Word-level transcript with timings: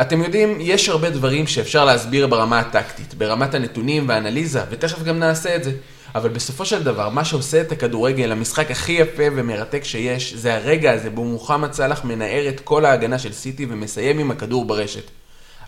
אתם 0.00 0.22
יודעים, 0.22 0.56
יש 0.60 0.88
הרבה 0.88 1.10
דברים 1.10 1.46
שאפשר 1.46 1.84
להסביר 1.84 2.26
ברמה 2.26 2.60
הטקטית, 2.60 3.14
ברמת 3.14 3.54
הנתונים 3.54 4.08
והאנליזה, 4.08 4.60
ותכף 4.70 5.02
גם 5.02 5.18
נעשה 5.18 5.56
את 5.56 5.64
זה. 5.64 5.72
אבל 6.14 6.28
בסופו 6.28 6.66
של 6.66 6.82
דבר, 6.82 7.08
מה 7.08 7.24
שעושה 7.24 7.60
את 7.60 7.72
הכדורגל, 7.72 8.32
המשחק 8.32 8.70
הכי 8.70 8.92
יפה 8.92 9.22
ומרתק 9.36 9.84
שיש, 9.84 10.34
זה 10.34 10.54
הרגע 10.54 10.92
הזה 10.92 11.10
בו 11.10 11.24
מוחמד 11.24 11.72
סאלח 11.72 12.04
מנער 12.04 12.48
את 12.48 12.60
כל 12.60 12.84
ההגנה 12.84 13.18
של 13.18 13.32
סיטי 13.32 13.66
ומסיים 13.68 14.18
עם 14.18 14.30
הכדור 14.30 14.64
ברשת. 14.64 15.10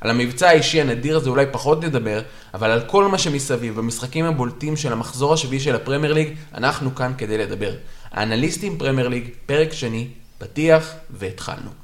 על 0.01 0.11
המבצע 0.11 0.49
האישי 0.49 0.81
הנדיר 0.81 1.17
הזה 1.17 1.31
אולי 1.31 1.47
פחות 1.51 1.85
נדבר, 1.85 2.21
אבל 2.55 2.71
על 2.71 2.81
כל 2.81 3.09
מה 3.09 3.19
שמסביב, 3.19 3.77
במשחקים 3.77 4.25
הבולטים 4.25 4.77
של 4.77 4.93
המחזור 4.93 5.35
השביעי 5.35 5.61
של 5.61 5.75
הפרמייר 5.75 6.13
ליג, 6.13 6.35
אנחנו 6.55 6.95
כאן 6.95 7.13
כדי 7.19 7.39
לדבר. 7.39 7.73
האנליסטים 8.13 8.79
פרמייר 8.79 9.09
ליג, 9.09 9.29
פרק 9.47 9.73
שני, 9.73 10.09
פתיח, 10.39 10.93
והתחלנו. 11.11 11.84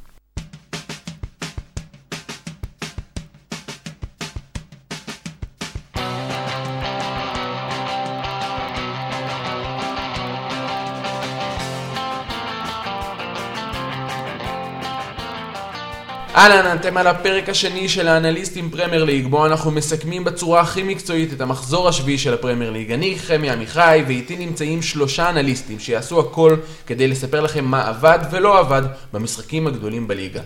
אהלן, 16.41 16.77
אתם 16.77 16.97
על 16.97 17.07
הפרק 17.07 17.49
השני 17.49 17.89
של 17.89 18.09
האנליסטים 18.09 18.71
פרמייר 18.71 19.05
ליג, 19.05 19.27
בו 19.27 19.47
אנחנו 19.47 19.71
מסכמים 19.71 20.25
בצורה 20.25 20.61
הכי 20.61 20.83
מקצועית 20.83 21.33
את 21.33 21.41
המחזור 21.41 21.89
השביעי 21.89 22.19
של 22.19 22.35
הפרמייר 22.35 22.71
ליג. 22.71 22.93
אני 22.93 23.19
חמי 23.19 23.51
עמיחי, 23.51 24.03
ואיתי 24.07 24.37
נמצאים 24.37 24.83
שלושה 24.83 25.31
אנליסטים 25.31 25.79
שיעשו 25.79 26.21
הכל 26.21 26.57
כדי 26.87 27.09
לספר 27.09 27.41
לכם 27.41 27.65
מה 27.65 27.89
עבד 27.89 28.19
ולא 28.31 28.59
עבד 28.59 28.83
במשחקים 29.13 29.67
הגדולים 29.67 30.09
בליגה. 30.09 30.41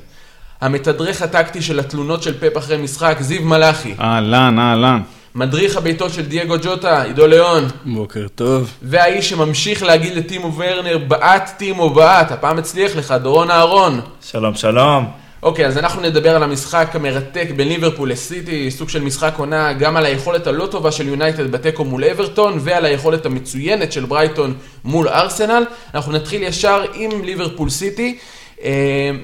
המתדרך 0.61 1.23
הטקטי 1.23 1.63
של 1.63 1.81
התלונות 1.81 2.23
של 2.23 2.39
פפ 2.41 2.59
אחרי 2.59 2.77
משחק, 2.77 3.17
זיו 3.21 3.43
מלאכי. 3.43 3.95
אהלן, 4.01 4.59
אהלן. 4.59 5.01
מדריך 5.35 5.77
הביתות 5.77 6.13
של 6.13 6.23
דייגו 6.23 6.55
ג'וטה, 6.63 7.03
עידו 7.03 7.27
ליאון. 7.27 7.65
בוקר 7.85 8.27
טוב. 8.35 8.71
והאיש 8.83 9.31
שממשיך 9.31 9.83
להגיד 9.83 10.15
לטימו 10.15 10.55
ורנר, 10.57 10.99
בעט 10.99 11.51
טימו 11.57 11.91
בעט, 11.91 12.33
הפעם 12.33 12.59
הצליח 12.59 12.97
לך, 12.97 13.15
דורון 13.23 13.51
אהרון. 13.51 14.01
שלום, 14.31 14.55
שלום. 14.55 15.24
אוקיי, 15.45 15.67
אז 15.67 15.79
אנחנו 15.79 16.03
נדבר 16.03 16.37
על 16.37 16.43
המשחק 16.43 16.91
המרתק 16.95 17.47
בין 17.57 17.69
ליברפול 17.69 18.11
לסיטי, 18.11 18.71
סוג 18.71 18.89
של 18.89 19.03
משחק 19.03 19.35
עונה, 19.37 19.73
גם 19.73 19.97
על 19.97 20.07
היכולת 20.07 20.47
הלא 20.47 20.67
טובה 20.67 20.93
של 20.93 21.09
יונייטד 21.09 21.51
בתיקו 21.51 21.85
מול 21.85 22.05
אברטון, 22.05 22.59
ועל 22.61 22.85
היכולת 22.85 23.27
המצוינת 23.27 23.93
של 23.93 24.05
ברייטון 24.05 24.55
מול 24.85 25.09
ארסנל. 25.09 25.65
אנחנו 25.95 26.13
נתחיל 26.13 26.43
ישר 26.43 26.85
עם 26.95 27.25
ליברפול 27.25 27.71
סיטי. 27.71 28.19
אה, 28.63 28.71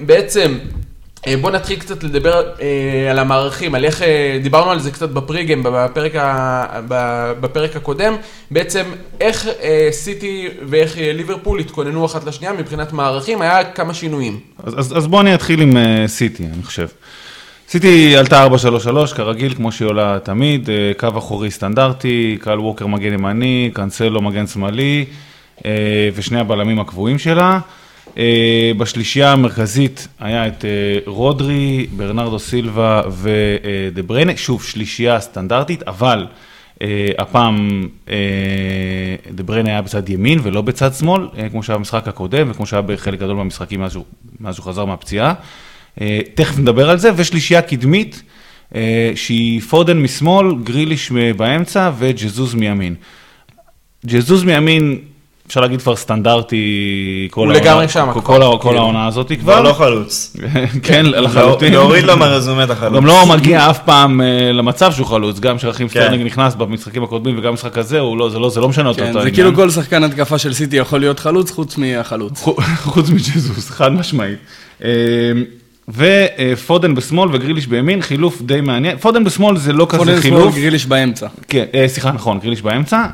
בעצם, 0.06 0.58
אה, 1.26 1.36
בואו 1.36 1.52
נתחיל 1.52 1.78
קצת 1.78 2.04
לדבר 2.04 2.42
אה, 2.60 3.10
על 3.10 3.18
המערכים, 3.18 3.74
על 3.74 3.84
איך, 3.84 4.02
אה, 4.02 4.38
דיברנו 4.42 4.70
על 4.70 4.78
זה 4.78 4.90
קצת 4.90 5.10
בפריגם, 5.10 5.62
בפרק, 5.62 6.16
ה, 6.16 6.80
בפרק 7.40 7.76
הקודם, 7.76 8.16
בעצם 8.50 8.82
איך 9.20 9.48
סיטי 9.90 10.48
ואיך 10.68 10.94
ליברפול 10.98 11.60
התכוננו 11.60 12.06
אחת 12.06 12.24
לשנייה 12.24 12.52
מבחינת 12.52 12.92
מערכים, 12.92 13.42
היה 13.42 13.64
כמה 13.64 13.94
שינויים. 13.94 14.40
אז, 14.64 14.78
אז, 14.78 14.96
אז 14.96 15.06
בואו 15.06 15.20
אני 15.20 15.34
אתחיל 15.34 15.60
עם 15.60 15.76
סיטי, 16.06 16.46
אני 16.54 16.62
חושב. 16.62 16.86
סיטי 17.68 18.16
עלתה 18.16 18.46
4-3-3, 18.46 19.14
כרגיל, 19.14 19.54
כמו 19.54 19.72
שהיא 19.72 19.88
עולה 19.88 20.18
תמיד, 20.22 20.68
קו 20.98 21.08
אחורי 21.18 21.50
סטנדרטי, 21.50 22.38
קהל 22.40 22.60
ווקר 22.60 22.86
מגן 22.86 23.12
ימני, 23.12 23.70
קאנסלו 23.72 24.22
מגן 24.22 24.46
שמאלי, 24.46 25.04
ושני 26.14 26.40
הבלמים 26.40 26.80
הקבועים 26.80 27.18
שלה. 27.18 27.58
Uh, 28.14 28.18
בשלישייה 28.78 29.32
המרכזית 29.32 30.08
היה 30.20 30.46
את 30.46 30.64
uh, 30.64 31.10
רודרי, 31.10 31.86
ברנרדו 31.96 32.38
סילבה 32.38 33.02
ודה 33.10 34.02
בריינה, 34.02 34.36
שוב, 34.36 34.64
שלישייה 34.64 35.20
סטנדרטית, 35.20 35.82
אבל 35.82 36.26
הפעם 37.18 37.88
דה 39.30 39.42
בריינה 39.42 39.70
היה 39.70 39.82
בצד 39.82 40.08
ימין 40.08 40.38
ולא 40.42 40.62
בצד 40.62 40.94
שמאל, 40.94 41.28
כמו 41.50 41.62
שהיה 41.62 41.78
במשחק 41.78 42.08
הקודם 42.08 42.50
וכמו 42.50 42.66
שהיה 42.66 42.82
בחלק 42.82 43.18
גדול 43.18 43.36
מהמשחקים 43.36 43.80
מאז 43.80 43.92
שהוא, 43.92 44.64
חזר 44.64 44.84
מהפציעה. 44.84 45.34
תכף 46.34 46.58
נדבר 46.58 46.90
על 46.90 46.98
זה, 46.98 47.10
ושלישייה 47.16 47.62
קדמית, 47.62 48.22
שהיא 49.14 49.60
פודן 49.60 49.98
משמאל, 50.02 50.46
גריליש 50.64 51.12
באמצע 51.36 51.90
וג'זוס 51.98 52.54
מימין. 52.54 52.94
ג'זוס 54.06 54.44
מימין 54.44 54.98
אפשר 55.50 55.60
להגיד 55.60 55.82
כבר 55.82 55.96
סטנדרטי, 55.96 57.28
כל 57.30 57.46
הוא 57.46 57.54
לגמרי 57.54 57.88
שם, 57.88 58.06
כל, 58.12 58.20
כבר, 58.20 58.38
כל, 58.50 58.58
כל 58.62 58.68
כאילו. 58.68 58.78
העונה 58.82 59.06
הזאת 59.06 59.28
כבר 59.28 59.38
כבר. 59.40 59.60
לא 59.62 59.72
חלוץ. 59.72 60.36
כן, 60.82 61.06
לחלוטין. 61.06 61.72
להוריד 61.72 62.04
לו 62.04 62.16
מהרזומה 62.16 62.64
את 62.64 62.70
החלוץ. 62.70 62.96
גם 62.96 63.06
לא 63.06 63.26
מגיע 63.26 63.70
אף 63.70 63.78
פעם 63.84 64.20
אה, 64.20 64.26
למצב 64.52 64.92
שהוא 64.92 65.06
חלוץ, 65.06 65.40
גם 65.40 65.56
כשרחים 65.56 65.88
כן. 65.88 66.00
סטרלינג 66.00 66.26
נכנס 66.26 66.54
במשחקים 66.54 67.02
הקודמים 67.04 67.38
וגם 67.38 67.50
במשחק 67.50 67.78
הזה, 67.78 67.98
לא, 67.98 68.28
זה 68.32 68.38
לא, 68.38 68.50
זה 68.50 68.60
לא 68.60 68.68
משנה 68.68 68.88
אותו. 68.88 69.00
כן, 69.00 69.12
זה. 69.12 69.30
כאילו 69.30 69.54
כל 69.54 69.70
שחקן 69.70 70.04
התקפה 70.04 70.38
של 70.38 70.52
סיטי 70.52 70.76
יכול 70.76 71.00
להיות 71.00 71.18
חלוץ, 71.20 71.50
חוץ 71.50 71.76
מהחלוץ. 71.78 72.42
חו- 72.42 72.56
חוץ 72.92 73.08
מג'זוס, 73.10 73.70
חד 73.70 73.92
משמעית. 73.92 74.38
אה, 74.84 74.90
ופודן 75.88 76.94
בשמאל 76.94 77.28
וגריליש 77.32 77.66
בימין, 77.66 78.02
חילוף 78.02 78.42
די 78.42 78.60
מעניין. 78.60 78.96
פודן 78.98 79.24
בשמאל 79.24 79.56
זה 79.56 79.72
לא 79.72 79.86
כזה 79.88 79.98
פודן 79.98 80.12
שמאל, 80.12 80.22
חילוף. 80.22 80.54
גריליש 80.54 80.86
באמצע. 80.86 81.26
כן, 81.48 81.64
אה, 81.74 81.84
סליחה, 81.88 82.12
נכון, 82.12 82.38
גריליש 82.38 82.62
באמצע. 82.62 83.04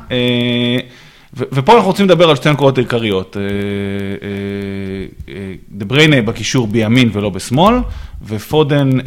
אה, 1.41 1.45
ו- 1.51 1.55
ופה 1.55 1.73
אנחנו 1.73 1.87
רוצים 1.87 2.05
לדבר 2.05 2.29
על 2.29 2.35
שתי 2.35 2.51
נקודות 2.51 2.77
עיקריות. 2.77 3.37
אה, 3.37 3.41
אה, 3.41 3.47
אה, 5.35 5.53
דה 5.71 5.85
בריינה 5.85 6.21
בקישור 6.21 6.67
בימין 6.67 7.09
ולא 7.13 7.29
בשמאל, 7.29 7.75
ופודן 8.27 8.99
אה, 8.99 9.03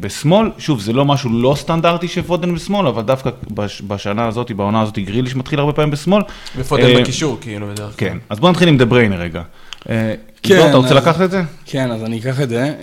בשמאל. 0.00 0.50
שוב, 0.58 0.80
זה 0.80 0.92
לא 0.92 1.04
משהו 1.04 1.30
לא 1.32 1.54
סטנדרטי 1.58 2.08
שפודן 2.08 2.54
בשמאל, 2.54 2.86
אבל 2.86 3.02
דווקא 3.02 3.30
בש- 3.54 3.82
בשנה 3.86 4.26
הזאת, 4.26 4.52
בעונה 4.52 4.80
הזאת, 4.80 4.98
גריליש 4.98 5.36
מתחיל 5.36 5.58
הרבה 5.58 5.72
פעמים 5.72 5.90
בשמאל. 5.90 6.22
ופודן 6.56 6.82
אה, 6.86 7.00
בקישור, 7.00 7.38
כאילו, 7.40 7.66
בדרך 7.66 7.98
כלל. 7.98 8.08
כן, 8.08 8.18
אז 8.30 8.38
בוא 8.40 8.50
נתחיל 8.50 8.68
עם 8.68 8.76
דה 8.78 8.84
בריינה 8.84 9.16
רגע. 9.16 9.42
אה, 9.90 10.14
כן, 10.42 10.66
אתה 10.68 10.76
רוצה 10.76 10.88
אז- 10.88 10.96
לקחת 10.96 11.20
את 11.22 11.30
זה? 11.30 11.42
כן, 11.66 11.90
אז 11.90 12.04
אני 12.04 12.18
אקח 12.18 12.40
את 12.40 12.48
זה. 12.48 12.74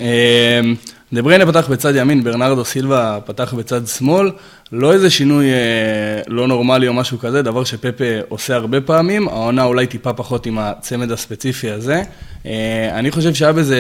אה, 1.14 1.16
דה 1.16 1.22
בריינה 1.22 1.46
פתח 1.46 1.68
בצד 1.70 1.96
ימין, 1.96 2.24
ברנרדו 2.24 2.66
סילבה 2.66 3.20
פתח 3.26 3.54
בצד 3.54 3.88
שמאל. 3.88 4.32
לא 4.72 4.94
איזה 4.94 5.10
שינוי 5.10 5.46
אה, 5.46 6.22
לא 6.28 6.48
נורמלי 6.48 6.88
או 6.88 6.94
משהו 6.94 7.20
כזה, 7.20 7.42
דבר 7.42 7.64
שפפה 7.64 8.04
עושה 8.30 8.56
הרבה 8.56 8.82
פעמים. 8.82 9.28
העונה 9.28 9.64
אולי 9.64 9.88
טיפה 9.88 10.14
פחות 10.14 10.46
עם 10.46 10.58
הצמד 10.58 11.12
הספציפי 11.12 11.72
הזה. 11.72 12.04
אה, 12.46 13.00
אני 13.00 13.12
חושב 13.12 13.34
שהיה 13.34 13.54
בזה 13.54 13.80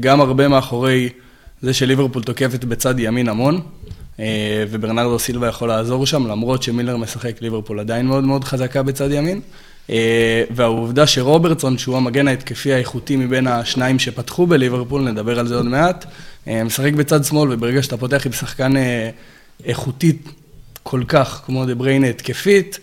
גם 0.00 0.20
הרבה 0.20 0.48
מאחורי 0.48 1.08
זה 1.62 1.74
שליברפול 1.74 2.22
תוקפת 2.22 2.64
בצד 2.64 3.00
ימין 3.00 3.28
המון. 3.28 3.60
אה, 4.20 4.64
וברנרדו 4.70 5.18
סילבה 5.18 5.48
יכול 5.48 5.68
לעזור 5.68 6.06
שם, 6.06 6.26
למרות 6.26 6.62
שמילר 6.62 6.96
משחק, 6.96 7.42
ליברפול 7.42 7.80
עדיין 7.80 8.06
מאוד 8.06 8.24
מאוד 8.24 8.44
חזקה 8.44 8.82
בצד 8.82 9.12
ימין. 9.12 9.40
אה, 9.90 10.44
והעובדה 10.50 11.06
שרוברטסון, 11.06 11.78
שהוא 11.78 11.96
המגן 11.96 12.28
ההתקפי 12.28 12.72
האיכותי 12.72 13.16
מבין 13.16 13.46
השניים 13.46 13.98
שפתחו 13.98 14.46
בליברפול, 14.46 15.02
נדבר 15.02 15.38
על 15.38 15.46
זה 15.46 15.54
עוד 15.56 15.66
מעט, 15.66 16.04
אה, 16.48 16.64
משחק 16.64 16.92
בצד 16.92 17.24
שמאל, 17.24 17.52
וברגע 17.52 17.82
שאתה 17.82 17.96
פותח 17.96 18.26
עם 18.26 18.32
שחקן 18.32 18.76
אה, 18.76 19.10
איכותית 19.64 20.28
כל 20.82 21.02
כך, 21.08 21.42
כמו 21.46 21.66
דה 21.66 21.74
בריינה 21.74 22.06
התקפית, 22.06 22.78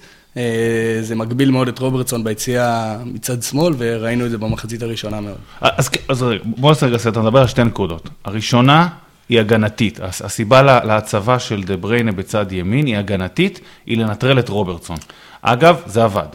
זה 1.02 1.16
מגביל 1.16 1.52
מאוד 1.52 1.68
את 1.68 1.80
רוברטסון 1.80 2.24
ביציאה 2.24 2.98
מצד 3.06 3.44
שמאל, 3.44 3.74
וראינו 3.78 4.26
את 4.26 4.32
זה 4.32 4.38
במחצית 4.38 4.82
הראשונה 4.84 5.22
מאוד. 5.22 5.38
אז, 5.62 5.90
אז 6.08 6.24
רגע, 6.24 6.42
בוא 6.46 6.70
נעשה 6.70 6.86
רגע 6.86 6.98
סרט, 6.98 7.18
נדבר 7.18 7.40
על 7.42 7.48
שתי 7.48 7.64
נקודות. 7.64 8.10
הראשונה 8.26 8.88
היא 9.30 9.40
הגנתית. 9.40 10.00
הס- 10.02 10.22
הסיבה 10.22 10.62
לה- 10.62 10.86
להצבה 10.86 11.40
של 11.40 11.64
דה 11.64 11.78
בריינה 11.78 12.12
בצד 12.12 12.52
ימין 12.52 12.86
היא 12.86 12.98
הגנתית, 12.98 13.60
היא 13.86 13.98
לנטרל 13.98 14.40
את 14.40 14.50
רוברטסון. 14.50 14.98
אגב, 15.42 15.82
זה 15.86 16.04
עבד. 16.04 16.28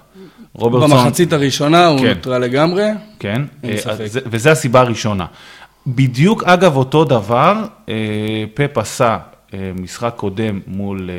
רוברטסון... 0.59 0.91
במחצית 0.99 1.33
הראשונה 1.33 1.87
הוא 1.87 1.99
כן. 2.01 2.09
נוטרל 2.09 2.39
לגמרי. 2.43 2.85
כן, 3.19 3.43
אה. 3.65 3.77
זה- 4.07 4.21
וזו 4.27 4.51
הסיבה 4.51 4.81
הראשונה. 4.81 5.27
בדיוק 5.87 6.45
אגב 6.45 6.77
אותו 6.77 7.05
דבר, 7.05 7.55
אה, 7.89 7.95
פפ 8.55 8.79
עשה 8.79 9.19
אה, 9.55 9.71
משחק 9.81 10.13
קודם 10.17 10.61
מול 10.67 11.11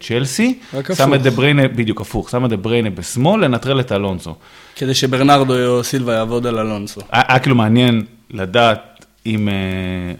צ'לסי, 0.00 0.58
רק 0.74 0.92
שם 0.94 1.14
את 1.14 1.20
הפוך. 1.20 1.22
דה 1.24 1.30
בריינה, 1.30 1.68
בדיוק 1.68 2.00
הפוך, 2.00 2.30
שם 2.30 2.44
את 2.44 2.50
דה 2.50 2.56
בריינה 2.56 2.90
בשמאל, 2.90 3.44
לנטרל 3.44 3.80
את 3.80 3.92
אלונסו. 3.92 4.34
כדי 4.76 4.94
שברנרדו 4.94 5.84
סילבה 5.84 6.14
יעבוד 6.14 6.46
על 6.46 6.58
אלונסו. 6.58 7.00
היה 7.12 7.38
כאילו 7.38 7.56
מעניין 7.56 8.02
לדעת 8.30 8.80
אם, 9.28 9.48
אה, 9.48 9.54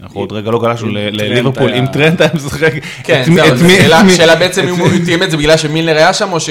אנחנו 0.03 0.19
עוד 0.19 0.31
רגע 0.31 0.51
לא 0.51 0.59
גלשנו 0.59 0.87
לליברפול, 0.91 1.73
אם 1.73 1.85
טרנט 1.85 2.21
היה 2.21 2.29
משחק, 2.33 2.71
כן, 3.03 3.21
את 3.23 3.27
מי- 3.27 3.35
זהו, 3.35 3.47
את 3.47 3.57
זו 3.57 3.65
מי- 3.65 3.75
שאלה- 3.77 3.99
את 3.99 4.05
מי- 4.05 4.13
שאלה 4.13 4.35
בעצם 4.35 4.67
אם 4.67 4.75
הוא 4.75 4.89
תיאם 5.05 5.23
את 5.23 5.31
זה 5.31 5.37
בגלל 5.37 5.57
שמילנר 5.57 5.97
היה 5.97 6.13
שם, 6.13 6.31
או 6.31 6.39
ש... 6.39 6.49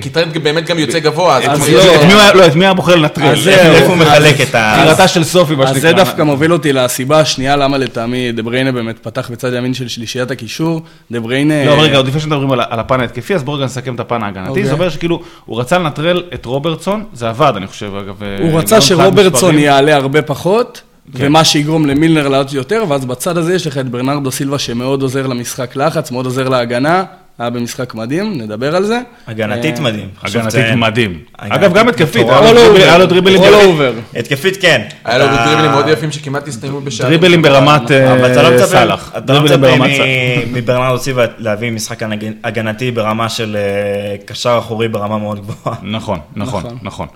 כי 0.00 0.10
טרנט 0.10 0.38
באמת 0.38 0.66
גם 0.66 0.78
יוצא 0.78 0.98
גבוה, 0.98 1.36
אז 1.38 1.44
לא. 1.60 1.66
שיש- 1.66 1.84
את 1.86 2.04
מי 2.06 2.12
הוא 2.12 2.20
היה- 2.20 2.32
לא, 2.34 2.46
את 2.46 2.54
מי 2.54 2.64
היה 2.64 2.74
בוחר 2.74 2.96
לנטרל? 2.96 3.24
אז 3.26 3.38
זהו, 3.44 3.54
איפה 3.74 3.86
הוא 3.86 3.96
מחלק 3.96 4.40
את 4.40 4.54
ה... 4.54 4.76
בחירתה 4.80 5.08
של 5.08 5.24
סופי, 5.24 5.54
מה 5.54 5.64
אז 5.64 5.74
זה 5.74 5.80
שנקרא. 5.80 5.92
דווקא 6.04 6.22
מוביל 6.22 6.52
אותי 6.52 6.72
לסיבה 6.72 7.20
השנייה 7.20 7.56
למה 7.56 7.78
לטעמי 7.78 8.32
דה 8.32 8.42
בריינה 8.42 8.72
באמת 8.72 8.98
פתח 8.98 9.30
בצד 9.30 9.52
ימין 9.54 9.74
של 9.74 9.88
שלישיית 9.88 10.30
הקישור. 10.30 10.80
דה 11.10 11.20
בריינה... 11.20 11.64
לא, 11.66 11.82
רגע, 11.82 11.96
עוד 11.96 12.08
לפני 12.08 12.20
שמדברים 12.20 12.50
על 12.52 12.80
הפן 12.80 13.00
ההתקפי, 13.00 13.34
אז 13.34 13.42
בואו 13.42 13.56
רגע 13.56 13.64
נסכם 13.64 13.94
את 13.94 14.00
הפן 14.00 14.22
ההגנתי. 14.22 14.48
אוקיי. 14.48 14.64
זה 14.64 14.72
אומר 14.72 14.88
שכאילו, 14.90 15.20
הוא 15.44 15.60
רצה 15.60 15.78
לנטרל 15.78 16.22
את 16.34 16.44
רוברטסון, 16.46 17.04
זה 17.12 17.28
עבד, 17.28 17.52
אני 17.56 17.66
חושב, 17.66 17.86
אגב. 17.94 18.22
הוא 18.40 18.50
אה, 18.50 18.58
רצה 18.58 18.76
גם 18.76 18.82
מבחינת 18.82 18.82
שרוברטסון. 18.82 19.58
יעלה 19.58 19.96
הרבה 19.96 20.22
פחות, 20.22 20.80
ומה 21.14 21.44
שיגרום 21.44 21.86
למילנר 21.86 22.28
לעלות 22.28 22.52
יותר, 22.52 22.84
ואז 22.88 23.04
בצד 23.04 23.36
הזה 23.36 23.54
יש 23.54 23.66
לך 23.66 23.78
את 23.78 23.88
ברנרדו 23.88 24.30
סילבה 24.30 24.58
שמאוד 24.58 25.02
עוזר 25.02 25.26
למשחק 25.26 25.76
לחץ, 25.76 26.10
מאוד 26.10 26.24
עוזר 26.26 26.48
להגנה, 26.48 27.04
היה 27.40 27.50
במשחק 27.50 27.94
מדהים, 27.94 28.38
נדבר 28.38 28.76
על 28.76 28.84
זה. 28.84 29.00
הגנתית 29.26 29.78
אה, 29.78 29.82
מדהים. 29.82 30.08
הגנתית. 30.22 30.64
מדהים. 30.76 31.18
אגב, 31.38 31.74
גם 31.74 31.88
התקפית. 31.88 32.26
היה 32.28 32.98
לו 32.98 33.06
דריבלים 33.06 33.42
יפים. 33.42 33.54
over. 33.54 34.18
התקפית 34.18 34.56
כן. 34.60 34.82
היה 35.04 35.18
לו 35.18 35.24
דריבלים 35.26 35.70
מאוד 35.70 35.88
יפים 35.88 36.12
שכמעט 36.12 36.48
הסתיימו 36.48 36.80
בשערים. 36.80 37.10
דריבלים 37.10 37.42
ברמת 37.42 37.90
אה, 37.90 38.42
לא 38.42 38.66
סאלח. 38.66 39.12
אתה 39.18 39.32
לא 39.32 39.38
דריבלים 39.38 39.82
מצפה 39.82 39.84
ברמת 39.84 39.96
סאלח. 39.96 40.48
מברנרדו 40.56 40.98
סיבה 40.98 41.24
להביא 41.38 41.70
משחק 41.70 42.02
הגנתי 42.44 42.90
ברמה 42.90 43.28
של 43.28 43.56
אה, 43.56 44.16
קשר 44.26 44.56
אחורי 44.58 44.88
ברמה 44.88 45.18
מאוד 45.18 45.40
גבוהה. 45.40 45.76
נכון, 45.82 46.18
נכון, 46.36 46.62
נכון. 46.82 47.06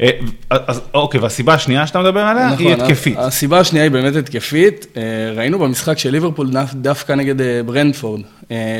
אה, 0.00 0.10
אז 0.48 0.80
אוקיי, 0.94 1.20
והסיבה 1.20 1.54
השנייה 1.54 1.86
שאתה 1.86 2.02
מדבר 2.02 2.20
עליה 2.20 2.48
היא 2.48 2.68
נכון, 2.68 2.80
התקפית. 2.80 3.18
הסיבה 3.18 3.60
השנייה 3.60 3.84
היא 3.84 3.92
באמת 3.92 4.16
התקפית. 4.16 4.86
אה, 4.96 5.02
ראינו 5.36 5.58
במשחק 5.58 5.98
של 5.98 6.10
ליברפול 6.10 6.50
דווקא 6.74 7.12
נגד 7.12 7.40
אה, 7.40 7.60
ברנדפורד, 7.66 8.20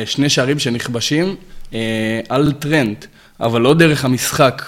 שני 0.05 0.29
שערים 0.29 0.59
שנכבשים 0.59 1.35
על 2.29 2.51
טרנט, 2.51 3.05
אבל 3.39 3.61
לא 3.61 3.73
דרך 3.73 4.05
המשחק 4.05 4.63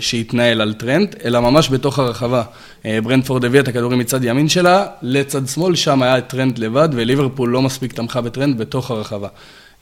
שהתנהל 0.00 0.60
על 0.60 0.72
טרנט, 0.72 1.16
אלא 1.24 1.40
ממש 1.40 1.68
בתוך 1.70 1.98
הרחבה. 1.98 2.42
ברנדפורד 2.84 3.44
הביאה 3.44 3.62
את 3.62 3.68
הכדורים 3.68 3.98
מצד 3.98 4.24
ימין 4.24 4.48
שלה 4.48 4.86
לצד 5.02 5.46
שמאל, 5.46 5.74
שם 5.74 6.02
היה 6.02 6.20
טרנט 6.20 6.58
לבד, 6.58 6.88
וליברפול 6.92 7.50
לא 7.50 7.62
מספיק 7.62 7.92
תמכה 7.92 8.20
בטרנט 8.20 8.58
בתוך 8.58 8.90
הרחבה. 8.90 9.28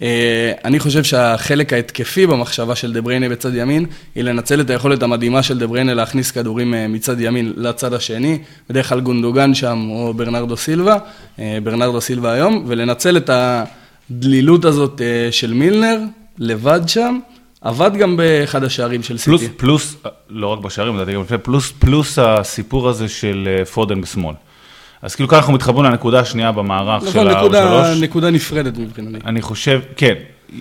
אה, 0.02 0.52
אני 0.64 0.78
חושב 0.78 1.04
שהחלק 1.04 1.72
ההתקפי 1.72 2.26
במחשבה 2.26 2.76
של 2.76 2.92
דה 2.92 3.00
בריינה 3.00 3.28
בצד 3.28 3.54
ימין, 3.54 3.86
היא 4.14 4.24
לנצל 4.24 4.60
את 4.60 4.70
היכולת 4.70 5.02
המדהימה 5.02 5.42
של 5.42 5.58
דה 5.58 5.66
בריינה 5.66 5.94
להכניס 5.94 6.30
כדורים 6.30 6.74
אה, 6.74 6.88
מצד 6.88 7.20
ימין 7.20 7.52
לצד 7.56 7.92
השני, 7.92 8.38
בדרך 8.70 8.88
כלל 8.88 9.00
גונדוגן 9.00 9.54
שם 9.54 9.88
או 9.90 10.14
ברנרדו 10.14 10.56
סילבה, 10.56 10.96
אה, 11.38 11.58
ברנרדו 11.62 12.00
סילבה 12.00 12.32
היום, 12.32 12.64
ולנצל 12.66 13.16
את 13.16 13.30
הדלילות 14.10 14.64
הזאת 14.64 15.00
של 15.30 15.52
מילנר, 15.52 15.98
לבד 16.38 16.80
שם, 16.86 17.18
עבד 17.60 17.90
גם 17.98 18.16
באחד 18.16 18.64
השערים 18.64 19.02
של 19.02 19.18
פלוס, 19.18 19.40
סיטי. 19.40 19.54
פלוס, 19.56 19.96
לא 20.28 20.46
רק 20.46 20.58
בשערים, 20.58 20.96
לדעתי 20.96 21.14
גם 21.14 21.20
לפני, 21.20 21.38
פלוס, 21.38 21.72
פלוס 21.78 22.18
הסיפור 22.18 22.88
הזה 22.88 23.08
של 23.08 23.48
פודן 23.72 24.00
בשמאל. 24.00 24.34
אז 25.02 25.14
כאילו 25.14 25.28
כאן 25.28 25.38
אנחנו 25.38 25.52
מתחברים 25.52 25.84
לנקודה 25.84 26.20
השנייה 26.20 26.52
במערך 26.52 27.02
של 27.02 27.08
נכון, 27.22 27.28
נקודה, 27.38 27.82
ה-3. 27.82 28.00
נקודה 28.00 28.30
נפרדת 28.30 28.78
מבחינתי. 28.78 29.26
אני 29.26 29.42
חושב, 29.42 29.80
כן, 29.96 30.14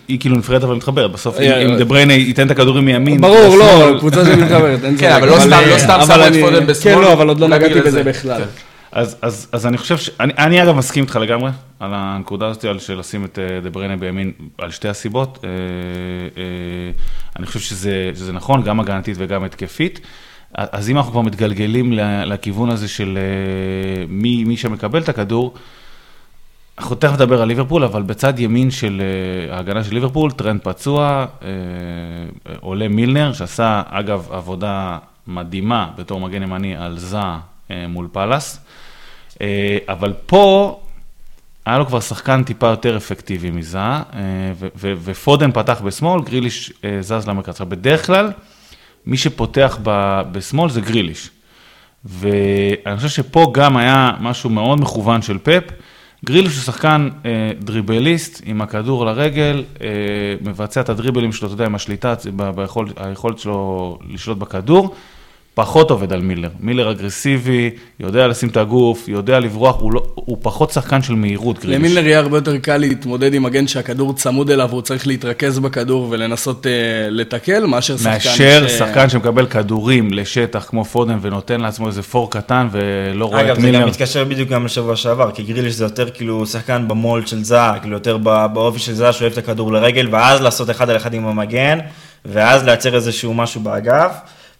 היא 0.08 0.20
כאילו 0.20 0.38
נפרדת 0.38 0.64
אבל 0.64 0.76
מתחברת. 0.76 1.12
בסוף, 1.12 1.40
אה, 1.40 1.62
אם 1.62 1.72
אה, 1.72 1.78
דה 1.78 1.86
בריינה 1.86 2.14
ייתן 2.14 2.46
את 2.46 2.52
הכדורים 2.52 2.86
מימין, 2.86 3.22
ברור, 3.22 3.56
לא, 3.58 4.00
קבוצה 4.00 4.26
שמתחברת, 4.26 4.84
אין 4.84 4.98
כן, 4.98 5.10
ספק. 5.10 5.18
אבל 5.18 5.28
לא 5.28 5.40
סתם- 5.40 6.02
שמו 6.06 6.14
את 6.28 6.34
פודן 6.42 6.68
בשמאל, 6.68 6.96
כן, 6.96 7.02
לא, 7.02 7.14
אבל 7.14 7.28
עוד 7.28 7.40
לא 7.40 7.48
נגעתי 7.48 7.80
בזה 7.82 7.92
זה. 7.92 8.04
בכלל. 8.04 8.38
כן. 8.42 8.48
אז, 8.92 9.18
אז, 9.22 9.48
אז 9.52 9.66
אני 9.66 9.78
חושב, 9.78 9.98
ש... 9.98 10.10
אני, 10.20 10.64
אגב 10.64 10.76
מסכים 10.76 11.04
איתך 11.04 11.16
לגמרי 11.16 11.52
על 11.80 11.90
הנקודה 11.94 12.48
הזאת, 12.48 12.66
על 12.66 12.80
של 12.80 13.00
לשים 13.00 13.26
את 13.26 13.40
אה, 13.40 13.60
דה 13.64 13.70
בריינה 13.70 13.98
בימין, 13.98 14.32
על 14.58 14.72
שתי 14.72 14.88
הסיבות. 14.88 15.46
אני 17.40 17.46
חושב 17.46 17.60
שזה, 17.60 18.12
שזה 18.16 18.34
נכון, 18.34 18.64
גם 18.64 18.80
הגנתית 18.80 19.16
וגם 19.20 19.44
התקפית. 19.44 20.00
אז 20.54 20.90
אם 20.90 20.98
אנחנו 20.98 21.12
כבר 21.12 21.22
מתגלגלים 21.22 21.94
לכיוון 22.26 22.70
הזה 22.70 22.88
של 22.88 23.18
אה, 23.18 24.06
מי, 24.08 24.44
מי 24.44 24.58
שמקבל 24.58 25.02
את 25.02 25.10
הכדור, 25.10 25.54
אנחנו 26.80 26.96
תכף 26.96 27.14
נדבר 27.14 27.42
על 27.42 27.48
ליברפול, 27.48 27.84
אבל 27.84 28.02
בצד 28.02 28.40
ימין 28.40 28.72
של 28.72 29.02
אה, 29.02 29.56
ההגנה 29.56 29.84
של 29.84 29.94
ליברפול, 29.94 30.32
טרנט 30.32 30.62
פצוע, 30.64 31.26
אה, 31.42 31.48
עולה 32.60 32.88
מילנר, 32.88 33.34
שעשה 33.34 33.82
אגב 33.90 34.28
עבודה 34.32 34.98
מדהימה 35.28 35.90
בתור 35.98 36.20
מגן 36.20 36.44
ימני 36.44 36.76
על 36.78 36.98
זאהה 37.00 37.38
אה, 37.72 37.88
מול 37.88 38.08
פאלאס, 38.12 38.60
אבל 39.88 40.14
פה 40.26 40.80
היה 41.66 41.78
לו 41.78 41.86
כבר 41.86 42.00
שחקן 42.00 42.44
טיפה 42.44 42.68
יותר 42.68 42.98
אפקטיבי 42.98 43.52
מזה, 43.52 43.80
ופודן 44.80 45.52
פתח 45.52 45.82
בשמאל, 45.82 46.22
גריליש 46.22 46.74
זז 47.02 47.28
למרכז. 47.28 47.50
עכשיו, 47.50 47.68
בדרך 47.70 48.06
כלל, 48.06 48.32
מי 49.06 49.18
שפותח 49.18 49.78
ב- 49.84 50.22
בשמאל 50.32 50.70
זה 50.70 50.82
גריליש. 50.82 51.30
ואני 52.06 52.98
חושב 52.98 53.10
שפה 53.10 53.52
גם 53.54 53.78
היה 53.78 54.12
משהו 54.20 54.50
מאוד 54.50 54.82
מכוון 54.82 55.22
של 55.22 55.38
פפ. 55.44 55.64
גריליש 56.26 56.56
הוא 56.56 56.64
שחקן 56.64 57.10
אה, 57.26 57.52
דריבליסט 57.60 58.42
עם 58.46 58.62
הכדור 58.62 59.06
לרגל, 59.06 59.64
אה, 59.82 59.88
מבצע 60.42 60.82
את 60.82 60.90
הדריבלים 60.90 61.32
שלו, 61.32 61.48
אתה 61.48 61.54
יודע, 61.54 61.66
עם 61.66 61.76
השליטה, 61.76 62.14
ב- 62.36 62.50
ביכולת, 62.50 62.92
היכולת 62.98 63.40
שלו 63.40 64.00
לשלוט 64.10 64.38
בכדור. 64.38 64.96
פחות 65.54 65.92
עובד 65.92 66.14
על 66.14 66.22
מילר. 66.22 66.50
מילר 66.60 66.92
אגרסיבי, 66.92 67.70
יודע 68.00 68.28
לשים 68.28 68.50
את 68.50 68.58
הגוף, 68.58 69.08
יודע 69.08 69.40
לברוח, 69.40 69.82
הוא, 69.82 69.94
לא, 69.94 70.02
הוא 70.16 70.38
פחות 70.42 70.72
שחקן 70.72 71.02
של 71.02 71.16
מהירות, 71.16 71.60
גריליש. 71.60 71.80
למילנר 71.80 72.08
יהיה 72.08 72.20
הרבה 72.20 72.38
יותר 72.38 72.58
קל 72.58 72.78
להתמודד 72.78 73.34
עם 73.34 73.44
מגן 73.44 73.68
שהכדור 73.68 74.14
צמוד 74.14 74.50
אליו, 74.50 74.68
והוא 74.70 74.82
צריך 74.82 75.08
להתרכז 75.08 75.60
בכדור 75.60 76.08
ולנסות 76.10 76.68
אה, 76.68 76.72
לתקל, 77.10 77.66
מאשר 77.66 77.98
שחקן 77.98 78.10
מאשר 78.10 78.68
ש... 78.68 78.72
שחקן 78.72 79.10
שמקבל 79.10 79.46
כדורים 79.46 80.14
לשטח 80.14 80.66
כמו 80.70 80.86
פודן 80.86 81.18
ונותן 81.22 81.62
לעצמו 81.62 81.88
איזה 81.88 82.04
פור 82.04 82.32
קטן 82.32 82.68
ולא 82.72 83.26
רואה 83.26 83.42
אגב, 83.42 83.50
את 83.50 83.62
זה 83.62 83.68
מילר. 83.68 83.82
גם 83.82 83.88
מתקשר 83.88 84.24
בדיוק 84.24 84.50
גם 84.50 84.66
לשבוע 84.66 84.96
שעבר, 84.96 85.32
כי 85.32 85.44
גריליש 85.44 85.74
זה 85.74 85.84
יותר 85.84 86.10
כאילו 86.10 86.46
שחקן 86.46 86.88
במולד 86.88 87.28
של 87.28 87.44
זע, 87.44 87.74
כאילו 87.82 87.94
יותר 87.94 88.18
באופי 88.54 88.80
של 88.80 88.94
זע 88.94 89.14
שאוהב 89.14 89.32
את 89.32 89.38
הכדור 89.38 89.72
לרגל, 89.72 90.08
ואז 90.12 90.42
לעשות 90.42 90.70
אחד 90.70 90.90
על 90.90 90.98
אחד 90.98 91.14
עם 91.14 91.28
המגן, 91.28 91.80
ואז 92.26 92.64
לייצר 92.64 92.96
איזשהו 92.96 93.34
משהו 93.34 93.62
באגף, 93.62 94.12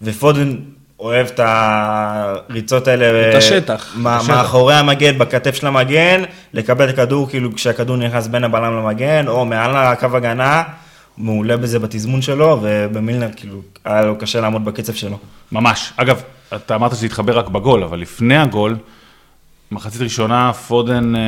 ופודן 0.02 0.56
אוהב 1.00 1.28
את 1.28 1.40
הריצות 1.44 2.88
האלה. 2.88 3.30
את 3.30 3.36
השטח. 3.36 3.94
מה- 3.96 4.18
השטח. 4.18 4.30
מאחורי 4.34 4.76
המגן, 4.76 5.18
בכתף 5.18 5.56
של 5.56 5.68
המגן, 5.68 6.22
לקבל 6.54 6.90
את 6.90 6.94
הכדור 6.94 7.30
כאילו 7.30 7.56
כשהכדור 7.56 7.98
נכנס 7.98 8.28
בין 8.28 8.44
הבלם 8.44 8.78
למגן, 8.78 9.28
או 9.28 9.46
מעל 9.46 9.76
הקו 9.76 10.18
הגנה, 10.18 10.64
מעולה 11.18 11.58
בזה 11.58 11.80
בתזמון 11.80 12.22
שלו, 12.22 12.60
ובמילנר 12.62 13.28
כאילו 13.36 13.62
היה 13.86 14.02
לו 14.02 14.16
קשה 14.18 14.42
לעמוד 14.42 14.66
בקצב 14.66 14.94
שלו. 14.94 15.18
ממש. 15.52 15.94
אגב, 15.98 16.22
אתה 16.56 16.76
אמרת 16.76 16.92
שזה 16.96 17.06
התחבר 17.06 17.38
רק 17.38 17.48
בגול, 17.48 17.84
אבל 17.84 18.00
לפני 18.00 18.38
הגול, 18.38 18.76
מחצית 19.72 20.02
ראשונה, 20.02 20.52
פודן, 20.54 21.14
אה, 21.16 21.22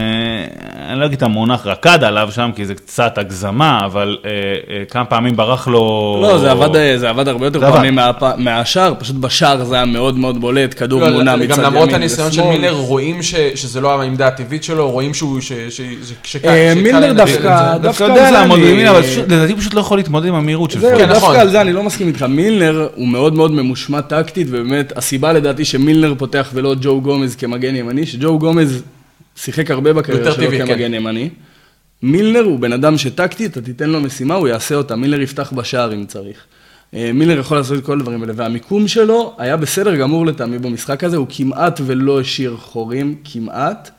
אני 0.91 0.99
לא 0.99 1.05
אגיד 1.05 1.17
את 1.17 1.23
המונח 1.23 1.67
רקד 1.67 2.03
עליו 2.03 2.29
שם, 2.31 2.49
כי 2.55 2.65
זה 2.65 2.75
קצת 2.75 3.17
הגזמה, 3.17 3.79
אבל 3.85 4.17
אה, 4.25 4.29
אה, 4.29 4.83
כמה 4.89 5.05
פעמים 5.05 5.35
ברח 5.35 5.67
לו... 5.67 6.19
לא, 6.21 6.37
זה 6.37 6.51
עבד, 6.51 6.75
אה, 6.75 6.97
זה 6.97 7.09
עבד 7.09 7.27
הרבה 7.27 7.45
יותר. 7.47 7.59
פעמים 7.71 7.99
מהפ- 7.99 8.35
מהשער, 8.37 8.93
פשוט 8.99 9.15
בשער 9.15 9.63
זה 9.65 9.75
היה 9.75 9.85
מאוד 9.85 10.17
מאוד 10.17 10.41
בולט, 10.41 10.79
כדור 10.79 11.01
לא, 11.01 11.09
מונע 11.09 11.35
מצד 11.35 11.43
ימין 11.43 11.57
גם 11.57 11.63
למרות 11.63 11.93
הניסיון 11.93 12.31
של. 12.31 12.41
מילר, 12.43 12.71
רואים 12.73 13.23
ש- 13.23 13.35
שזה 13.55 13.81
לא 13.81 14.01
העמדה 14.01 14.27
הטבעית 14.27 14.63
שלו, 14.63 14.91
רואים 14.91 15.13
שהוא, 15.13 15.41
ש- 15.41 15.51
ש- 15.53 15.81
ש- 15.81 16.13
שקל 16.23 16.47
אה, 16.49 16.73
מילר 16.75 17.13
דווקא-. 17.13 17.33
דווקא 17.41 17.77
דווקא 17.77 18.03
על 18.03 18.09
יודע 18.09 18.25
זה 18.25 18.31
לעמוד 18.31 18.57
אני- 18.59 18.67
בימין, 18.67 18.87
אבל 18.87 19.01
לדעתי 19.27 19.51
הוא 19.51 19.59
פשוט 19.59 19.73
לא 19.73 19.79
יכול 19.79 19.97
להתמודד 19.97 20.27
עם 20.27 20.35
המהירות 20.35 20.71
של 20.71 20.79
פודן. 20.81 20.97
כן, 20.97 21.05
דווקא 21.07 21.17
נכון. 21.17 21.35
על 21.35 21.49
זה 21.49 21.61
אני 21.61 21.73
לא 21.73 21.83
מסכים 21.83 22.07
איתך. 22.07 22.23
מילנר 22.23 22.87
הוא 22.95 23.07
מאוד 23.07 23.33
מאוד 23.33 23.51
ממושמע 23.51 24.01
טקטית, 24.01 24.47
ובאמת, 24.49 24.93
הסיבה 24.97 25.33
לדעתי 25.33 25.65
שמילנר 25.65 26.13
פותח 26.17 26.49
ולא 26.53 26.75
ג'ו 26.81 27.01
גומז 27.01 27.35
כמגן 27.35 27.75
ימני, 27.75 28.05
שג'ו 28.05 28.30
גומז 28.39 28.83
שיחק 29.35 29.71
הרבה 29.71 29.93
בקריירה 29.93 30.31
שלו 30.31 30.45
טבעי, 30.45 30.57
כן. 30.59 30.67
כמגן 30.67 30.93
ימני. 30.93 31.29
מילנר 32.03 32.39
הוא 32.43 32.59
בן 32.59 32.73
אדם 32.73 32.97
שטקטית, 32.97 33.51
אתה 33.51 33.61
תיתן 33.61 33.89
לו 33.89 34.01
משימה, 34.01 34.35
הוא 34.35 34.47
יעשה 34.47 34.75
אותה. 34.75 34.95
מילנר 34.95 35.21
יפתח 35.21 35.53
בשער 35.55 35.93
אם 35.93 36.05
צריך. 36.05 36.37
אה, 36.93 37.11
מילנר 37.13 37.39
יכול 37.39 37.57
לעשות 37.57 37.77
את 37.77 37.85
כל 37.85 37.99
הדברים 37.99 38.21
האלה, 38.21 38.33
והמיקום 38.35 38.87
שלו 38.87 39.35
היה 39.37 39.57
בסדר 39.57 39.95
גמור 39.95 40.25
לטעמי 40.25 40.59
במשחק 40.59 41.03
הזה, 41.03 41.17
הוא 41.17 41.27
כמעט 41.29 41.81
ולא 41.85 42.19
השאיר 42.21 42.57
חורים, 42.57 43.15
כמעט. 43.23 43.89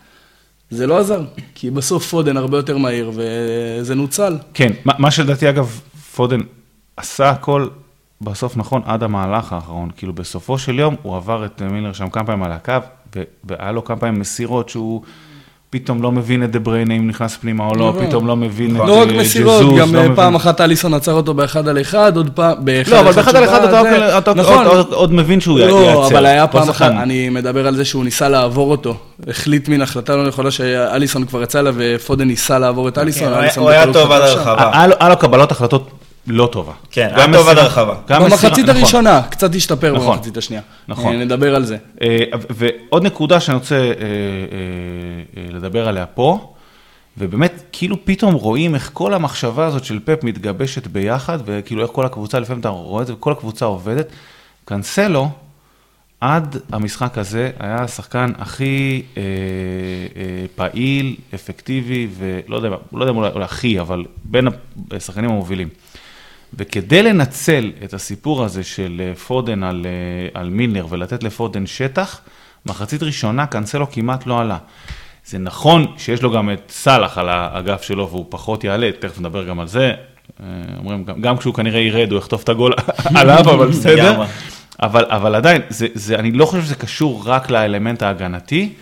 זה 0.70 0.86
לא 0.86 0.98
עזר, 0.98 1.20
כי 1.54 1.70
בסוף 1.70 2.06
פודן 2.10 2.36
הרבה 2.36 2.56
יותר 2.58 2.76
מהיר, 2.78 3.12
וזה 3.14 3.94
נוצל. 3.94 4.36
כן, 4.54 4.72
מה- 4.84 4.92
מה 4.98 5.10
שלדעתי 5.10 5.48
אגב, 5.50 5.80
פודן 6.14 6.40
עשה 6.96 7.30
הכל 7.30 7.68
בסוף 8.20 8.56
נכון 8.56 8.82
עד 8.84 9.02
המהלך 9.02 9.52
האחרון. 9.52 9.90
כאילו 9.96 10.12
בסופו 10.12 10.58
של 10.58 10.78
יום 10.78 10.96
הוא 11.02 11.16
עבר 11.16 11.44
את 11.44 11.62
מילר 11.62 11.92
שם 11.92 12.08
כמה 12.10 12.24
פעמים 12.24 12.42
על 12.42 12.52
הקו, 12.52 12.72
והיה 13.44 13.72
לו 13.72 13.84
כמה 13.84 13.96
פעמים 13.96 14.20
מסירות 14.20 14.68
שהוא 14.68 15.02
פתאום 15.70 16.02
לא 16.02 16.12
מבין 16.12 16.44
את 16.44 16.50
דה 16.50 16.58
בריינה 16.58 16.94
אם 16.94 17.08
נכנס 17.08 17.36
פנימה 17.36 17.64
או 17.66 17.74
לא, 17.74 17.88
נכון. 17.88 18.06
פתאום 18.06 18.26
לא 18.26 18.36
מבין 18.36 18.76
את 18.76 18.82
לא 18.86 19.02
רק 19.02 19.08
אה, 19.08 19.16
מסירות, 19.20 19.78
גם 19.78 19.94
לא 19.94 20.00
אה, 20.00 20.16
פעם 20.16 20.34
אחת 20.34 20.60
אליסון 20.60 20.94
עצר 20.94 21.12
אותו 21.12 21.34
באחד 21.34 21.68
על 21.68 21.80
אחד, 21.80 22.16
עוד 22.16 22.30
פעם, 22.34 22.54
באחד 22.64 22.92
לא, 22.92 23.00
אבל 23.00 23.12
באחד 23.12 23.36
על 23.36 23.44
אחד 23.44 23.64
אתה 24.18 24.34
נכון. 24.34 24.66
עוד- 24.92 25.12
מבין 25.12 25.40
שהוא 25.40 25.58
יעצר. 25.58 25.72
לא, 25.72 26.06
אבל 26.06 26.26
היה 26.26 26.46
פעם 26.46 26.68
אחת. 26.68 26.90
אני 26.90 27.28
מדבר 27.28 27.66
על 27.66 27.76
זה 27.76 27.84
שהוא 27.84 28.04
ניסה 28.04 28.28
לעבור 28.28 28.70
אותו. 28.70 28.94
החליט 29.28 29.68
מין 29.68 29.82
החלטה 29.82 30.16
לא 30.16 30.26
נכונה 30.28 30.50
שאליסון 30.50 31.24
כבר 31.26 31.42
יצא 31.42 31.58
אליו 31.60 31.74
ופודן 31.78 32.24
ניסה 32.26 32.58
לעבור 32.58 32.88
את 32.88 32.98
אליסון. 32.98 33.32
כן, 33.50 33.60
הוא 33.60 33.70
היה- 33.70 33.92
טוב 33.92 34.12
עד. 34.12 34.22
הרחבה. 34.22 34.70
היה 34.98 35.08
לו 35.08 35.16
קבלות 35.16 35.52
החלטות 35.52 35.90
לא 36.26 36.48
טובה. 36.52 36.72
כן, 36.90 37.08
גם 37.16 37.34
היה 37.34 37.38
טוב 37.38 37.48
עד 37.48 37.58
הרחבה. 37.58 37.94
במחצית 38.08 38.58
נכון. 38.58 38.76
הראשונה, 38.76 39.22
קצת 39.30 39.54
השתפר 39.54 39.92
נכון. 39.92 40.14
במחצית 40.16 40.36
השנייה. 40.36 40.62
נכון. 40.88 41.14
אה, 41.14 41.24
נדבר 41.24 41.54
על 41.54 41.64
זה. 41.64 41.76
אה, 42.02 42.18
ועוד 42.50 43.06
נקודה 43.06 43.40
שאני 43.40 43.54
רוצה 43.54 43.76
אה, 43.76 43.92
לדבר 45.52 45.88
עליה 45.88 46.06
פה, 46.06 46.52
ובאמת, 47.18 47.62
כאילו 47.72 47.96
פתאום 48.04 48.34
רואים 48.34 48.74
איך 48.74 48.90
כל 48.92 49.14
המחשבה 49.14 49.66
הזאת 49.66 49.84
של 49.84 49.98
פפ 50.04 50.24
מתגבשת 50.24 50.86
ביחד, 50.86 51.38
וכאילו 51.44 51.82
איך 51.82 51.90
כל 51.90 52.06
הקבוצה, 52.06 52.38
לפעמים 52.38 52.60
אתה 52.60 52.68
רואה 52.68 53.02
את 53.02 53.06
זה, 53.06 53.14
וכל 53.14 53.32
הקבוצה 53.32 53.64
עובדת. 53.64 54.08
קאנסלו 54.64 55.28
עד 56.20 56.56
המשחק 56.72 57.18
הזה 57.18 57.50
היה 57.58 57.76
השחקן 57.76 58.32
הכי 58.38 59.02
אה, 59.16 59.22
אה, 60.16 60.44
פעיל, 60.54 61.16
אפקטיבי, 61.34 62.08
ולא 62.18 62.56
יודע, 62.56 62.68
לא 62.68 63.00
יודע 63.00 63.12
אם 63.12 63.16
אולי, 63.16 63.30
אולי 63.30 63.44
הכי, 63.44 63.80
אבל 63.80 64.04
בין 64.24 64.48
השחקנים 64.90 65.30
המובילים. 65.30 65.68
וכדי 66.54 67.02
לנצל 67.02 67.72
את 67.84 67.94
הסיפור 67.94 68.44
הזה 68.44 68.64
של 68.64 69.02
אה, 69.04 69.14
פודן 69.14 69.62
על, 69.62 69.86
אה, 69.86 70.40
על 70.40 70.50
מילנר 70.50 70.86
ולתת 70.90 71.22
לפודן 71.22 71.66
שטח, 71.66 72.20
מחצית 72.66 73.02
ראשונה 73.02 73.46
קאנסלו 73.46 73.90
כמעט 73.90 74.26
לא 74.26 74.40
עלה. 74.40 74.58
זה 75.26 75.38
נכון 75.38 75.86
שיש 75.96 76.22
לו 76.22 76.32
גם 76.32 76.50
את 76.50 76.70
סאלח 76.70 77.18
על 77.18 77.28
האגף 77.28 77.82
שלו 77.82 78.08
והוא 78.08 78.26
פחות 78.28 78.64
יעלה, 78.64 78.90
תכף 78.98 79.20
נדבר 79.20 79.44
גם 79.44 79.60
על 79.60 79.68
זה. 79.68 79.92
אה, 80.40 80.46
אומרים, 80.78 81.04
גם, 81.04 81.20
גם 81.20 81.36
כשהוא 81.36 81.54
כנראה 81.54 81.80
ירד 81.80 82.10
הוא 82.10 82.18
יחטוף 82.18 82.44
את 82.44 82.48
הגול 82.48 82.72
עליו, 83.18 83.40
אבל 83.40 83.68
בסדר. 83.68 84.22
אבל, 84.82 85.04
אבל 85.08 85.34
עדיין, 85.34 85.62
זה, 85.68 85.86
זה, 85.94 86.18
אני 86.18 86.32
לא 86.32 86.46
חושב 86.46 86.62
שזה 86.62 86.74
קשור 86.74 87.22
רק 87.24 87.50
לאלמנט 87.50 88.02
ההגנתי. 88.02 88.72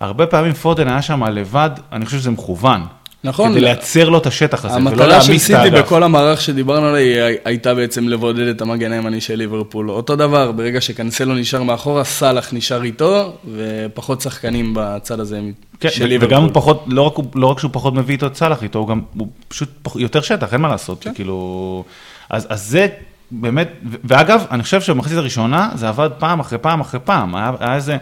הרבה 0.00 0.26
פעמים 0.26 0.52
פודן 0.52 0.88
היה 0.88 1.02
שם 1.02 1.24
לבד, 1.24 1.70
אני 1.92 2.06
חושב 2.06 2.18
שזה 2.18 2.30
מכוון. 2.30 2.80
נכון. 3.24 3.50
כדי 3.50 3.60
לייצר 3.60 4.08
לו 4.08 4.18
את 4.18 4.26
השטח 4.26 4.64
הזה, 4.64 4.76
ולא 4.76 4.90
המטרה 4.90 5.04
של 5.04 5.08
להעמיס 5.08 5.42
את 5.42 5.46
סיטי 5.46 5.54
האגף. 5.54 5.78
בכל 5.78 6.02
המערך 6.02 6.40
שדיברנו 6.40 6.86
עליה 6.86 7.26
הייתה 7.44 7.74
בעצם 7.74 8.08
לבודד 8.08 8.46
את 8.46 8.60
המגן 8.60 8.92
הימני 8.92 9.20
של 9.20 9.34
ליברפול. 9.34 9.90
אותו 9.90 10.16
דבר, 10.16 10.52
ברגע 10.52 10.80
שקנסלו 10.80 11.34
נשאר 11.34 11.62
מאחורה, 11.62 12.04
סאלח 12.04 12.52
נשאר 12.52 12.82
איתו, 12.82 13.32
ופחות 13.54 14.20
שחקנים 14.20 14.72
בצד 14.76 15.20
הזה 15.20 15.40
כן, 15.80 15.90
של 15.90 16.06
ליברפול. 16.06 16.34
וגם 16.34 16.42
הוא 16.42 16.50
פחות, 16.54 16.84
לא 16.86 17.02
רק, 17.02 17.14
לא 17.34 17.46
רק 17.46 17.58
שהוא 17.58 17.70
פחות 17.74 17.94
מביא 17.94 18.14
איתו 18.14 18.26
את 18.26 18.36
סאלח 18.36 18.62
איתו, 18.62 18.78
הוא 18.78 18.88
גם, 18.88 19.00
הוא 19.14 19.28
פשוט 19.48 19.68
יותר 19.96 20.20
שטח, 20.20 20.52
אין 20.52 20.60
מה 20.60 20.68
לעשות, 20.68 21.04
כן. 21.04 21.14
כאילו, 21.14 21.84
אז, 22.30 22.46
אז 22.50 22.66
זה 22.66 22.86
באמת, 23.30 23.68
ואגב, 23.82 24.44
אני 24.50 24.62
חושב 24.62 24.80
שבמחצית 24.80 25.16
הראשונה 25.18 25.70
זה 25.74 25.88
עבד 25.88 26.10
פעם 26.18 26.40
אחרי 26.40 26.58
פעם 26.58 26.80
אחרי 26.80 27.00
פעם, 27.04 27.34
היה, 27.34 27.52
היה 27.60 27.74
איזה, 27.74 27.96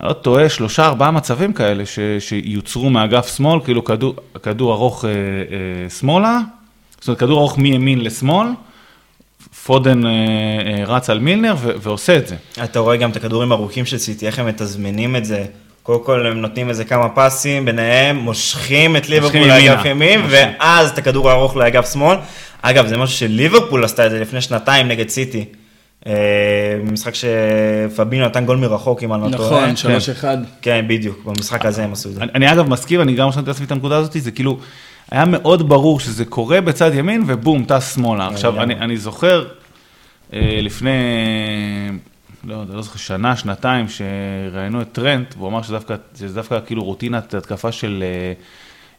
אני 0.00 0.08
לא 0.08 0.12
טועה, 0.12 0.48
שלושה 0.48 0.86
ארבעה 0.86 1.10
מצבים 1.10 1.52
כאלה 1.52 1.86
ש, 1.86 1.98
שיוצרו 2.18 2.90
מאגף 2.90 3.36
שמאל, 3.36 3.60
כאילו 3.64 3.84
כדור, 3.84 4.14
כדור 4.42 4.72
ארוך 4.72 5.04
אה, 5.04 5.10
אה, 5.10 5.90
שמאלה, 5.90 6.38
זאת 7.00 7.08
אומרת 7.08 7.20
כדור 7.20 7.38
ארוך 7.38 7.58
מימין 7.58 8.00
לשמאל, 8.04 8.48
פודן 9.64 10.06
אה, 10.06 10.10
אה, 10.10 10.84
רץ 10.84 11.10
על 11.10 11.18
מילנר 11.18 11.54
ו- 11.58 11.72
ועושה 11.82 12.16
את 12.16 12.28
זה. 12.28 12.36
אתה 12.64 12.78
רואה 12.78 12.96
גם 12.96 13.10
את 13.10 13.16
הכדורים 13.16 13.52
הארוכים 13.52 13.86
של 13.86 13.98
סיטי, 13.98 14.26
איך 14.26 14.38
הם 14.38 14.46
מתזמנים 14.46 15.16
את 15.16 15.24
זה. 15.24 15.44
קודם 15.82 16.04
כל 16.04 16.26
הם 16.26 16.40
נותנים 16.40 16.68
איזה 16.68 16.84
כמה 16.84 17.08
פסים, 17.08 17.64
ביניהם 17.64 18.16
מושכים 18.16 18.96
את 18.96 19.08
ליברפול. 19.08 19.40
לאגף 19.40 19.84
ימין. 19.84 20.20
ואז 20.28 20.90
את 20.90 20.98
הכדור 20.98 21.30
הארוך 21.30 21.56
לאגף 21.56 21.92
שמאל. 21.92 22.18
אגב, 22.62 22.86
זה 22.86 22.96
משהו 22.96 23.18
שליברפול 23.18 23.84
עשתה 23.84 24.06
את 24.06 24.10
זה 24.10 24.20
לפני 24.20 24.40
שנתיים 24.40 24.88
נגד 24.88 25.08
סיטי. 25.08 25.44
אה, 26.06 26.12
במשחק 26.86 27.12
שפבינו 27.14 28.24
נתן 28.26 28.46
גול 28.46 28.56
מרחוק, 28.56 29.02
אם 29.02 29.14
אני 29.14 29.22
לא 29.22 29.36
טועה. 29.36 29.60
נכון, 29.60 29.76
שלוש 29.76 30.08
אחד. 30.08 30.36
כן, 30.62 30.84
בדיוק, 30.88 31.24
במשחק 31.24 31.64
הזה 31.64 31.84
הם 31.84 31.92
עשו 31.92 32.08
את 32.08 32.14
זה. 32.14 32.22
אני, 32.34 32.52
אגב 32.52 32.68
מסכים, 32.68 33.00
אני 33.00 33.14
גם 33.14 33.28
רשמתי 33.28 33.46
לעצמי 33.46 33.66
את 33.66 33.72
הנקודה 33.72 33.96
הזאת, 33.96 34.12
זה 34.12 34.30
כאילו, 34.30 34.58
היה 35.10 35.24
מאוד 35.24 35.68
ברור 35.68 36.00
שזה 36.00 36.24
קורה 36.24 36.60
בצד 36.60 36.94
ימין 36.94 37.24
ובום, 37.26 37.64
טס 37.64 37.94
שמאלה. 37.94 38.26
עכשיו, 38.26 38.52
לגמרי. 38.52 38.74
אני, 38.74 38.84
אני 38.84 38.96
זוכר 38.96 39.44
אה, 40.32 40.58
לפני, 40.62 40.90
לא 42.44 42.54
יודע, 42.54 42.74
לא 42.74 42.82
זוכר, 42.82 42.98
שנה, 42.98 43.36
שנתיים, 43.36 43.86
שראיינו 43.88 44.82
את 44.82 44.92
טרנט, 44.92 45.34
והוא 45.38 45.48
אמר 45.48 45.62
שזה 45.62 46.34
דווקא 46.34 46.58
כאילו 46.66 46.84
רוטינת 46.84 47.34
התקפה 47.34 47.72
של, 47.72 48.04
אה, 48.06 48.32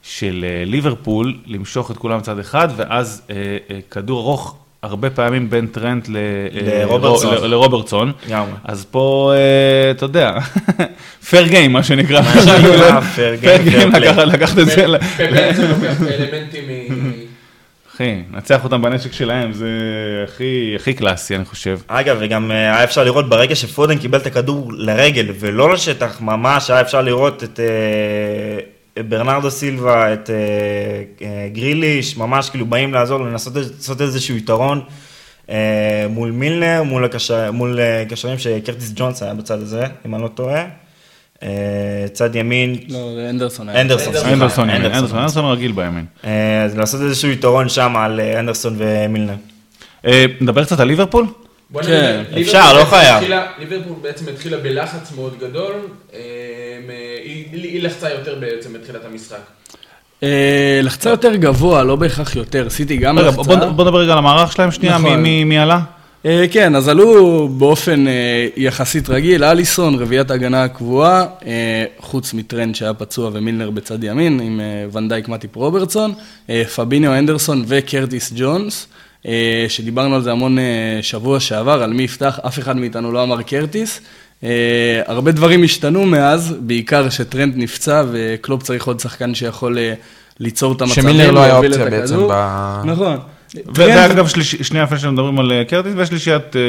של 0.01 0.46
אה, 0.48 0.65
ליברפול, 0.65 1.38
למשוך 1.46 1.91
את 1.91 1.98
כולם 1.98 2.22
צד 2.22 2.39
אחד, 2.39 2.68
ואז 2.75 3.22
אה, 3.29 3.36
אה, 3.70 3.79
כדור 3.91 4.20
ארוך. 4.22 4.56
הרבה 4.83 5.09
פעמים 5.09 5.50
בין 5.50 5.67
טרנט 5.67 6.09
ל- 6.09 6.17
אה, 6.17 6.79
לרוברטסון. 6.83 7.33
ל- 7.36 7.48
לרוברטסון, 7.48 8.12
לגמרי. 8.27 8.51
אז 8.63 8.86
פה, 8.91 9.33
אה, 9.36 9.91
אתה 9.91 10.05
יודע, 10.05 10.33
fair 11.29 11.48
game, 11.48 11.72
מה 11.74 11.83
שנקרא. 11.83 12.21
מה 12.21 12.33
שנקרא, 12.41 13.00
fair 13.15 13.43
game, 13.43 13.45
fair 13.46 13.62
game. 13.62 14.29
לקחת- 14.29 14.59
את 14.59 14.65
זה, 14.65 14.71
פפ 15.00 15.24
בעצם 15.31 15.62
לוקח 15.69 16.01
אלמנטים 16.01 16.63
מ... 16.89 17.12
אחי, 17.95 18.15
נצח 18.31 18.63
אותם 18.63 18.81
בנשק 18.81 19.13
שלהם, 19.13 19.53
זה 19.53 19.67
הכי, 20.27 20.74
הכי 20.75 20.93
קלאסי, 20.93 21.36
אני 21.36 21.45
חושב. 21.45 21.79
אגב, 21.88 22.17
וגם 22.19 22.51
אה, 22.51 22.55
היה 22.75 22.83
אפשר 22.83 23.03
לראות 23.03 23.29
ברגע 23.29 23.55
שפודן 23.55 23.98
קיבל 23.98 24.17
את 24.17 24.25
הכדור 24.27 24.71
לרגל 24.77 25.25
ולא 25.39 25.74
לשטח, 25.74 26.21
ממש 26.21 26.69
היה 26.69 26.81
אפשר 26.81 27.01
לראות 27.01 27.43
את 27.43 27.59
ברנרדו 29.08 29.51
סילבה, 29.51 30.13
את 30.13 30.29
אה, 30.29 30.36
אה, 31.27 31.50
גריליש, 31.53 32.18
ממש 32.18 32.50
כאילו 32.50 32.65
באים 32.65 32.94
לעזור, 32.94 33.20
לנסות 33.20 33.56
לעשות 33.56 34.01
איזשהו 34.01 34.36
יתרון 34.36 34.82
אה, 35.50 36.06
מול 36.10 36.32
מילנר, 36.32 36.84
מול, 36.84 37.06
הקשר, 37.06 37.51
מול 37.51 37.79
קשרים 38.10 38.39
שקרטיס 38.39 38.91
ג'ונס 38.96 39.24
היה 39.24 39.34
בצד 39.34 39.62
הזה, 39.62 39.84
אם 40.06 40.15
אני 40.15 40.24
לא 40.24 40.27
טועה. 40.27 40.65
צד 42.13 42.36
ימין, 42.36 42.75
לא, 42.89 43.12
זה 43.15 43.29
אנדרסון. 43.29 43.70
אנדרסון, 43.70 44.13
סליחה, 44.13 44.34
אנדרסון, 44.34 44.70
אנדרסון, 44.70 45.18
אנדרסון 45.18 45.46
רגיל 45.46 45.72
בימין. 45.72 46.06
אז 46.65 46.77
לעשות 46.77 47.01
איזשהו 47.01 47.32
יתרון 47.32 47.70
שם 47.70 47.96
על 47.96 48.20
אנדרסון 48.20 48.75
ומילנר. 48.77 49.36
נדבר 50.41 50.63
קצת 50.63 50.79
על 50.79 50.88
ליברפול? 50.88 51.25
בוא 51.71 51.81
כן, 51.83 51.89
נגיד, 52.23 52.35
ליברפול 52.38 52.41
אפשר, 52.41 52.79
לא 52.79 52.85
חייב. 52.85 53.15
התחילה- 53.15 53.45
ליברפול 53.59 53.93
בעצם 54.01 54.25
התחילה 54.33 54.57
בלחץ 54.57 55.11
מאוד 55.15 55.33
גדול, 55.39 55.73
אה, 56.13 56.19
היא 57.23 57.45
היא 57.53 57.83
לחצה 57.83 58.09
יותר 58.09 58.35
בעצם 58.39 58.73
בתחילת 58.73 59.01
המשחק. 59.11 59.38
אה, 60.23 60.79
לחצה 60.83 61.09
יותר 61.09 61.35
גבוה, 61.35 61.83
לא 61.83 61.95
בהכרח 61.95 62.35
יותר. 62.35 62.69
סיטי 62.69 62.97
גם 62.97 63.19
רגע, 63.19 63.27
לחצה. 63.27 63.41
בוא 63.43 63.55
בוא 63.65 63.83
נדבר 63.85 63.99
רגע 63.99 64.11
על 64.11 64.17
המערך 64.17 64.51
שלהם 64.51 64.71
שנייה, 64.71 64.97
מי- 64.97 65.09
נכון. 65.09 65.21
מי 65.23 65.43
מי 65.43 65.59
עלה? 65.59 65.79
אה, 66.25 66.45
כן, 66.51 66.75
אז 66.75 66.88
עלו 66.88 67.47
באופן 67.49 68.05
יחסית 68.57 69.09
רגיל, 69.09 69.43
אליסון, 69.43 69.95
רביעיית 69.95 70.31
ההגנה 70.31 70.63
הקבועה, 70.63 71.25
חוץ 71.99 72.33
מטרנט 72.34 72.75
שהיה 72.75 72.93
פצוע 72.93 73.29
ומילנר 73.33 73.69
בצד 73.69 74.03
ימין, 74.03 74.39
עם 74.39 74.61
ון 74.93 75.05
דייק 75.05 75.27
מאטיפ 75.27 75.55
רוברטסון, 75.55 76.13
פביניו 76.75 77.13
הנדרסון 77.17 77.63
וקרטיס 77.67 78.33
ג'ונס, 78.35 78.88
שדיברנו 79.67 80.15
על 80.15 80.21
זה 80.21 80.31
המון 80.31 80.59
אה, 80.59 80.63
שבוע 81.01 81.39
שעבר, 81.39 81.83
על 81.83 81.93
מי 81.93 82.03
יפתח, 82.03 82.39
אף 82.47 82.59
אחד 82.59 82.77
מאיתנו 82.77 83.11
לא 83.11 83.23
אמר 83.23 83.41
קרטיס. 83.41 84.01
אה, 84.43 84.49
הרבה 85.07 85.31
דברים 85.31 85.63
השתנו 85.63 86.05
מאז, 86.05 86.55
בעיקר 86.59 87.09
שטרנט 87.10 87.53
נפצע 87.57 88.03
וקלופ 88.11 88.63
צריך 88.63 88.88
עוד 88.88 88.99
שחקן 88.99 89.33
שיכול 89.35 89.77
אה, 89.77 89.93
ליצור 90.39 90.73
את 90.73 90.81
המצבים. 90.81 91.03
שמילנר 91.03 91.31
לא 91.31 91.39
היה 91.43 91.57
אופציה 91.57 91.85
את 91.85 91.91
בעצם. 91.91 92.17
ב- 92.31 92.81
נכון. 92.85 93.17
ואגב, 93.75 94.27
שליש- 94.27 94.55
שנייה 94.55 94.83
לפני 94.83 94.99
שמדברים 94.99 95.39
על 95.39 95.51
אה, 95.51 95.63
קרטיס, 95.65 95.93
ושלישיית 95.97 96.55
אה, 96.55 96.61
אה, 96.61 96.65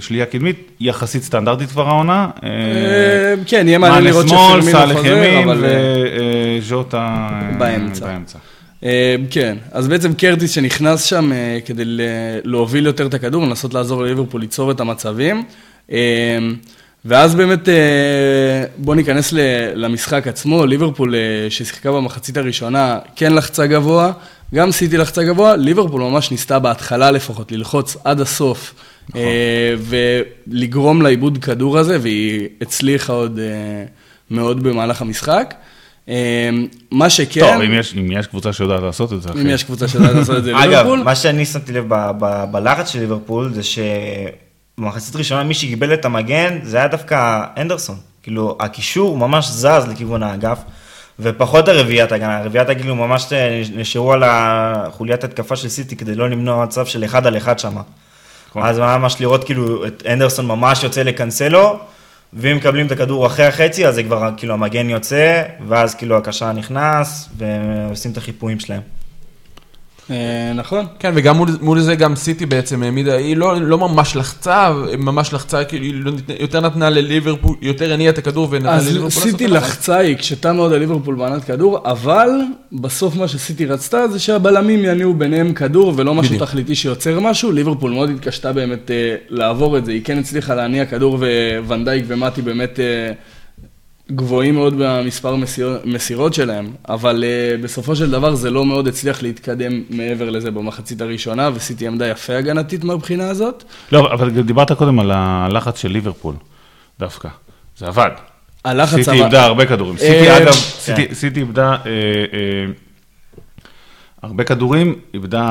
שלישייה 0.00 0.26
קדמית, 0.26 0.70
יחסית 0.80 1.22
סטנדרטית 1.22 1.68
כבר 1.70 1.88
העונה. 1.88 2.28
אה, 2.44 2.48
אה, 2.48 3.34
כן, 3.46 3.68
יהיה 3.68 3.78
מעניין 3.78 4.04
לראות 4.04 4.28
שפרמינו 4.28 4.62
סאלח 4.72 4.96
חוזר, 4.96 5.08
ימין 5.16 5.48
אבל... 5.48 5.64
אה, 5.64 5.70
וז'וטה 6.58 6.98
אה, 7.32 7.58
באמצע. 7.58 8.06
אה, 8.84 9.16
כן, 9.30 9.56
אז 9.72 9.88
בעצם 9.88 10.14
קרטיס 10.14 10.50
שנכנס 10.50 11.02
שם 11.02 11.32
אה, 11.32 11.58
כדי 11.64 11.84
להוביל 12.44 12.86
יותר 12.86 13.06
את 13.06 13.14
הכדור, 13.14 13.46
לנסות 13.46 13.74
לעזור 13.74 14.02
לליברפול 14.02 14.40
ליצור 14.40 14.70
את 14.70 14.80
המצבים. 14.80 15.44
אה, 15.92 16.38
ואז 17.04 17.34
באמת, 17.34 17.68
בואו 18.76 18.96
ניכנס 18.96 19.32
למשחק 19.74 20.26
עצמו, 20.26 20.66
ליברפול 20.66 21.14
ששיחקה 21.48 21.92
במחצית 21.92 22.36
הראשונה 22.36 22.98
כן 23.16 23.34
לחצה 23.34 23.66
גבוה, 23.66 24.12
גם 24.54 24.72
סיטי 24.72 24.96
לחצה 24.96 25.24
גבוה, 25.24 25.56
ליברפול 25.56 26.00
ממש 26.00 26.30
ניסתה 26.30 26.58
בהתחלה 26.58 27.10
לפחות 27.10 27.52
ללחוץ 27.52 27.96
עד 28.04 28.20
הסוף. 28.20 28.74
נכון. 29.08 29.22
ולגרום 29.78 31.02
לאיבוד 31.02 31.38
כדור 31.38 31.78
הזה, 31.78 31.98
והיא 32.00 32.48
הצליחה 32.60 33.12
עוד 33.12 33.40
מאוד 34.30 34.62
במהלך 34.62 35.02
המשחק. 35.02 35.54
אה, 36.08 36.50
מה 36.90 37.10
שכן, 37.10 37.40
טוב, 37.40 37.62
אם 37.62 37.72
יש- 37.72 37.94
אם 37.94 38.12
יש 38.12 38.26
קבוצה 38.26 38.52
שיודעת 38.52 38.82
לעשות 38.82 39.12
את 39.12 39.22
זה, 39.22 39.28
אחי. 39.30 39.40
אם 39.40 39.46
יש 39.46 39.64
קבוצה 39.64 39.88
שיודעת 39.88 40.14
לעשות 40.14 40.36
את 40.36 40.44
זה, 40.44 40.50
אגב, 40.64 40.68
ליברפול. 40.70 41.02
מה 41.02 41.14
שאני 41.14 41.46
שמתי 41.46 41.72
לב 41.72 41.84
ב- 41.88 42.10
ב- 42.18 42.44
בלחץ 42.50 42.88
של 42.90 42.98
ליברפול 43.00 43.52
זה 43.54 43.62
שבמחצית 44.78 45.16
ראשונה 45.16 45.42
מי 45.44 45.54
שקיבל 45.54 45.94
את 45.94 46.04
המגן 46.04 46.58
זה 46.62 46.76
היה 46.76 46.88
דווקא 46.88 47.40
אנדרסון. 47.56 47.96
כאילו, 48.22 48.56
הקישור 48.60 49.18
ממש 49.18 49.46
זז 49.50 49.66
לכיוון 49.90 50.22
האגף, 50.22 50.58
ופחות 51.20 51.68
הרביעיית 51.68 52.12
הגנה. 52.12 52.38
הרביעיית 52.38 52.68
הגנה 52.68 52.94
ממש 52.94 53.32
נשארו 53.74 54.12
על 54.12 54.22
החוליית 54.26 55.24
התקפה 55.24 55.56
של 55.56 55.68
סיטי 55.68 55.96
כדי 55.96 56.14
לא 56.14 56.30
למנוע 56.30 56.64
מצב 56.64 56.86
של 56.86 57.04
אחד 57.04 57.26
על 57.26 57.36
אחד 57.36 57.58
שם. 57.58 57.74
נכון. 58.50 58.62
אז 58.62 58.78
ממש 58.78 59.16
לראות 59.20 59.44
כאילו 59.44 59.86
את 59.86 60.02
אנדרסון 60.12 60.46
ממש 60.46 60.82
יוצא 60.84 61.02
לקנסלו, 61.02 61.78
ואם 62.36 62.56
מקבלים 62.56 62.86
את 62.86 62.92
הכדור 62.92 63.26
אחרי 63.26 63.46
החצי, 63.46 63.86
אז 63.86 63.94
זה 63.94 64.02
כבר 64.02 64.30
כאילו 64.36 64.54
המגן 64.54 64.90
יוצא, 64.90 65.42
ואז 65.68 65.94
כאילו 65.94 66.16
הקשר 66.16 66.52
נכנס, 66.52 67.28
ועושים 67.36 68.12
את 68.12 68.16
החיפויים 68.16 68.60
שלהם. 68.60 68.95
אה, 70.10 70.16
נכון. 70.54 70.84
כן, 70.98 71.12
וגם 71.14 71.36
מול, 71.60 71.80
זה 71.80 71.94
גם 71.94 72.16
סיטי 72.16 72.46
בעצם 72.46 72.82
העמידה, 72.82 73.14
היא 73.16 73.36
לא, 73.36 73.60
לא 73.60 73.78
ממש 73.78 74.16
לחצה, 74.16 74.70
ממש 74.98 75.32
לחצה, 75.32 75.64
כאילו, 75.64 75.84
היא 75.84 75.94
לא, 75.94 76.10
נת- 76.12 76.40
יותר 76.40 76.60
נתנה 76.60 76.90
לליברפול, 76.90 77.56
יותר 77.62 77.92
הניעה 77.92 78.12
את 78.12 78.18
הכדור 78.18 78.48
ונתנה 78.50 78.74
אז 78.74 78.88
לליברפול 78.88 79.22
סיטי 79.22 79.46
לעשות 79.46 79.68
את 79.68 79.72
לחצה, 79.72 79.96
היא 79.96 80.14
הקשתה 80.14 80.52
מאוד 80.52 80.72
על 80.72 80.78
ליברפול 80.78 81.14
בענת 81.14 81.44
כדור, 81.44 81.78
אבל 81.84 82.28
בסוף 82.72 83.16
מה 83.16 83.28
שסיטי 83.28 83.66
רצתה 83.66 84.08
זה 84.08 84.18
שהבלמים 84.18 84.84
יניעו 84.84 85.14
ביניהם 85.14 85.52
כדור 85.52 85.92
ולא 85.96 86.14
משהו. 86.14 86.38
תכליתי 86.38 86.74
שיוצר 86.74 87.20
משהו. 87.20 87.52
ליברפול 87.52 87.90
מאוד 87.92 88.10
התקשתה 88.10 88.52
באמת 88.52 88.90
אה, 88.90 89.14
לעבור 89.28 89.78
את 89.78 89.84
זה, 89.84 89.92
היא 89.92 90.00
כן 90.04 90.18
הצליחה 90.18 90.54
להניע 90.54 90.84
כדור 90.86 91.18
וונדייק 91.66 92.04
ומטי 92.08 92.42
באמת 92.42 92.80
אה, 92.80 93.12
גבוהים 94.10 94.54
מאוד 94.54 94.74
במספר 94.78 95.36
מסיר, 95.36 95.78
מסירות 95.84 96.34
שלהם, 96.34 96.66
אבל 96.88 97.24
אה, 97.26 97.56
בסופו 97.62 97.96
של 97.96 98.10
דבר 98.10 98.34
זה 98.34 98.50
לא 98.50 98.64
מאוד 98.64 98.88
הצליח 98.88 99.22
להתקדם 99.22 99.82
מעבר 99.90 100.30
לזה 100.30 100.50
במחצית 100.50 101.00
הראשונה, 101.00 101.50
וסיטי 101.54 101.86
עמדה 101.86 102.06
יפה 102.08 102.36
הגנתית 102.36 102.84
מהבחינה 102.84 103.28
הזאת. 103.30 103.64
לא, 103.92 104.12
אבל 104.12 104.30
דיברת 104.42 104.72
קודם 104.72 105.00
על 105.00 105.10
הלחץ 105.14 105.78
של 105.78 105.88
ליברפול, 105.88 106.34
דווקא. 106.98 107.28
זה 107.78 107.86
עבד. 107.86 108.10
הלחץ 108.64 108.94
סיטי 108.98 109.10
איבדה 109.10 109.44
הרבה 109.44 109.66
כדורים. 109.66 109.96
סיטי, 109.98 110.28
אה, 110.30 110.36
אגב, 110.38 110.46
כן. 110.46 110.52
סיטי- 110.96 111.14
סיטי 111.14 111.40
איבדה 111.40 111.70
אה, 111.72 111.76
הרבה 114.26 114.44
כדורים, 114.44 114.94
איבדה 115.14 115.42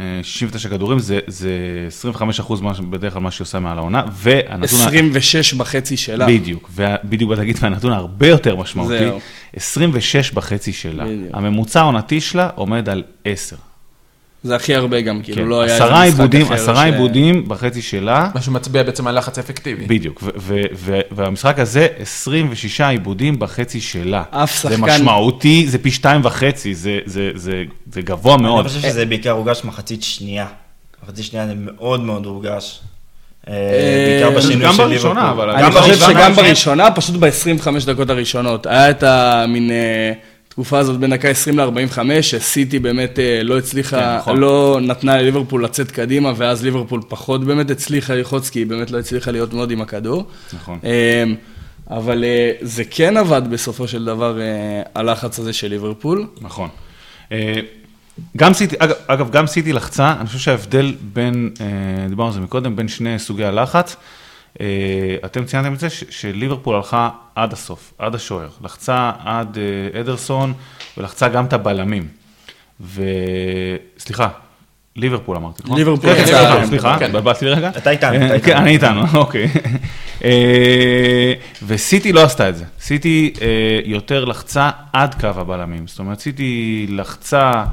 אה, 0.00 0.20
69 0.22 0.68
כדורים, 0.68 0.98
זה- 0.98 1.18
זה 1.26 1.50
25 1.86 2.40
אחוז 2.40 2.60
בדרך 2.90 3.12
כלל 3.12 3.22
מה 3.22 3.30
שהיא 3.30 3.44
עושה 3.44 3.58
מעל 3.60 3.78
העונה, 3.78 4.02
והנתון... 4.12 4.52
ה- 4.80 4.86
26 4.86 5.54
בחצי 5.54 5.96
שלה. 5.96 6.26
בדיוק, 6.26 6.70
בדיוק 7.04 7.28
באתי 7.30 7.40
להגיד, 7.40 7.56
והנתון 7.60 7.92
הרבה 7.92 8.28
יותר 8.28 8.56
משמעותי, 8.56 8.98
זהו. 8.98 9.18
26 9.56 10.30
בחצי 10.32 10.72
שלה. 10.72 11.04
בדיוק. 11.04 11.30
הממוצע 11.32 11.80
העונתי 11.80 12.20
שלה 12.20 12.48
עומד 12.54 12.88
על 12.88 13.02
10. 13.24 13.56
זה 14.46 14.56
הכי 14.56 14.74
הרבה 14.74 15.00
גם, 15.00 15.20
כאילו 15.22 15.42
כן, 15.42 15.48
לא 15.48 15.60
היה 15.62 15.74
איזה 15.74 15.84
משחק 15.84 16.02
עיבודים, 16.04 16.42
אחר 16.42 16.54
עשרה 16.54 16.76
ש- 16.76 16.84
עיבודים 16.84 17.48
בחצי 17.48 17.82
שלה, 17.82 18.30
מה 18.34 18.42
שמצביע 18.42 18.82
בעצם 18.82 19.06
על 19.06 19.18
לחץ 19.18 19.38
אפקטיבי. 19.38 19.86
בדיוק, 19.86 20.22
ו- 20.22 20.30
ו- 20.36 20.60
ו- 20.74 21.00
והמשחק 21.10 21.58
הזה, 21.58 21.86
26 21.98 22.80
עיבודים 22.80 23.38
בחצי 23.38 23.80
שלה. 23.80 24.22
אף 24.30 24.62
זה 24.62 24.68
שחקן- 24.76 24.80
משמעותי, 24.80 25.66
זה 25.68 25.78
פי 25.78 25.90
שתיים 25.90 26.20
וחצי, 26.24 26.74
זה- 26.74 26.98
זה- 27.04 27.30
זה 27.34 27.62
זה 27.92 28.02
גבוה 28.02 28.34
אני 28.34 28.42
מאוד. 28.42 28.66
חושב 28.66 28.80
שזה 28.80 29.06
בעיקר 29.06 29.30
הורגש 29.30 29.60
מחצית 29.64 30.02
שנייה. 30.02 30.46
מחצית 31.04 31.24
שנייה 31.24 31.46
זה 31.46 31.52
מאוד 31.56 32.00
מאוד 32.00 32.26
הורגש. 32.26 32.80
אה, 33.48 33.52
אה, 33.54 34.20
בעיקר 34.22 34.38
בשינוי 34.38 34.66
גם 34.66 34.72
של 34.72 34.82
בראשונה, 34.84 35.20
ליברפול. 35.20 35.50
אבל 35.50 35.64
אני 35.64 35.72
חושב 35.72 35.88
בראשונה 35.88 36.20
שגם. 36.20 36.32
בראשונה, 36.34 36.90
פשוט 36.90 37.16
ב-25 37.16 37.86
דקות 37.86 38.10
הראשונות, 38.10 38.66
היה 38.66 38.90
את 38.90 39.02
המין 39.02 39.70
אה, 40.58 40.62
תקופה 40.62 40.78
הזאת 40.78 41.00
בין 41.00 41.10
דקה 41.10 41.28
20 41.28 41.60
ל-45, 41.60 42.22
שסיטי 42.22 42.78
באמת 42.78 43.18
אה, 43.18 43.42
לא 43.42 43.54
כן, 43.54 43.58
הצליחה, 43.58 44.16
נכון. 44.18 44.38
לא 44.38 44.78
נתנה 44.82 45.16
לליברפול 45.16 45.64
לצאת 45.64 45.90
קדימה, 45.90 46.32
ואז 46.36 46.64
ליברפול 46.64 47.00
פחות 47.08 47.44
באמת 47.44 47.70
הצליחה 47.70 48.14
ללחוץ, 48.14 48.50
כי 48.50 48.58
היא 48.58 48.66
באמת 48.66 48.90
לא 48.90 48.98
הצליחה 48.98 49.30
להיות 49.30 49.52
מאוד 49.52 49.70
עם 49.70 49.80
הכדור. 49.80 50.26
נכון. 50.52 50.78
אה, 50.84 51.24
אבל 51.90 52.24
אה, 52.24 52.52
זה 52.60 52.84
כן 52.84 53.16
עבד 53.16 53.42
בסופו 53.50 53.88
של 53.88 54.04
דבר, 54.04 54.38
הלחץ 54.94 55.38
הזה 55.38 55.52
של 55.52 55.68
ליברפול. 55.68 56.26
נכון. 56.40 56.68
גם 58.36 58.52
סיטי, 58.54 58.76
אגב, 58.78 58.94
אגב, 59.06 59.30
גם 59.30 59.46
סיטי 59.46 59.72
לחצה, 59.72 60.14
אני 60.20 60.26
חושב 60.26 60.38
שההבדל 60.38 60.94
בין, 61.12 61.50
דיברנו 62.08 62.28
על 62.28 62.34
זה 62.34 62.40
מקודם, 62.40 62.76
בין 62.76 62.88
שני 62.88 63.18
סוגי 63.18 63.44
הלחץ, 63.44 63.96
אתם 65.24 65.44
ציינתם 65.44 65.74
את 65.74 65.80
זה 65.80 65.90
ש- 65.90 66.04
שליברפול 66.10 66.76
הלכה 66.76 67.10
עד 67.34 67.52
הסוף, 67.52 67.92
עד 67.98 68.14
השוער, 68.14 68.48
לחצה 68.64 69.12
עד 69.24 69.58
אה, 69.94 70.00
אדרסון 70.00 70.52
ולחצה 70.96 71.28
גם 71.28 71.44
את 71.44 71.52
הבלמים. 71.52 72.08
וסליחה, 72.80 74.28
ליברפול 74.96 75.36
אמרתי, 75.36 75.62
נכון? 75.64 75.78
ליברפול 75.78 76.14
כן, 76.14 76.24
כן, 76.26 76.66
סליחה, 76.66 76.98
כן. 76.98 77.04
התבלבלתי 77.04 77.44
לי 77.44 77.50
רגע. 77.50 77.68
אתה 77.76 77.90
איתנו, 77.90 78.16
אתה 78.16 78.24
אה, 78.24 78.34
איתנו. 78.34 78.42
כן, 78.44 78.56
אני 78.56 78.70
איתנו, 78.70 79.02
אוקיי. 79.20 79.48
אה, 80.24 81.32
וסיטי 81.66 82.12
לא 82.12 82.24
עשתה 82.24 82.48
את 82.48 82.56
זה. 82.56 82.64
סיטי 82.80 83.32
אה, 83.40 83.46
יותר 83.84 84.24
לחצה 84.24 84.70
עד 84.92 85.14
קו 85.20 85.26
הבלמים. 85.26 85.86
זאת 85.86 85.98
אומרת, 85.98 86.20
סיטי 86.20 86.86
לחצה, 86.90 87.64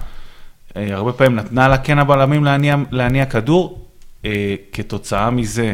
אה, 0.77 0.87
הרבה 0.91 1.13
פעמים 1.13 1.35
נתנה 1.35 1.67
לה 1.67 1.77
כן 1.77 1.99
הבלמים 1.99 2.43
להניע, 2.91 3.25
כדור. 3.25 3.79
אה, 4.25 4.55
כתוצאה 4.73 5.29
מזה, 5.29 5.73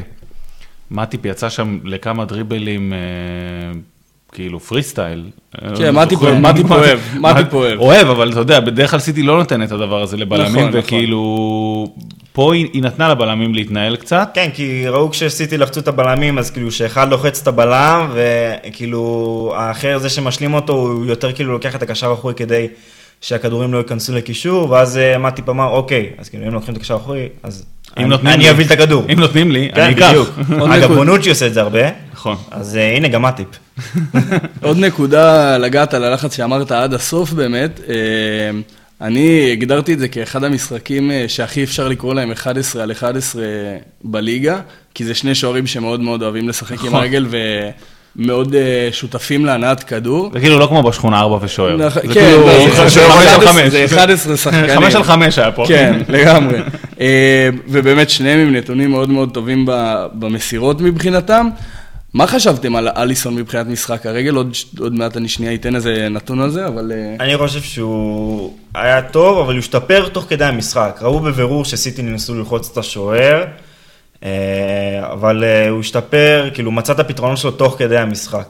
מטיפ 0.92 1.26
יצא 1.26 1.50
שם 1.50 1.80
לכמה 1.84 2.26
דריבלים, 2.26 2.94
אה, 2.94 3.80
כאילו 4.32 4.60
פרי 4.60 4.84
סטייל. 4.84 5.24
כן, 5.78 5.96
מטיפ 5.96 6.22
אוהב, 6.22 6.38
מטיפ 6.38 6.72
אוהב, 6.72 7.00
מטיפ 7.20 7.54
אוהב. 7.54 8.08
אבל 8.08 8.32
אתה 8.32 8.40
יודע, 8.40 8.60
בדרך 8.60 8.92
כלל 8.92 9.00
סיטי 9.00 9.24
לא 9.24 9.38
נותן 9.38 9.64
את 9.64 9.72
הדבר 9.72 10.02
הזה 10.02 10.18
לבלמים, 10.18 10.52
נכון, 10.52 10.68
נכון. 10.68 10.80
וכאילו, 10.80 11.94
פה 12.34 12.54
היא, 12.54 12.68
היא 12.74 12.84
נתנה 12.84 13.10
לבלמים 13.10 13.56
להתנהל 13.56 13.96
קצת. 13.96 14.30
כן, 14.34 14.50
כי 14.54 14.88
ראו 14.88 15.10
כשסיטי 15.10 15.58
לחצו 15.58 15.80
את 15.80 15.88
הבלמים, 15.88 16.38
אז 16.38 16.52
כאילו 16.52 16.72
שאחד 16.72 17.10
לוחץ 17.10 17.42
את 17.42 17.48
הבלם, 17.48 18.14
וכאילו 18.14 19.54
האחר, 19.56 19.98
זה 19.98 20.10
שמשלים 20.10 20.54
אותו, 20.54 20.74
הוא 20.74 21.06
יותר 21.06 21.32
כאילו 21.32 21.52
לוקח 21.52 21.76
את 21.76 21.82
הקשר 21.82 22.10
האחורי 22.10 22.34
כדי 22.34 22.68
שהכדורים 23.22 23.74
לא 23.74 23.78
ייכנסו 23.78 24.16
לקישור, 24.16 24.70
ואז 24.72 24.98
אה, 24.98 25.18
מטיפ 25.18 25.50
אמר, 25.50 25.68
אוקיי, 25.70 26.10
אז 26.18 26.30
כאילו 26.30 26.48
אם 26.48 26.54
לוקחים 26.54 26.74
את 26.74 26.80
הקשר 26.80 26.94
האחורי, 26.94 27.30
אז 27.44 27.66
אני- 27.98 28.16
אני 28.16 28.38
לי- 28.44 28.50
אביא 28.50 28.66
את 28.66 28.72
הכדור. 28.72 29.06
אם 29.14 29.20
נותנים 29.20 29.52
לי, 29.52 29.70
כן, 29.76 29.82
אני 29.82 29.94
אקח. 29.94 30.12
אגב, 30.50 30.84
נקוד. 30.84 30.98
בונוצ'י 30.98 31.30
עושה 31.30 31.48
את 31.48 31.54
זה 31.54 31.62
הרבה, 31.62 31.80
נכון. 32.14 32.36
אז 32.52 32.78
אה, 32.78 32.96
הנה 32.98 33.08
גם 33.08 33.22
מטיפ. 33.22 33.48
עוד 34.64 34.78
נקודה 34.78 35.58
לגעת 35.58 35.94
על 35.94 36.04
הלחץ 36.04 36.36
שאמרת 36.38 36.72
עד 36.72 36.94
הסוף 36.94 37.34
באמת. 37.34 37.80
אה, 37.90 37.96
אני 39.02 39.50
הגדרתי 39.52 39.94
את 39.94 40.00
זה 40.00 40.08
כאחד 40.08 40.44
המשחקים 40.44 41.12
שהכי 41.28 41.64
אפשר 41.64 41.88
לקרוא 41.88 42.14
להם 42.14 42.32
11 42.32 42.84
על 42.84 42.92
11 42.92 43.44
בליגה, 44.04 44.60
כי 44.94 45.06
זה 45.06 45.14
שני 45.16 45.36
שוערים 45.36 45.68
שמאוד 45.68 46.00
מאוד 46.00 46.22
אוהבים 46.24 46.50
לשחק 46.50 46.80
עם 46.80 46.88
נכון. 46.88 46.94
הרגל 47.00 47.26
ומאוד 47.30 47.74
אה, 48.28 48.90
שותפים 48.92 49.46
להנעת 49.46 49.84
כדור. 49.84 50.30
זה 50.34 50.40
כאילו 50.40 50.60
לא 50.60 50.66
כמו 50.66 50.84
בשכונה 50.84 51.20
ארבע 51.20 51.38
ושוער. 51.42 51.76
נכון, 51.78 52.02
זה 52.08 52.14
כן, 52.14 52.22
כאילו 52.22 52.90
זה 52.90 53.06
על 53.06 53.12
11 53.12 53.54
חמש. 53.54 53.72
זה 53.72 53.86
11 53.86 54.38
שחקנים. 54.38 54.76
חמש 54.76 54.96
על 54.96 55.04
חמש 55.04 55.40
היה 55.40 55.52
פה. 55.52 55.64
כן, 55.68 56.00
לגמרי. 56.10 56.60
אה, 57.02 57.50
ובאמת 57.68 58.10
שניהם 58.10 58.40
עם 58.40 58.56
נתונים 58.56 58.92
מאוד 58.92 59.10
מאוד 59.10 59.30
טובים 59.34 59.66
ב- 59.66 60.06
במסירות 60.14 60.82
מבחינתם. 60.82 61.50
מה 62.14 62.28
חשבתם 62.28 62.76
על 62.76 62.88
אליסון 62.98 63.36
מבחינת 63.36 63.68
משחק 63.68 64.06
הרגל? 64.06 64.36
עוד, 64.36 64.54
עוד 64.80 64.94
מעט 64.94 65.18
אני 65.18 65.28
שנייה 65.28 65.54
אתן 65.54 65.76
איזה 65.76 66.08
נתון 66.12 66.42
על 66.42 66.50
זה, 66.50 66.68
אבל... 66.68 66.92
אה, 66.96 67.26
אני 67.26 67.38
חושב 67.38 67.62
שהוא 67.62 68.54
היה 68.76 69.02
טוב, 69.02 69.38
אבל 69.38 69.54
הוא 69.54 69.60
השתפר 69.60 70.08
תוך 70.10 70.26
כדי 70.30 70.46
המשחק. 70.46 71.00
ראו 71.02 71.20
בבירור 71.20 71.66
שסיטי 71.66 72.02
ניסו 72.02 72.36
ללחוץ 72.36 72.70
את 72.72 72.78
השוער, 72.78 73.44
אבל 75.02 75.44
אה, 75.44 75.70
הוא 75.70 75.80
השתפר, 75.80 76.50
כאילו 76.54 76.72
מצא 76.72 76.94
את 76.94 77.00
הפתרון 77.00 77.36
שלו 77.36 77.52
תוך 77.52 77.76
כדי 77.78 77.98
המשחק. 77.98 78.48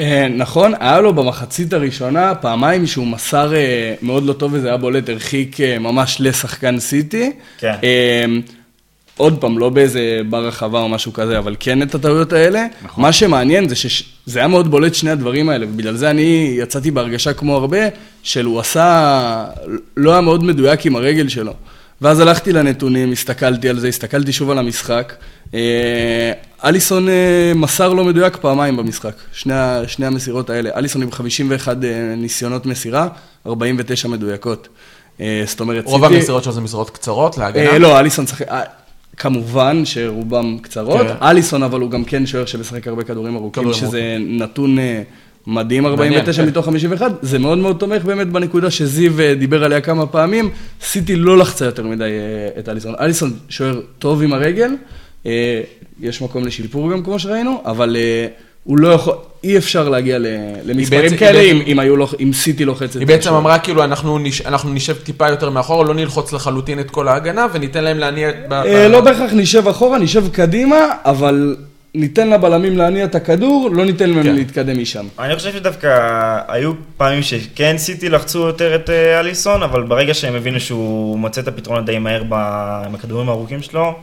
אה, 0.00 0.28
נכון, 0.28 0.72
היה 0.80 1.00
לו 1.00 1.12
במחצית 1.12 1.72
הראשונה 1.72 2.34
פעמיים 2.34 2.86
שהוא 2.86 3.06
מסר 3.06 3.54
אה, 3.54 3.94
מאוד 4.02 4.24
לא 4.24 4.32
טוב 4.32 4.52
וזה 4.54 4.68
היה 4.68 4.76
בולט, 4.76 5.08
הרחיק 5.08 5.60
אה, 5.60 5.78
ממש 5.78 6.16
לשחקן 6.20 6.78
סיטי. 6.78 7.32
כן. 7.58 7.74
אה, 7.84 8.24
עוד 9.16 9.40
פעם, 9.40 9.58
לא 9.58 9.68
באיזה 9.68 10.20
בר 10.30 10.46
רחבה 10.46 10.80
או 10.80 10.88
משהו 10.88 11.12
כזה, 11.12 11.38
אבל 11.38 11.56
כן 11.60 11.82
את 11.82 11.94
הטעויות 11.94 12.32
האלה. 12.32 12.66
נכון. 12.84 13.02
מה 13.02 13.12
שמעניין 13.12 13.68
זה 13.68 13.76
שזה 13.76 14.38
היה 14.38 14.48
מאוד 14.48 14.70
בולט 14.70 14.94
שני 14.94 15.10
הדברים 15.10 15.48
האלה, 15.48 15.66
ובגלל 15.66 15.96
זה 15.96 16.10
אני 16.10 16.54
יצאתי 16.58 16.90
בהרגשה 16.90 17.32
כמו 17.32 17.56
הרבה, 17.56 17.78
של 18.22 18.44
הוא 18.44 18.60
עשה, 18.60 19.44
לא 19.96 20.12
היה 20.12 20.20
מאוד 20.20 20.44
מדויק 20.44 20.86
עם 20.86 20.96
הרגל 20.96 21.28
שלו. 21.28 21.52
ואז 22.02 22.20
הלכתי 22.20 22.52
לנתונים, 22.52 23.12
הסתכלתי 23.12 23.68
על 23.68 23.78
זה, 23.78 23.88
הסתכלתי 23.88 24.32
שוב 24.32 24.50
על 24.50 24.58
המשחק. 24.58 25.14
אה, 25.54 26.32
אליסון 26.64 27.08
אה, 27.08 27.52
מסר 27.54 27.92
לא 27.92 28.04
מדויק 28.04 28.36
פעמיים 28.36 28.76
במשחק, 28.76 29.14
שני, 29.32 29.54
שני 29.86 30.06
המסירות 30.06 30.50
האלה. 30.50 30.70
אליסון 30.76 31.02
עם 31.02 31.12
51 31.12 31.76
אה, 31.84 32.14
ניסיונות 32.16 32.66
מסירה, 32.66 33.08
49 33.46 34.08
מדויקות. 34.08 34.68
זאת 35.46 35.60
אומרת, 35.60 35.84
רוב 35.84 36.04
המסירות 36.04 36.44
שלו 36.44 36.52
זה 36.52 36.60
מסירות 36.60 36.90
קצרות 36.90 37.38
להגנה. 37.38 37.78
לא, 37.78 37.98
אליסון. 37.98 38.24
אה, 38.50 38.62
כמובן 39.16 39.84
שרובם 39.84 40.58
קצרות. 40.62 41.06
כן. 41.06 41.14
אליסון, 41.22 41.62
אבל 41.62 41.80
הוא 41.80 41.90
גם 41.90 42.04
כן 42.04 42.26
שוער 42.26 42.46
שמשחק 42.46 42.88
הרבה 42.88 43.04
כדורים 43.04 43.36
ארוכים, 43.36 43.62
כדורים 43.62 43.80
שזה 43.80 44.16
נתון 44.20 44.76
מדהים, 45.46 45.86
49 45.86 46.42
כן. 46.42 46.48
מתוך 46.48 46.64
51. 46.66 47.12
זה 47.22 47.38
מאוד 47.38 47.58
מאוד 47.58 47.76
תומך 47.76 48.04
באמת 48.04 48.26
בנקודה 48.28 48.70
שזיו 48.70 49.20
אה, 49.20 49.34
דיבר 49.34 49.64
עליה 49.64 49.80
כמה 49.80 50.06
פעמים. 50.06 50.50
סיטי 50.82 51.16
לא 51.16 51.38
לחצה 51.38 51.64
יותר 51.64 51.82
מדי 51.86 52.04
אה, 52.04 52.60
את 52.60 52.68
אליסון. 52.68 52.94
אליסון 53.00 53.32
שוער 53.48 53.80
טוב 53.98 54.22
עם 54.22 54.32
הרגל, 54.32 54.70
אה, 55.26 55.60
יש 56.00 56.22
מקום 56.22 56.44
לשיפור 56.44 56.92
גם 56.92 57.02
כמו 57.02 57.18
שראינו, 57.18 57.62
אבל 57.64 57.96
הוא 58.64 58.78
לא 58.78 58.88
יכול, 58.88 59.14
אי 59.44 59.56
אפשר 59.58 59.88
להגיע 59.88 60.18
למספרים 60.64 61.16
כאלה 61.16 61.40
אם- 61.40 61.62
אם 61.66 61.78
היו 61.78 61.96
לו- 61.96 62.08
אם 62.20 62.32
סיטי 62.32 62.64
לוחצת. 62.64 62.96
היא 63.00 63.06
בעצם. 63.06 63.34
אמרה 63.34 63.58
כאילו 63.58 63.84
אנחנו 63.84 64.18
נש- 64.18 64.40
אנחנו 64.40 64.72
נשב 64.72 64.94
טיפה 64.94 65.28
יותר 65.28 65.50
מאחורה, 65.50 65.84
לא 65.84 65.94
נלחוץ 65.94 66.32
לחלוטין 66.32 66.80
את 66.80 66.90
כל 66.90 67.08
ההגנה 67.08 67.46
וניתן 67.52 67.84
להם 67.84 67.98
להניע... 67.98 68.30
ב- 68.48 68.52
אה, 68.52 68.88
ב- 68.88 68.92
לא 68.92 69.00
בהכרח 69.00 69.30
נשב 69.32 69.68
אחורה, 69.68 69.98
נשב 69.98 70.28
קדימה, 70.28 70.76
אבל 71.04 71.56
ניתן 71.94 72.30
לבלמים 72.30 72.76
להניע 72.76 73.04
את 73.04 73.14
הכדור, 73.14 73.70
לא 73.72 73.84
ניתן 73.84 74.10
להם 74.10 74.22
כן. 74.22 74.34
להתקדם 74.34 74.82
משם. 74.82 75.06
אני 75.18 75.36
חושב 75.36 75.52
שדווקא 75.52 76.38
היו 76.48 76.72
פעמים 76.96 77.22
שכן 77.22 77.78
סיטי 77.78 78.08
לחצו 78.08 78.38
יותר 78.38 78.74
את 78.74 78.90
אה, 78.90 79.20
אליסון, 79.20 79.62
אבל 79.62 79.82
ברגע 79.82 80.14
שהם 80.14 80.34
הבינו 80.34 80.60
שהוא 80.60 81.18
מוצא 81.18 81.40
את 81.40 81.48
הפתרון 81.48 81.84
די 81.84 81.98
מהר 81.98 82.22
ב- 82.28 82.82
עם 82.86 82.94
הכדורים 82.94 83.28
הארוכים 83.28 83.62
שלו, 83.62 83.94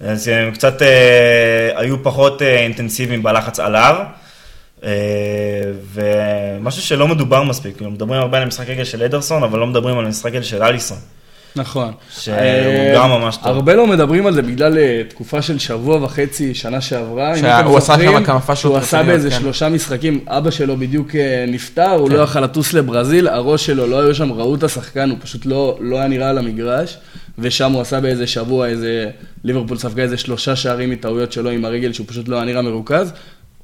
אז 0.00 0.28
הם 0.28 0.50
קצת 0.50 0.82
אה, 0.82 1.70
היו 1.76 2.02
פחות 2.02 2.42
אה, 2.42 2.58
אינטנסיביים 2.58 3.22
בלחץ 3.22 3.60
עליו. 3.60 3.96
אה, 4.84 4.90
ומשהו 5.92 6.82
שלא 6.82 7.08
מדובר 7.08 7.42
מספיק, 7.42 7.76
כאילו 7.76 7.90
מדברים 7.90 8.20
הרבה 8.20 8.36
על 8.36 8.42
המשחק 8.42 8.68
רגל 8.68 8.84
של 8.84 9.02
אדרסון, 9.02 9.42
אבל 9.42 9.58
לא 9.58 9.66
מדברים 9.66 9.98
על 9.98 10.04
המשחק 10.04 10.30
רגל 10.30 10.42
של 10.42 10.62
אליסון. 10.62 10.98
נכון. 11.56 11.92
שהוא 12.18 12.34
אה, 12.36 12.92
גם 12.96 13.10
ממש 13.10 13.36
טוב. 13.36 13.46
הרבה 13.46 13.74
לא 13.74 13.86
מדברים 13.86 14.26
על 14.26 14.34
זה 14.34 14.42
בגלל 14.42 14.78
אה, 14.78 15.02
תקופה 15.08 15.42
של 15.42 15.58
שבוע 15.58 16.04
וחצי, 16.04 16.54
שנה 16.54 16.80
שעברה. 16.80 17.30
אם 17.34 17.40
שה- 17.40 17.60
אתם 17.60 17.68
הוא 17.68 17.78
עשה 17.78 17.96
כמה- 17.98 18.24
כמה 18.24 18.40
פאשלות 18.40 18.56
שהוא 18.58 18.76
עשה 18.76 19.02
באיזה 19.02 19.30
כן. 19.30 19.40
שלושה 19.40 19.68
משחקים, 19.68 20.20
אבא 20.26 20.50
שלו 20.50 20.76
בדיוק 20.76 21.14
אה, 21.16 21.44
נפטר, 21.48 21.90
הוא 21.90 22.08
כן. 22.08 22.14
לא 22.14 22.22
יכל 22.22 22.40
לטוס 22.40 22.72
לברזיל, 22.72 23.28
הראש 23.28 23.66
שלו 23.66 23.86
לא 23.86 24.00
היו 24.00 24.14
שם, 24.14 24.32
ראו 24.32 24.54
את 24.54 24.62
השחקן, 24.62 25.10
הוא 25.10 25.18
פשוט 25.22 25.46
לא 25.46 25.78
לא 25.80 25.96
היה 25.98 26.08
נראה 26.08 26.30
על 26.30 26.38
המגרש, 26.38 26.98
ושם 27.38 27.72
הוא 27.72 27.80
עשה 27.80 28.00
באיזה 28.00 28.26
שבוע 28.26 28.66
איזה, 28.66 29.06
ליברפול 29.44 29.78
ספגה 29.78 30.02
איזה 30.02 30.16
שלושה 30.16 30.56
שערים 30.56 30.90
מטעויות 30.90 31.32
שלו 31.32 31.50
עם 31.50 31.64
הרגל, 31.64 31.92
שהוא 31.92 32.06
פשוט 32.06 32.28
לא 32.28 32.36
היה 32.36 32.44
נראה 32.44 32.62
מרוכז. 32.62 33.12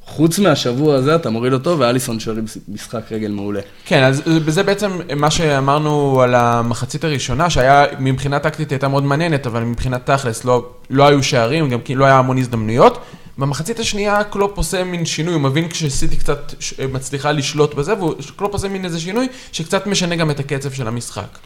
חוץ 0.06 0.38
מהשבוע 0.38 0.94
הזה, 0.94 1.14
אתה 1.14 1.30
מוריד 1.30 1.52
אותו, 1.52 1.78
ואליסון 1.78 2.20
שוער 2.20 2.36
משחק 2.68 3.02
רגל 3.10 3.30
מעולה. 3.30 3.60
כן, 3.84 4.02
אז 4.02 4.22
זה 4.48 4.62
בעצם 4.62 4.90
מה 5.16 5.30
שאמרנו 5.30 6.20
על 6.22 6.34
המחצית 6.34 7.04
הראשונה, 7.04 7.50
שהיה 7.50 7.84
מבחינה 7.98 8.38
טקטית 8.38 8.70
הייתה 8.70 8.88
מאוד 8.88 9.04
מעניינת, 9.04 9.46
אבל 9.46 9.62
מבחינת 9.62 10.10
תכלס 10.10 10.44
לא, 10.44 10.68
לא 10.90 11.06
היו 11.06 11.22
שערים, 11.22 11.70
גם 11.70 11.80
כי 11.80 11.94
לא 11.94 12.04
היה 12.04 12.18
המון 12.18 12.38
הזדמנויות. 12.38 12.98
במחצית 13.38 13.80
השנייה 13.80 14.24
קלופ 14.24 14.56
עושה 14.56 14.84
מין 14.84 15.04
שינוי, 15.04 15.34
הוא 15.34 15.42
מבין 15.42 15.68
כשסיטי 15.68 16.16
קצת 16.16 16.54
מצליחה 16.92 17.32
לשלוט 17.32 17.74
בזה, 17.74 17.94
וקלופ 18.02 18.52
עושה 18.52 18.68
מין 18.68 18.84
איזה 18.84 19.00
שינוי 19.00 19.28
שקצת 19.52 19.86
משנה 19.86 20.16
גם 20.16 20.30
את 20.30 20.40
הקצב 20.40 20.72
של 20.72 20.88
המשחק. 20.88 21.38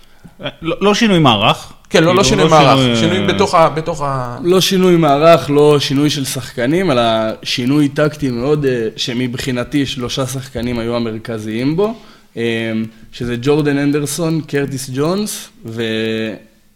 לא 0.62 0.76
לא 0.80 0.94
שינוי 0.94 1.18
מערך. 1.18 1.72
כן, 1.90 2.04
לא, 2.04 2.14
לא 2.14 2.22
כאילו, 2.22 2.24
שינוי 2.24 2.48
מערך, 2.48 2.78
שינוי, 2.78 2.96
שינוי 2.96 3.18
אה, 3.18 3.26
בתוך 3.26 3.54
ה... 3.54 3.68
בתוך 3.68 4.02
ה... 4.02 4.38
לא 4.42 4.61
שינוי 4.61 4.96
מערך, 4.96 5.50
לא 5.50 5.80
שינוי 5.80 6.11
של 6.11 6.24
שחקנים, 6.24 6.90
אלא 6.90 7.02
שינוי 7.42 7.88
טקטי 7.88 8.30
מאוד, 8.30 8.64
אה, 8.64 8.88
שמבחינתי 8.96 9.87
שלושה 9.87 10.26
שחקנים 10.26 10.78
היו 10.78 10.96
המרכזיים 10.96 11.76
בו, 11.76 11.94
אה, 12.37 12.72
שזה 13.12 13.37
ג'ורדן 13.42 13.78
אנדרסון, 13.78 14.40
קרטיס 14.40 14.90
ג'ונס 14.94 15.48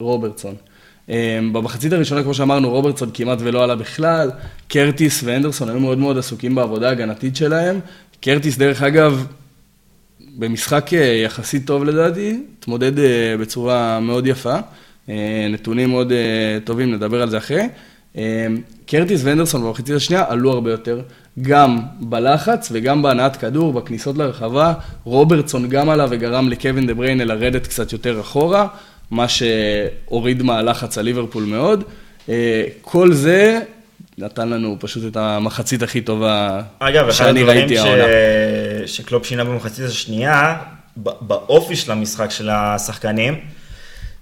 ורוברטסון. 0.00 0.54
במחצית 1.52 1.92
הראשונה, 1.92 2.22
כמו 2.22 2.34
שאמרנו, 2.34 2.70
רוברטסון 2.70 3.10
כמעט 3.14 3.38
ולא 3.40 3.64
עלה 3.64 3.76
בכלל, 3.76 4.30
קרטיס 4.68 5.20
ואנדרסון 5.24 5.68
היו 5.68 5.80
מאוד 5.80 5.98
מאוד 5.98 6.18
עסוקים 6.18 6.54
בעבודה 6.54 6.88
ההגנתית 6.88 7.36
שלהם. 7.36 7.80
קרטיס, 8.20 8.58
דרך 8.58 8.82
אגב, 8.82 9.26
במשחק 10.38 10.94
אה, 10.94 10.98
יחסית 11.24 11.66
טוב 11.66 11.84
לדעתי, 11.84 12.40
התמודד 12.58 12.98
אה, 12.98 13.36
בצורה 13.40 14.00
מאוד 14.00 14.26
יפה, 14.26 14.54
אה, 15.08 15.46
נתונים 15.50 15.90
מאוד 15.90 16.12
טובים, 16.64 16.92
נדבר 16.94 17.22
על 17.22 17.30
זה 17.30 17.38
אחרי. 17.38 17.68
קרטיס 18.86 19.20
ואנדרסון 19.24 19.62
במחצית 19.62 19.94
השנייה 19.96 20.24
עלו 20.28 20.52
הרבה 20.52 20.70
יותר, 20.70 21.00
גם 21.42 21.78
בלחץ 22.00 22.68
וגם 22.72 23.02
בהנעת 23.02 23.36
כדור, 23.36 23.72
בכניסות 23.72 24.18
לרחבה. 24.18 24.72
רוברטסון 25.04 25.68
גם 25.68 25.90
עלה 25.90 26.06
וגרם 26.10 26.48
לקווין 26.48 26.86
דה 26.86 26.94
בריינה 26.94 27.24
לרדת 27.24 27.66
קצת 27.66 27.92
יותר 27.92 28.20
אחורה, 28.20 28.66
מה 29.10 29.26
שהוריד 29.28 30.42
מהלחץ 30.42 30.98
על 30.98 31.04
ליברפול 31.04 31.44
מאוד. 31.44 31.84
כל 32.82 33.12
זה 33.12 33.60
נתן 34.18 34.48
לנו 34.48 34.76
פשוט 34.80 35.12
את 35.12 35.16
המחצית 35.16 35.82
הכי 35.82 36.00
טובה 36.00 36.62
אגב, 36.78 37.08
אחד 37.08 37.12
שאני 37.12 37.40
הדברים 37.40 37.58
ראיתי 37.58 37.76
ש... 37.76 37.78
העונה. 37.78 38.04
שקלופ 38.86 39.26
שינה 39.26 39.44
במחצית 39.44 39.84
השנייה, 39.84 40.58
באופי 40.96 41.76
של 41.76 41.92
המשחק 41.92 42.30
של 42.30 42.50
השחקנים, 42.50 43.40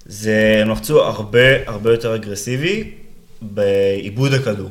זה 0.06 0.58
הם 0.62 0.70
לחצו 0.70 1.02
הרבה 1.04 1.40
הרבה 1.66 1.90
יותר 1.90 2.14
אגרסיבי 2.14 2.90
בעיבוד 3.42 4.34
הכדור. 4.34 4.70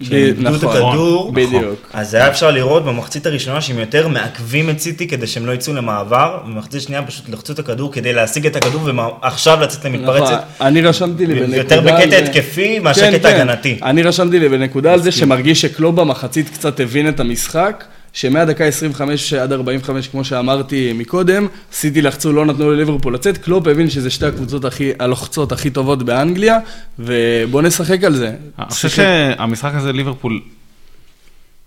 כשהם 0.00 0.16
איבדו 0.16 0.56
את 0.56 0.64
נכון, 0.64 0.76
הכדור, 0.76 1.32
בדיוק. 1.32 1.90
אז 1.92 2.14
היה 2.14 2.28
אפשר 2.28 2.50
לראות 2.50 2.84
במחצית 2.84 3.26
הראשונה 3.26 3.60
שהם 3.60 3.78
יותר 3.78 4.08
מעכבים 4.08 4.70
את 4.70 4.78
סיטי 4.80 5.08
כדי 5.08 5.26
שהם 5.26 5.46
לא 5.46 5.52
יצאו 5.52 5.74
למעבר, 5.74 6.38
ובמחצית 6.44 6.80
השנייה 6.80 7.02
פשוט 7.02 7.28
לחצו 7.28 7.52
את 7.52 7.58
הכדור 7.58 7.92
כדי 7.92 8.12
להשיג 8.12 8.46
את 8.46 8.56
הכדור 8.56 8.82
ועכשיו 9.22 9.60
לצאת 9.60 9.84
למתפרצת. 9.84 10.24
נכון, 10.24 10.66
אני 10.66 10.80
רשמתי 10.82 11.26
לי 11.26 11.34
בנקודה... 11.34 11.56
יותר 11.56 11.80
בקטע 11.80 12.16
התקפי 12.16 12.78
מאשר 12.78 13.00
כן, 13.00 13.18
קטע 13.18 13.30
כן. 13.30 13.36
הגנתי. 13.36 13.78
אני 13.82 14.02
רשמתי 14.02 14.38
לי 14.38 14.48
בנקודה 14.48 14.92
על 14.92 15.02
זה 15.02 15.12
שמרגיש 15.12 15.60
שקלוב 15.60 16.00
במחצית 16.00 16.48
קצת 16.48 16.80
הבין 16.80 17.08
את 17.08 17.20
המשחק, 17.20 17.84
שמהדקה 18.12 18.64
25 18.64 19.32
עד 19.32 19.52
45, 19.52 20.08
כמו 20.08 20.24
שאמרתי 20.24 20.92
מקודם, 20.92 21.46
סיטי 21.72 22.02
לחצו, 22.02 22.32
לא 22.32 22.46
נתנו 22.46 22.70
לליברפול 22.70 23.14
לצאת, 23.14 23.38
קלופ 23.38 23.66
הבין 23.66 23.90
שזה 23.90 24.10
שתי 24.10 24.26
הקבוצות 24.26 24.64
הכי, 24.64 24.90
הלוחצות 24.98 25.52
הכי 25.52 25.70
טובות 25.70 26.02
באנגליה, 26.02 26.58
ובוא 26.98 27.62
נשחק 27.62 28.04
על 28.04 28.14
זה. 28.14 28.34
אני 28.58 28.66
חושב 28.70 28.88
שהמשחק 28.88 29.72
הזה, 29.74 29.92
ליברפול 29.92 30.40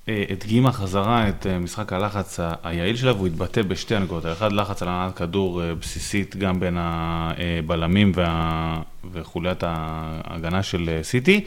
אה, 0.10 0.24
הדגימה 0.30 0.72
חזרה 0.72 1.30
את 1.30 1.48
אה, 1.48 1.60
משחק 1.60 1.94
הלחץ 1.94 2.40
היעיל 2.64 2.96
שלה, 2.96 3.14
והוא 3.14 3.28
התבטא 3.28 3.62
בשתי 3.62 3.96
הנקודות. 3.96 4.26
האחד, 4.26 4.52
לחץ 4.52 4.82
על 4.82 4.88
הנעת 4.88 5.18
כדור 5.18 5.64
אה, 5.64 5.76
בסיסית 5.76 6.36
גם 6.36 6.60
בין 6.60 6.78
הבלמים 6.80 8.12
וה- 8.16 8.82
וחוליית 9.14 9.64
ההגנה 9.68 10.64
של 10.64 10.90
אה, 10.90 11.04
סיטי, 11.04 11.42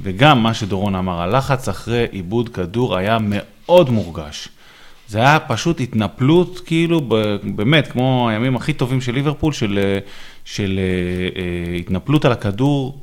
וגם 0.00 0.42
מה 0.42 0.54
שדורון 0.54 0.94
אמר, 0.94 1.20
הלחץ 1.20 1.68
אחרי 1.68 2.06
עיבוד 2.10 2.48
כדור 2.48 2.96
היה 2.96 3.18
מאוד 3.18 3.42
מורגש. 3.68 4.48
זה 5.08 5.18
היה 5.18 5.38
פשוט 5.40 5.80
התנפלות, 5.80 6.60
כאילו, 6.66 7.00
ב- 7.08 7.36
באמת, 7.44 7.86
כמו 7.86 8.28
הימים 8.30 8.56
הכי 8.56 8.72
טובים 8.72 9.00
של 9.00 9.14
ליברפול, 9.14 9.52
של, 9.52 9.78
של 10.44 10.78
אה, 10.78 11.42
אה, 11.42 11.76
התנפלות 11.76 12.24
על 12.24 12.32
הכדור 12.32 12.98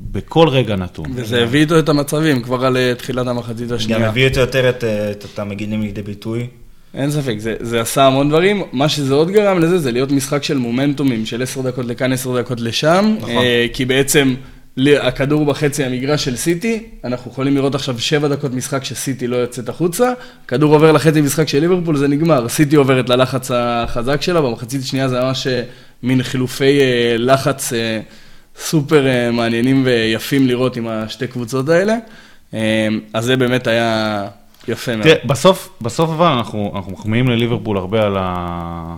בכל 0.00 0.48
רגע 0.48 0.76
נתון. 0.76 1.06
וזה 1.14 1.42
הביא 1.42 1.60
איתו 1.60 1.78
את 1.78 1.88
המצבים 1.88 2.42
כבר 2.42 2.64
על 2.64 2.76
אה, 2.76 2.94
תחילת 2.94 3.26
המחצית 3.26 3.68
גם 3.68 3.76
השנייה. 3.76 4.08
הביא 4.08 4.24
יותר 4.24 4.40
יותר 4.40 4.70
את, 4.70 4.84
את 4.84 5.22
אותם 5.22 5.48
מגינים 5.48 5.82
לידי 5.82 6.02
ביטוי. 6.02 6.46
אין 6.94 7.10
ספק, 7.10 7.34
זה, 7.38 7.56
זה 7.60 7.80
עשה 7.80 8.06
המון 8.06 8.28
דברים. 8.28 8.62
מה 8.72 8.88
שזה 8.88 9.14
עוד 9.14 9.30
גרם 9.30 9.58
לזה, 9.58 9.78
זה 9.78 9.92
להיות 9.92 10.12
משחק 10.12 10.42
של 10.42 10.58
מומנטומים, 10.58 11.26
של 11.26 11.42
10 11.42 11.62
דקות 11.62 11.86
לכאן, 11.86 12.12
10 12.12 12.40
דקות 12.40 12.60
לשם. 12.60 13.14
נכון. 13.18 13.30
אה, 13.30 13.66
כי 13.72 13.84
בעצם 13.84 14.34
הכדור 14.78 15.44
בחצי 15.44 15.84
המגרש 15.84 16.24
של 16.24 16.36
סיטי, 16.36 16.86
אנחנו 17.04 17.30
יכולים 17.30 17.54
לראות 17.54 17.74
עכשיו 17.74 17.98
7 17.98 18.28
דקות 18.28 18.52
משחק 18.52 18.84
שסיטי 18.84 19.26
לא 19.26 19.36
יוצאת 19.36 19.68
החוצה, 19.68 20.12
כדור 20.48 20.74
עובר 20.74 20.92
לחצי 20.92 21.20
משחק 21.20 21.48
של 21.48 21.60
ליברפול, 21.60 21.96
זה 21.96 22.08
נגמר. 22.08 22.48
סיטי 22.48 22.76
עוברת 22.76 23.08
ללחץ 23.08 23.50
החזק 23.54 24.22
שלה, 24.22 24.40
במחצית 24.40 24.82
השנייה 24.82 25.08
זה 25.08 25.20
ממש 25.20 25.46
אה, 25.46 25.62
מין 26.02 26.22
חילופי 26.22 26.80
אה, 26.80 27.16
לחץ 27.18 27.72
אה, 27.72 28.00
סופר 28.56 29.06
מעניינים 29.32 29.82
ויפים 29.84 30.46
לראות 30.46 30.76
עם 30.76 30.88
השתי 30.88 31.26
קבוצות 31.26 31.68
האלה. 31.68 31.96
אז 33.12 33.24
זה 33.24 33.36
באמת 33.36 33.66
היה 33.66 34.28
יפה 34.68 34.96
מאוד. 34.96 35.02
תראה, 35.02 35.16
בסוף, 35.24 35.68
בסוף 35.80 36.10
אבל 36.10 36.26
אנחנו, 36.26 36.72
אנחנו 36.76 36.92
מחמיאים 36.92 37.28
לליברפול 37.28 37.76
הרבה 37.76 38.02
על, 38.02 38.16
ה... 38.18 38.96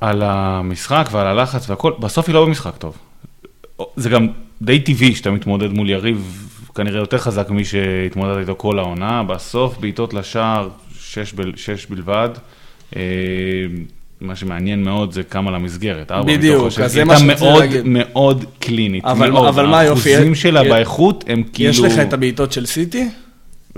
על 0.00 0.22
המשחק 0.22 1.08
ועל 1.12 1.26
הלחץ 1.26 1.70
והכל, 1.70 1.92
בסוף 2.00 2.28
היא 2.28 2.34
לא 2.34 2.46
במשחק 2.46 2.76
טוב. 2.76 2.96
זה 3.96 4.08
גם 4.08 4.28
די 4.62 4.80
טבעי 4.80 5.14
שאתה 5.14 5.30
מתמודד 5.30 5.68
מול 5.72 5.90
יריב 5.90 6.48
כנראה 6.74 6.98
יותר 7.00 7.18
חזק 7.18 7.50
ממי 7.50 7.64
שהתמודד 7.64 8.38
איתו 8.38 8.54
כל 8.58 8.78
העונה, 8.78 9.22
בסוף 9.22 9.78
בעיטות 9.78 10.14
לשער, 10.14 10.68
שש, 11.00 11.32
בל, 11.32 11.52
שש 11.56 11.86
בלבד. 11.86 12.28
אה, 12.96 13.02
מה 14.20 14.36
שמעניין 14.36 14.84
מאוד 14.84 15.12
זה 15.12 15.22
כמה 15.22 15.50
למסגרת, 15.50 16.12
ארבע 16.12 16.36
בדיוק, 16.36 16.56
מתוך 16.56 16.66
השש. 16.66 16.78
אז 16.80 16.92
זה 16.92 17.00
הייתה 17.02 17.24
מאוד 17.42 17.60
להגיד. 17.60 17.80
מאוד 17.84 18.44
קלינית, 18.58 19.04
אבל- 19.04 19.30
מאוד. 19.30 19.48
אבל 19.48 19.66
מה 19.66 19.78
היופי? 19.78 20.12
האחוזים 20.14 20.34
שלה 20.34 20.62
יש- 20.62 20.68
באיכות 20.68 21.24
הם 21.28 21.42
כאילו... 21.52 21.70
יש 21.70 21.80
לך 21.80 21.98
את 21.98 22.12
הבעיטות 22.12 22.52
של 22.52 22.66
סיטי? 22.66 23.08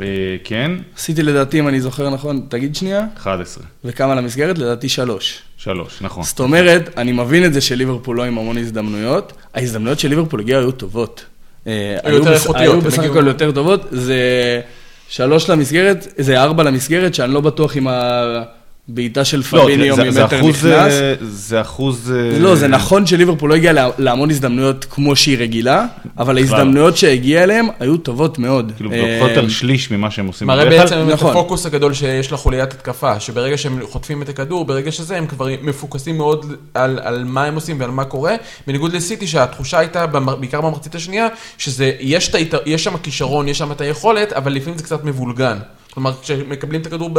אה, 0.00 0.04
כן, 0.44 0.72
סיטי 0.96 1.22
לדעתי, 1.22 1.60
אם 1.60 1.68
אני 1.68 1.80
זוכר 1.80 2.10
נכון, 2.10 2.40
תגיד 2.48 2.76
שנייה, 2.76 3.06
11, 3.16 3.64
וכמה 3.84 4.14
למסגרת? 4.14 4.58
לדעתי 4.58 4.88
שלוש. 5.66 5.92
3, 5.92 6.02
נכון. 6.02 6.24
זאת 6.24 6.40
אומרת, 6.40 6.90
אני 6.96 7.12
מבין 7.12 7.44
את 7.44 7.52
זה 7.52 7.60
שליברפול 7.60 8.16
לא 8.16 8.24
עם 8.24 8.38
המון 8.38 8.58
הזדמנויות. 8.58 9.32
ההזדמנויות 9.54 9.98
של 9.98 10.08
ליברפול 10.08 10.40
הגיעו 10.40 10.60
היו 10.60 10.72
טובות. 10.72 11.24
אה, 11.66 11.98
היו 12.02 12.16
יותר 12.16 12.32
איכותיות, 12.32 12.56
היו 12.74 12.80
בסך 12.80 13.02
הכל 13.02 13.26
יותר 13.26 13.52
טובות. 13.52 13.86
זה 13.90 14.20
שלוש 15.08 15.50
למסגרת, 15.50 16.06
זה 16.18 16.42
ארבע 16.42 16.62
למסגרת, 16.62 17.14
שאני 17.14 17.32
לא 17.32 17.40
בטוח 17.40 17.76
אם 17.76 17.86
בעיטה 18.88 19.24
של 19.24 19.36
לא, 19.52 19.62
פביניו 19.62 19.96
זה- 19.96 20.10
זה 20.10 20.20
ממטר 20.22 20.38
אחוז, 20.40 20.66
נכנס. 20.66 20.92
אה, 20.92 21.14
זה 21.20 21.60
אחוז... 21.60 22.12
אה, 22.16 22.38
לא, 22.38 22.54
זה 22.54 22.68
נכון 22.68 23.06
שליברפול 23.06 23.50
לא 23.50 23.54
הגיעה 23.54 23.72
לה- 23.72 23.88
להמון 23.98 24.30
הזדמנויות 24.30 24.84
כמו 24.90 25.16
שהיא 25.16 25.38
רגילה, 25.38 25.84
אבל 26.18 26.36
ההזדמנויות 26.38 26.96
שהגיעה 26.96 27.42
אליהן 27.44 27.66
היו 27.80 27.96
טובות 27.96 28.38
מאוד. 28.38 28.72
כאילו, 28.76 28.92
אה, 28.92 29.16
פחות 29.18 29.30
יותר 29.30 29.48
שליש 29.48 29.90
ממה 29.90 30.10
שהם 30.10 30.26
עושים 30.26 30.46
מראה. 30.48 30.64
בעצם 30.64 30.96
את 31.08 31.12
נכון. 31.12 31.30
הפוקוס 31.30 31.66
הגדול 31.66 31.94
שיש 31.94 32.32
לחוליית 32.32 32.72
התקפה, 32.72 33.20
שברגע 33.20 33.58
שהם 33.58 33.78
חוטפים 33.82 34.22
את 34.22 34.28
הכדור, 34.28 34.64
ברגע 34.64 34.92
שזה 34.92 35.16
הם 35.16 35.26
כבר 35.26 35.46
מפוקסים 35.62 36.16
מאוד 36.16 36.46
על, 36.74 36.98
על 37.02 37.24
מה 37.24 37.44
הם 37.44 37.54
עושים 37.54 37.80
ועל 37.80 37.90
מה 37.90 38.04
קורה, 38.04 38.34
בניגוד 38.66 38.92
לסיטי 38.92 39.26
שהתחושה 39.26 39.78
הייתה, 39.78 40.06
בעיקר 40.06 40.60
במחצית 40.60 40.94
השנייה, 40.94 41.26
שזה, 41.58 41.92
יש, 42.00 42.28
את 42.28 42.34
היתר, 42.34 42.58
יש 42.66 42.84
שם 42.84 42.96
כישרון, 42.96 43.48
יש 43.48 43.58
שם 43.58 43.72
את 43.72 43.80
היכולת, 43.80 44.32
אבל 44.32 44.52
לפעמים 44.52 44.78
זה 44.78 44.84
קצת 44.84 45.04
מבולגן. 45.04 45.56
כלומר, 45.96 46.12
כשמקבלים 46.22 46.80
את 46.80 46.86
הכדור 46.86 47.10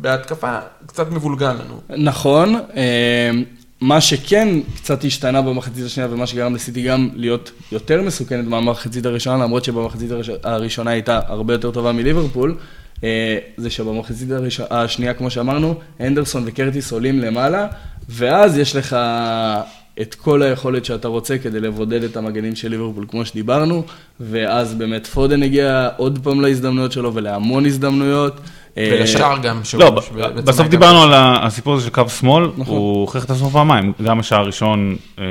בהתקפה, 0.00 0.58
קצת 0.86 1.10
מבולגן 1.10 1.56
לנו. 1.56 2.02
נכון, 2.02 2.54
אה, 2.76 3.30
מה 3.80 4.00
שכן 4.00 4.48
קצת 4.76 5.04
השתנה 5.04 5.42
במחצית 5.42 5.84
השנייה 5.86 6.08
ומה 6.12 6.26
שגרם 6.26 6.54
לסיטי 6.54 6.82
גם 6.82 7.08
להיות 7.14 7.50
יותר 7.72 8.02
מסוכנת 8.02 8.44
מהמחצית 8.46 9.06
הראשונה, 9.06 9.44
למרות 9.44 9.64
שבמחצית 9.64 10.10
הראש- 10.10 10.30
הראשונה 10.42 10.90
הייתה 10.90 11.20
הרבה 11.26 11.54
יותר 11.54 11.70
טובה 11.70 11.92
מליברפול, 11.92 12.56
אה, 13.04 13.38
זה 13.56 13.70
שבמחצית 13.70 14.28
השנייה, 14.70 15.14
כמו 15.14 15.30
שאמרנו, 15.30 15.74
הנדרסון 16.00 16.42
וקרטיס 16.46 16.92
עולים 16.92 17.18
למעלה, 17.20 17.66
ואז 18.08 18.58
יש 18.58 18.76
לך 18.76 18.96
את 20.00 20.14
כל 20.14 20.42
היכולת 20.42 20.84
שאתה 20.84 21.08
רוצה 21.08 21.38
כדי 21.38 21.60
לבודד 21.60 22.02
את 22.02 22.16
המגנים 22.16 22.56
של 22.56 22.68
ליברפול, 22.68 23.06
כמו 23.08 23.24
שדיברנו, 23.24 23.84
ואז 24.20 24.74
באמת 24.74 25.06
פודן 25.06 25.42
הגיע 25.42 25.88
עוד 25.96 26.18
פעם 26.22 26.40
להזדמנויות 26.40 26.92
שלו 26.92 27.14
ולהמון 27.14 27.66
הזדמנויות. 27.66 28.40
אה, 28.76 28.90
ולשער 28.92 29.38
גם. 29.38 29.60
לא, 29.78 29.90
בסוף 30.44 30.68
דיברנו 30.68 31.02
על 31.02 31.10
הסיפור 31.14 31.74
הזה 31.74 31.84
של 31.84 31.90
קו 31.90 32.08
שמאל, 32.08 32.44
נכון. 32.56 32.76
הוא 32.76 33.00
הוכיח 33.00 33.24
את 33.24 33.30
עצמו 33.30 33.50
פעמיים, 33.50 33.92
גם 34.04 34.20
השער 34.20 34.40
הראשון 34.40 34.96
אה, 35.18 35.24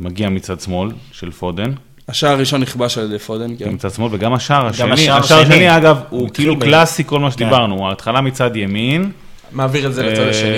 מגיע 0.00 0.28
מצד 0.28 0.60
שמאל 0.60 0.90
של 1.12 1.30
פודן, 1.30 1.72
השער 2.08 2.30
הראשון 2.30 2.60
נכבש 2.60 2.98
על 2.98 3.04
ידי 3.04 3.18
פודן, 3.18 3.56
כן. 3.58 3.70
מצד 3.70 3.90
שמאל, 3.90 4.08
וגם 4.12 4.32
השער 4.32 4.66
השני, 4.66 5.10
השער 5.10 5.40
השני. 5.40 5.76
אגב, 5.76 5.98
הוא 6.10 6.30
כאילו 6.34 6.56
ב- 6.56 6.60
קלאסי 6.60 7.04
כל 7.06 7.20
מה 7.20 7.26
כן. 7.26 7.32
שדיברנו, 7.32 7.74
הוא 7.74 7.88
ההתחלה 7.88 8.20
מצד 8.20 8.56
ימין, 8.56 9.10
מעביר 9.52 9.86
את 9.86 9.94
זה 9.94 10.02
לצד 10.02 10.22
אה, 10.22 10.30
השני. 10.30 10.48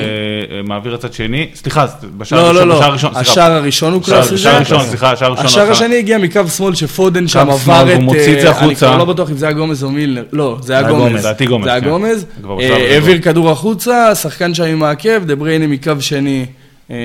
מעביר 0.64 0.94
לצד 0.94 1.12
שני, 1.12 1.48
סליחה, 1.54 1.86
בשער 2.16 2.42
לא, 2.42 2.46
הראשון, 2.46 2.68
לא, 2.68 2.74
בשער 2.74 2.86
לא, 2.86 2.92
הראשון, 2.92 3.12
סליחה. 3.14 3.30
השער 3.30 3.52
הראשון 3.52 3.92
הוא 3.92 4.02
קלאסי. 4.02 4.38
שער 4.38 4.52
זה 4.52 4.58
ראשון, 4.58 4.76
הקלאסי. 4.76 4.88
סליחה, 4.90 5.16
שער 5.16 5.30
ראשון. 5.30 5.46
השער. 5.46 5.70
השני 5.70 5.98
הגיע 5.98 6.18
מקו 6.18 6.48
שמאל 6.48 6.74
שפודן 6.74 7.28
שם 7.28 7.50
עבר 7.50 7.94
את... 7.94 7.98
מוציא 8.00 8.20
את 8.20 8.40
זה 8.40 8.50
אה, 8.50 8.58
אני 8.58 8.66
החוצה. 8.66 8.86
כבר 8.86 8.96
לא 8.96 9.04
בטוח 9.04 9.30
אם 9.30 9.36
זה 9.36 9.46
היה 9.46 9.52
גומז 9.52 9.84
או 9.84 9.90
מילנר. 9.90 10.24
לא, 10.32 10.58
זה 10.62 10.72
היה 10.72 10.82
גומז. 10.82 11.02
גומז. 11.02 11.20
לדעתי 11.20 11.46
גומז, 11.46 11.64
זה 11.64 11.70
היה 11.72 11.80
כן. 11.80 11.88
גומז. 11.88 12.26
אה, 12.60 12.76
העביר 12.94 13.16
לא. 13.16 13.20
כדור 13.22 13.50
החוצה, 13.50 14.14
שחקן 14.14 14.54
שם 14.54 14.64
עם 14.64 14.82
העקב, 14.82 15.24
דה 15.24 15.36
בריינה 15.36 15.66
מקו 15.66 15.92
שני. 16.00 16.46
אה, 16.90 16.96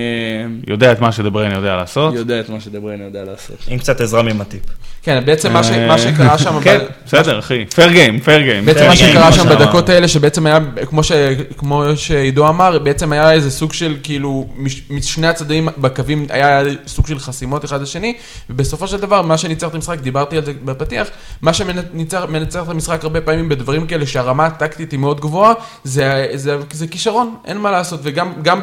יודע 0.68 0.92
את 0.92 1.00
מה 1.00 1.12
שדבריין 1.12 1.52
יודע 1.52 1.76
לעשות. 1.76 2.14
יודע 2.14 2.40
את 2.40 2.50
מה 2.50 2.60
שדה 2.60 2.80
בריינה 2.80 3.04
יודע 3.04 3.24
לעשות. 3.24 3.58
עם 3.68 3.78
קצת 3.78 4.02
עזרה 4.02 4.24
ממטיפ. 4.24 4.62
כן, 5.06 5.24
בעצם 5.26 5.54
מה 5.54 5.64
ש- 5.64 5.70
אה, 5.72 5.88
מה 5.88 5.98
שקרה 5.98 6.38
שם... 6.38 6.60
כן, 6.62 6.80
בסדר, 7.06 7.40
אחי. 7.40 7.66
פייר 7.76 7.90
גיים, 7.92 8.20
פייר 8.20 8.42
גיים. 8.42 8.66
בעצם 8.66 8.80
כן, 8.80 8.88
מה 8.88 8.96
כן, 8.96 9.12
שקרה 9.12 9.32
שם. 9.32 9.50
בדקות 9.50 9.90
האלה, 9.90 10.08
שבעצם 10.08 10.46
היה, 10.46 10.60
כמו, 10.90 11.04
ש, 11.04 11.12
כמו 11.58 11.84
שעידו 11.96 12.48
אמר, 12.48 12.80
בעצם 12.80 13.12
היה 13.12 13.32
איזה 13.32 13.52
סוג 13.52 13.74
של, 13.74 13.96
כאילו, 14.04 14.48
מש- 14.58 14.82
משני 14.90 15.28
הצדדים 15.28 15.68
בקווים, 15.78 16.26
היה 16.30 16.62
סוג 16.88 17.08
של 17.08 17.20
חסימות 17.20 17.66
אחד 17.66 17.82
לשני, 17.82 18.14
ובסופו 18.50 18.88
של 18.88 18.98
דבר, 18.98 19.22
מה 19.22 19.38
שניצח 19.38 19.68
את 19.68 19.76
המשחק, 19.76 20.00
דיברתי 20.00 20.38
על 20.38 20.46
זה 20.46 20.54
בפתיח, 20.66 21.08
מה 21.42 21.54
שמנצח 21.54 22.24
מנצח 22.30 22.64
את 22.64 22.70
המשחק 22.70 23.04
הרבה 23.04 23.22
פעמים 23.22 23.50
בדברים 23.50 23.88
כאלה, 23.88 24.06
שהרמה 24.06 24.46
הטקטית 24.46 24.92
היא 24.92 25.00
מאוד 25.00 25.20
גבוהה, 25.20 25.54
זה, 25.84 26.26
כישרון, 26.92 27.36
אין 27.46 27.58
מה 27.58 27.72
לעשות, 27.72 28.00
וגם 28.04 28.60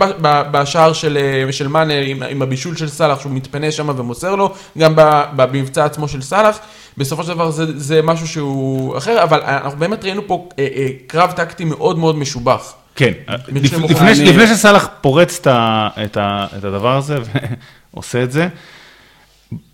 בשער 0.50 0.92
של, 0.92 1.18
אה, 1.20 1.68
מאנה, 1.68 1.94
עם, 2.06 2.42
הבישול 2.42 2.76
של 2.76 2.88
סאלח, 2.88 3.20
שהוא 3.20 3.32
מתפנה 3.32 3.70
שם 3.70 3.88
ומוסר 3.96 4.34
לו, 4.34 4.54
גם 4.78 4.92
במבצע 5.36 5.84
עצמו 5.84 6.08
של 6.08 6.22
סאלח, 6.32 6.58
בסופו 6.98 7.22
של 7.22 7.28
דבר 7.28 7.50
זה, 7.50 7.78
זה 7.78 8.02
משהו 8.02 8.28
שהוא 8.28 8.98
אחר, 8.98 9.22
אבל 9.22 9.40
אנחנו 9.42 9.78
באמת 9.78 10.04
ראינו 10.04 10.26
פה 10.26 10.48
אה, 10.58 10.68
אה, 10.76 10.88
קרב 11.06 11.32
טקטי 11.32 11.64
מאוד 11.64 11.98
מאוד 11.98 12.16
משובח. 12.16 12.74
כן, 12.96 13.12
לפ- 13.28 13.48
לפני, 13.64 13.78
מוכנים. 13.78 14.26
לפני 14.26 14.46
שסאלח 14.46 14.88
פורץ 15.00 15.38
את, 15.40 15.46
ה, 15.46 15.88
את, 16.04 16.16
ה, 16.16 16.46
את 16.58 16.64
הדבר 16.64 16.96
הזה 16.96 17.16
ועושה 17.94 18.22
את 18.22 18.32
זה, 18.32 18.48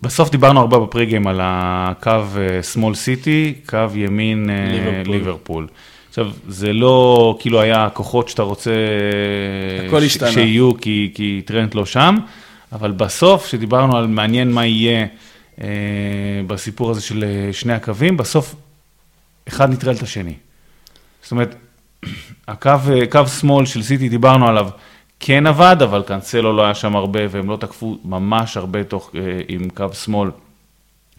בסוף 0.01 0.29
דיברנו 0.29 0.59
הרבה 0.59 0.79
בפריגיים 0.79 1.27
על 1.27 1.39
הקו 1.43 2.11
אה, 2.11 2.63
שמאל 2.63 2.95
סיטי, 2.95 3.53
קו 3.65 3.77
ימין 3.95 4.49
אה, 4.49 4.65
ליברפול. 5.03 5.13
ליברפול. 5.13 5.67
עכשיו, 6.09 6.27
זה 6.47 6.73
לא 6.73 7.37
כאילו 7.39 7.61
היה 7.61 7.85
הכוחות 7.85 8.29
שאתה 8.29 8.43
רוצה 8.43 8.71
אה, 9.93 10.09
ש-. 10.09 10.17
שיהיו, 10.33 10.77
כי, 10.81 11.11
כי 11.13 11.41
טרנט 11.45 11.75
לא 11.75 11.85
שם, 11.85 12.17
אבל 12.71 12.91
בסוף, 12.91 13.45
כשדיברנו 13.45 13.97
על 13.97 14.07
מעניין 14.07 14.51
מה 14.51 14.65
יהיה 14.65 15.05
בסיפור 16.47 16.91
הזה 16.91 17.01
של 17.01 17.23
אה, 17.23 17.53
שני 17.53 17.73
הקווים, 17.73 18.17
בסוף 18.17 18.55
אחד 19.47 19.69
נטרל 19.69 19.95
את 19.95 20.01
השני. 20.01 20.33
זאת 21.21 21.31
אומרת, 21.31 21.55
הקו, 22.47 22.69
אה, 22.69 23.07
קו 23.09 23.27
שמאל 23.27 23.65
של 23.65 23.83
סיטי, 23.83 24.09
דיברנו 24.09 24.47
עליו, 24.47 24.69
כן 25.19 25.47
עבד, 25.47 25.77
אבל 25.83 26.03
קאנסלו 26.03 26.53
לא 26.53 26.65
היה 26.65 26.75
שם 26.75 26.95
הרבה, 26.95 27.19
והם 27.29 27.49
לא 27.49 27.57
תקפו 27.57 27.97
ממש 28.05 28.57
הרבה 28.57 28.83
תוך, 28.83 29.11
אה, 29.15 29.21
עם 29.47 29.69
קו 29.69 29.93
שמאל, 29.93 30.31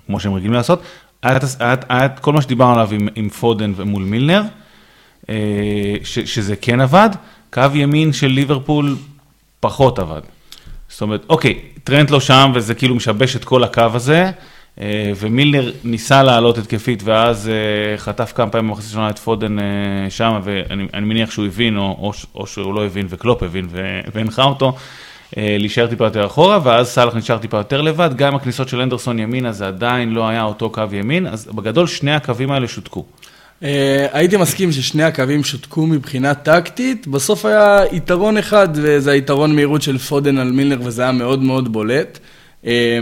כמו 0.07 0.21
שהם 0.21 0.35
רגילים 0.35 0.53
לעשות. 0.53 0.83
היה, 1.23 1.39
היה, 1.59 1.75
היה 1.89 2.09
כל 2.09 2.33
מה 2.33 2.43
שדיברנו 2.43 2.73
עליו 2.73 2.93
עם, 2.93 3.09
עם 3.15 3.29
פודן 3.29 3.73
ומול 3.77 4.03
מילנר, 4.03 4.43
אה, 5.29 5.95
ש, 6.05 6.19
שזה 6.19 6.57
כן 6.57 6.81
עבד. 6.81 7.11
קו 7.53 7.63
ימין 7.75 8.13
של 8.13 8.27
ליברפול 8.27 8.97
פחות 9.61 9.99
עבד. 9.99 10.21
זאת 11.01 11.03
אומרת, 11.03 11.25
אוקיי, 11.29 11.59
טרנט 11.85 12.11
לא 12.11 12.21
שם, 12.21 12.53
וזה 12.55 12.75
כאילו 12.75 12.95
משבש 12.95 13.37
את 13.37 13.45
כל 13.45 13.65
הקו 13.65 13.83
הזה, 13.95 14.31
אה, 14.81 15.13
ומילנר 15.21 15.73
ניסה 15.85 16.23
לעלות 16.23 16.59
התקפית, 16.59 17.03
ואז 17.05 17.49
אה, 17.49 17.99
חטף 17.99 18.33
כמה 18.35 18.51
פעמים 18.51 18.69
במחצית 18.69 18.89
ראשונה 18.89 19.11
את 19.11 19.19
פודן 19.19 19.59
אה, 19.59 19.65
שם, 20.11 20.41
ואני 20.45 20.87
אני 20.95 21.07
מניח 21.07 21.31
שהוא 21.31 21.47
הבין, 21.47 21.77
או, 21.77 21.83
או, 21.83 22.13
או 22.35 22.47
שהוא 22.47 22.75
לא 22.75 22.87
הבין, 22.87 23.07
וקלופ 23.11 23.43
הבין, 23.43 23.69
והנחה 24.15 24.43
אותו, 24.43 24.77
להישאר 25.37 25.87
טיפה 25.87 26.05
יותר 26.05 26.27
אחורה, 26.27 26.59
ואז 26.63 26.89
סאלח 26.89 27.15
נשאר 27.17 27.39
טיפה 27.39 27.57
יותר 27.57 27.81
לבד, 27.81 28.11
גם 28.17 28.35
הכניסות 28.35 28.69
של 28.69 28.81
אנדרסון 28.81 29.19
ימינה, 29.19 29.53
זה 29.53 29.67
עדיין 29.67 30.13
לא 30.13 30.29
היה 30.29 30.43
אותו 30.43 30.71
קו 30.71 30.83
ימין, 30.93 31.27
אז 31.27 31.47
בגדול 31.47 31.87
שני 31.87 32.15
הקווים 32.15 32.51
האלה 32.51 32.69
שותקו. 32.69 33.05
אה, 33.63 34.07
הייתי 34.13 34.37
מסכים 34.37 34.73
ששני 34.73 35.03
הקווים 35.03 35.45
שותקו 35.45 35.87
מבחינה 35.87 36.35
טקטית, 36.35 37.07
בסוף 37.07 37.45
היה 37.45 37.81
יתרון 37.93 38.39
אחד, 38.39 38.69
וזה 38.75 39.11
היתרון 39.13 39.55
מהירות 39.55 39.83
של 39.83 39.99
פודן 39.99 40.39
על 40.39 40.53
מילנר, 40.53 40.79
וזה 40.85 41.03
היה 41.03 41.13
מאוד 41.13 41.43
מאוד 41.43 41.73
בולט. 41.73 42.19
אה, 42.67 42.99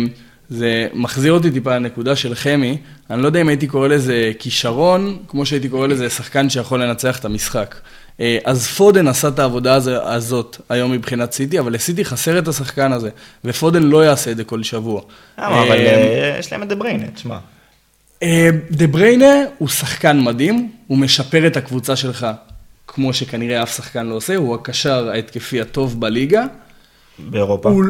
זה 0.51 0.89
מחזיר 0.95 1.33
אותי 1.33 1.51
טיפה 1.51 1.77
לנקודה 1.77 2.17
של 2.17 2.35
חמי, 2.35 2.79
אני 3.11 3.23
לא 3.23 3.27
יודע 3.27 3.41
אם 3.41 3.49
הייתי 3.49 3.67
קורא 3.67 3.89
לזה 3.89 4.33
כישרון, 4.39 5.19
כמו 5.29 5.47
שהייתי 5.47 5.69
קורא 5.69 5.87
לזה 5.87 6.11
שחקן 6.11 6.51
שיכול 6.51 6.83
לנצח 6.83 7.19
את 7.19 7.25
המשחק. 7.25 7.75
אה, 8.21 8.39
אז 8.45 8.67
פודן 8.67 9.09
עשה 9.09 9.29
את 9.29 9.39
העבודה 9.39 9.75
הזאת 10.15 10.57
היום 10.69 10.93
מבחינת 10.93 11.33
סיטי, 11.33 11.59
אבל 11.59 11.73
לסיטי 11.73 12.05
חסר 12.05 12.39
את 12.39 12.49
השחקן 12.49 12.93
הזה, 12.93 13.11
ופודן 13.45 13.83
לא 13.83 14.05
יעשה 14.05 14.31
את 14.31 14.37
זה 14.37 14.45
כל 14.45 14.63
שבוע. 14.63 15.03
אבל 15.39 15.79
יש 16.39 16.53
להם 16.53 16.63
את 16.63 16.69
דה 16.69 16.75
בריינה, 16.75 17.07
תשמע. 17.15 17.39
אה, 18.23 18.49
דה 18.71 18.87
בריינה 18.87 19.35
הוא 19.59 19.69
שחקן 19.69 20.21
מדהים, 20.21 20.73
הוא 20.87 20.99
משפר 20.99 21.47
את 21.47 21.57
הקבוצה 21.57 21.97
שלך, 21.97 22.27
כמו 22.87 23.13
שכנראה 23.13 23.63
אף 23.63 23.77
שחקן 23.77 24.07
לא 24.07 24.15
עושה, 24.15 24.37
הוא 24.37 24.55
הקשר 24.55 25.09
ההתקפי 25.11 25.61
הטוב 25.61 26.01
בליגה. 26.01 26.45
באירופה. 27.19 27.69
הוא... 27.69 27.85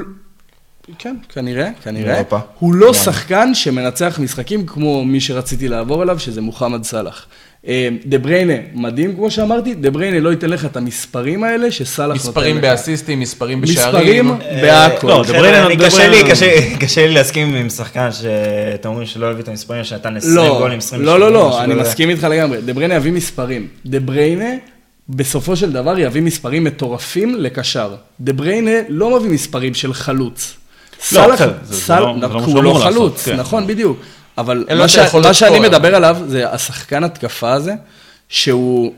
כן, 0.99 1.17
כנראה, 1.29 1.71
כנראה. 1.83 2.12
באירופה. 2.12 2.38
הוא 2.59 2.75
לא. 2.75 2.95
שחקן 2.95 3.55
שמנצח 3.55 4.19
משחקים 4.23 4.67
כמו 4.67 5.05
מי 5.05 5.21
שרציתי 5.21 5.69
לעבור 5.69 6.03
אליו, 6.03 6.19
שזה 6.19 6.41
מוחמד 6.41 6.83
סאלח. 6.85 7.27
אה, 7.66 7.88
דה 8.07 8.18
בריינה 8.18 8.53
מדהים, 8.75 9.14
כמו 9.16 9.31
שאמרתי, 9.31 9.75
דה 9.75 9.90
בריינה 9.90 10.21
לא 10.21 10.31
ייתן 10.31 10.51
לך 10.51 10.64
את 10.64 10.77
המספרים 10.77 11.44
האלה 11.44 11.71
שסאלח 11.71 12.09
נותן 12.09 12.18
לך. 12.18 12.27
מספרים 12.29 12.61
באסיסטים, 12.61 13.21
מספרים 13.21 13.61
מספרים 13.61 13.85
בשערים. 13.92 14.38
בהכל. 14.62 15.07
לא, 15.09 15.25
דה 15.27 15.33
בריינה- 15.33 15.66
אני- 15.66 15.77
דה 15.77 15.87
קשה 16.81 17.07
לי, 17.07 17.14
להסכים 17.14 17.55
עם 17.55 17.68
שחקן 17.68 18.09
שאתם 18.12 18.88
אומרים 18.88 19.07
שלא 19.07 19.27
הביא 19.31 19.42
את 19.42 19.49
המספרים, 19.49 19.85
שנתן 19.85 20.16
20 20.16 20.35
לא, 20.37 20.59
גולים, 20.59 20.79
20 20.79 21.03
לא, 21.03 21.21
לא, 21.21 21.33
לא, 21.33 21.62
אני. 21.64 21.75
מסכים 21.75 22.11
איתך 22.11 22.25
לגמרי. 22.31 22.61
דה 22.62 22.73
בריינה 22.73 22.94
יביא 22.94 23.12
מספרים. 23.12 23.66
דה 23.87 24.01
בריינה, 24.01 24.51
בסופו 25.09 25.57
של 25.57 25.73
דבר, 25.73 25.99
יביא 25.99 26.23
מספרים 26.23 26.64
מטורפים 26.64 27.35
לקשר. 27.38 27.90
דה 28.21 28.33
בריינה 28.33 28.71
לא 28.88 29.18
מביא 29.21 29.31
מספרים 29.31 29.75
של 29.75 29.94
חלוץ. 29.94 30.55
סאלח- 31.03 31.40
לא- 31.40 31.47
זה 31.64 31.94
לא 31.94 32.14
מה 32.16 32.27
הוא 32.44 32.62
לא 32.64 32.75
חלוץ, 32.83 33.25
כן. 33.25 33.37
נכון, 33.37 33.66
בדיוק. 33.66 33.99
אבל 34.38 34.64
מה 34.79 34.88
ש- 34.88 34.98
מה 35.22 35.35
שאני 35.35 35.61
מדבר 35.61 35.94
עליו, 35.94 36.16
זה 36.27 36.53
השחקן 36.53 37.05
התקפה 37.05 37.53
הזה, 37.53 37.74
שהוא 38.29 38.92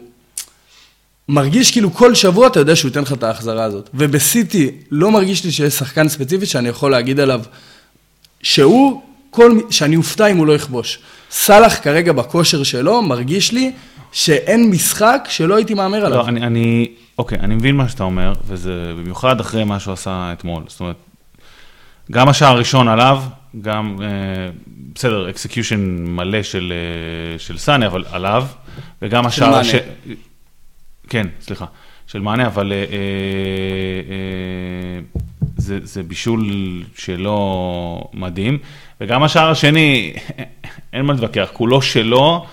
מרגיש 1.28 1.70
כאילו 1.70 1.92
כל 1.94 2.14
שבוע 2.14 2.46
אתה 2.46 2.60
יודע 2.60 2.76
שהוא 2.76 2.88
ייתן 2.88 3.02
לך 3.02 3.12
את 3.12 3.22
ההחזרה 3.22 3.64
הזאת. 3.64 3.90
ובסיטי 3.94 4.70
לא 4.90 5.10
מרגיש 5.10 5.44
לי 5.44 5.52
שיש 5.52 5.74
שחקן 5.74 6.08
ספציפי 6.08 6.46
שאני 6.46 6.68
יכול 6.68 6.90
להגיד 6.90 7.20
עליו 7.20 7.40
שהוא, 8.42 9.02
כל, 9.30 9.60
שאני 9.70 9.96
אופתע 9.96 10.26
אם 10.26 10.36
הוא 10.36 10.46
לא 10.46 10.52
יכבוש. 10.52 10.98
סאלח 11.30 11.78
כרגע 11.82 12.12
בכושר 12.12 12.62
שלו 12.62 13.02
מרגיש 13.02 13.52
לי 13.52 13.72
שאין 14.12 14.70
משחק 14.70 15.26
שלא 15.28 15.56
הייתי 15.56 15.74
מהמר 15.74 16.06
עליו. 16.06 16.18
לא, 16.18 16.28
אני, 16.28 16.40
אני, 16.46 16.88
אוקיי, 17.18 17.38
אני 17.38 17.54
מבין 17.54 17.76
מה 17.76 17.88
שאתה 17.88 18.02
אומר, 18.04 18.32
וזה 18.46 18.92
במיוחד 18.98 19.40
אחרי 19.40 19.64
מה 19.64 19.80
שהוא 19.80 19.94
עשה 19.94 20.30
אתמול. 20.32 20.62
זאת 20.68 20.80
אומרת, 20.80 20.96
גם 22.12 22.28
השער 22.28 22.52
הראשון 22.52 22.88
עליו, 22.88 23.22
גם, 23.62 23.96
אה, 24.02 24.06
בסדר, 24.94 25.30
execution 25.30 26.04
מלא 26.08 26.42
של, 26.42 26.72
אה, 26.72 27.38
של 27.38 27.58
סאני, 27.58 27.86
אבל 27.86 28.04
עליו, 28.10 28.46
וגם 29.02 29.26
השער... 29.26 29.50
מאנה. 29.50 29.60
הש... 29.60 29.74
כן, 31.08 31.26
סליחה, 31.40 31.64
של 32.06 32.20
מאנה, 32.20 32.46
אבל 32.46 32.72
אה, 32.72 32.78
אה, 32.78 32.84
אה, 34.10 35.00
זה, 35.56 35.78
זה 35.82 36.02
בישול 36.02 36.44
שלו 36.96 38.10
מדהים, 38.14 38.58
וגם 39.00 39.22
השער 39.22 39.50
השני, 39.50 40.12
אין 40.92 41.04
מה 41.04 41.12
להתווכח, 41.12 41.48
כולו 41.52 41.82
שלו. 41.82 42.46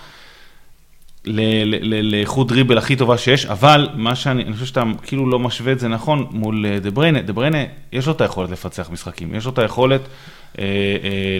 לאיכות 2.02 2.48
דריבל 2.48 2.78
הכי 2.78 2.96
טובה 2.96 3.18
שיש, 3.18 3.46
אבל 3.46 3.88
מה 3.94 4.14
שאני, 4.14 4.42
אני 4.42 4.52
חושב 4.52 4.66
שאתה 4.66 4.82
כאילו 5.02 5.30
לא 5.30 5.38
משווה 5.38 5.72
את 5.72 5.80
זה 5.80 5.88
נכון 5.88 6.26
מול 6.30 6.66
אה, 6.66 6.80
דה 6.80 6.90
בריינה, 6.90 7.22
דה 7.22 7.32
בריינה, 7.32 7.58
יש 7.92 8.06
לו 8.06 8.12
את 8.12 8.20
היכולת 8.20 8.50
לפצח 8.50 8.90
משחקים, 8.90 9.34
יש 9.34 9.44
לו 9.44 9.52
את 9.52 9.58
היכולת 9.58 10.00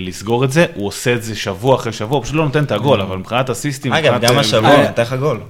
לסגור 0.01 0.45
את 0.45 0.53
זה, 0.53 0.67
הוא 0.75 0.87
עושה 0.87 1.15
את 1.15 1.23
זה 1.23 1.37
שבוע 1.37 1.77
אחרי 1.77 1.93
שבוע, 1.93 2.17
הוא 2.19 2.25
פשוט 2.25 2.37
לא 2.37 2.45
נותן 2.45 2.65
את 2.65 2.73
הגול, 2.73 3.01
אבל 3.01 3.17
מבחינת 3.17 3.51
אסיסטים, 3.51 3.93
אגב, 3.93 4.21
גם 4.21 4.35
אה, 4.35 4.41
השבוע 4.41 4.71
אה, 4.71 4.83
נתן 4.89 5.03
לך 5.03 5.13
גול. 5.13 5.41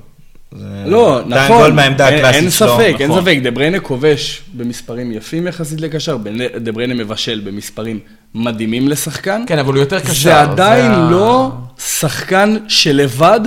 לא, 0.86 1.20
נכון, 1.26 1.78
אין-. 1.78 2.50
ספק, 2.50 2.94
אין 3.00 3.10
נכון. 3.10 3.22
ספק, 3.22 3.38
דה 3.42 3.50
בריינה 3.50 3.80
כובש 3.80 4.42
במספרים 4.54 5.12
יפים 5.12 5.46
יחסית 5.46 5.80
לקשר, 5.80 6.16
בנ- 6.16 6.58
דה 6.58 6.72
בריינה 6.72 6.94
מבשל 6.94 7.40
במספרים 7.44 7.98
מדהימים 8.34 8.88
לשחקן. 8.88 9.44
כן, 9.46 9.58
אבל 9.58 9.72
הוא 9.74 9.80
יותר 9.80 10.00
קשר. 10.00 10.12
זה 10.12 10.40
עדיין 10.40 10.92
לא 11.10 11.50
שחקן 11.78 12.56
שלבד 12.68 13.40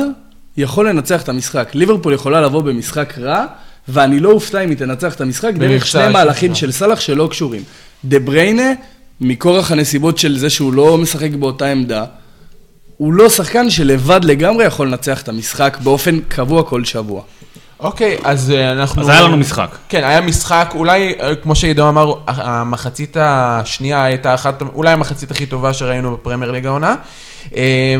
יכול 0.57 0.89
לנצח 0.89 1.21
את 1.21 1.29
המשחק. 1.29 1.69
ליברפול 1.73 2.13
יכולה 2.13 2.41
לבוא 2.41 2.61
במשחק 2.61 3.17
רע, 3.17 3.45
ואני 3.87 4.19
לא 4.19 4.31
אופתע 4.31 4.61
אם 4.61 4.69
היא 4.69 4.77
תנצח 4.77 5.15
את 5.15 5.21
המשחק 5.21 5.53
דרך 5.53 5.87
שני 5.87 6.09
מהלכים. 6.13 6.55
של 6.55 6.71
סאלח 6.71 6.99
שלא 6.99 7.27
קשורים. 7.31 7.63
דה 8.05 8.19
בריינה, 8.19 8.71
מכורח 9.21 9.71
הנסיבות 9.71 10.17
של 10.17 10.37
זה 10.37 10.49
שהוא 10.49 10.73
לא 10.73 10.97
משחק 10.97 11.31
באותה 11.31 11.67
עמדה, 11.67 12.05
הוא 12.97 13.13
לא 13.13 13.29
שחקן 13.29 13.69
שלבד 13.69 14.23
לגמרי 14.23 14.65
יכול 14.65 14.87
לנצח 14.87 15.21
את 15.21 15.29
המשחק 15.29 15.77
באופן 15.83 16.19
קבוע 16.19 16.63
כל 16.63 16.85
שבוע. 16.85 17.21
אוקיי, 17.79 18.17
אז 18.23 18.51
אה, 18.51 18.71
אנחנו... 18.71 19.01
אז 19.01 19.09
היה 19.09 19.21
לנו 19.21 19.37
משחק. 19.37 19.77
כן, 19.89 20.03
היה 20.03 20.21
משחק, 20.21 20.71
אולי, 20.75 21.13
אה, 21.19 21.35
כמו 21.35 21.55
שעידו 21.55 21.89
אמר, 21.89 22.13
המחצית 22.27 23.17
השנייה 23.19 24.03
הייתה 24.03 24.33
אחת, 24.33 24.61
אולי 24.61 24.91
המחצית 24.91 25.31
הכי 25.31 25.45
טובה 25.45 25.73
שראינו 25.73 26.11
בפרמייר 26.11 26.51
ליג 26.51 26.65
העונה. 26.65 26.95
אה, 27.55 27.95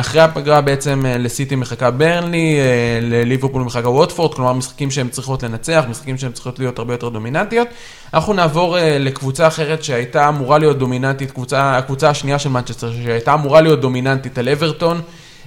אחרי 0.00 0.20
הפגרה 0.20 0.60
בעצם 0.60 1.06
אה, 1.06 1.18
לסיטי 1.18 1.56
מחכה 1.56 1.90
ברנלי, 1.90 2.56
אה, 2.60 2.98
לליברפול 3.02 3.62
מחכה 3.62 3.88
ווטפורד, 3.88 4.34
כלומר 4.34 4.52
משחקים 4.52 4.90
שהן 4.90 5.08
צריכות 5.08 5.42
לנצח, 5.42 5.84
משחקים 5.90 6.18
שהן 6.18 6.32
צריכות 6.32 6.58
להיות 6.58 6.78
הרבה 6.78 6.94
יותר 6.94 7.08
דומיננטיות. 7.08 7.68
אנחנו 8.14 8.32
נעבור 8.32 8.78
אה, 8.78 8.98
לקבוצה 8.98 9.46
אחרת 9.46 9.84
שהייתה 9.84 10.28
אמורה 10.28 10.58
להיות 10.58 10.78
דומיננטית, 10.78 11.30
קבוצה, 11.30 11.76
הקבוצה 11.78 12.10
השנייה 12.10 12.38
של 12.38 12.48
מנצ'סטר, 12.48 12.92
שהייתה 13.04 13.34
אמורה 13.34 13.60
להיות 13.60 13.80
דומיננטית 13.80 14.38
על 14.38 14.48
אברטון. 14.48 15.00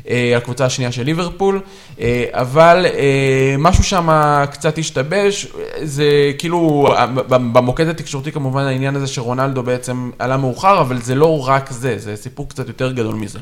אה, 0.10 0.38
הקבוצה 0.38 0.66
השנייה 0.66 0.92
של 0.92 1.04
ליברפול, 1.04 1.62
אה, 2.00 2.26
אבל 2.32 2.86
אה, 2.86 3.56
משהו 3.60 3.84
שם 3.84 4.10
קצת 4.52 4.78
השתבש, 4.78 5.48
זה 5.82 6.32
כאילו, 6.38 6.88
במוקד 7.30 7.88
התקשורתי 7.88 8.32
כמובן 8.32 8.63
העניין 8.63 8.96
הזה 8.96 9.08
שרונלדו 9.08 9.63
בעצם 9.63 10.10
עלה 10.20 10.38
מאוחר, 10.38 10.82
אבל 10.82 11.02
זה 11.02 11.16
לא 11.16 11.48
רק 11.48 11.72
זה, 11.72 11.98
זה 11.98 12.16
סיפור 12.16 12.50
קצת 12.50 12.68
יותר 12.68 12.92
גדול 12.92 13.16
מזה. 13.16 13.39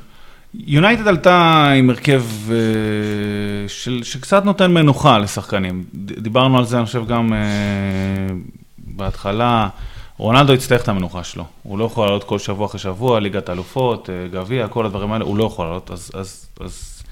יונייטד 0.53 1.07
עלתה 1.07 1.65
עם 1.77 1.89
הרכב 1.89 2.23
של, 3.67 4.03
שקצת 4.03 4.45
נותן 4.45 4.71
מנוחה 4.71 5.17
לשחקנים. 5.17 5.83
דיברנו 5.93 6.57
על 6.57 6.65
זה, 6.65 6.77
אני 6.77 6.85
חושב, 6.85 7.07
גם 7.07 7.33
בהתחלה. 8.77 9.67
רונלדו 10.21 10.53
יצטרך 10.53 10.83
את 10.83 10.87
המנוחה 10.89 11.23
שלו. 11.23 11.43
הוא 11.63 11.79
לא 11.79 11.85
יכול 11.85 12.05
לעלות 12.05 12.23
כל 12.23 12.39
שבוע 12.39 12.65
אחרי 12.65 12.79
שבוע, 12.79 13.19
ליגת 13.19 13.49
אלופות, 13.49 14.09
אה, 14.09 14.27
גביע, 14.31 14.67
כל 14.67 14.85
הדברים 14.85 15.11
האלה, 15.11 15.25
הוא 15.25 15.37
לא 15.37 15.43
יכול 15.43 15.65
לעלות. 15.65 15.91
אז, 15.91 16.11
אז, 16.13 16.45
אז 16.59 17.03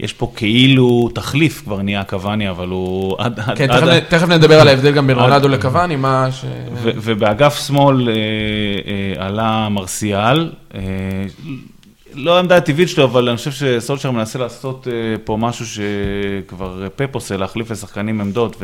יש 0.00 0.12
פה 0.12 0.32
כאילו 0.36 1.08
תחליף 1.14 1.62
כבר 1.64 1.82
נהיה 1.82 2.04
קוואני, 2.04 2.50
אבל 2.50 2.68
הוא 2.68 3.16
עד... 3.18 3.40
עד- 3.40 3.58
כן, 3.58 3.70
עד- 3.70 3.98
תכף, 4.00 4.08
תכף 4.08 4.28
נדבר 4.28 4.60
על 4.60 4.68
ההבדל 4.68 4.90
גם 4.92 5.06
בין 5.06 5.18
עד- 5.18 5.22
רונלדו 5.24 5.48
לקוואני, 5.48 5.96
מה 5.96 6.28
ש... 6.32 6.44
ו- 6.74 6.90
ובאגף 6.96 7.66
שמאל 7.66 8.08
אה, 8.08 8.14
אה, 8.14 9.26
עלה 9.26 9.68
מרסיאל, 9.68 10.52
אה, 10.74 10.80
לא 12.14 12.36
העמדה 12.36 12.56
הטבעית 12.56 12.88
שלו, 12.88 13.04
אבל 13.04 13.28
אני 13.28 13.36
חושב 13.36 13.52
שסולשר 13.52 14.10
מנסה 14.10 14.38
לעשות 14.38 14.88
אה, 14.88 14.92
פה 15.24 15.36
משהו 15.40 15.66
שכבר 15.66 16.88
פפ 16.96 17.14
עושה, 17.14 17.36
להחליף 17.36 17.70
לשחקנים 17.70 18.20
עמדות, 18.20 18.56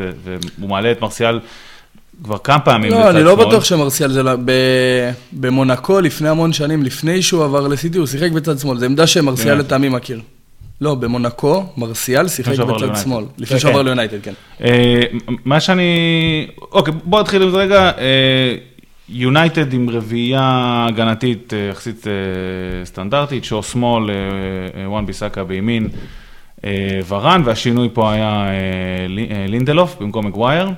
והוא 0.57 0.69
מעלה 0.69 0.91
את 0.91 1.01
מרסיאל 1.01 1.39
כבר 2.23 2.37
כמה 2.37 2.59
פעמים 2.59 2.91
לא, 2.91 3.09
אני 3.09 3.23
לא 3.23 3.35
שמאל. 3.35 3.45
בטוח 3.47 3.63
שמרסיאל 3.63 4.11
זה. 4.11 4.21
ב- 4.45 5.11
במונקו, 5.33 5.99
לפני 6.01 6.29
המון 6.29 6.53
שנים, 6.53 6.83
לפני 6.83 7.21
שהוא 7.21 7.43
עבר 7.43 7.67
לסיטי, 7.67 7.97
הוא 7.97 8.07
שיחק 8.07 8.31
בצד 8.31 8.59
שמאל. 8.59 8.77
זו 8.77 8.85
עמדה 8.85 9.07
שמרסיאל. 9.07 9.57
לטעמי 9.57 9.89
מכיר. 9.89 10.21
לא, 10.81 10.95
במונקו, 10.95 11.65
מרסיאל 11.77 12.27
שיחק 12.27 12.57
בצד. 12.59 12.95
שמאל. 13.03 13.23
לפני 13.37 13.59
כן, 13.59 13.67
שעבר. 13.67 13.81
ליונייטד, 13.81 14.17
כן. 14.23 14.33
אה, 14.63 15.01
מה 15.45 15.59
שאני... 15.59 15.83
אוקיי, 16.71 16.93
בוא 17.03 17.21
נתחיל 17.21 17.41
עם 17.43 17.49
זה 17.49 17.57
רגע. 17.57 17.91
אה, 17.97 18.55
יונייטד 19.09 19.73
עם 19.73 19.89
רביעייה 19.89 20.41
הגנתית 20.89 21.53
אה, 21.53 21.69
יחסית 21.71 22.05
סטנדרטית, 22.85 23.43
שור 23.43 23.63
שמאל, 23.63 24.03
וואן 24.87 25.05
ביסאקה 25.05 25.43
בימין, 25.43 25.87
ורן, 27.07 27.41
והשינוי 27.45 27.89
פה 27.93 28.11
היה 28.13 28.45
לי- 29.09 29.27
לינדלוף 29.47 29.95
במקום 29.99 30.25
מגווייר. 30.27 30.69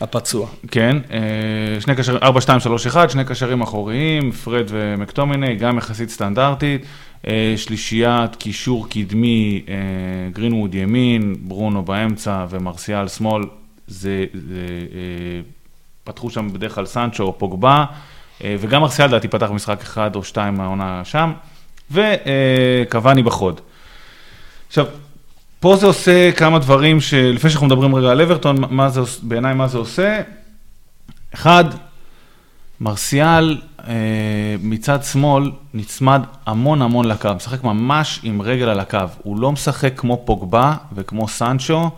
הפצוע. 0.00 0.48
כן, 0.70 0.96
אה, 1.10 1.80
שני 1.80 1.96
קשרים, 1.96 2.18
4, 2.22 2.40
2, 2.40 2.60
3, 2.60 2.86
1, 2.86 3.10
שני 3.10 3.24
קשרים 3.24 3.62
אחוריים, 3.62 4.32
פרד 4.32 4.64
ומקטומיני, 4.68 5.54
גם 5.54 5.78
יחסית 5.78 6.10
סטנדרטית. 6.10 6.86
אה, 7.26 7.54
שלישיית 7.56 8.36
קישור 8.36 8.88
קדמי, 8.88 9.62
אה, 9.68 9.74
גרינווד 10.32 10.74
ימין, 10.74 11.36
ברונו 11.40 11.82
באמצע 11.82 12.46
ומרסיאל 12.50 13.08
שמאל. 13.08 13.42
זה, 13.86 14.24
זה 14.32 14.66
פתחו 16.04 16.30
שם 16.30 16.52
בדרך 16.52 16.74
כלל 16.74 16.86
סנצ'ו 16.86 17.22
או 17.22 17.38
פוגבה, 17.38 17.84
וגם 18.40 18.80
מרסיאל 18.80 19.08
לדעתי 19.08 19.28
פתח 19.28 19.50
משחק 19.50 19.80
אחד 19.82 20.16
או 20.16 20.24
שתיים 20.24 20.54
מהעונה 20.54 21.02
שם, 21.04 21.32
וקוואני 21.90 23.22
בחוד. 23.22 23.60
עכשיו, 24.68 24.86
פה 25.64 25.76
זה 25.76 25.86
עושה 25.86 26.32
כמה 26.32 26.58
דברים 26.58 27.00
שלפני 27.00 27.50
שאנחנו 27.50 27.66
מדברים 27.66 27.94
רגע 27.94 28.10
על 28.10 28.20
אברטון, 28.20 28.56
מה 28.70 28.88
זה, 28.88 29.00
עוש- 29.00 29.18
בעיניי 29.22 29.54
מה 29.54 29.68
זה 29.68 29.78
עושה? 29.78 30.20
אחד, 31.34 31.64
מרסיאל 32.80 33.60
אה, 33.88 33.94
מצד 34.62 35.02
שמאל 35.04 35.50
נצמד 35.74 36.22
המון 36.46 36.82
המון 36.82 37.08
לקו, 37.08 37.28
משחק 37.36 37.64
ממש 37.64 38.20
עם 38.22 38.42
רגל 38.42 38.68
על 38.68 38.80
הקו. 38.80 38.98
הוא 39.22 39.38
לא 39.38 39.52
משחק 39.52 39.92
כמו 39.96 40.22
פוגבה 40.24 40.74
וכמו 40.94 41.28
סנצ'ו, 41.28 41.90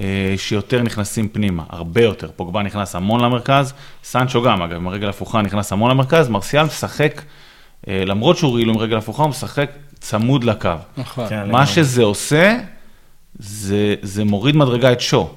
אה, 0.00 0.34
שיותר 0.36 0.82
נכנסים 0.82 1.28
פנימה, 1.28 1.62
הרבה 1.70 2.02
יותר. 2.02 2.30
פוגבה 2.36 2.62
נכנס 2.62 2.94
המון 2.94 3.20
למרכז, 3.20 3.72
סנצ'ו 4.04 4.42
גם, 4.42 4.62
אגב, 4.62 4.76
עם 4.76 4.88
הרגל 4.88 5.08
הפוכה 5.08 5.42
נכנס 5.42 5.72
המון 5.72 5.90
למרכז, 5.90 6.28
מרסיאל 6.28 6.64
משחק, 6.64 7.22
אה, 7.88 8.02
למרות 8.06 8.36
שהוא 8.38 8.54
רעיל 8.54 8.68
עם 8.68 8.78
רגל 8.78 8.96
הפוכה, 8.96 9.22
הוא 9.22 9.30
משחק 9.30 9.70
צמוד 10.00 10.44
לקו. 10.44 10.70
נכון. 10.98 11.28
כן, 11.28 11.50
מה. 11.50 11.66
שזה 11.66 12.02
עושה, 12.02 12.58
זה, 13.38 13.94
זה 14.02 14.24
מוריד 14.24 14.56
מדרגה 14.56 14.92
את 14.92 15.00
שו. 15.00 15.28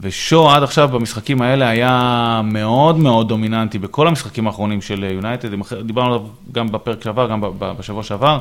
ושו 0.00 0.50
עד 0.50 0.62
עכשיו 0.62 0.88
במשחקים 0.88 1.42
האלה 1.42 1.68
היה 1.68 2.40
מאוד 2.44 2.98
מאוד 2.98 3.28
דומיננטי 3.28 3.78
בכל 3.78 4.08
המשחקים 4.08 4.46
האחרונים 4.46 4.82
של 4.82 5.04
יונייטד, 5.04 5.48
דיברנו 5.86 6.14
עליו 6.14 6.26
גם 6.52 6.72
בפרק 6.72 7.04
שעבר, 7.04 7.28
גם 7.28 7.40
בשבוע 7.58 8.02
שעבר. 8.02 8.38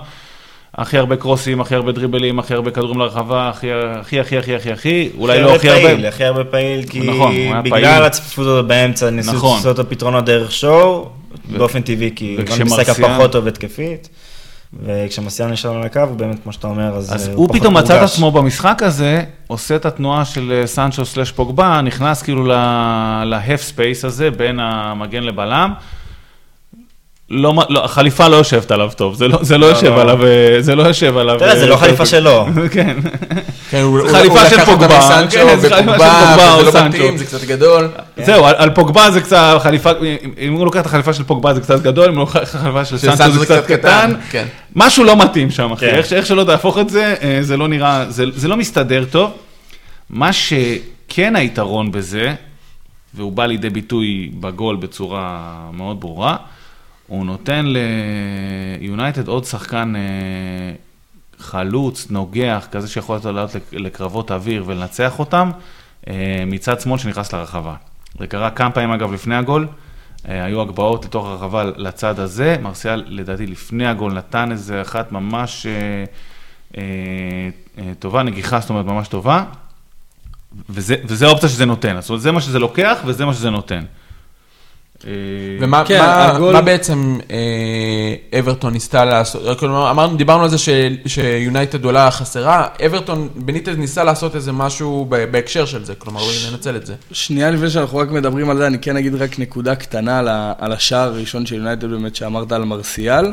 הכי 0.76 0.98
הרבה 0.98 1.16
קרוסים, 1.16 1.62
הכי 1.62 1.76
הרבה 1.76 1.92
דריבלים, 1.92 2.40
הכי 2.40 2.54
הרבה 2.54 2.72
כדורים 2.72 3.00
לרחבה, 3.00 3.50
הכי 3.50 3.72
הכי 3.74 4.20
הכי 4.20 4.38
הכי 4.38 4.56
הכי 4.56 4.72
הכי, 4.72 5.10
אולי 5.18 5.42
לא 5.42 5.56
הכי 5.56 5.68
פעיל, 5.68 5.88
הרבה. 5.88 6.08
הכי 6.08 6.24
הרבה 6.24 6.44
פעיל, 6.44 6.88
כי 6.90 7.00
נכון, 7.00 7.32
פעיל. 7.32 7.62
בגלל 7.62 8.04
הצפיפות 8.04 8.46
הזאת 8.46 8.66
באמצע, 8.66 9.10
ניסו 9.10 9.34
נכון. 9.34 9.56
לעשות 9.56 9.80
את 9.80 9.86
הפתרונות 9.86 10.26
דרך 10.26 10.52
שואו, 10.52 11.10
באופן 11.58 11.82
טבעי, 11.82 12.12
כי 12.16 12.38
הוא 12.50 12.66
משחק 12.66 12.90
הפחות 12.90 13.32
טוב 13.32 13.48
התקפית, 13.48 14.10
וכשמרסיאל 14.74 15.52
נשאר 15.52 15.76
על 15.76 15.84
הקו, 15.84 16.00
הוא 16.00 16.18
באמת, 16.18 16.44
כמו 16.44 16.54
שאתה 16.54 16.68
אומר, 16.68 16.96
אז 16.96 17.16
אז 17.16 17.28
אה, 17.28 17.34
הוא 17.34 17.48
פחות 17.48 17.60
פתאום 17.60 17.78
מצא 17.78 17.98
את. 17.98 18.04
עצמו 18.04 18.32
במשחק 18.32 18.84
הזה, 18.84 19.24
עושה 19.48 19.76
את 19.76 19.86
התנועה 19.86 20.26
של 20.26 20.52
אה, 20.62 20.68
סנצ'ו 20.68 21.06
סלש 21.06 21.32
פוגבה, 21.32 21.82
נכנס 21.82 22.22
כאילו 22.22 22.46
ל-half 22.46 23.76
space 23.76 24.08
הזה 24.08 24.32
בין 24.32 24.60
המגן 24.60 25.24
לבלם, 25.24 25.74
לא, 27.30 27.54
לא, 27.70 27.86
החליפה 27.86 28.28
לא 28.28 28.36
יושבת 28.36 28.72
עליו 28.72 28.90
טוב, 28.96 29.16
זה 29.16 29.28
לא, 29.28 29.40
זה 29.42 29.58
לא 29.58 29.66
יושב 29.66 29.88
לא. 29.88 30.02
עליו, 30.02 30.26
אה, 30.26 30.58
זה 30.60 30.76
לא 30.76 30.84
יושב 30.84 31.18
עליו. 31.18 31.40
תראה, 31.40 31.56
זה 31.56 31.64
אה, 31.64 31.70
לא. 31.70 31.76
חליפה 31.76 32.06
שלו. 32.06 32.46
כן. 32.72 32.98
כן, 33.70 33.82
הוא- 33.82 34.08
חליפה 34.10 34.42
הוא 34.42 34.50
של 34.50 34.66
פוגבה, 34.66 35.28
כן, 35.32 35.60
זה 35.60 35.70
חליפה 35.70 35.94
של 35.94 36.06
פוגבה 36.06 36.54
או 36.54 36.62
לא 36.64 36.72
סנצ'ו. 36.72 37.18
זה 37.18 37.26
קצת 37.26 37.44
גדול. 37.44 37.88
זהו, 38.26 38.46
על, 38.46 38.56
על 38.58 38.70
פוגבה 38.70 39.12
זה 39.12 39.22
קצת 39.22 39.58
חליפה, 39.64 39.90
אם 40.40 40.54
הוא 40.54 40.66
לוקח 40.66 40.82
את 40.82 40.86
החליפה 40.86 41.14
של 41.14 41.24
פוגבה 41.24 41.54
זה 41.54 41.62
קצת 41.62 41.82
גדול, 41.82 42.10
אם 42.10 42.16
הוא 42.16 42.20
לוקח 42.20 42.50
את 42.50 42.56
החליפה 42.56 42.86
של 42.86 42.98
סנצ'ו 42.98 43.32
זה 43.32 43.46
קצת 43.46 43.66
קטן. 43.68 44.12
כן. 44.30 44.46
משהו 44.76 45.04
לא 45.04 45.16
מתאים 45.18 45.52
שם, 45.52 45.72
אחי. 45.72 45.86
כן. 45.92 45.96
איך, 45.96 46.26
שלא 46.26 46.44
תהפוך 46.44 46.78
את 46.78 46.90
זה, 46.90 47.16
אה, 47.22 47.38
זה 47.42 47.58
לא 47.58 47.68
נראה, 47.68 48.06
זה, 48.10 48.26
זה 48.36 48.48
לא 48.48 48.58
מסתדר 48.58 49.06
טוב. 49.12 49.32
מה 50.10 50.30
שכן 50.34 51.36
היתרון 51.36 51.92
בזה, 51.92 52.34
והוא 53.14 53.32
בא 53.32 53.46
לידי 53.46 53.70
ביטוי 53.70 54.30
בגול 54.40 54.76
בצורה 54.76 55.40
מאוד 55.74 56.00
ברורה, 56.00 56.36
הוא 57.08 57.26
נותן 57.26 57.66
ליונייטד 58.80 59.28
עוד 59.28 59.46
שחקן 59.46 59.94
אה, 59.96 60.02
חלוץ, 61.40 62.08
נוגח, 62.10 62.68
כזה 62.72 62.88
שיכול 62.88 63.20
לעלות 63.24 63.56
לק- 63.56 63.74
לקרבות 63.74 64.32
אוויר 64.32 64.64
ולנצח 64.68 65.20
אותם, 65.20 65.52
אה, 66.10 66.14
מצד 66.48 66.82
שמאל 66.82 66.98
שנכנס 66.98 67.34
לרחבה. 67.34 67.76
זה 68.20 68.28
קרה 68.28 68.50
כמה 68.50 68.72
פעמים 68.72 68.92
אגב 68.92 69.14
לפני 69.14 69.36
הגול, 69.36 69.68
אה, 70.30 70.46
היו 70.46 70.62
הגבהות 70.62 71.06
לתוך 71.06 71.26
הרחבה 71.26 71.64
לצד 71.64 72.20
הזה, 72.20 72.56
מרסיאל 72.62 73.04
לדעתי 73.08 73.48
לפני 73.48 73.88
הגול 73.88 74.14
נתן 74.14 74.52
איזה 74.52 74.82
אחת 74.82 75.12
ממש 75.12 75.68
טובה, 78.00 78.24
נגיחה 78.24 78.60
זאת 78.60 78.70
אומרת 78.70 78.86
ממש 78.86 79.08
טובה, 79.08 79.44
וזה, 80.70 80.96
וזה 81.06 81.28
האופציה 81.28 81.50
שזה 81.50 81.66
נותן, 81.66 82.02
זאת 82.02 82.10
אומרת 82.10 82.22
זה 82.22 82.32
מה 82.32 82.42
שזה 82.42 82.60
לוקח 82.60 82.98
וזה 83.06 83.26
מה 83.26 83.34
שזה 83.34 83.50
נותן. 83.50 83.84
אה, 85.06 85.12
ומה 85.62 85.84
כן, 85.86 86.00
מה- 86.00 86.32
הגול- 86.32 86.54
מה 86.54 86.62
בעצם 86.62 87.18
אה, 87.32 88.40
אברטון 88.40 88.74
ניסתה 88.74 89.06
לעשות? 89.06 89.60
כלומר, 89.60 89.92
אמרנו, 89.92 90.18
דיברנו 90.18 90.44
על 90.44 90.50
זה 90.50 90.58
ש- 90.58 90.70
שיונייטד 91.06 91.86
עולה 91.86 92.12
חסרה, 92.12 92.68
אברטון, 92.86 93.30
בניטד 93.36 93.78
ניסה 93.78 94.04
לעשות 94.04 94.36
איזה 94.36 94.52
משהו 94.52 95.06
בהקשר 95.32 95.66
של 95.66 95.86
זה, 95.86 95.96
כלומר, 95.96 96.22
לנצל 96.52 96.76
את 96.76 96.86
זה. 96.86 96.94
שנייה 97.12 97.52
לפני 97.52 97.70
שאנחנו 97.70 97.98
רק 97.98 98.12
מדברים 98.12 98.50
על 98.50 98.58
זה, 98.58 98.68
אני 98.68 98.80
כן 98.80 98.98
אגיד 98.98 99.16
רק 99.16 99.40
נקודה 99.40 99.76
קטנה 99.76 100.20
על, 100.20 100.28
ה, 100.28 100.54
על 100.60 100.72
השער 100.72 101.08
הראשון 101.14 101.46
של 101.46 101.56
יונייטד 101.56 101.86
באמת 101.90 102.16
שאמרת 102.16 102.52
על 102.52 102.64
מרסיאל. 102.66 103.26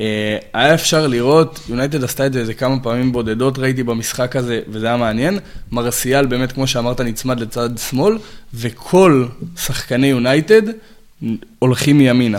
אה, 0.00 0.36
היה 0.54 0.74
אפשר 0.74 1.06
לראות, 1.06 1.60
יונייטד 1.68 2.04
עשתה 2.04 2.26
את 2.26 2.32
זה 2.32 2.38
איזה 2.40 2.54
כמה 2.54 2.76
פעמים 2.82 3.12
בודדות, 3.12 3.58
ראיתי 3.58 3.82
במשחק 3.82 4.36
הזה, 4.36 4.60
וזה 4.68 4.86
היה 4.86 4.96
מעניין. 4.96 5.38
מרסיאל 5.72 6.26
באמת, 6.26 6.52
כמו 6.52 6.66
שאמרת, 6.66 7.00
נצמד 7.00 7.40
לצד 7.40 7.70
שמאל, 7.78 8.18
וכל 8.54 9.24
שחקני 9.56 10.06
יונייטד 10.06 10.62
הולכים 11.58 12.00
ימינה. 12.00 12.38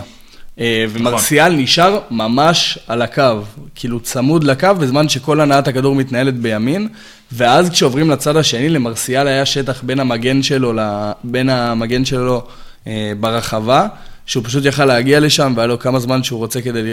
אה, 0.58 0.84
ומרסיאל 0.90 1.52
נשאר 1.56 2.00
ממש 2.10 2.78
על 2.86 3.02
הקו, 3.02 3.42
כאילו 3.74 4.00
צמוד 4.00 4.44
לקו, 4.44 4.68
בזמן 4.80 5.08
שכל 5.08 5.40
הנעת 5.40 5.68
הכדור 5.68 5.94
מתנהלת 5.94 6.36
בימין, 6.36 6.88
ואז 7.32 7.70
כשעוברים 7.70 8.10
לצד 8.10 8.36
השני, 8.36 8.68
למרסיאל 8.68 9.26
היה 9.26 9.46
שטח 9.46 9.82
בין 9.82 10.00
המגן 10.00 10.42
שלו, 10.42 10.72
בין 11.24 11.48
המגן 11.48 12.04
שלו 12.04 12.46
אה, 12.86 13.12
ברחבה, 13.20 13.86
שהוא 14.26 14.44
פשוט 14.44 14.64
יכל 14.64 14.84
להגיע 14.84 15.20
לשם, 15.20 15.52
והיה 15.56 15.66
לו 15.66 15.78
כמה 15.78 15.98
זמן 15.98 16.22
שהוא 16.22 16.38
רוצה 16.38 16.60
כדי 16.60 16.78
אה, 16.78 16.84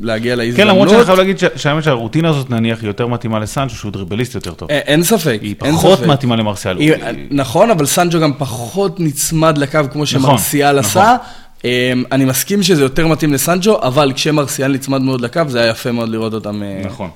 להגיע 0.00 0.32
כן, 0.34 0.38
להזדמנות. 0.38 0.68
למרות 0.74 0.88
שאני 0.88 1.04
חייב 1.04 1.18
להגיד 1.18 1.38
שהאמת 1.56 1.82
שהרוטינה 1.84 2.28
הזאת 2.28 2.50
נניח 2.50 2.80
היא 2.80 2.86
יותר 2.86 3.06
מתאימה 3.06 3.38
לסנצ'ו 3.38 3.74
שהוא 3.76 3.92
דריבליסט 3.92 4.34
יותר 4.34 4.54
טוב. 4.54 4.70
אה, 4.70 4.78
אין 4.78 5.02
ספק, 5.02 5.38
היא 5.42 5.54
פחות. 5.58 6.00
מתאימה 6.02 6.36
למרסיאל. 6.36 6.76
הוא- 6.76 6.86
נכון, 7.30 7.70
אבל 7.70 7.86
סנג'ו 7.86 8.20
גם 8.20 8.32
פחות 8.38 9.00
נצמד 9.00 9.58
לקו 9.58 9.78
כמו 9.92 10.06
שמרסיאל 10.06 10.78
נכון. 10.78 11.02
עשה. 11.02 11.16
אמ, 11.64 11.68
אני 12.12 12.24
מסכים 12.24 12.62
שזה 12.62 12.82
יותר 12.82 13.06
מתאים 13.06 13.32
לסנג'ו, 13.32 13.82
אבל 13.82 14.12
כשמרסיאל 14.14 14.72
נצמד 14.72 15.02
מאוד 15.02 15.20
לקו, 15.20 15.40
זה 15.48 15.60
היה 15.60 15.70
יפה 15.70 15.92
מאוד 15.92 16.08
לראות 16.08 16.34
אותם. 16.34 16.62
אה, 16.62 16.82
נכון. 16.84 17.10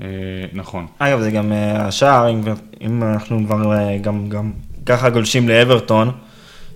אה, 0.00 0.06
נכון. 0.52 0.86
אגב, 0.98 1.20
זה 1.20 1.30
גם 1.30 1.52
אה, 1.52 1.86
השער, 1.86 2.28
אם, 2.82 3.02
אנחנו 3.02 3.40
כבר 3.46 3.72
אה, 3.72 3.96
גם 4.30 4.50
ככה 4.86 5.10
גולשים 5.10 5.48
לאברטון, 5.48 6.10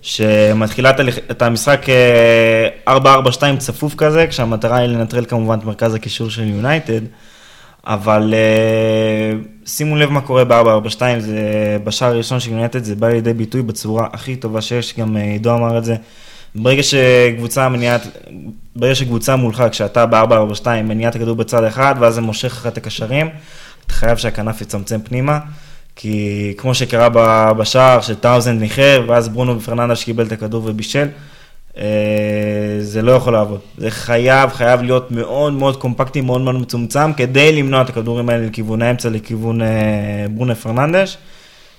שמתחילה 0.01 0.91
את 1.31 1.41
המשחק 1.41 1.85
אה, 2.87 2.97
4-4-2 2.97 3.57
צפוף 3.57 3.95
כזה, 3.95 4.27
כשהמטרה 4.27 4.77
היא 4.77 4.89
לנטרל 4.89 5.25
כמובן 5.25 5.59
את 5.59 5.63
מרכז 5.63 5.93
הקישור 5.93 6.29
של 6.29 6.43
יונייטד, 6.43 7.01
אבל 7.87 8.33
אה, 8.33 9.39
שימו 9.65 9.95
לב 9.95 10.09
מה 10.09 10.21
קורה 10.21 10.43
ב-4-4-2, 10.43 11.01
זה 11.19 11.77
בשער 11.83 12.09
הראשון 12.09 12.39
של 12.39 12.51
יונייטד, 12.51 12.83
זה 12.83 12.95
בא 12.95 13.07
לידי 13.07 13.33
ביטוי 13.33 13.61
בצורה 13.61 14.07
הכי 14.13 14.35
טובה 14.35 14.61
שיש, 14.61 14.97
גם 14.99 15.17
אה, 15.17 15.21
עידו 15.21 15.55
אמר 15.55 15.77
את 15.77 15.85
זה. 15.85 15.95
ברגע 16.55 16.83
שקבוצה 16.83 17.69
מניעת, 17.69 18.01
ברגע 18.75 18.95
שקבוצה 18.95 19.35
מולך, 19.35 19.63
כשאתה 19.71 20.05
ב-4-4-2, 20.05 20.67
מניעת 20.83 21.15
הכדור 21.15 21.35
בצד 21.35 21.63
אחד, 21.63 21.95
ואז 21.99 22.15
זה 22.15 22.21
מושך 22.21 22.53
לך 22.53 22.67
את 22.67 22.77
הקשרים, 22.77 23.29
אתה 23.85 23.93
חייב 23.93 24.17
שהכנף 24.17 24.61
יצמצם 24.61 25.01
פנימה, 25.01 25.39
כי 26.01 26.53
כמו 26.57 26.73
שקרה 26.73 27.09
בשער 27.53 28.01
של 28.01 28.15
טאוזנד 28.15 28.61
ניחר, 28.61 29.03
ואז 29.07 29.29
ברונו 29.29 29.57
ופרננדש 29.57 30.03
קיבל 30.03 30.25
את 30.25 30.31
הכדור 30.31 30.63
ובישל, 30.65 31.07
אה, 31.77 31.83
זה 32.79 33.01
לא 33.01 33.11
יכול 33.11 33.33
לעבוד. 33.33 33.59
זה 33.77 33.91
חייב, 33.91 34.49
חייב 34.49 34.81
להיות 34.81 35.11
מאוד 35.11 35.53
מאוד 35.53 35.77
קומפקטי, 35.77 36.21
מאוד 36.21 36.41
מאוד 36.41 36.55
מצומצם, 36.55 37.13
כדי 37.13 37.51
למנוע 37.51 37.81
את 37.81 37.89
הכדורים 37.89 38.29
האלה 38.29 38.45
לכיוון 38.45 38.81
האמצע, 38.81 39.09
לכיוון 39.09 39.61
אה, 39.61 39.67
ברונו 40.29 40.55
פרננדש. 40.55 41.17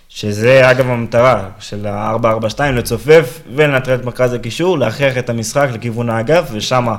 שזה 0.09 0.71
אגב 0.71 0.91
המטרה 0.91 1.49
של 1.61 1.87
ה-442, 1.87 2.63
לצופף 2.63 3.41
ולנטרל 3.55 3.95
את 3.95 4.05
מרכז 4.05 4.33
הקישור, 4.33 4.79
להכריח 4.79 5.19
את 5.19 5.31
המשחק 5.31 5.69
לכיוון 5.73 6.11
האגף, 6.11 6.49
ושמה 6.53 6.97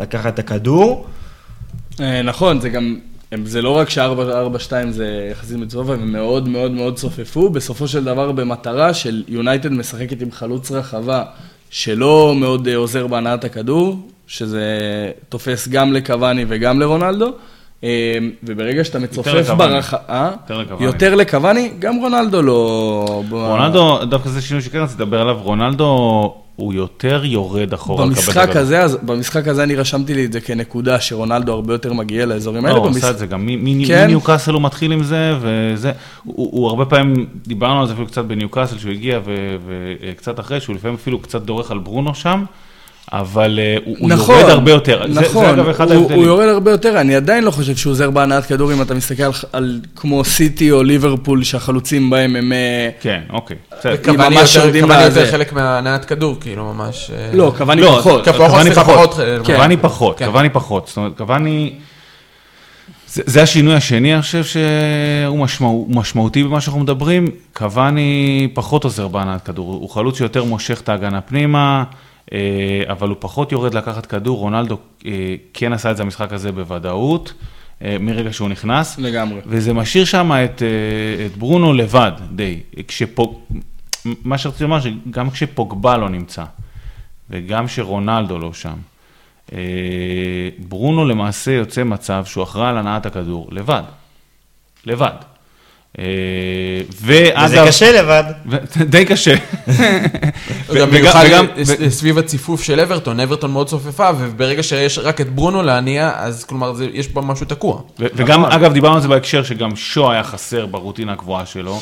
לקחת 0.00 0.34
את 0.34 0.38
הכדור. 0.38 1.06
אה, 2.00 2.22
נכון, 2.22 2.60
זה 2.60 2.68
גם, 2.68 2.96
זה 3.44 3.62
לא 3.62 3.76
רק 3.76 3.90
ש-4-4-2 3.90 4.72
זה 4.90 5.28
יחסית 5.32 5.56
מצופה, 5.56 5.94
הם 5.94 6.12
מאוד 6.12 6.48
מאוד 6.48 6.70
מאוד 6.70 6.96
צופפו, 6.96 7.50
בסופו 7.50 7.88
של 7.88 8.04
דבר 8.04 8.32
במטרה 8.32 8.94
של 8.94 9.22
יונייטד 9.28 9.72
משחקת 9.72 10.22
עם 10.22 10.30
חלוץ 10.30 10.70
רחבה 10.70 11.24
שלא 11.70 12.34
מאוד 12.36 12.68
אה, 12.68 12.76
עוזר 12.76 13.06
בהנעת 13.06 13.44
הכדור, 13.44 14.08
שזה 14.26 14.70
תופס 15.28 15.68
גם 15.68 15.92
לקוואני 15.92 16.44
וגם 16.48 16.80
לרונלדו. 16.80 17.32
אה, 17.84 18.18
וברגע 18.42 18.84
שאתה 18.84 18.98
מצופף. 18.98 19.32
ברחבה, 19.32 20.30
לקוואני. 20.50 20.84
יותר 20.84 21.14
לקוואני, 21.14 21.70
גם 21.78 21.96
רונלדו 21.96 22.42
לא... 22.42 23.22
רונלדו, 23.30 24.04
דווקא 24.04 24.28
זה 24.28 24.42
שינוי 24.42 24.62
שכן 24.62 24.78
רציתי 24.78 25.02
לדבר 25.02 25.20
עליו, 25.20 25.38
רונלדו 25.42 26.43
הוא 26.56 26.74
יותר 26.74 27.24
יורד 27.24 27.72
אחורה. 27.74 28.06
במשחק. 28.06 28.56
הזה, 28.56 28.80
אז 28.82 28.98
במשחק 29.02 29.48
הזה 29.48 29.62
אני 29.62 29.74
רשמתי 29.74 30.14
לי 30.14 30.24
את 30.24 30.32
זה 30.32 30.40
כנקודה, 30.40 31.00
שרונלדו 31.00 31.52
הרבה 31.52 31.74
יותר 31.74 31.92
מגיע 31.92 32.26
לאזורים 32.26 32.62
לא, 32.62 32.68
האלה. 32.68 32.78
הוא 32.80 32.88
במש- 32.88 32.96
עשה 32.96 33.10
את 33.10 33.18
זה 33.18 33.26
גם, 33.26 33.48
כן. 33.86 34.04
מניוקאסל 34.04 34.52
הוא 34.54 34.62
מתחיל 34.62 34.92
עם 34.92 35.02
זה, 35.02 35.34
וזה, 35.40 35.92
הוא, 36.24 36.48
הוא 36.52 36.68
הרבה 36.68 36.84
פעמים, 36.84 37.26
דיברנו 37.46 37.80
על 37.80 37.86
זה 37.86 37.92
אפילו 37.92 38.06
קצת 38.06 38.24
בניוקאסל, 38.24 38.78
שהוא 38.78 38.92
הגיע, 38.92 39.20
ו- 39.24 39.56
וקצת 40.00 40.40
אחרי, 40.40 40.60
שהוא 40.60 40.74
לפעמים 40.76 40.94
אפילו 40.94 41.18
קצת 41.18 41.42
דורך 41.42 41.70
על 41.70 41.78
ברונו 41.78 42.14
שם, 42.14 42.44
אבל 43.12 43.58
אה, 43.62 43.76
הוא, 43.84 43.96
הוא 43.98 44.08
נכון, 44.08 44.34
יורד 44.38 44.50
הרבה 44.50 44.70
יותר. 44.70 45.02
זה, 45.12 45.20
נכון, 45.20 45.44
זה 45.44 45.50
אגב 45.52 45.68
אחד 45.68 45.90
הוא, 45.90 45.94
ההבדלים. 46.00 46.18
הוא 46.18 46.26
יורד 46.26 46.48
הרבה 46.48 46.70
יותר, 46.70 47.00
אני 47.00 47.16
עדיין 47.16 47.44
לא 47.44 47.50
חושב 47.50 47.76
שהוא 47.76 47.90
עוזר 47.90 48.10
בהנעת 48.10 48.46
כדור 48.46 48.72
אם 48.72 48.82
אתה 48.82 48.94
מסתכל 48.94 49.22
על, 49.22 49.32
על 49.52 49.80
כמו 49.96 50.24
סיטי 50.24 50.70
או 50.70 50.82
ליברפול 50.82 51.44
שהחלוצים 51.44 52.10
בהם 52.10 52.36
הם... 52.36 52.52
אה, 52.52 52.90
כן, 53.00 53.20
אוקיי. 53.30 53.56
קוואני 54.04 54.34
יותר- 54.34 54.80
קוואני. 54.80 55.02
יותר 55.04 55.30
חלק 55.30 55.52
מהנעת 55.52 56.04
כדור, 56.04 56.36
כאילו 56.40 56.72
ממש... 56.74 57.10
אה, 57.14 57.30
לא, 57.36 57.52
קוואני 57.58 57.80
לא, 57.80 57.96
פחות. 57.98 58.28
פחות, 58.28 58.36
קוואני 58.50 58.70
פחות, 58.74 59.20
אה, 59.20 59.36
כן. 59.44 59.54
קוואני 59.54 59.76
פחות, 59.76 60.18
כן. 60.18 60.26
קוואני 60.26 60.50
פחות, 60.50 60.86
זאת 60.88 60.96
אומרת, 60.96 61.12
קוואני, 61.16 61.72
זה, 63.08 63.22
זה 63.26 63.42
השינוי 63.42 63.74
השני, 63.74 64.14
אני 64.14 64.22
חושב 64.22 64.44
שהוא 64.44 65.38
משמעו, 65.38 65.86
משמעותי 65.90 66.42
במה 66.44 66.60
שאנחנו 66.60 66.80
מדברים, 66.80 67.26
קוואני 67.52 68.48
פחות 68.54 68.84
עוזר 68.84 69.08
בהנעת 69.08 69.42
כדור, 69.46 69.72
הוא 69.72 69.90
חלוץ 69.90 70.18
שיותר 70.18 70.44
מושך 70.44 70.80
את 70.80 70.88
ההגנה 70.88 71.20
פנימה, 71.20 71.84
אבל 72.86 73.08
הוא 73.08 73.16
פחות 73.20 73.52
יורד 73.52 73.74
לקחת 73.74 74.06
כדור, 74.06 74.38
רונלדו 74.38 74.78
אה, 75.06 75.34
כן 75.54 75.72
עשה 75.72 75.90
את 75.90 75.96
זה 75.96 76.02
במשחק 76.04 76.32
הזה 76.32 76.52
בוודאות, 76.52 77.32
אה, 77.82 77.96
מרגע 78.00 78.32
שהוא 78.32 78.48
נכנס. 78.48 78.98
לגמרי. 78.98 79.40
וזה 79.46 79.72
משאיר 79.72 80.04
שם 80.04 80.32
את, 80.44 80.62
אה, 80.62 81.26
את 81.26 81.36
ברונו 81.36 81.72
לבד 81.72 82.12
די. 82.34 82.60
כשפוג... 82.88 83.40
מה 84.24 84.38
שרציתי 84.38 84.64
לומר, 84.64 84.80
שגם 84.80 85.30
כשפוגבה 85.30 85.96
לא 85.96 86.08
נמצא, 86.08 86.44
וגם 87.30 87.66
כשרונלדו 87.66 88.38
לא 88.38 88.52
שם, 88.52 88.76
אה, 89.52 89.58
ברונו 90.58 91.04
למעשה 91.04 91.50
יוצא 91.50 91.84
מצב 91.84 92.24
שהוא 92.24 92.44
אחראי 92.44 92.68
על 92.68 92.78
הנעת 92.78 93.06
הכדור 93.06 93.48
לבד. 93.52 93.82
לבד. 94.86 95.14
אה. 95.98 96.04
וזה 97.02 97.62
קשה 97.66 97.92
לבד. 98.02 98.24
די 98.92 99.04
קשה. 99.04 99.34
וגם- 100.68 101.46
סביב 101.88 102.18
הציפוף 102.18 102.62
של 102.62 102.80
אברטון, 102.80 103.20
אברטון 103.20 103.50
מאוד 103.50 103.68
צופפה, 103.68 104.10
וברגע 104.18 104.62
שיש 104.62 104.98
רק 104.98 105.20
את 105.20 105.30
ברונו 105.30 105.62
להניע, 105.62 106.12
אז 106.16 106.44
כלומר 106.44 106.72
יש 106.92 107.08
בה 107.08 107.22
משהו 107.22 107.46
תקוע. 107.46 107.80
וגם, 107.98 108.44
אגב, 108.44 108.72
דיברנו 108.72 108.94
על 108.94 109.00
זה 109.02 109.08
בהקשר 109.08 109.42
שגם 109.42 109.76
שו 109.76 110.10
היה 110.10 110.24
חסר 110.24 110.66
ברוטינה 110.66 111.12
הקבועה 111.12 111.46
שלו. 111.46 111.80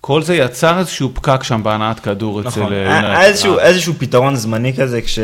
כל 0.00 0.22
זה 0.22 0.36
יצר 0.36 0.78
איזשהו 0.78 1.10
פקק 1.14 1.42
שם 1.42 1.62
בהנעת 1.62 2.00
כדור 2.00 2.40
אצל... 2.40 2.48
נכון. 2.48 2.72
אה. 2.72 3.18
היה 3.18 3.28
איזשהו, 3.60 3.94
פתרון 3.98 4.36
זמני 4.36 4.74
כזה, 4.74 5.02
כש... 5.02 5.18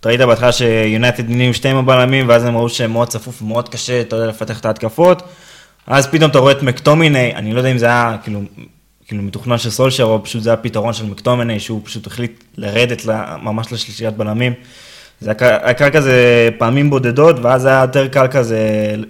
אתה 0.00 0.08
ראית 0.08 0.20
בהתחלה 0.20 0.52
שיונייטד 0.52 1.24
נהיו 1.28 1.54
שתי 1.54 1.68
הבלמים, 1.68 2.28
ואז 2.28 2.44
הם 2.44 2.56
ראו 2.56 2.68
שהם 2.68 2.92
מאוד 2.92 3.08
צפוף 3.08 3.42
ומאוד 3.42 3.68
קשה, 3.68 4.00
אתה 4.00 4.16
יודע, 4.16 4.26
לפתח 4.26 4.60
את 4.60 4.66
ההתקפות. 4.66 5.22
אז 5.86 6.06
פתאום 6.06 6.30
אתה 6.30 6.38
רואה 6.38 6.52
את 6.52 6.62
מקטומיני, 6.62 7.34
אני 7.34 7.52
לא 7.52 7.58
יודע 7.58 7.70
אם 7.70 7.78
זה 7.78 7.86
היה 7.86 8.16
כאילו, 8.22 8.40
כאילו 9.06 9.22
מתוכנן 9.22 9.58
של 9.58 9.70
סולשר, 9.70 10.04
או 10.04 10.24
פשוט 10.24 10.42
זה 10.42 10.50
היה 10.50 10.56
פתרון 10.56 10.92
של 10.92 11.06
מקטומיני, 11.06 11.60
שהוא 11.60 11.80
פשוט 11.84 12.06
החליט 12.06 12.44
לרדת 12.56 13.02
ממש 13.42 13.72
לשלישיית 13.72 14.16
בלמים. 14.16 14.52
זה 15.20 15.32
היה 15.40 15.74
קל 15.74 15.90
כזה 15.90 16.48
פעמים 16.58 16.90
בודדות, 16.90 17.36
ואז 17.42 17.66
היה 17.66 17.80
יותר 17.80 18.08
קל 18.08 18.26
כזה 18.28 18.58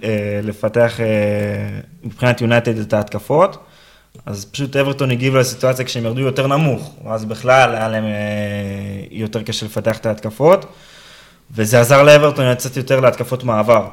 אה, 0.03 0.39
לפתח 0.43 0.99
אה, 0.99 1.05
מבחינת 2.03 2.41
יונייטד 2.41 2.79
את 2.79 2.93
ההתקפות. 2.93 3.57
אז 4.25 4.45
פשוט 4.45 4.75
אברטון 4.75 5.11
הגיב 5.11 5.35
לסיטואציה 5.35 5.85
כשהם 5.85 6.05
ירדו 6.05 6.21
יותר 6.21 6.47
נמוך, 6.47 6.95
ואז 7.05 7.25
בכלל 7.25 7.75
היה 7.75 7.87
להם 7.87 8.03
אה, 8.05 8.09
יותר 9.11 9.43
קשה 9.43 9.65
לפתח 9.65 9.97
את 9.97 10.05
ההתקפות, 10.05 10.65
וזה 11.51 11.79
עזר 11.79 12.03
לאברטון 12.03 12.45
לצאת 12.45 12.77
יותר 12.77 12.99
להתקפות 12.99 13.43
מעבר. 13.43 13.87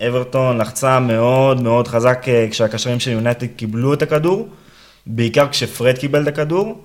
אברטון 0.00 0.58
לחצה 0.58 1.00
מאוד 1.00 1.62
מאוד 1.62 1.88
חזק 1.88 2.26
כשהקשרים 2.50 3.00
של 3.00 3.10
יונייטד 3.10 3.46
קיבלו 3.56 3.94
את 3.94 4.02
הכדור, 4.02 4.48
בעיקר 5.06 5.48
כשפרד 5.48 5.98
קיבל 5.98 6.22
את 6.22 6.28
הכדור. 6.28 6.80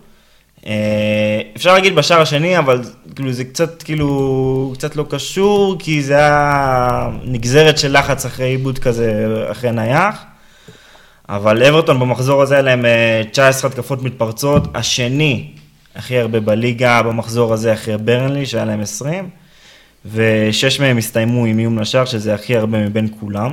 אה, 0.66 1.41
אפשר 1.55 1.74
להגיד 1.74 1.95
בשער 1.95 2.22
השני, 2.22 2.57
אבל 2.57 2.82
כאילו 3.16 3.32
זה 3.32 3.43
קצת 3.43 3.84
כאילו, 3.84 4.72
קצת 4.74 4.95
לא 4.95 5.05
קשור, 5.09 5.76
כי 5.80 6.03
זה 6.03 6.18
היה 6.18 7.09
נגזרת 7.24 7.78
של 7.78 7.97
לחץ 7.97 8.26
אחרי 8.26 8.45
עיבוד 8.45 8.80
כזה, 8.80 9.38
אחרי 9.51 9.72
נייח. 9.72 10.24
אבל 11.30 11.64
אברטון 11.64 11.99
במחזור 11.99 12.41
הזה 12.41 12.53
היה 12.53 12.64
להם 12.64 12.86
19 13.32 13.70
אה, 13.70 13.74
התקפות 13.74 14.03
מתפרצות, 14.03 14.64
השני 14.74 15.51
הכי 15.95 16.20
הרבה 16.20 16.39
בליגה 16.39 17.03
במחזור 17.03 17.53
הזה 17.53 17.74
אחרי 17.74 17.97
ברנלי, 17.97 18.45
שהיה 18.45 18.66
להם 18.66 18.82
20, 18.82 19.30
ושש 20.05 20.79
מהם 20.79 20.97
הסתיימו 20.97 21.45
עם 21.45 21.59
איום 21.59 21.79
לשער, 21.79 22.05
שזה 22.05 22.33
הכי 22.33 22.57
הרבה 22.57 22.77
מבין 22.87 23.07
כולם. 23.19 23.51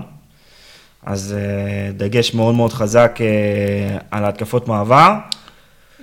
אז 1.07 1.37
אה, 1.39 1.93
דגש 1.93 2.35
מאוד 2.35 2.55
מאוד 2.55 2.73
חזק 2.73 3.19
על 4.11 4.25
התקפות 4.25 4.69
מעבר. 4.69 5.15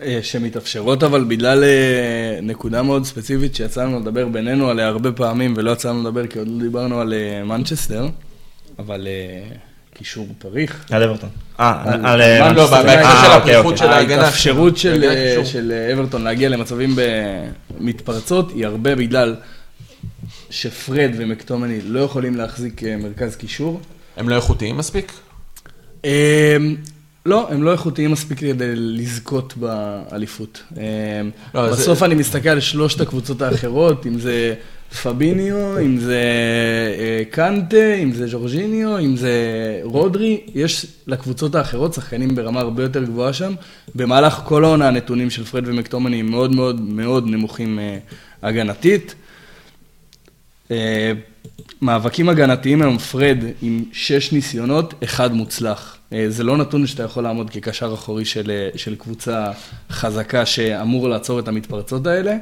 אה, 0.02 0.20
שמתאפשרות, 0.22 1.04
אבל 1.04 1.24
בגלל 1.24 1.64
אה, 1.64 2.40
נקודה 2.42 2.82
מאוד 2.82 3.06
ספציפית 3.06 3.56
שיצא 3.56 3.86
לדבר 3.86 4.28
בינינו 4.28 4.70
עליה 4.70 4.88
הרבה 4.88 5.12
פעמים, 5.12 5.54
ולא 5.58 5.72
יצא 5.72 5.94
לדבר 5.94 6.28
כי 6.28 6.40
עוד 6.40 6.48
לא 6.48 6.64
דיברנו 6.64 7.02
על 7.02 7.14
אה, 7.14 7.44
מנצ'סטר, 7.44 8.08
אבל 8.80 9.08
קישור 9.94 10.28
פריך. 10.40 10.86
על 10.92 11.04
אברטון. 11.04 11.30
אה, 11.60 11.84
על 11.84 12.22
מנצ'סטר. 12.42 12.78
לא, 12.78 12.84
בהקשר 12.84 13.22
של 13.26 13.32
הפריחות 13.32 13.78
של 13.78 13.88
ההגנה. 13.88 14.26
האפשרות 14.26 14.78
של 14.78 15.72
אברטון 15.94 16.24
להגיע 16.24 16.50
למצבים 16.50 16.96
מתפרצות 17.80 18.52
היא 18.52 18.66
הרבה 18.66 18.96
בגלל 18.96 19.36
שפרד 20.50 21.12
ומקטומני 21.18 21.82
לא 21.82 22.00
יכולים 22.00 22.36
להחזיק 22.36 22.84
מרכז 22.84 23.36
קישור. 23.36 23.82
הם 24.18 24.30
לא 24.30 24.36
איכותיים 24.36 24.78
מספיק? 24.78 25.12
לא, 27.26 27.48
הם 27.52 27.64
לא 27.64 27.72
איכותיים 27.72 28.12
מספיק 28.12 28.40
כדי 28.40 28.76
לזכות 28.76 29.58
באליפות. 29.58 30.64
אמ, 30.72 30.82
לא, 31.56 31.70
בסוף 31.72 32.00
זה... 32.00 32.06
אני 32.06 32.16
מסתכל 32.16 32.50
על 32.50 32.60
שלושת 32.60 33.02
הקבוצות 33.02 33.42
האחרות, 33.42 34.06
אם 34.06 34.20
זה 34.20 34.54
פביניו, 35.04 35.80
אם 35.80 35.98
זה 35.98 36.24
אה, 37.00 37.24
קנטה, 37.32 37.94
אם 38.04 38.12
זה 38.12 38.28
ז'ורג'יניו, 38.28 39.00
אם 39.00 39.16
זה 39.16 39.32
רודרי, 39.84 40.42
יש 40.56 40.86
לקבוצות 41.08 41.56
האחרות 41.56 41.94
שחקנים 41.94 42.36
ברמה 42.36 42.60
הרבה 42.60 42.84
יותר 42.84 43.04
גבוהה 43.04 43.34
שם. 43.34 43.54
במהלך 43.96 44.42
כל 44.46 44.66
העונה 44.66 44.88
הנתונים 44.88 45.30
של 45.30 45.44
פרד 45.44 45.68
ומקטומני 45.68 46.20
הם 46.20 46.32
מאוד 46.32 46.56
מאוד 46.56 46.82
מאוד 46.82 47.28
נמוכים 47.28 47.80
אה, 47.80 47.98
הגנתית. 48.44 49.16
אה, 50.72 51.12
מאבקים 51.82 52.30
הגנתיים 52.30 52.82
היום, 52.82 52.98
פרד 52.98 53.38
עם 53.62 53.84
שש 53.92 54.32
ניסיונות, 54.32 54.94
אחד 55.04 55.34
מוצלח. 55.34 55.98
אה, 56.14 56.26
זה 56.30 56.44
לא 56.44 56.58
נתון 56.58 56.88
שאתה 56.88 57.04
יכול 57.04 57.24
לעמוד 57.24 57.50
כקשר 57.50 57.94
אחורי 57.94 58.26
של, 58.26 58.52
אה, 58.52 58.70
של 58.78 58.96
קבוצה 58.96 59.52
חזקה 59.90 60.46
שאמור 60.46 61.10
לעצור 61.10 61.40
את 61.40 61.48
המתפרצות 61.48 62.08
האלה, 62.08 62.38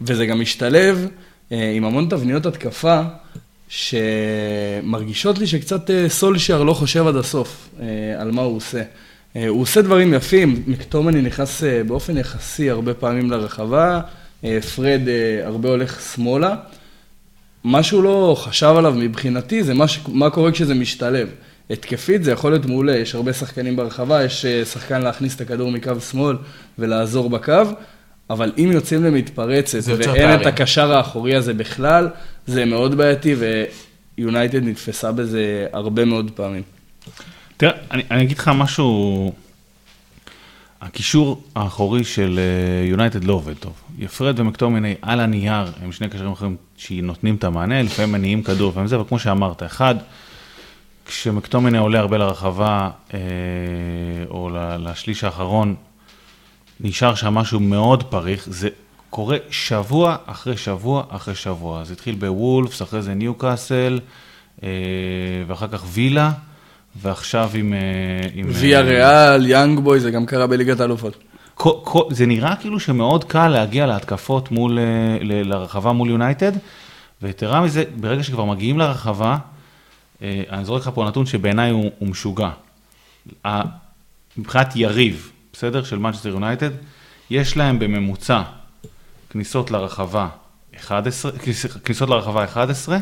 וזה 0.00 0.26
גם 0.26 0.40
משתלב 0.40 1.08
עם 1.50 1.84
המון 1.84 2.08
תבניות 2.10 2.46
התקפה 2.46 3.00
שמרגישות 3.68 5.38
לי 5.38 5.46
שקצת 5.46 5.90
סולשייר 6.08 6.62
לא 6.62 6.74
חושב 6.74 7.06
עד 7.06 7.16
הסוף 7.16 7.68
על 8.18 8.30
מה 8.30 8.42
הוא 8.42 8.56
עושה. 8.56 8.82
הוא 9.34 9.62
עושה 9.62 9.82
דברים 9.82 10.14
יפים, 10.14 10.62
מקטומני 10.66 11.22
נכנס 11.22 11.62
באופן 11.86 12.16
יחסי 12.16 12.70
הרבה 12.70 12.94
פעמים 12.94 13.30
לרחבה, 13.30 14.00
פרד 14.74 15.00
הרבה 15.44 15.68
הולך 15.68 16.00
שמאלה. 16.14 16.54
מה 17.64 17.82
שהוא 17.82 18.02
לא 18.04 18.36
חשב 18.38 18.74
עליו 18.76 18.94
מבחינתי 18.96 19.62
זה 19.62 19.74
מה, 19.74 19.88
ש... 19.88 20.00
מה 20.08 20.30
קורה 20.30 20.52
כשזה 20.52 20.74
משתלב. 20.74 21.28
התקפית 21.70 22.24
זה 22.24 22.32
יכול 22.32 22.52
להיות 22.52 22.66
מעולה, 22.66 22.96
יש 22.96 23.14
הרבה 23.14 23.32
שחקנים 23.32 23.76
ברחבה, 23.76 24.24
יש 24.24 24.44
אה, 24.44 24.64
שחקן 24.64 25.02
להכניס 25.02 25.36
את 25.36 25.40
הכדור 25.40 25.70
מקו 25.70 26.00
שמאל 26.00 26.36
ולעזור 26.78 27.30
בקו, 27.30 27.62
אבל 28.30 28.52
אם 28.58 28.70
יוצאים 28.72 29.04
למתפרצת 29.04 29.78
ואין 29.86 30.40
את 30.40 30.46
הקשר 30.46 30.92
האחורי 30.92 31.34
הזה 31.34 31.54
בכלל, 31.54 32.08
זה 32.46 32.64
מאוד 32.64 32.94
בעייתי 32.94 33.34
ויונייטד 34.18 34.64
נתפסה 34.64 35.12
בזה 35.12 35.66
הרבה 35.72 36.04
מאוד 36.04 36.30
פעמים. 36.34 36.62
תראה, 37.56 37.72
אני, 37.90 38.02
אני 38.10 38.22
אגיד 38.22 38.38
לך 38.38 38.50
משהו, 38.54 39.32
הקישור 40.82 41.42
האחורי 41.54 42.04
של 42.04 42.40
יונייטד 42.84 43.22
uh, 43.22 43.26
לא 43.26 43.32
עובד 43.32 43.54
טוב. 43.54 43.72
יפרד 43.98 44.40
ומקטומיני 44.40 44.94
על 45.02 45.20
הנייר 45.20 45.72
הם 45.82 45.92
שני 45.92 46.08
קשרים 46.08 46.32
אחרים 46.32 46.56
שנותנים 46.76 47.34
את 47.34 47.44
המענה, 47.44 47.82
לפעמים 47.82 48.12
מניעים 48.12 48.42
כדור, 48.42 48.70
לפעמים 48.70 48.88
זה, 48.88 48.96
אבל 48.96 49.04
כמו 49.08 49.18
שאמרת, 49.18 49.62
אחד, 49.62 49.94
כשמקטומני 51.06 51.78
עולה 51.78 51.98
הרבה 51.98 52.18
לרחבה, 52.18 52.90
אה, 53.14 53.18
או 54.30 54.50
לשליש 54.78 55.24
האחרון, 55.24 55.74
נשאר 56.80 57.14
שם 57.14 57.34
משהו 57.34 57.60
מאוד 57.60 58.02
פריך, 58.02 58.48
זה 58.50 58.68
קורה 59.10 59.36
שבוע 59.50 60.16
אחרי 60.26 60.56
שבוע 60.56 61.04
אחרי 61.08 61.34
שבוע. 61.34 61.84
זה 61.84 61.92
התחיל 61.92 62.14
בוולפס, 62.14 62.82
אחרי 62.82 63.02
זה 63.02 63.14
ניוקאסל, 63.14 64.00
אה, 64.62 64.68
ואחר 65.46 65.68
כך 65.68 65.84
וילה, 65.86 66.32
ועכשיו 66.96 67.50
עם... 67.54 67.74
אה, 67.74 67.78
עם 68.34 68.46
ויה 68.48 68.80
ריאל, 68.80 69.46
יאנג 69.46 69.80
בוי, 69.80 70.00
זה 70.00 70.10
גם 70.10 70.26
קרה 70.26 70.46
בליגת 70.46 70.80
האלופות. 70.80 71.16
זה 72.10 72.26
נראה 72.26 72.56
כאילו 72.56 72.80
שמאוד 72.80 73.24
קל 73.24 73.48
להגיע 73.48 73.86
להתקפות 73.86 74.50
מול, 74.50 74.78
לרחבה 75.20 75.92
מול 75.92 76.10
יונייטד, 76.10 76.52
ויתרה 77.22 77.60
מזה, 77.60 77.84
ברגע 77.96 78.22
שכבר 78.22 78.44
מגיעים 78.44 78.78
לרחבה, 78.78 79.36
אה, 80.22 80.42
אני 80.50 80.64
זורק 80.64 80.82
לך 80.82 80.90
פה 80.94 81.04
נתון 81.04 81.26
שבעיניי 81.26 81.70
הוא, 81.70 81.90
הוא 81.98 82.08
משוגע. 82.08 82.50
מבחינת 84.36 84.76
יריב, 84.76 85.32
בסדר? 85.52 85.84
של 85.84 85.98
מנצ'סטר 85.98 86.28
יונייטד, 86.28 86.70
יש 87.30 87.56
להם 87.56 87.78
בממוצע 87.78 88.42
כניסות 89.30 89.70
לרחבה 89.70 90.28
11, 90.76 91.32
כניסות 91.84 92.08
לרחבה 92.08 92.44
11, 92.44 92.98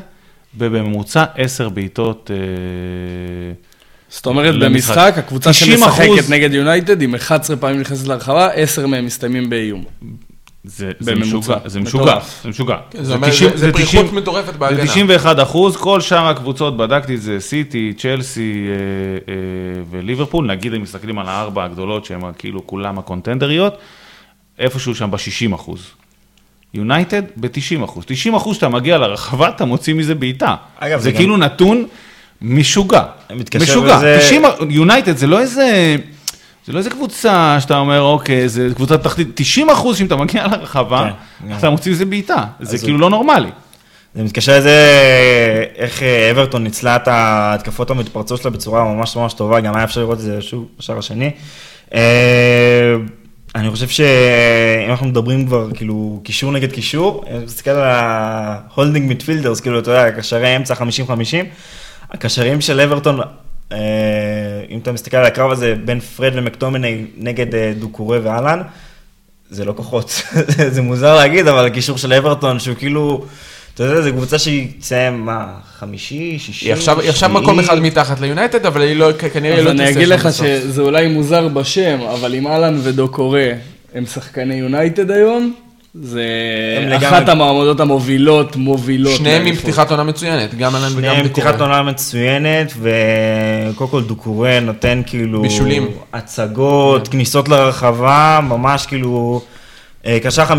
ובממוצע 0.58 1.24
10 1.34 1.68
בעיטות... 1.68 2.30
אה, 2.30 3.69
זאת 4.10 4.26
אומרת, 4.26 4.54
במשחק, 4.54 5.14
הקבוצה 5.16 5.52
שמשחקת 5.52 6.30
נגד 6.30 6.54
יונייטד, 6.54 7.02
עם 7.02 7.14
11 7.14 7.56
פעמים 7.56 7.80
נכנסת 7.80 8.06
לרחבה, 8.06 8.46
10 8.46 8.86
מהם 8.86 9.06
מסתיימים 9.06 9.50
באיום. 9.50 9.84
זה, 10.64 10.92
זה 11.00 11.14
משוגע, 11.14 11.56
זה 11.64 11.80
משוגע, 11.80 12.18
זה 12.42 12.48
משוגע. 12.48 12.76
כן, 12.90 13.04
זה, 13.04 13.16
זה, 13.18 13.30
90, 13.30 13.56
זה 13.56 13.72
פריחות 13.72 14.12
מטורפת 14.12 14.54
בהגנה. 14.54 14.86
זה 14.86 14.92
91 14.92 15.36
אחוז, 15.42 15.76
כל 15.76 16.00
שאר 16.00 16.28
הקבוצות, 16.28 16.76
בדקתי 16.76 17.14
את 17.14 17.22
זה, 17.22 17.40
סיטי, 17.40 17.92
צ'לסי 17.98 18.66
אה, 18.68 18.74
אה, 19.32 19.82
וליברפול, 19.90 20.46
נגיד 20.46 20.74
הם 20.74 20.82
מסתכלים 20.82 21.18
על 21.18 21.28
הארבע 21.28 21.64
הגדולות, 21.64 22.04
שהן 22.04 22.20
כאילו 22.38 22.66
כולם 22.66 22.98
הקונטנדריות, 22.98 23.78
איפשהו 24.58 24.94
שם 24.94 25.10
ב-60 25.10 25.54
אחוז. 25.54 25.86
יונייטד 26.74 27.22
ב-90 27.36 27.84
אחוז. 27.84 28.04
90 28.06 28.34
אחוז 28.34 28.56
שאתה 28.56 28.68
מגיע 28.68 28.98
לרחבה, 28.98 29.48
אתה 29.48 29.64
מוציא 29.64 29.94
מזה 29.94 30.14
בעיטה. 30.14 30.56
זה, 30.82 30.98
זה 30.98 31.12
כאילו 31.12 31.34
גם... 31.34 31.42
נתון 31.42 31.84
משוגע. 32.42 33.02
משוגע. 33.60 33.96
וזה... 33.96 34.18
90, 34.20 34.42
יונייטד 34.68 35.16
זה 35.16 35.26
לא 35.26 35.40
איזה... 35.40 35.96
זה 36.66 36.72
לא 36.72 36.78
איזה 36.78 36.90
קבוצה 36.90 37.56
שאתה 37.60 37.78
אומר, 37.78 38.00
אוקיי, 38.00 38.48
זה 38.48 38.68
קבוצה 38.74 38.98
תחתית, 38.98 39.28
90 39.34 39.70
אחוז 39.70 39.96
שאם 39.98 40.06
אתה 40.06 40.16
מגיע 40.16 40.46
לרחבה, 40.46 41.10
כן, 41.48 41.54
אתה 41.58 41.70
מוציא 41.70 41.92
איזה 41.92 42.04
בעיטה, 42.04 42.44
זה 42.60 42.78
כאילו 42.78 42.98
לא 42.98 43.10
נורמלי. 43.10 43.48
זה 44.14 44.22
מתקשר 44.22 44.58
לזה, 44.58 44.86
איך 45.76 46.02
אה, 46.02 46.30
אברטון 46.30 46.64
ניצלה 46.64 46.96
את 46.96 47.08
ההתקפות 47.08 47.90
המתפרצות 47.90 48.42
שלה 48.42 48.50
בצורה 48.50 48.84
ממש 48.84 49.16
ממש 49.16 49.32
טובה, 49.32 49.60
גם 49.60 49.76
היה 49.76 49.84
אפשר 49.84 50.00
לראות 50.00 50.18
את 50.18 50.22
זה 50.22 50.42
שוב 50.42 50.68
בשער 50.78 50.98
השני. 50.98 51.30
אה, 51.94 52.00
אני 53.54 53.70
חושב 53.70 53.88
שאם 53.88 54.90
אנחנו 54.90 55.06
מדברים 55.06 55.46
כבר, 55.46 55.68
כאילו, 55.74 56.20
קישור 56.24 56.52
נגד 56.52 56.72
קישור, 56.72 57.24
אני 57.30 57.44
מסתכל 57.44 57.70
על 57.70 57.82
ה-holding 57.82 59.12
midfielders, 59.12 59.62
כאילו, 59.62 59.78
אתה 59.78 59.90
יודע, 59.90 60.10
קשרי 60.10 60.56
אמצע 60.56 60.74
50-50, 60.74 60.78
הקשרים 62.12 62.60
של 62.60 62.80
אברטון 62.80 63.20
אה, 63.72 63.78
אם 64.70 64.78
אתה 64.78 64.92
מסתכל 64.92 65.16
על 65.16 65.26
הקרב 65.26 65.50
הזה 65.50 65.74
בין 65.84 66.00
פרד 66.00 66.32
ומקטומני 66.34 67.04
נגד 67.16 67.54
אה, 67.54 67.72
דוקורי 67.78 68.18
ואלן, 68.18 68.62
זה 69.50 69.64
לא 69.64 69.72
כוחות, 69.76 70.22
זה 70.74 70.82
מוזר 70.82 71.16
להגיד, 71.16 71.48
אבל 71.48 71.66
הקישור 71.66 71.98
של 71.98 72.12
אברטון, 72.12 72.58
שהוא 72.58 72.76
כאילו, 72.76 73.24
אתה 73.74 73.84
יודע, 73.84 74.00
זו 74.00 74.10
קבוצה 74.12 74.38
שהיא 74.38 74.68
תסיים, 74.80 75.26
מה, 75.26 75.46
חמישי, 75.78 76.38
שישי, 76.38 76.66
היא 76.66 76.72
עכשיו, 76.72 77.00
היא 77.00 77.10
עכשיו 77.10 77.28
שביעי? 77.30 77.42
מקום 77.42 77.60
אחד 77.60 77.78
מתחת 77.78 78.20
ליונייטד, 78.20 78.66
אבל 78.66 78.82
היא 78.82 78.96
לא, 78.96 79.10
כנראה 79.32 79.54
היא 79.54 79.60
אז 79.60 79.66
לא 79.66 79.70
אני 79.70 79.78
תצא 79.78 79.90
אגיד 79.90 80.08
שם 80.08 80.14
לך 80.14 80.26
בסוף. 80.26 80.46
שזה 80.46 80.82
אולי 80.82 81.08
מוזר 81.08 81.48
בשם, 81.48 82.00
אבל 82.00 82.34
אם 82.34 82.46
אהלן 82.46 82.78
ודוקורה 82.82 83.50
הם 83.94 84.06
שחקני 84.06 84.54
יונייטד 84.54 85.10
היום, 85.10 85.54
זה 85.94 86.22
אחת 86.96 87.28
המעמדות 87.28 87.80
המובילות, 87.80 88.56
מובילות. 88.56 89.16
שניהם 89.16 89.46
עם. 89.46 89.54
פתיחת 89.54 89.90
עונה 89.90 90.02
מצוינת, 90.04 90.54
גם 90.54 90.76
אלן 90.76 90.82
וגם 90.84 90.90
שניהם 90.92 91.14
דקורן. 91.16 91.28
פתיחת 91.28 91.60
עונה 91.60 91.82
מצוינת, 91.82 92.72
וקודם 92.80 93.90
כל 93.90 94.02
דוקורן 94.02 94.64
נותן 94.66 95.02
כאילו... 95.06 95.42
בישולים. 95.42 95.88
הצגות, 96.12 97.08
כניסות 97.08 97.48
לרחבה, 97.48 98.40
ממש 98.42 98.86
כאילו... 98.86 99.42
אה, 100.06 100.18
קשר 100.22 100.44
50-50 100.44 100.52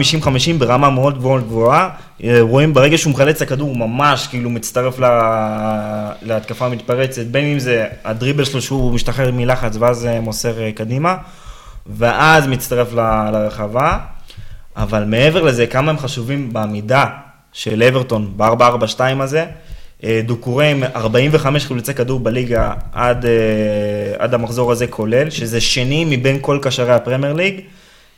ברמה 0.57 0.89
מאוד 0.89 1.21
מאוד 1.21 1.43
גבוהה. 1.47 1.89
אה, 2.23 2.37
רואים 2.41 2.73
ברגע 2.73 2.97
שהוא 2.97 3.13
מחלץ 3.13 3.35
את 3.35 3.47
הכדור, 3.47 3.69
הוא 3.69 3.77
ממש 3.77 4.27
כאילו 4.27 4.49
מצטרף 4.49 4.99
לה- 4.99 6.11
להתקפה 6.21 6.65
המתפרצת, 6.65 7.25
בין 7.25 7.45
אם 7.45 7.59
זה 7.59 7.85
הדריבל 8.05 8.43
שלו 8.45 8.61
שהוא 8.61 8.93
משתחרר 8.93 9.31
מלחץ 9.31 9.75
ואז 9.79 10.05
אה, 10.05 10.19
מוסר 10.19 10.53
קדימה, 10.75 11.15
ואז 11.97 12.47
מצטרף 12.47 12.93
ל- 12.93 13.29
לרחבה. 13.33 13.97
אבל 14.75 15.03
מעבר 15.03 15.43
לזה, 15.43 15.67
כמה 15.67 15.91
הם 15.91 15.97
חשובים 15.97 16.53
בעמידה 16.53 17.05
של 17.53 17.83
אברטון 17.83 18.33
ב-4-4-2 18.37 19.01
הזה. 19.19 19.45
אה, 20.03 20.21
דוקורי 20.25 20.71
עם 20.71 20.83
45 20.83 21.65
חילוצי 21.65 21.93
כדור 21.93 22.19
בליגה 22.19 22.73
עד, 22.91 23.25
אה, 23.25 23.31
עד 24.19 24.33
המחזור 24.33 24.71
הזה 24.71 24.87
כולל, 24.87 25.29
שזה 25.29 25.61
שני 25.61 26.05
מבין 26.05 26.37
כל 26.41 26.59
קשרי 26.61 26.93
הפרמייר 26.93 27.33
ליג, 27.33 27.61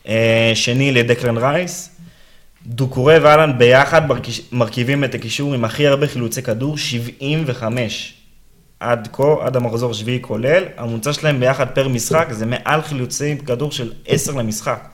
אה, 0.07 0.51
שני 0.55 0.91
לדקלן 0.91 1.37
רייס. 1.37 1.89
דוקורי 2.65 3.19
ואלן 3.19 3.57
ביחד 3.57 4.01
מרכיבים 4.51 5.03
את 5.03 5.15
הקישור 5.15 5.53
עם 5.53 5.65
הכי 5.65 5.87
הרבה 5.87 6.07
חילוצי 6.07 6.41
כדור, 6.41 6.77
75 6.77 8.13
עד 8.79 9.07
כה, 9.13 9.35
עד 9.41 9.55
המחזור 9.55 9.91
השביעי 9.91 10.19
כולל. 10.21 10.63
הממוצע 10.77 11.13
שלהם 11.13 11.39
ביחד 11.39 11.67
פר 11.67 11.87
משחק 11.87 12.27
זה 12.31 12.45
מעל 12.45 12.81
חילוצי 12.81 13.37
כדור 13.45 13.71
של 13.71 13.91
10 14.07 14.31
למשחק. 14.31 14.92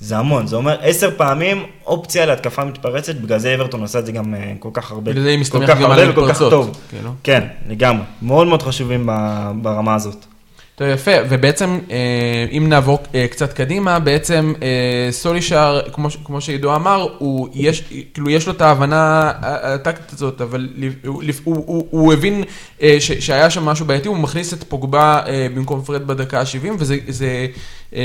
זה 0.00 0.18
המון, 0.18 0.46
זה 0.46 0.56
אומר 0.56 0.76
עשר 0.82 1.10
פעמים 1.16 1.62
אופציה 1.86 2.26
להתקפה 2.26 2.64
מתפרצת, 2.64 3.14
בגלל 3.14 3.38
זה 3.38 3.54
אברטון 3.54 3.80
עושה 3.80 3.98
את 3.98 4.06
זה 4.06 4.12
גם 4.12 4.34
אה, 4.34 4.52
כל 4.58 4.68
כך 4.72 4.90
הרבה. 4.90 5.10
בגלל 5.12 5.22
זה 5.22 5.28
היא 5.28 5.36
כל 5.36 5.40
מסתמכת 5.40 5.68
כך 5.72 5.78
גם 5.78 5.90
הרבה 5.90 6.02
על 6.02 6.10
וכל 6.10 6.20
כך 6.20 6.28
מתפרצות, 6.30 6.50
טוב. 6.50 6.76
כאילו. 6.90 7.10
כן, 7.22 7.46
לגמרי. 7.68 8.02
מאוד 8.22 8.46
מאוד 8.46 8.62
חשובים 8.62 9.06
ברמה 9.62 9.94
הזאת. 9.94 10.26
טוב, 10.78 10.88
יפה, 10.88 11.10
ובעצם, 11.28 11.78
אה, 11.90 12.46
אם 12.50 12.68
נעבור 12.68 12.98
אה, 13.14 13.26
קצת 13.30 13.52
קדימה, 13.52 13.98
בעצם 13.98 14.52
אה, 14.62 15.08
סולישר, 15.10 15.80
כמו, 16.24 16.40
שעידו 16.40 16.74
אמר, 16.74 17.06
הוא, 17.18 17.48
יש, 17.54 17.82
כאילו, 18.14 18.30
יש 18.30 18.46
לו 18.46 18.52
את 18.52 18.60
ההבנה 18.60 19.32
הטקטית 19.42 20.12
הזאת, 20.12 20.40
אבל 20.40 20.68
הוא, 21.06 21.22
הוא, 21.44 21.64
הוא, 21.66 21.86
הוא 21.90 22.12
הבין 22.12 22.44
ש, 22.80 23.12
שהיה 23.12 23.50
שם 23.50 23.64
משהו 23.64 23.86
בעייתי, 23.86 24.08
הוא 24.08 24.16
מכניס 24.16 24.54
את 24.54 24.64
פוגבה 24.64 25.20
במקום 25.54 25.82
פרד 25.82 26.06
בדקה 26.06 26.40
ה-70, 26.40 26.68
וזה, 26.78 26.96
זה, 27.08 27.46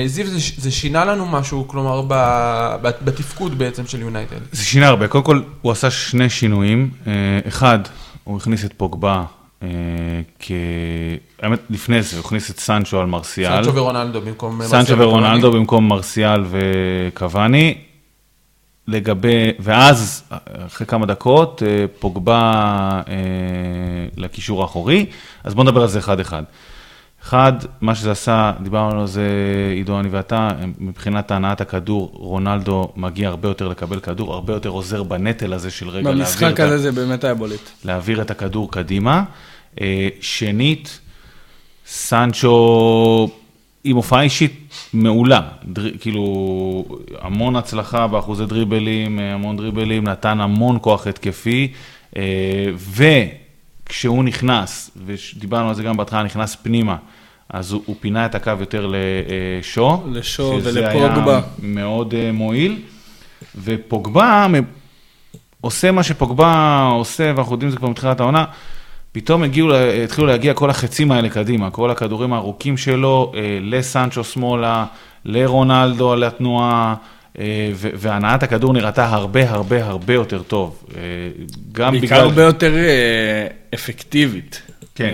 זיו, 0.06 0.28
זה, 0.28 0.40
זה 0.58 0.72
שינה 0.72 1.06
לנו 1.06 1.26
משהו, 1.26 1.68
כלומר, 1.68 2.02
ב, 2.08 2.14
בתפקוד 2.82 3.58
בעצם 3.58 3.88
של 3.88 4.02
יונייטד. 4.02 4.40
זה 4.52 4.64
שינה 4.64 4.88
הרבה. 4.88 5.08
קודם 5.08 5.24
כל, 5.24 5.42
הוא 5.62 5.72
עשה 5.72 5.92
שני 5.92 6.30
שינויים. 6.30 6.90
אחד, 7.48 7.80
הוא 8.24 8.38
הכניס 8.38 8.66
את 8.66 8.74
פוגבה 8.78 9.24
אה, 9.64 9.70
כ... 10.40 10.52
האמת, 11.42 11.60
לפני 11.70 12.02
זה, 12.02 12.18
הוא 12.18 12.26
הכניס 12.26 12.52
את 12.52 12.60
סנצ'ו 12.60 13.00
על 13.00 13.06
מרסיאל. 13.06 13.64
סנצ'ו 13.64 13.76
ורונלדו 13.76 14.22
במקום... 14.22 14.62
אה, 14.62 14.68
סנצ'ו 14.68 14.78
מרסיאל 14.78 15.02
ורונלדו. 15.02 15.52
במקום 15.52 15.88
מרסיאל 15.88 16.44
וקוואני. 16.50 17.76
לגבי, 18.88 19.52
ואז, 19.60 20.24
אחרי 20.68 20.88
כמה 20.88 21.06
דקות, 21.06 21.64
אה, 21.66 21.86
פוגבה 22.00 22.52
אה, 23.08 23.14
לקישור 24.18 24.62
האחורי. 24.62 25.06
אז 25.44 25.54
בואו 25.54 25.68
נדבר 25.68 25.82
על 25.82 25.88
זה 25.88 26.00
אחד-אחד. 26.00 26.44
אחד, 27.24 27.54
מה 27.82 27.96
שזה 27.96 28.12
עשה, 28.12 28.52
דיברנו 28.64 29.02
על 29.02 29.08
זה, 29.08 29.28
עידו, 29.76 30.00
אני 30.00 30.10
ואתה, 30.10 30.48
מבחינת 30.80 31.32
הנעת 31.32 31.62
הכדור, 31.62 32.12
רונלדו 32.14 32.92
מגיע 32.96 33.30
הרבה 33.30 33.48
יותר 33.50 33.68
לקבל 33.68 34.00
כדור, 34.00 34.34
הרבה 34.34 34.54
יותר 34.54 34.70
עוזר 34.70 35.04
בנטל 35.04 35.54
הזה 35.54 35.72
של 35.72 35.90
רגע 35.90 36.02
להעביר 36.02 36.26
במשחק 36.26 36.54
את 36.54 36.60
ה- 36.60 36.64
הזה 36.64 36.78
זה 36.78 36.92
באמת 36.92 37.24
היה 37.24 37.34
בולט. 37.34 37.70
להעביר 37.86 38.22
את 38.22 38.32
הכדור 38.32 38.72
קדימה. 38.72 39.24
אה, 39.82 40.08
שנית, 40.22 41.00
סנצ'ו 41.88 43.30
עם 43.84 43.96
הופעה 43.96 44.22
אישית 44.22 44.74
מעולה, 44.94 45.42
דר, 45.64 45.98
כאילו 46.00 46.86
המון 47.22 47.56
הצלחה 47.56 48.08
באחוזי 48.08 48.46
דריבלים, 48.46 49.20
אה, 49.20 49.34
המון 49.34 49.58
דריבלים, 49.58 50.04
נתן 50.04 50.42
המון 50.42 50.78
כוח 50.82 51.08
התקפי, 51.08 51.72
אה, 52.18 52.22
וכשהוא 53.88 54.24
נכנס, 54.24 54.92
ודיברנו 55.06 55.70
על 55.70 55.76
זה 55.76 55.84
גם 55.84 55.98
בהתחלה, 55.98 56.24
נכנס 56.24 56.56
פנימה, 56.56 56.96
אז 57.50 57.72
הוא, 57.72 57.82
הוא 57.86 57.96
פינה 58.00 58.26
את 58.26 58.36
הקו 58.36 58.52
יותר 58.60 58.92
לשו, 58.92 60.04
לשו 60.12 60.60
שזה 60.60 60.82
ולפוגבה. 60.82 61.36
היה 61.36 61.44
מאוד 61.64 62.14
מועיל, 62.34 62.82
ופוגבה 63.64 64.48
עושה 65.62 65.92
מה 65.92 66.04
שפוגבה 66.04 66.84
עושה, 66.94 67.34
ואנחנו 67.36 67.54
יודעים 67.54 67.68
את 67.68 67.72
זה 67.72 67.78
כבר 67.78 67.90
מתחילת 67.90 68.20
העונה, 68.20 68.46
פתאום 69.14 69.44
הגיעו, 69.44 69.76
התחילו 69.76 70.28
להגיע 70.28 70.54
כל 70.54 70.70
החצים 70.70 71.12
האלה 71.12 71.30
קדימה, 71.30 71.70
כל 71.70 71.92
הכדורים 71.92 72.34
הארוכים 72.34 72.78
שלו, 72.78 73.32
אה, 73.36 73.58
לסנצ'ו 73.62 74.24
שמאלה, 74.24 74.86
לרונלדו 75.26 76.12
על 76.12 76.24
התנועה, 76.24 76.96
אה, 77.40 77.72
והנעת 77.76 78.44
הכדור 78.44 78.74
נראתה 78.74 79.06
הרבה 79.06 79.50
הרבה 79.50 79.86
הרבה 79.86 80.14
יותר 80.14 80.44
טוב. 80.44 80.84
אה, 80.96 81.02
גם 81.72 81.92
בעיקר 81.92 82.08
בגלל... 82.08 82.22
הרבה 82.22 82.44
יותר 82.44 82.74
אפקטיבית. 83.74 84.62
כן. 84.96 85.14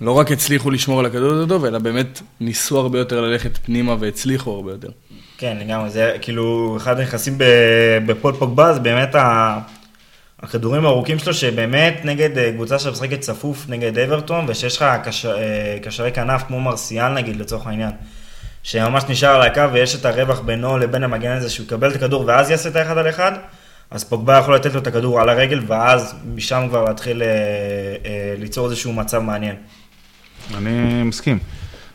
לא 0.00 0.12
רק 0.12 0.32
הצליחו 0.32 0.70
לשמור 0.70 1.00
על 1.00 1.06
הכדור 1.06 1.32
יותר 1.32 1.46
טוב, 1.48 1.64
אלא 1.64 1.78
באמת 1.78 2.20
ניסו 2.40 2.78
הרבה 2.78 2.98
יותר 2.98 3.20
ללכת 3.20 3.56
פנימה 3.56 3.96
והצליחו 4.00 4.50
הרבה 4.50 4.70
יותר. 4.70 4.88
כן, 5.38 5.56
לגמרי, 5.60 5.90
זה 5.90 6.16
כאילו, 6.20 6.76
אחד 6.76 6.98
הנכסים 7.00 7.38
בפול 8.06 8.32
פוגבה, 8.32 8.74
זה 8.74 8.80
באמת 8.80 9.14
ה... 9.14 9.58
הכדורים 10.42 10.84
הארוכים 10.84 11.18
שלו, 11.18 11.34
שבאמת 11.34 12.00
נגד 12.04 12.38
אה, 12.38 12.52
קבוצה 12.52 12.78
שמשחקת 12.78 13.20
צפוף 13.20 13.64
נגד 13.68 13.98
אברטון, 13.98 14.44
ושיש 14.48 14.76
לך 14.76 14.82
אה, 14.82 14.98
קשרי 15.82 16.12
כנף 16.12 16.42
כמו 16.42 16.60
מרסיאל 16.60 17.12
נגיד, 17.12 17.36
לצורך 17.36 17.66
העניין, 17.66 17.90
שממש 18.62 19.02
נשאר 19.08 19.28
על 19.28 19.42
הקו 19.42 19.72
ויש 19.72 19.94
את 19.94 20.04
הרווח 20.04 20.40
בינו 20.40 20.78
לבין 20.78 21.04
המגן 21.04 21.32
הזה, 21.32 21.50
שהוא 21.50 21.64
יקבל 21.64 21.90
את 21.90 21.96
הכדור 21.96 22.24
ואז 22.26 22.50
יעשה 22.50 22.68
את 22.68 22.76
האחד 22.76 22.98
על 22.98 23.08
אחד, 23.08 23.32
אז 23.90 24.04
פוגבה 24.04 24.38
יכול 24.38 24.54
לתת 24.54 24.74
לו 24.74 24.80
את 24.80 24.86
הכדור 24.86 25.20
על 25.20 25.28
הרגל, 25.28 25.60
ואז 25.66 26.14
משם 26.34 26.66
כבר 26.68 26.84
להתחיל 26.84 27.22
אה, 27.22 27.28
ליצור 28.38 28.66
איזשהו 28.66 28.92
מצב 28.92 29.18
מעניין. 29.18 29.56
אני 30.56 31.02
מסכים. 31.02 31.38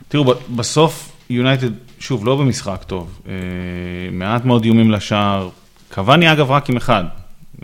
תראו, 0.08 0.34
בסוף 0.56 1.12
יונייטד, 1.30 1.70
שוב, 2.00 2.26
לא 2.26 2.36
במשחק 2.36 2.84
טוב. 2.88 3.22
מעט 4.12 4.46
מאוד 4.46 4.64
איומים 4.64 4.92
לשער. 4.92 5.50
קוואני 5.94 6.32
אגב 6.32 6.52
רק 6.52 6.70
עם 6.70 6.78
אחד. 6.78 7.04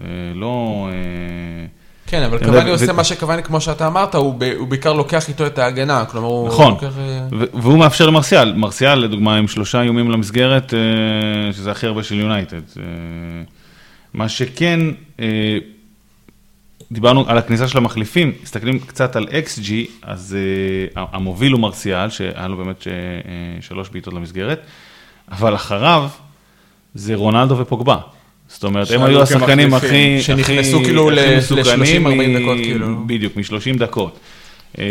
אה, 0.01 0.05
לא... 0.35 0.87
אה, 0.91 1.65
כן, 2.07 2.23
אבל 2.23 2.37
אתה 2.37 2.45
קוואני 2.45 2.69
עושה 2.69 2.93
מה 2.93 3.03
שקוואני, 3.03 3.43
כמו 3.43 3.61
שאתה 3.61 3.87
אמרת, 3.87 4.15
הוא 4.15 4.33
בעיקר 4.69 4.93
לוקח 4.93 5.29
איתו 5.29 5.45
את 5.45 5.59
ההגנה, 5.59 6.05
כלומר, 6.05 6.27
הוא 6.27 6.47
נכון. 6.47 6.75
אה, 6.83 7.27
והוא 7.53 7.77
מאפשר 7.77 8.05
למרסיאל, 8.05 8.53
מרסיאל 8.53 8.99
לדוגמה 8.99 9.35
עם 9.35 9.47
שלושה 9.47 9.81
איומים 9.81 10.11
למסגרת, 10.11 10.73
אה, 10.73 11.53
שזה 11.53 11.71
הכי 11.71 11.87
הרבה 11.87 12.03
של 12.03 12.19
יונייטד. 12.19 12.61
אה, 12.79 12.83
מה 14.13 14.29
שכן, 14.29 14.79
אה, 15.19 15.57
דיברנו 16.91 17.25
על 17.27 17.37
הכניסה 17.37 17.67
של 17.67 17.77
המחליפים, 17.77 18.31
מסתכלים 18.43 18.79
קצת 18.79 19.15
על 19.15 19.27
XG, 19.27 19.71
אז 20.01 20.37
אה, 20.97 21.03
המוביל 21.11 21.51
הוא 21.51 21.61
מרסיאל, 21.61 22.09
שהיה 22.09 22.47
לו 22.47 22.57
באמת 22.57 22.87
אה, 22.87 22.93
שלוש 23.61 23.89
בעיטות 23.89 24.13
למסגרת, 24.13 24.61
אבל 25.31 25.55
אחריו 25.55 26.09
זה 26.95 27.15
רונלדו 27.15 27.57
ופוגבה. 27.57 27.97
זאת 28.53 28.63
אומרת, 28.63 28.91
הם 28.91 29.03
היו 29.03 29.21
השחקנים 29.21 29.73
הכי, 29.73 30.21
שנכנסו 30.21 30.83
כאילו 30.83 31.11
הכי 31.11 31.21
ל- 31.21 31.37
מסוכנים 31.37 32.07
ל- 32.07 32.11
30-40 32.11 32.13
מ- 32.15 32.41
דקות, 32.41 32.57
כאילו. 32.57 33.07
בדיוק, 33.07 33.35
מ-30 33.35 33.77
דקות. 33.79 34.19
אם 34.77 34.83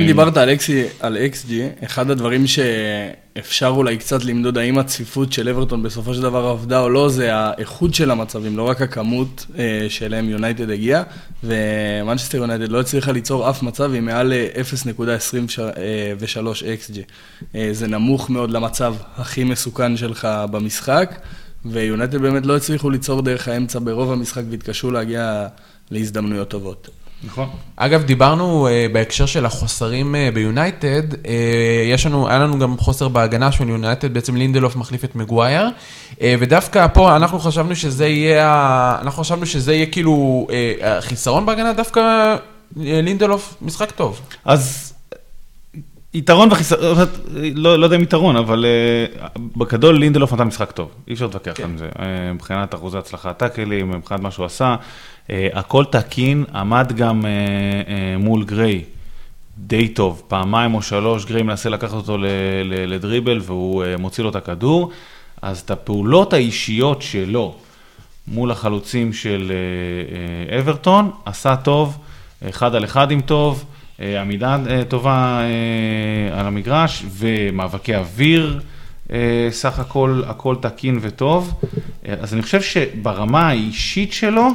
אה, 0.00 0.06
דיברת 0.06 0.36
על 0.36 0.48
XG, 0.50 0.70
על 1.00 1.16
XG, 1.32 1.52
אחד 1.84 2.10
הדברים 2.10 2.44
שאפשר 2.46 3.66
אולי 3.68 3.96
קצת 3.96 4.24
למדוד 4.24 4.58
האם 4.58 4.78
הצפיפות 4.78 5.32
של 5.32 5.48
אברטון 5.48 5.82
בסופו 5.82 6.14
של 6.14 6.22
דבר 6.22 6.46
עבדה 6.46 6.80
או 6.80 6.88
לא, 6.90 7.08
זה 7.08 7.34
האיכות 7.34 7.94
של 7.94 8.10
המצבים, 8.10 8.56
לא 8.56 8.62
רק 8.62 8.82
הכמות 8.82 9.46
אה, 9.58 9.86
שאליהם 9.88 10.28
יונייטד 10.28 10.70
הגיעה, 10.70 11.02
ומנצ'סטר 11.44 12.38
יונייטד 12.38 12.68
לא 12.68 12.80
הצליחה 12.80 13.12
ליצור 13.12 13.50
אף 13.50 13.62
מצב 13.62 13.94
עם 13.94 14.04
מעל 14.04 14.32
אה, 14.32 14.46
0.23 14.62 15.58
XG. 16.62 16.98
אה, 17.54 17.68
זה 17.72 17.86
נמוך 17.86 18.30
מאוד 18.30 18.50
למצב 18.50 18.94
הכי 19.16 19.44
מסוכן 19.44 19.96
שלך 19.96 20.28
במשחק, 20.50 21.14
ויונייטד 21.66 22.20
באמת 22.22 22.46
לא 22.46 22.56
הצליחו 22.56 22.90
ליצור 22.90 23.22
דרך 23.22 23.48
האמצע 23.48 23.78
ברוב 23.84 24.12
המשחק 24.12 24.42
והתקשו 24.50 24.90
להגיע 24.90 25.46
להזדמנויות 25.90 26.48
טובות. 26.48 26.88
נכון. 27.26 27.48
אגב, 27.76 28.02
דיברנו 28.02 28.68
אה, 28.68 28.92
בהקשר 28.92 29.26
של 29.26 29.46
החוסרים 29.46 30.14
אה, 30.14 30.34
ביונייטד, 30.34 31.12
אה, 31.12 31.16
יש 31.92 32.06
לנו, 32.06 32.28
היה 32.28 32.38
לנו 32.38 32.58
גם 32.58 32.78
חוסר 32.78 33.08
בהגנה 33.08 33.52
של 33.52 33.68
יונייטד, 33.68 34.14
בעצם 34.14 34.36
לינדלוף 34.36 34.76
מחליף 34.76 35.04
את 35.04 35.16
מגווייר, 35.16 35.68
אה, 36.12 36.16
ודווקא 36.40 36.86
פה 36.86 37.16
אנחנו 37.16 37.38
חשבנו 37.38 37.76
שזה 37.76 38.06
יהיה, 38.06 38.48
ה- 38.48 38.98
אנחנו 39.02 39.22
חשבנו 39.22 39.46
שזה 39.46 39.74
יהיה 39.74 39.86
כאילו 39.86 40.46
אה, 40.48 40.52
החיסרון 40.84 41.46
בהגנה, 41.46 41.72
דווקא 41.72 42.00
uh, 42.36 42.78
לינדלוף 42.80 43.54
משחק 43.62 43.90
טוב. 43.90 44.20
אז 44.44 44.93
יתרון 46.14 46.52
וחיסרון, 46.52 46.96
לא, 47.54 47.78
לא 47.78 47.86
יודע 47.86 47.96
אם 47.96 48.02
יתרון, 48.02 48.36
אבל 48.36 48.64
uh, 48.64 49.38
בגדול 49.56 49.98
לינדלוף 49.98 50.32
נתן 50.32 50.44
משחק 50.44 50.70
טוב, 50.70 50.88
אי 51.08 51.12
אפשר 51.12 51.24
להתווכח 51.24 51.52
כן. 51.54 51.70
על 51.70 51.78
זה. 51.78 51.88
Uh, 51.94 52.00
מבחינת 52.34 52.74
אחוזי 52.74 52.98
הצלחה 52.98 53.32
טאקלים, 53.32 53.90
מבחינת 53.90 54.20
מה 54.20 54.30
שהוא 54.30 54.46
עשה, 54.46 54.76
uh, 55.26 55.30
הכל 55.52 55.84
תקין, 55.84 56.44
עמד 56.54 56.92
גם 56.96 57.20
uh, 57.20 57.24
uh, 57.24 58.22
מול 58.22 58.44
גריי. 58.44 58.84
די 59.58 59.88
טוב, 59.88 60.22
פעמיים 60.28 60.74
או 60.74 60.82
שלוש, 60.82 61.24
גריי 61.24 61.42
מנסה 61.42 61.68
לקחת 61.68 61.94
אותו 61.94 62.18
ל- 62.18 62.26
ל- 62.64 62.94
לדריבל 62.94 63.40
והוא 63.42 63.84
uh, 63.84 64.00
מוציא 64.00 64.24
לו 64.24 64.30
את 64.30 64.36
הכדור, 64.36 64.90
אז 65.42 65.60
את 65.60 65.70
הפעולות 65.70 66.32
האישיות 66.32 67.02
שלו 67.02 67.54
מול 68.28 68.50
החלוצים 68.50 69.12
של 69.12 69.52
uh, 69.52 70.52
uh, 70.52 70.60
אברטון, 70.60 71.10
עשה 71.24 71.56
טוב, 71.56 71.98
אחד 72.48 72.74
על 72.74 72.84
אחד 72.84 73.10
עם 73.10 73.20
טוב, 73.20 73.64
עמידה 73.98 74.58
אה, 74.70 74.84
טובה 74.84 75.40
אה, 75.42 76.40
על 76.40 76.46
המגרש 76.46 77.04
ומאבקי 77.10 77.96
אוויר, 77.96 78.60
אה, 79.12 79.48
סך 79.50 79.78
הכל 79.78 80.22
הכל 80.26 80.56
תקין 80.60 80.98
וטוב. 81.00 81.54
אה, 82.08 82.14
אז 82.20 82.34
אני 82.34 82.42
חושב 82.42 82.62
שברמה 82.62 83.48
האישית 83.48 84.12
שלו, 84.12 84.48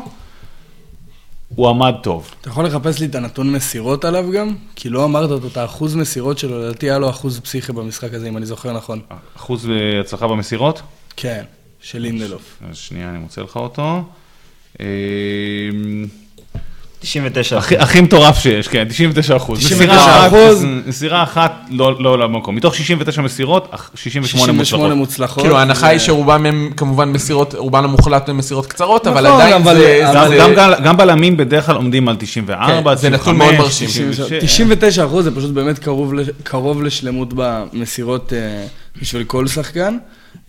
הוא 1.55 1.69
עמד 1.69 1.93
טוב. 2.03 2.31
אתה 2.41 2.49
יכול 2.49 2.65
לחפש 2.65 2.99
לי 2.99 3.05
את 3.05 3.15
הנתון 3.15 3.51
מסירות 3.51 4.05
עליו 4.05 4.31
גם? 4.31 4.55
כי 4.75 4.89
לא 4.89 5.05
אמרת 5.05 5.29
אותו, 5.29 5.47
את 5.47 5.57
האחוז 5.57 5.95
מסירות 5.95 6.37
שלו, 6.37 6.59
לדעתי 6.59 6.85
היה 6.85 6.99
לו 6.99 7.09
אחוז 7.09 7.39
פסיכי 7.39 7.71
במשחק 7.71 8.13
הזה, 8.13 8.27
אם 8.29 8.37
אני 8.37 8.45
זוכר 8.45 8.73
נכון. 8.73 9.01
אחוז 9.37 9.69
אה, 9.69 9.99
הצלחה 9.99 10.27
במסירות? 10.27 10.81
כן, 11.15 11.43
של 11.81 11.99
לינדלוף. 11.99 12.61
אז 12.69 12.77
שנייה, 12.77 13.09
אני 13.09 13.17
מוצא 13.17 13.41
לך 13.41 13.55
אותו. 13.55 14.03
אה, 17.03 17.05
99 17.05 17.57
הכי, 17.57 17.77
הכי 17.77 18.01
מטורף 18.01 18.39
שיש, 18.39 18.67
כן, 18.67 18.85
99 18.89 19.35
אחוז. 19.37 19.59
99 19.59 19.85
מסירה 19.85 20.27
אחת, 20.27 20.27
אחוז. 20.27 20.65
מסירה 20.87 21.23
אחת 21.23 21.65
לא, 21.69 21.95
לא 21.99 22.19
למקום. 22.19 22.55
מתוך 22.55 22.75
69 22.75 23.21
מסירות, 23.21 23.67
אך 23.71 23.89
68 23.95 24.51
מוצלחות. 24.51 24.65
68 24.65 24.95
מוצלחות. 24.95 25.43
כאילו 25.43 25.57
ההנחה 25.57 25.87
היא 25.87 25.97
ו- 25.97 25.99
שרובם 25.99 26.45
הם 26.45 26.69
כמובן 26.77 27.09
מסירות, 27.09 27.55
רובן 27.55 27.83
המוחלט 27.83 28.29
הם 28.29 28.37
מסירות 28.37 28.65
קצרות, 28.65 29.07
אבל 29.07 29.27
נכון, 29.27 29.41
עדיין 29.41 29.63
זה... 29.63 30.35
גם, 30.39 30.53
גם, 30.55 30.71
גם 30.83 30.97
בלמים 30.97 31.37
בדרך 31.37 31.65
כלל 31.65 31.75
עומדים 31.75 32.09
על 32.09 32.15
94, 32.15 32.91
כן, 32.91 32.95
זה 33.01 33.09
נתון 33.09 33.37
מאוד 33.37 33.55
מרשים. 33.55 33.87
96. 33.87 34.33
99 34.43 35.05
אחוז 35.05 35.25
זה 35.25 35.35
פשוט 35.35 35.51
באמת 35.51 35.79
קרוב 36.43 36.83
לשלמות 36.83 37.29
במסירות 37.35 38.33
אה, 38.33 38.65
בשביל 39.01 39.23
כל 39.23 39.47
שחקן. 39.47 39.97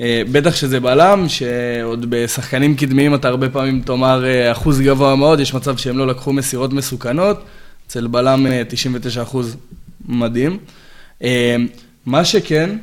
אה, 0.00 0.22
בטח 0.32 0.54
שזה 0.54 0.80
בלם, 0.80 1.28
שעוד 1.28 2.06
בשחקנים 2.08 2.76
קדמיים 2.76 3.14
אתה 3.14 3.28
הרבה 3.28 3.48
פעמים 3.48 3.82
תאמר 3.84 4.24
אה, 4.24 4.52
אחוז 4.52 4.80
גבוה 4.80 5.16
מאוד, 5.16 5.40
יש 5.40 5.54
מצב 5.54 5.76
שהם 5.76 5.98
לא 5.98 6.06
לקחו 6.06 6.32
מסירות 6.32 6.72
מסוכנות. 6.72 7.44
אצל 7.86 8.06
בלם 8.06 8.46
אה, 8.46 8.62
99 8.68 9.22
אחוז 9.22 9.56
מדהים. 10.08 10.58
אה, 11.22 11.56
מה 12.06 12.24
שכן, 12.24 12.76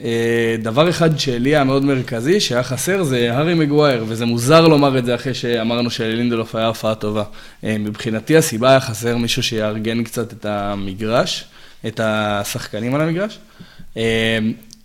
אה, 0.00 0.56
דבר 0.62 0.90
אחד 0.90 1.18
שלי 1.18 1.50
היה 1.50 1.64
מאוד 1.64 1.84
מרכזי, 1.84 2.40
שהיה 2.40 2.62
חסר, 2.62 3.02
זה 3.02 3.32
הארי 3.32 3.54
מגווייר, 3.54 4.04
וזה 4.08 4.26
מוזר 4.26 4.68
לומר 4.68 4.98
את 4.98 5.04
זה 5.04 5.14
אחרי 5.14 5.34
שאמרנו 5.34 5.90
שללינדלוף 5.90 6.54
היה 6.54 6.66
הופעה 6.66 6.94
טובה. 6.94 7.24
אה, 7.64 7.78
מבחינתי 7.78 8.36
הסיבה 8.36 8.70
היה 8.70 8.80
חסר 8.80 9.16
מישהו 9.16 9.42
שיארגן 9.42 10.04
קצת 10.04 10.32
את 10.32 10.44
המגרש, 10.44 11.44
את 11.86 12.00
השחקנים 12.02 12.94
על 12.94 13.00
המגרש. 13.00 13.38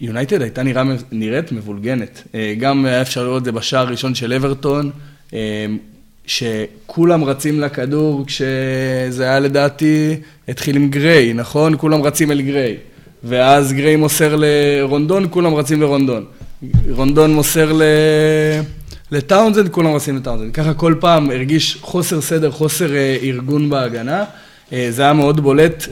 יונייטד 0.01 0.41
הייתה 0.41 0.63
נראה, 0.63 0.83
נראית 1.11 1.51
מבולגנת. 1.51 2.23
אה, 2.35 2.53
גם 2.59 2.85
היה 2.85 3.01
אפשר 3.01 3.23
לראות 3.23 3.39
את 3.39 3.45
זה 3.45 3.51
בשער 3.51 3.87
הראשון 3.87 4.15
של 4.15 4.33
אברטון, 4.33 4.89
אה, 5.33 5.65
שכולם 6.25 7.23
רצים 7.23 7.61
לכדור, 7.61 8.25
כשזה 8.27 9.23
היה 9.23 9.39
לדעתי, 9.39 10.15
התחיל 10.47 10.75
עם 10.75 10.89
גריי, 10.89 11.33
נכון? 11.33 11.73
כולם 11.77 12.01
רצים 12.01 12.31
אל 12.31 12.41
גריי. 12.41 12.77
ואז 13.23 13.73
גריי 13.73 13.95
מוסר 13.95 14.35
לרונדון, 14.39 15.27
כולם 15.29 15.53
רצים 15.55 15.81
לרונדון. 15.81 16.25
רונדון 16.89 17.33
מוסר 17.33 17.73
ל... 17.73 17.81
לטאונזנד, 19.11 19.69
כולם 19.69 19.95
רצים 19.95 20.17
לטאונזנד. 20.17 20.53
ככה 20.53 20.73
כל 20.73 20.95
פעם 20.99 21.31
הרגיש 21.31 21.77
חוסר 21.81 22.21
סדר, 22.21 22.51
חוסר 22.51 22.95
אה, 22.95 23.17
ארגון 23.21 23.69
בהגנה. 23.69 24.23
זה 24.89 25.01
היה 25.01 25.13
מאוד 25.13 25.39
בולט 25.39 25.87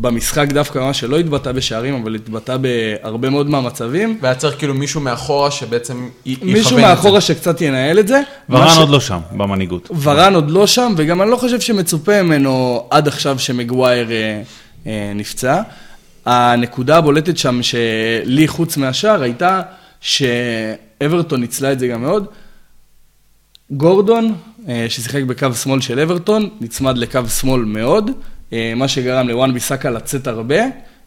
במשחק 0.00 0.46
דווקא, 0.48 0.78
מה 0.78 0.94
שלא 0.94 1.18
התבטא 1.18 1.52
בשערים, 1.52 1.94
אבל 1.94 2.14
התבטא 2.14 2.56
בהרבה 2.56 3.30
מאוד 3.30 3.50
מהמצבים. 3.50 4.18
והיה 4.22 4.34
צריך 4.34 4.58
כאילו 4.58 4.74
מישהו 4.74 5.00
מאחורה 5.00 5.50
שבעצם 5.50 6.08
יכוון 6.26 6.48
את 6.48 6.54
זה. 6.54 6.58
מישהו 6.58 6.78
מאחורה 6.78 7.20
שקצת 7.20 7.60
ינהל 7.60 7.98
את 7.98 8.08
זה. 8.08 8.20
ורן 8.50 8.68
ש- 8.68 8.78
עוד 8.78 8.88
לא 8.88 9.00
שם, 9.00 9.18
במנהיגות. 9.32 9.90
ורן 10.02 10.34
עוד 10.34 10.50
לא 10.50 10.66
שם, 10.66 10.94
וגם 10.96 11.22
אני 11.22 11.30
לא 11.30 11.36
חושב 11.36 11.60
שמצופה 11.60 12.22
ממנו 12.22 12.86
עד 12.90 13.08
עכשיו 13.08 13.38
שמגווייר 13.38 14.10
אה, 14.10 14.42
אה, 14.86 15.12
נפצע. 15.14 15.62
הנקודה 16.26 16.96
הבולטת 16.96 17.38
שם 17.38 17.60
שלי 17.62 18.48
חוץ 18.48 18.76
מהשאר 18.76 19.22
הייתה 19.22 19.62
שאברטון 20.00 21.40
ניצלה 21.40 21.72
את 21.72 21.78
זה 21.78 21.86
גם 21.86 22.02
מאוד. 22.02 22.26
גורדון, 23.70 24.34
אה, 24.68 24.86
ששיחק 24.88 25.22
בקו 25.22 25.54
שמאל 25.54 25.80
של 25.80 26.00
אברטון, 26.00 26.48
נצמד 26.60 26.98
לקו 26.98 27.20
שמאל 27.40 27.60
מאוד, 27.64 28.10
מה 28.76 28.88
שגרם 28.88 29.28
לוואן 29.28 29.54
ביסאקה 29.54 29.90
לצאת 29.90 30.26
הרבה. 30.26 30.60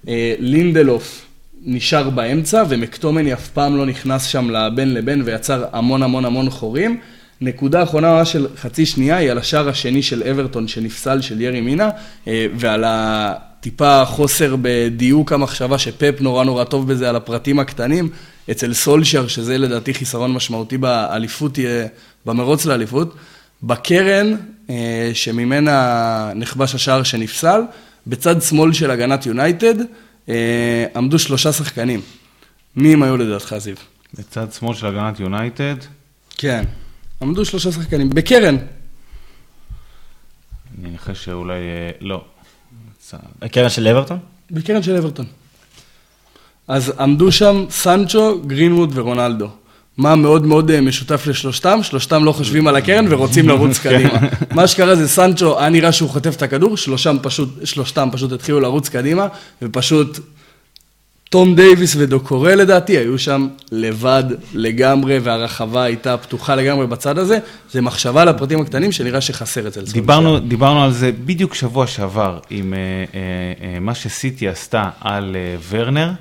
אה, 0.08 0.36
לינדלוף 0.40 1.26
נשאר 1.66 2.10
באמצע, 2.10 2.64
ומקטומני 2.70 3.34
אף 3.34 3.48
פעם 3.48 3.78
לא 3.78 3.86
נכנס 3.86 4.26
שם 4.26 4.50
לבין 4.50 4.94
לבין 4.94 5.22
ויצר 5.26 5.66
המון 5.72 6.04
המון 6.04 6.26
המון 6.26 6.50
חורים. 6.50 6.98
נקודה 7.42 7.84
אחרונה 7.84 8.14
ממש 8.14 8.32
של 8.32 8.48
חצי 8.58 8.86
שנייה 8.86 9.18
היא 9.18 9.32
על 9.32 9.38
השער 9.38 9.70
השני 9.70 10.02
של 10.02 10.24
אברטון 10.24 10.68
שנפסל 10.68 11.22
של 11.22 11.42
ירי 11.42 11.62
מינה, 11.62 11.90
אה, 12.28 12.46
ועל 12.56 12.84
הטיפה 12.88 14.06
חוסר 14.06 14.56
בדיוק 14.62 15.32
המחשבה 15.32 15.78
שפפ 15.78 16.22
נורא 16.22 16.44
נורא 16.44 16.64
טוב 16.64 16.92
בזה 16.92 17.10
על 17.10 17.16
הפרטים 17.16 17.60
הקטנים, 17.60 18.10
אצל 18.52 18.74
סולשר, 18.74 19.28
שזה 19.28 19.58
לדעתי 19.58 19.94
חיסרון 19.94 20.34
משמעותי 20.34 20.78
באליפות, 20.78 21.60
אה, 21.60 21.86
במרוץ 22.26 22.66
לאליפות. 22.66 23.16
בקרן 23.64 24.32
אה, 24.32 24.38
שממנה 25.14 26.32
נכבש 26.36 26.76
השער 26.76 27.04
שנפסל, 27.04 27.62
בצד 28.08 28.42
שמאל 28.42 28.74
של 28.74 28.92
הגנת 28.92 29.26
יונייטד 29.26 29.76
אה, 30.30 30.86
עמדו 30.96 31.20
שלושה 31.20 31.52
שחקנים. 31.52 32.02
מי 32.76 32.94
הם 32.94 33.04
היו 33.04 33.18
לדעתך, 33.18 33.56
זיו? 33.58 33.76
בצד 34.14 34.54
שמאל 34.54 34.76
של 34.76 34.88
הגנת 34.88 35.20
יונייטד, 35.20 35.76
כן. 36.38 36.64
עמדו 37.22 37.46
שלושה 37.46 37.72
שחקנים. 37.72 38.10
בקרן. 38.10 38.56
אני 38.56 38.66
מנחש 40.90 41.26
שאולי, 41.26 41.54
אה, 41.54 41.92
לא. 42.02 42.26
הקרן 43.42 43.70
של 43.70 43.88
אברטון? 43.88 44.20
בקרן 44.52 44.84
של 44.84 44.96
אברטון. 44.96 45.26
אז 46.68 46.94
עמדו 47.00 47.32
שם 47.32 47.66
סנצ'ו, 47.70 48.42
גרינווד 48.48 48.98
ורונלדו. 48.98 49.50
מה 49.98 50.16
מאוד 50.16 50.46
מאוד 50.46 50.72
אה, 50.72 50.82
משותף 50.82 51.28
לשלושתם? 51.28 51.80
שלושתם 51.84 52.26
לא 52.26 52.32
חושבים 52.32 52.68
על 52.68 52.76
הקרן 52.76 53.06
ורוצים 53.10 53.50
לרוץ 53.50 53.80
קדימה. 53.84 54.20
מה 54.52 54.68
שקרה 54.68 54.96
זה 54.96 55.08
סנצ'ו, 55.08 55.60
היה 55.60 55.70
נראה 55.70 55.92
שהוא 55.92 56.10
חוטף 56.10 56.36
את 56.36 56.42
הכדור, 56.42 56.78
שלושם 56.78 57.18
פשוט, 57.22 57.50
שלושתם 57.64 58.10
פשוט 58.12 58.32
התחילו 58.32 58.60
לרוץ 58.60 58.90
קדימה, 58.90 59.28
ופשוט 59.62 60.20
תום 61.34 61.56
דייוויס 61.56 61.96
ודוקורל 61.96 62.56
לדעתי 62.56 62.98
היו 62.98 63.20
שם 63.20 63.48
לבד 63.72 64.24
לגמרי, 64.54 65.20
והרחבה 65.20 65.84
הייתה 65.84 66.18
פתוחה 66.18 66.56
לגמרי 66.56 66.88
בצד 66.88 67.18
הזה. 67.18 67.40
זה 67.72 67.82
מחשבה 67.82 68.26
לפרטים 68.26 68.62
הקטנים 68.62 68.92
שנראה 68.92 69.22
שחסר 69.22 69.68
אצל 69.68 69.80
סולשר. 69.80 69.94
דיברנו, 69.94 70.40
דיברנו 70.40 70.84
על 70.84 70.92
זה 70.92 71.12
בדיוק 71.26 71.54
שבוע 71.54 71.88
שעבר, 71.88 72.40
עם 72.50 72.74
אה, 72.74 72.80
אה, 72.80 73.20
אה, 73.68 73.80
מה 73.80 73.96
שסיטי 73.96 74.48
עשתה 74.48 74.90
על 75.02 75.36
אה, 75.36 75.56
ורנר, 75.70 76.12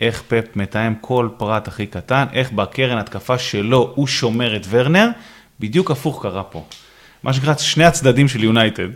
איך 0.00 0.22
פפ 0.28 0.56
מתאם 0.56 0.94
כל 1.00 1.28
פרט 1.36 1.68
הכי 1.68 1.86
קטן, 1.86 2.24
איך 2.32 2.52
בקרן 2.52 2.98
התקפה 2.98 3.38
שלו 3.38 3.92
הוא 3.94 4.06
שומר 4.06 4.56
את 4.56 4.66
ורנר, 4.68 5.08
בדיוק 5.60 5.90
הפוך 5.90 6.22
קרה 6.22 6.42
פה. 6.42 6.64
מה 7.22 7.32
שנקרא 7.32 7.54
שני 7.58 7.84
הצדדים 7.84 8.28
של 8.28 8.44
יונייטד. 8.44 8.88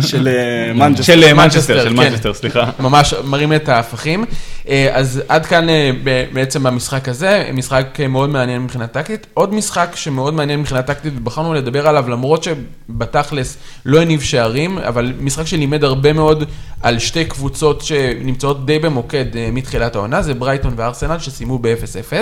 של 0.00 0.28
מנצ'סטר. 0.74 1.02
של 1.02 1.24
אה, 1.24 1.34
מנצ'סטר, 1.34 1.82
של 1.82 1.88
כן. 1.88 1.96
מנצ'סטר, 1.96 2.34
סליחה. 2.34 2.70
ממש 2.80 3.14
מרים 3.24 3.52
את 3.52 3.68
ההפכים. 3.68 4.24
אה, 4.68 4.88
אז 4.92 5.22
עד 5.28 5.46
כאן 5.46 5.68
אה, 5.68 5.90
בעצם 6.32 6.62
במשחק 6.62 7.08
הזה, 7.08 7.50
משחק 7.52 7.98
מאוד 8.08 8.30
מעניין 8.30 8.62
מבחינה 8.62 8.86
טקטית. 8.86 9.26
עוד 9.34 9.54
משחק 9.54 9.92
שמאוד 9.94 10.34
מעניין 10.34 10.60
מבחינה 10.60 10.82
טקטית, 10.82 11.12
ובחרנו 11.16 11.54
לדבר 11.54 11.88
עליו 11.88 12.08
למרות 12.08 12.44
שבתכלס 12.44 13.56
לא 13.86 14.02
הניב 14.02 14.22
שערים, 14.22 14.78
אבל 14.78 15.12
משחק 15.20 15.46
שלימד 15.46 15.84
הרבה 15.84 16.12
מאוד 16.12 16.44
על 16.82 16.98
שתי 16.98 17.24
קבוצות 17.24 17.82
שנמצאות 17.82 18.66
די 18.66 18.78
במוקד 18.78 19.24
מתחילת 19.52 19.94
העונה, 19.94 20.22
זה 20.22 20.34
ברייטון 20.34 20.74
וארסנל 20.76 21.18
שסיימו 21.18 21.58
ב-0-0. 21.58 22.12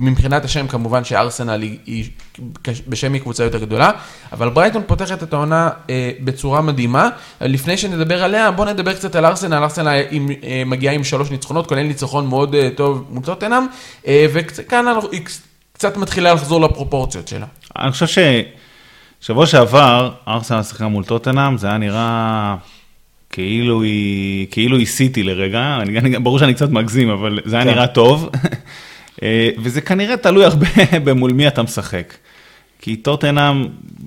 ומבחינת 0.00 0.44
השם 0.44 0.66
כמובן 0.66 1.04
שארסנל 1.04 1.62
היא 1.62 2.10
בשם 2.88 3.12
היא 3.12 3.22
קבוצה 3.22 3.44
יותר 3.44 3.58
גדולה, 3.58 3.90
אבל 4.32 4.48
ברייטון 4.48 4.82
פותחת 4.86 5.22
את 5.22 5.32
העונה 5.32 5.70
בצורה 6.24 6.62
מדהימה. 6.62 7.08
לפני 7.40 7.76
שנדבר 7.76 8.22
עליה, 8.24 8.50
בואו 8.50 8.68
נדבר 8.68 8.94
קצת 8.94 9.16
על 9.16 9.26
ארסנל, 9.26 9.62
ארסנל 9.62 10.02
מגיעה 10.66 10.94
עם 10.94 11.04
שלוש 11.04 11.30
ניצחונות, 11.30 11.66
כולל 11.66 11.82
ניצחון 11.82 12.26
מאוד 12.26 12.54
טוב 12.74 13.06
מול 13.10 13.22
טוטנאם, 13.22 13.62
וכאן 14.08 14.84
היא 15.12 15.20
קצת 15.72 15.96
מתחילה 15.96 16.34
לחזור 16.34 16.60
לפרופורציות 16.60 17.28
שלה. 17.28 17.46
אני 17.78 17.92
חושב 17.92 18.22
ששבוע 19.20 19.46
שעבר, 19.46 20.10
ארסנל 20.28 20.62
שיחקה 20.62 20.88
מול 20.88 21.04
טוטנאם, 21.04 21.58
זה 21.58 21.66
היה 21.66 21.78
נראה 21.78 22.56
כאילו 23.30 23.82
היא, 23.82 24.46
כאילו 24.50 24.76
היא 24.76 24.86
סיטי 24.86 25.22
לרגע, 25.22 25.78
אני, 25.80 25.98
אני, 25.98 26.18
ברור 26.18 26.38
שאני 26.38 26.54
קצת 26.54 26.70
מגזים, 26.70 27.10
אבל 27.10 27.40
זה 27.44 27.56
היה 27.56 27.64
כן. 27.64 27.70
נראה 27.70 27.86
טוב. 27.86 28.28
אה, 29.22 29.50
וזה 29.58 29.80
כנראה 29.80 30.16
תלוי 30.16 30.44
הרבה 30.44 30.66
במול 31.04 31.32
מי 31.32 31.48
אתה 31.48 31.62
משחק. 31.62 32.14
כי 32.80 32.96
טוטנאם, 32.96 33.66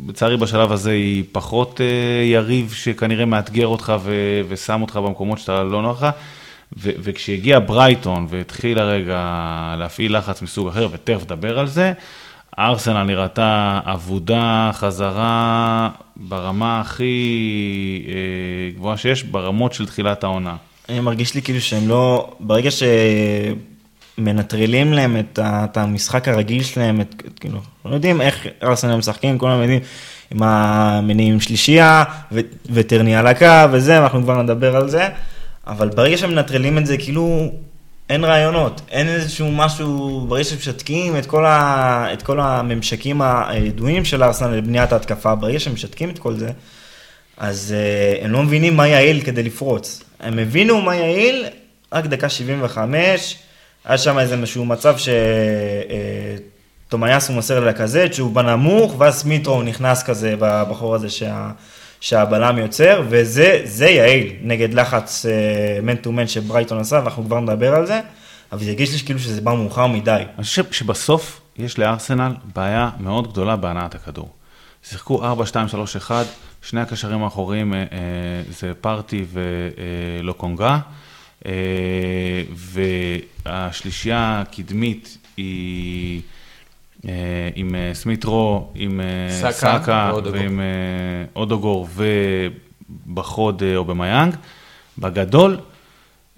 לצערי 0.09 0.38
בשלב 0.38 0.72
הזה, 0.72 0.91
היא 0.91 1.24
פחות 1.32 1.82
אה, 1.82 2.24
יריב 2.26 2.74
שכנראה 2.76 3.26
מאתגר 3.26 3.67
אותך 3.67 3.93
ו- 4.03 4.41
ושם 4.47 4.82
אותך 4.82 4.95
במקומות 4.95 5.39
שאתה 5.39 5.63
לא 5.63 5.82
נוח 5.82 6.03
לך. 6.03 6.09
ו- 6.78 6.91
וכשהגיע 6.99 7.59
ברייטון 7.59 8.28
והתחיל 8.30 8.80
הרגע 8.80 9.19
להפעיל 9.80 10.17
לחץ 10.17 10.41
מסוג 10.41 10.67
אחר, 10.67 10.88
ותכף 10.91 11.24
נדבר 11.24 11.59
על 11.59 11.67
זה, 11.67 11.93
ארסנל 12.60 13.04
נראתה 13.04 13.80
אבודה, 13.86 14.72
חזרה 14.74 15.89
ברמה 16.16 16.80
הכי 16.80 18.06
אה, 18.08 18.14
גבוהה 18.76 18.97
שיש, 18.97 19.24
ברמות 19.24 19.74
של 19.74 19.86
תחילת 19.86 20.24
העונה. 20.24 20.56
אני 20.89 20.99
מרגיש 20.99 21.36
לי 21.36 21.41
כאילו 21.41 21.62
שהם 21.62 21.88
לא, 21.88 22.32
ברגע 22.39 22.70
שמנטרלים 24.18 24.93
להם 24.93 25.18
את, 25.18 25.39
את 25.43 25.78
המשחק 25.78 26.28
הרגיל 26.28 26.64
שלהם, 26.64 27.02
את, 27.02 27.24
כאילו, 27.39 27.60
לא 27.86 27.93
יודעים 27.93 28.22
איך 28.22 28.47
ארסנל 28.64 28.95
משחקים, 28.95 29.38
כולם 29.38 29.62
יודעים 29.62 29.80
עם 30.32 30.43
המניעים 30.43 31.39
שלישייה, 31.39 32.04
וטרני 32.70 33.16
על 33.16 33.28
הקו 33.28 33.72
וזה, 33.72 33.97
אנחנו 33.97 34.24
כבר 34.24 34.41
נדבר 34.41 34.76
על 34.76 34.89
זה, 34.89 35.08
אבל 35.68 35.89
ברגע 35.89 36.18
שמנטרלים 36.18 36.78
את 36.78 36.86
זה, 36.86 36.97
כאילו... 36.97 37.52
אין 38.12 38.24
רעיונות, 38.24 38.82
אין 38.89 39.07
איזשהו 39.09 39.51
משהו, 39.51 40.26
ברגע 40.30 40.43
שמשתקים 40.43 41.18
את 41.18 41.26
כל, 41.26 41.45
ה, 41.45 42.14
את 42.14 42.22
כל 42.22 42.39
הממשקים 42.39 43.22
הידועים 43.22 44.05
של 44.05 44.24
ארסנל 44.24 44.55
לבניית 44.55 44.93
ההתקפה, 44.93 45.36
ברגע 45.36 45.59
שמשתקים 45.59 46.09
את 46.09 46.20
כל 46.20 46.36
זה, 46.36 46.49
אז 47.38 47.76
uh, 47.76 48.26
הם 48.26 48.32
לא 48.32 48.43
מבינים 48.43 48.78
מה 48.78 48.88
יעיל 48.88 49.22
כדי 49.22 49.43
לפרוץ. 49.43 50.03
הם 50.20 50.39
הבינו 50.39 50.82
מה 50.82 50.95
יעיל 50.95 51.45
רק 51.93 52.05
דקה 52.05 52.30
75, 52.30 53.38
היה 53.86 53.97
שם 53.97 54.20
איזשהו 54.20 54.66
מצב 54.66 54.95
שתומאיאס 56.88 57.28
הוא 57.28 57.36
מוסר 57.36 57.59
לקזט, 57.59 58.14
שהוא 58.14 58.32
בנמוך, 58.32 58.95
ואז 58.97 59.26
מיטרו 59.26 59.64
נכנס 59.64 60.03
כזה 60.03 60.36
בחור 60.39 60.95
הזה 60.95 61.09
שה... 61.09 61.51
שהבלם 62.02 62.58
יוצר, 62.58 63.04
וזה 63.10 63.89
יעיל 63.89 64.34
נגד 64.41 64.74
לחץ 64.74 65.26
מן 65.84 65.95
טו 65.95 66.12
מן 66.12 66.28
שברייטון 66.28 66.80
עשה, 66.80 66.95
ואנחנו 66.95 67.26
כבר 67.26 67.39
נדבר 67.39 67.76
על 67.76 67.86
זה, 67.86 67.99
אבל 68.52 68.64
זה 68.64 68.70
הרגיש 68.70 68.93
לי 68.93 68.99
כאילו 69.06 69.20
שזה 69.20 69.41
בא 69.41 69.54
מאוחר 69.54 69.88
מדי. 69.88 70.24
אני 70.36 70.43
חושב 70.43 70.72
שבסוף 70.72 71.41
יש 71.58 71.80
לארסנל 71.80 72.32
בעיה 72.56 72.89
מאוד 72.99 73.32
גדולה 73.32 73.56
בהנעת 73.56 73.95
הכדור. 73.95 74.30
שיחקו 74.84 75.24
4, 75.24 75.45
2, 75.45 75.68
3, 75.68 75.95
1, 75.95 76.26
שני 76.62 76.82
הקשרים 76.82 77.24
האחוריים 77.24 77.74
אה, 77.74 77.80
אה, 77.80 77.86
זה 78.49 78.74
פארטי 78.82 79.26
ולא 79.32 80.34
קונגה, 80.34 80.80
אה, 81.45 81.52
והשלישייה 83.45 84.41
הקדמית 84.41 85.18
היא... 85.38 86.22
אה, 87.08 87.14
עם 87.56 87.76
אה, 87.76 87.93
סמית 87.93 88.24
רו, 88.24 88.72
עם 88.76 89.02
אה, 89.02 89.52
סאקה 89.52 90.12
ועם 90.32 90.60
אודוגור 91.36 91.88
ובחוד 93.08 93.64
או 93.76 93.86
במיאנג. 93.86 94.36
בגדול, 94.97 95.58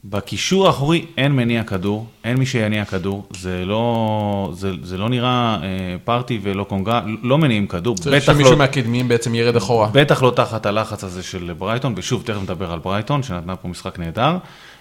בקישור 0.06 0.68
האחורי 0.68 1.06
אין 1.18 1.32
מניע 1.32 1.64
כדור, 1.64 2.08
אין 2.24 2.38
מי 2.38 2.46
שיניע 2.46 2.86
כדור, 2.86 3.28
זה 3.32 3.66
לא, 3.66 4.52
זה, 4.54 4.72
זה 4.84 4.98
לא 4.98 5.10
נראה 5.10 5.60
אה, 5.64 5.96
פארטי 6.04 6.40
ולא 6.42 6.64
קונגה, 6.64 7.02
לא 7.24 7.38
מניעים 7.38 7.68
כדור. 7.68 7.96
צריך 7.96 8.24
שמישהו 8.24 8.52
לא, 8.52 8.58
מהקדמים 8.58 9.08
בעצם 9.08 9.36
ירד 9.36 9.56
אחורה. 9.56 9.90
בטח 9.94 10.24
לא 10.24 10.32
תחת 10.36 10.66
הלחץ 10.66 11.04
הזה 11.04 11.24
של 11.24 11.54
ברייטון, 11.58 11.94
ושוב, 11.98 12.24
תכף 12.26 12.42
נדבר 12.42 12.72
על 12.72 12.80
ברייטון, 12.80 13.24
שנתנה 13.24 13.56
פה 13.56 13.68
משחק 13.68 14.00
נהדר. 14.00 14.38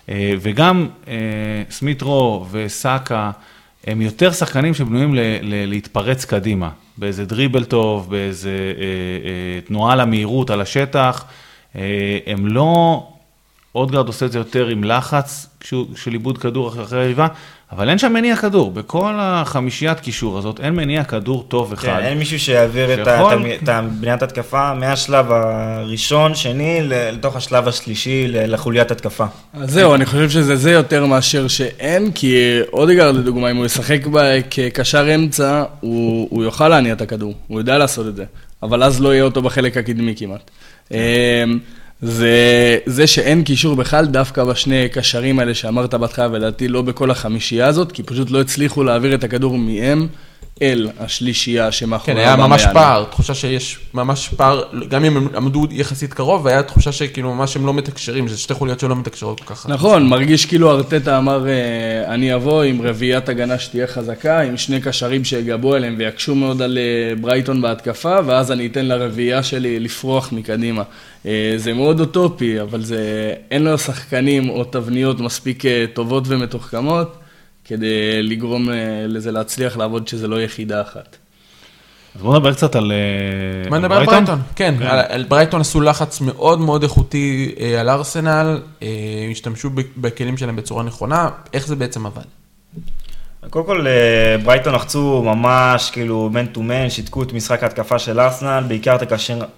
אה, 0.08 0.34
וגם 0.40 0.88
אה, 1.08 1.14
סמית 1.70 2.02
רו 2.02 2.46
וסאקה, 2.50 3.30
הם 3.86 4.00
יותר 4.02 4.32
שחקנים 4.32 4.74
שבנויים 4.74 5.14
ל- 5.14 5.18
ל- 5.42 5.66
להתפרץ 5.68 6.24
קדימה, 6.24 6.70
באיזה 6.98 7.24
דריבל 7.24 7.64
טוב, 7.64 8.10
באיזה 8.10 8.50
אה, 8.50 8.84
אה, 9.28 9.60
תנועה 9.60 9.96
למהירות 9.96 10.50
על 10.50 10.60
השטח. 10.60 11.24
אה, 11.76 11.80
הם 12.26 12.46
לא, 12.46 13.02
אודגרד 13.74 14.06
עושה 14.06 14.26
את 14.26 14.32
זה 14.32 14.38
יותר 14.38 14.66
עם 14.66 14.84
לחץ 14.84 15.46
של 15.96 16.12
עיבוד 16.12 16.38
כדור 16.38 16.68
אחרי 16.68 17.00
היריבה, 17.00 17.26
אבל 17.72 17.88
אין 17.88 17.98
שם 17.98 18.12
מניע 18.12 18.36
כדור, 18.36 18.70
בכל 18.70 19.12
החמישיית 19.18 20.00
קישור 20.00 20.38
הזאת 20.38 20.60
אין 20.60 20.74
מניע 20.74 21.04
כדור 21.04 21.44
טוב 21.48 21.72
אחד. 21.72 21.86
כן, 21.86 22.04
אין 22.04 22.18
מישהו 22.18 22.40
שיעביר 22.40 22.96
שיכול... 22.96 23.46
את 23.62 23.68
בניית 24.00 24.22
התקפה 24.22 24.74
מהשלב 24.74 25.32
הראשון, 25.32 26.34
שני, 26.34 26.78
לתוך 26.82 27.36
השלב 27.36 27.68
השלישי 27.68 28.24
לחוליית 28.28 28.90
התקפה. 28.90 29.24
אז 29.54 29.70
זהו, 29.70 29.94
אני 29.94 30.06
חושב 30.06 30.30
שזה 30.30 30.56
זה 30.56 30.70
יותר 30.70 31.06
מאשר 31.06 31.48
שאין, 31.48 32.12
כי 32.12 32.60
אודיגרד 32.72 33.14
לדוגמה, 33.14 33.50
אם 33.50 33.56
הוא 33.56 33.66
ישחק 33.66 34.00
כקשר 34.50 35.14
אמצע, 35.14 35.64
הוא, 35.80 36.28
הוא 36.30 36.44
יוכל 36.44 36.68
להניע 36.68 36.92
את 36.92 37.00
הכדור, 37.00 37.34
הוא 37.46 37.60
יודע 37.60 37.78
לעשות 37.78 38.06
את 38.06 38.16
זה, 38.16 38.24
אבל 38.62 38.82
אז 38.82 39.00
לא 39.00 39.12
יהיה 39.12 39.24
אותו 39.24 39.42
בחלק 39.42 39.76
הקדמי 39.76 40.14
כמעט. 40.16 40.50
זה, 42.02 42.78
זה 42.86 43.06
שאין 43.06 43.44
קישור 43.44 43.76
בכלל, 43.76 44.06
דווקא 44.06 44.44
בשני 44.44 44.88
קשרים 44.88 45.38
האלה 45.38 45.54
שאמרת 45.54 45.94
בהתחלה, 45.94 46.28
ולדעתי 46.32 46.68
לא 46.68 46.82
בכל 46.82 47.10
החמישייה 47.10 47.66
הזאת, 47.66 47.92
כי 47.92 48.02
פשוט 48.02 48.30
לא 48.30 48.40
הצליחו 48.40 48.84
להעביר 48.84 49.14
את 49.14 49.24
הכדור 49.24 49.58
מהם 49.58 50.06
אל 50.62 50.88
השלישייה 51.00 51.72
שמאחורי 51.72 52.16
כן, 52.16 52.20
היה 52.20 52.36
ממש 52.36 52.66
פער, 52.72 53.04
תחושה 53.04 53.34
שיש 53.34 53.78
ממש 53.94 54.28
פער, 54.28 54.62
גם 54.88 55.04
אם 55.04 55.16
הם 55.16 55.28
עמדו 55.36 55.66
יחסית 55.70 56.14
קרוב, 56.14 56.46
היה 56.46 56.62
תחושה 56.62 56.92
שכאילו 56.92 57.34
ממש 57.34 57.56
הם 57.56 57.66
לא 57.66 57.74
מתקשרים, 57.74 58.28
זה 58.28 58.38
שתי 58.38 58.54
חוליות 58.54 58.80
שלא 58.80 58.96
מתקשרות 58.96 59.40
כל 59.40 59.54
כך. 59.54 59.66
נכון, 59.68 60.08
מרגיש 60.08 60.46
כאילו 60.46 60.70
ארטטה 60.70 61.18
אמר, 61.18 61.48
אה, 61.48 62.14
אני 62.14 62.34
אבוא 62.34 62.62
עם 62.62 62.82
רביעיית 62.82 63.28
הגנה 63.28 63.58
שתהיה 63.58 63.86
חזקה, 63.86 64.40
עם 64.40 64.56
שני 64.56 64.80
קשרים 64.80 65.24
שיגבו 65.24 65.76
אליהם 65.76 65.94
ויקשו 65.98 66.34
מאוד 66.34 66.62
על 66.62 66.78
אה, 66.78 67.14
ברייטון 67.20 67.62
בהתקפה, 67.62 68.18
ואז 68.26 68.52
אני 68.52 68.66
אתן 68.66 68.86
לרביעייה 68.86 69.42
שלי 69.42 69.80
לפרוח 69.80 70.32
מקדימה. 70.32 70.82
אה, 71.26 71.54
זה 71.56 71.72
מאוד 71.72 72.00
אוטופי, 72.00 72.60
אבל 72.60 72.82
זה, 72.82 73.32
אין 73.50 73.64
לו 73.64 73.78
שחקנים 73.78 74.48
או 74.48 74.64
תבניות 74.64 75.20
מספיק 75.20 75.62
טובות 75.94 76.24
ומתוחכמות. 76.26 77.21
כדי 77.64 78.22
לגרום 78.22 78.70
אה, 78.70 78.74
לזה 79.08 79.32
להצליח 79.32 79.76
לעבוד 79.76 80.08
שזה 80.08 80.28
לא 80.28 80.42
יחידה 80.42 80.82
אחת. 80.82 81.16
אז 82.16 82.22
בואו 82.22 82.34
נדבר 82.36 82.54
קצת 82.54 82.76
על 82.76 82.92
ברייטון. 82.92 83.70
בוא 83.70 83.78
נדבר 83.78 83.96
על 83.96 84.06
ברייטון, 84.06 84.40
כן. 84.56 84.74
כן. 84.78 84.86
על 84.86 85.24
ברייטון 85.24 85.60
עשו 85.60 85.80
לחץ 85.80 86.20
מאוד 86.20 86.60
מאוד 86.60 86.82
איכותי 86.82 87.54
אה, 87.60 87.80
על 87.80 87.90
ארסנל, 87.90 88.62
אה, 88.82 88.88
השתמשו 89.30 89.70
בכלים 89.96 90.36
שלהם 90.36 90.56
בצורה 90.56 90.82
נכונה, 90.82 91.28
איך 91.52 91.66
זה 91.66 91.76
בעצם 91.76 92.06
עבד? 92.06 92.22
קודם 93.50 93.66
כל, 93.66 93.86
ברייטון 94.44 94.74
לחצו 94.74 95.22
ממש 95.22 95.90
כאילו 95.90 96.30
man 96.32 96.46
to 96.46 96.62
man, 96.62 96.90
שיתקו 96.90 97.22
את 97.22 97.32
משחק 97.32 97.62
ההתקפה 97.62 97.98
של 97.98 98.20
ארסנל, 98.20 98.64
בעיקר 98.68 98.96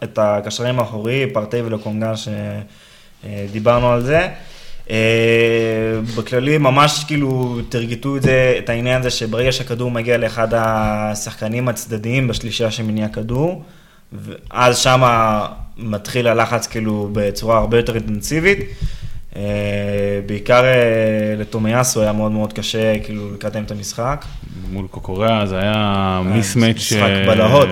את 0.03 0.19
הקשרים 0.19 0.79
האחוריים, 0.79 1.29
פרטי 1.33 1.61
ולוקונגה 1.61 2.13
שדיברנו 3.27 3.93
על 3.93 4.03
זה. 4.03 4.29
אה, 4.91 4.97
בכללי 6.17 6.59
ממש 6.59 7.05
כאילו 7.07 7.61
תרגטו 7.69 8.17
את 8.17 8.23
זה, 8.23 8.55
את 8.59 8.69
העניין 8.69 9.01
הזה 9.01 9.11
שברגע 9.11 9.53
שהכדור 9.53 9.91
מגיע 9.91 10.17
לאחד 10.17 10.49
השחקנים 10.55 11.69
הצדדיים 11.69 12.29
בשלישייה 12.29 12.71
שמניע 12.71 13.09
כדור, 13.09 13.63
אז 14.51 14.79
שמה 14.79 15.47
מתחיל 15.77 16.27
הלחץ 16.29 16.67
כאילו 16.67 17.09
בצורה 17.13 17.59
הרבה 17.59 17.77
יותר 17.77 17.95
אינטנסיבית. 17.95 18.59
אה, 19.37 19.43
בעיקר 20.27 20.65
אה, 20.65 21.35
לתומיאסו 21.39 22.03
היה 22.03 22.13
מאוד 22.13 22.33
מאוד 22.33 22.53
קשה 22.53 22.99
כאילו 22.99 23.35
לקדם 23.35 23.65
את 23.65 23.71
המשחק. 23.71 24.25
מול 24.71 24.87
קוקוריאה 24.87 25.47
זה 25.47 25.59
היה 25.59 26.21
מיסמץ'. 26.25 26.77
משחק 26.77 27.11
בלהות. 27.27 27.69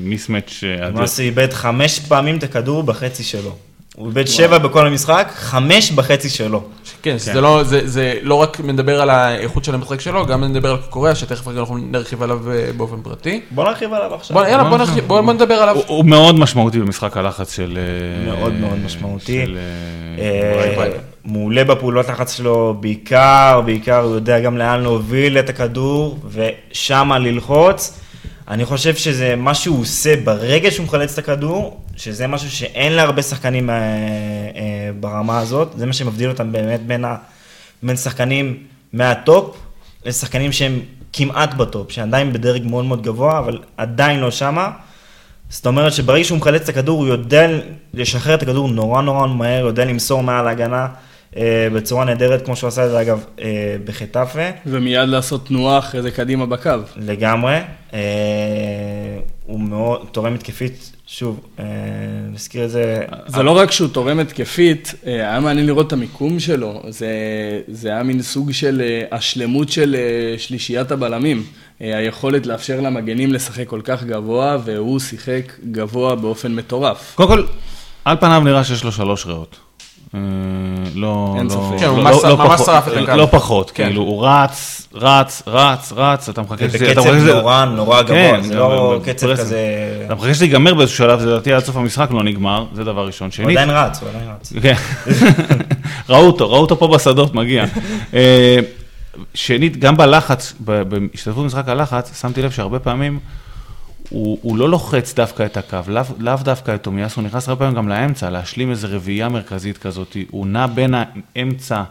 מיסמץ'. 0.00 0.64
למעשה 0.80 1.22
איבד 1.22 1.52
חמש 1.52 1.98
פעמים 1.98 2.36
את 2.36 2.42
הכדור 2.42 2.82
בחצי 2.82 3.22
שלו. 3.24 3.56
הוא 3.96 4.06
איבד 4.08 4.26
שבע 4.26 4.58
בכל 4.58 4.86
המשחק, 4.86 5.32
חמש 5.34 5.90
בחצי 5.90 6.30
שלו. 6.30 6.62
כן, 7.02 7.18
זה 7.18 7.40
לא, 7.40 7.62
זה, 7.62 7.80
זה 7.84 8.14
לא 8.22 8.34
רק 8.34 8.60
מדבר 8.60 9.00
על 9.00 9.10
האיכות 9.10 9.64
של 9.64 9.74
המשחק 9.74 10.00
שלו, 10.00 10.26
גם 10.26 10.40
מדבר 10.40 10.70
על 10.70 10.76
קוריאה, 10.90 11.14
שתכף 11.14 11.48
אנחנו 11.48 11.76
נרחיב 11.76 12.22
עליו 12.22 12.50
אה, 12.50 12.70
באופן 12.76 12.96
פרטי. 13.02 13.40
בוא 13.50 13.64
נרחיב 13.64 13.92
עליו 13.92 14.14
עכשיו. 14.14 14.36
בוא, 14.36 14.46
יאללה, 14.46 14.64
בוא, 14.64 14.78
נרחיב, 14.78 15.04
בוא, 15.06 15.20
בוא 15.20 15.32
נדבר 15.32 15.54
עליו. 15.54 15.76
הוא, 15.76 15.84
הוא 15.86 16.04
מאוד 16.04 16.38
משמעותי 16.38 16.78
במשחק 16.78 17.16
הלחץ 17.16 17.56
של... 17.56 17.78
אה, 17.78 18.32
מאוד 18.34 18.52
מאוד 18.52 18.78
משמעותי. 18.84 19.46
של, 19.46 19.58
אה, 20.18 20.82
אה. 20.82 20.90
מעולה 21.24 21.64
בפעולות 21.64 22.08
לחץ 22.08 22.36
שלו, 22.36 22.76
בעיקר, 22.80 23.60
בעיקר 23.64 23.98
הוא 23.98 24.14
יודע 24.14 24.40
גם 24.40 24.58
לאן 24.58 24.80
להוביל 24.82 25.38
את 25.38 25.48
הכדור, 25.48 26.18
ושמה 26.30 27.18
ללחוץ. 27.18 28.00
אני 28.48 28.64
חושב 28.64 28.94
שזה 28.94 29.36
מה 29.36 29.54
שהוא 29.54 29.80
עושה 29.80 30.16
ברגע 30.24 30.70
שהוא 30.70 30.86
מחלץ 30.86 31.12
את 31.12 31.18
הכדור, 31.18 31.80
שזה 31.96 32.26
משהו 32.26 32.50
שאין 32.50 32.92
להרבה 32.92 33.22
שחקנים 33.22 33.70
אה, 33.70 33.74
אה, 33.76 34.90
ברמה 35.00 35.38
הזאת, 35.38 35.72
זה 35.76 35.86
מה 35.86 35.92
שמבדיל 35.92 36.30
אותם 36.30 36.52
באמת 36.52 36.86
בין, 36.86 37.04
ה, 37.04 37.16
בין 37.82 37.96
שחקנים 37.96 38.58
מהטופ 38.92 39.56
לשחקנים 40.04 40.52
שהם 40.52 40.80
כמעט 41.12 41.54
בטופ, 41.54 41.92
שעדיין 41.92 42.32
בדרג 42.32 42.62
מאוד 42.64 42.84
מאוד 42.84 43.02
גבוה, 43.02 43.38
אבל 43.38 43.58
עדיין 43.76 44.20
לא 44.20 44.30
שמה. 44.30 44.70
זאת 45.48 45.66
אומרת 45.66 45.92
שברגע 45.92 46.24
שהוא 46.24 46.38
מחלץ 46.38 46.62
את 46.62 46.68
הכדור, 46.68 47.00
הוא 47.00 47.08
יודע 47.08 47.48
לשחרר 47.94 48.34
את 48.34 48.42
הכדור 48.42 48.68
נורא 48.68 49.02
נורא 49.02 49.26
מהר, 49.26 49.66
יודע 49.66 49.84
למסור 49.84 50.22
מעל 50.22 50.48
ההגנה 50.48 50.86
בצורה 51.72 52.04
נהדרת, 52.04 52.44
כמו 52.44 52.56
שהוא 52.56 52.68
עשה 52.68 52.86
את 52.86 52.90
זה 52.90 53.00
אגב 53.00 53.24
אה, 53.40 53.76
בחטאפה. 53.84 54.48
ומיד 54.66 55.08
לעשות 55.08 55.46
תנועה 55.46 55.78
אחרי 55.78 56.02
זה 56.02 56.10
קדימה 56.10 56.46
בקו. 56.46 56.70
לגמרי. 56.96 57.58
אה, 57.94 58.00
הוא 59.46 59.60
מאוד 59.60 60.06
תורם 60.12 60.34
התקפית, 60.34 60.92
שוב, 61.06 61.40
אה, 61.58 61.64
נזכיר 62.32 62.64
את 62.64 62.70
זה. 62.70 63.04
זה 63.26 63.42
לא 63.42 63.50
רק 63.50 63.70
שהוא 63.70 63.88
תורם 63.88 64.18
התקפית, 64.18 64.94
אה, 65.06 65.12
היה 65.12 65.40
מעניין 65.40 65.66
לראות 65.66 65.86
את 65.86 65.92
המיקום 65.92 66.40
שלו. 66.40 66.82
זה, 66.88 67.08
זה 67.68 67.88
היה 67.88 68.02
מין 68.02 68.22
סוג 68.22 68.52
של 68.52 68.82
אה, 68.84 69.16
השלמות 69.16 69.68
של 69.68 69.96
אה, 69.98 70.38
שלישיית 70.38 70.90
הבלמים. 70.90 71.42
אה, 71.82 71.98
היכולת 71.98 72.46
לאפשר 72.46 72.80
למגנים 72.80 73.32
לשחק 73.32 73.66
כל 73.68 73.80
כך 73.84 74.04
גבוה, 74.04 74.58
והוא 74.64 75.00
שיחק 75.00 75.52
גבוה 75.70 76.14
באופן 76.14 76.54
מטורף. 76.54 77.12
קודם 77.14 77.28
כל, 77.28 77.42
על 78.04 78.16
פניו 78.20 78.42
נראה 78.44 78.64
שיש 78.64 78.84
לו 78.84 78.92
שלוש 78.92 79.26
ריאות. 79.26 79.65
אה, 80.14 80.20
לא, 80.94 81.36
לא. 81.48 81.76
כן, 81.78 81.86
הוא 81.86 81.98
לא- 82.02 82.10
לא 82.28 82.36
פחות-. 82.48 82.68
לא 83.16 83.26
פחות, 83.30 83.70
כן. 83.70 83.84
כאילו, 83.86 84.02
הוא 84.02 84.26
רץ, 84.26 84.88
רץ, 84.94 85.42
רץ, 85.46 85.92
רץ, 85.96 86.28
אתה 86.28 86.42
מחכה 86.42 86.68
שזה... 86.68 86.86
מחכה 86.92 87.02
שזה- 87.02 87.34
נורא 87.34 87.64
נורא 87.64 88.02
גבוה, 88.02 88.16
כן, 88.16 88.40
זה 88.42 88.54
גם 88.54 88.60
לא 88.60 89.00
קצב. 89.04 89.32
כזה... 89.36 89.58
אתה 90.06 90.14
מחכה 90.14 90.34
שזה 90.34 90.44
ייגמר 90.44 90.74
באיזשהו 90.74 90.98
שלב, 90.98 91.20
זה 91.20 91.26
לדעתי 91.26 91.52
עד 91.52 91.64
סוף 91.64 91.76
המשחק 91.76 92.08
לא 92.10 92.22
נגמר, 92.22 92.64
זה 92.74 92.84
דבר 92.84 93.06
ראשון. 93.06 93.26
הוא 93.26 93.32
שנית, 93.32 93.50
עדיין 93.56 93.70
רץ, 93.70 94.00
הוא 94.02 94.08
עדיין 94.08 94.24
רץ. 94.40 94.52
ראו 96.10 96.26
אותו, 96.26 96.50
ראו 96.50 96.60
אותו 96.60 96.78
פה 96.78 96.88
בשדות 96.88 97.34
מגיע. 97.34 97.64
אה, 98.14 98.58
שנית, 99.34 99.76
גם 99.76 99.96
בלחץ, 99.96 100.54
בהשתתפות 100.60 101.42
במשחק 101.42 101.68
הלחץ, 101.68 102.20
שמתי 102.20 102.42
לב 102.42 102.50
שהרבה 102.50 102.78
פעמים 102.78 103.18
הוא, 104.08 104.38
הוא 104.42 104.56
לא 104.58 104.68
לוחץ 104.68 105.14
דווקא 105.14 105.46
את 105.46 105.56
הקו, 105.56 105.78
לאו, 105.88 106.02
לאו 106.18 106.36
דווקא 106.42 106.74
את 106.74 106.82
תומיאס, 106.82 107.16
הוא 107.16 107.24
נכנס 107.24 107.48
הרבה 107.48 107.58
פעמים 107.58 107.76
גם 107.76 107.88
לאמצע, 107.88 108.30
להשלים 108.30 108.70
איזו 108.70 108.88
רביעייה 108.90 109.28
מרכזית 109.28 109.78
כזאת, 109.78 110.16
הוא 110.30 110.46
נע 110.46 110.66
בין 110.66 110.94
האמצע 111.36 111.82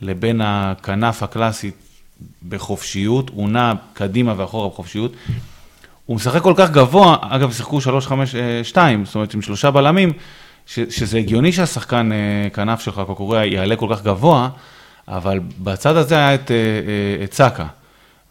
לבין 0.00 0.40
הכנף 0.44 1.22
הקלאסית 1.22 1.74
בחופשיות, 2.48 3.30
הוא 3.34 3.48
נע 3.48 3.72
קדימה 3.94 4.34
ואחורה 4.36 4.68
בחופשיות. 4.68 5.12
הוא 6.06 6.16
משחק 6.16 6.42
כל 6.42 6.54
כך 6.56 6.70
גבוה, 6.70 7.16
אגב, 7.20 7.52
שיחקו 7.52 7.78
3-5-2, 7.78 7.82
זאת 9.04 9.14
אומרת, 9.14 9.34
עם 9.34 9.42
שלושה 9.42 9.70
בלמים, 9.70 10.12
ש, 10.66 10.80
שזה 10.80 11.18
הגיוני 11.18 11.52
שהשחקן 11.52 12.12
אה, 12.12 12.50
כנף 12.50 12.80
שלך, 12.80 13.02
קוקוריה, 13.06 13.44
יעלה 13.44 13.76
כל 13.76 13.86
כך 13.90 14.02
גבוה, 14.02 14.48
אבל 15.08 15.40
בצד 15.58 15.96
הזה 15.96 16.14
היה 16.14 16.34
את, 16.34 16.50
אה, 16.50 16.56
אה, 16.56 17.24
את 17.24 17.32
סאקה. 17.32 17.66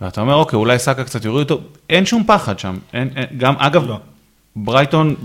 ואתה 0.01 0.21
אומר, 0.21 0.35
אוקיי, 0.35 0.57
אולי 0.57 0.79
סאקה 0.79 1.03
קצת 1.03 1.25
יוריד 1.25 1.51
אותו, 1.51 1.63
אין 1.89 2.05
שום 2.05 2.23
פחד 2.27 2.59
שם. 2.59 2.77
אין, 2.93 3.09
אין, 3.15 3.25
גם, 3.37 3.53
אגב, 3.57 3.87
לא. 3.87 3.99
ברייטון, 4.55 5.15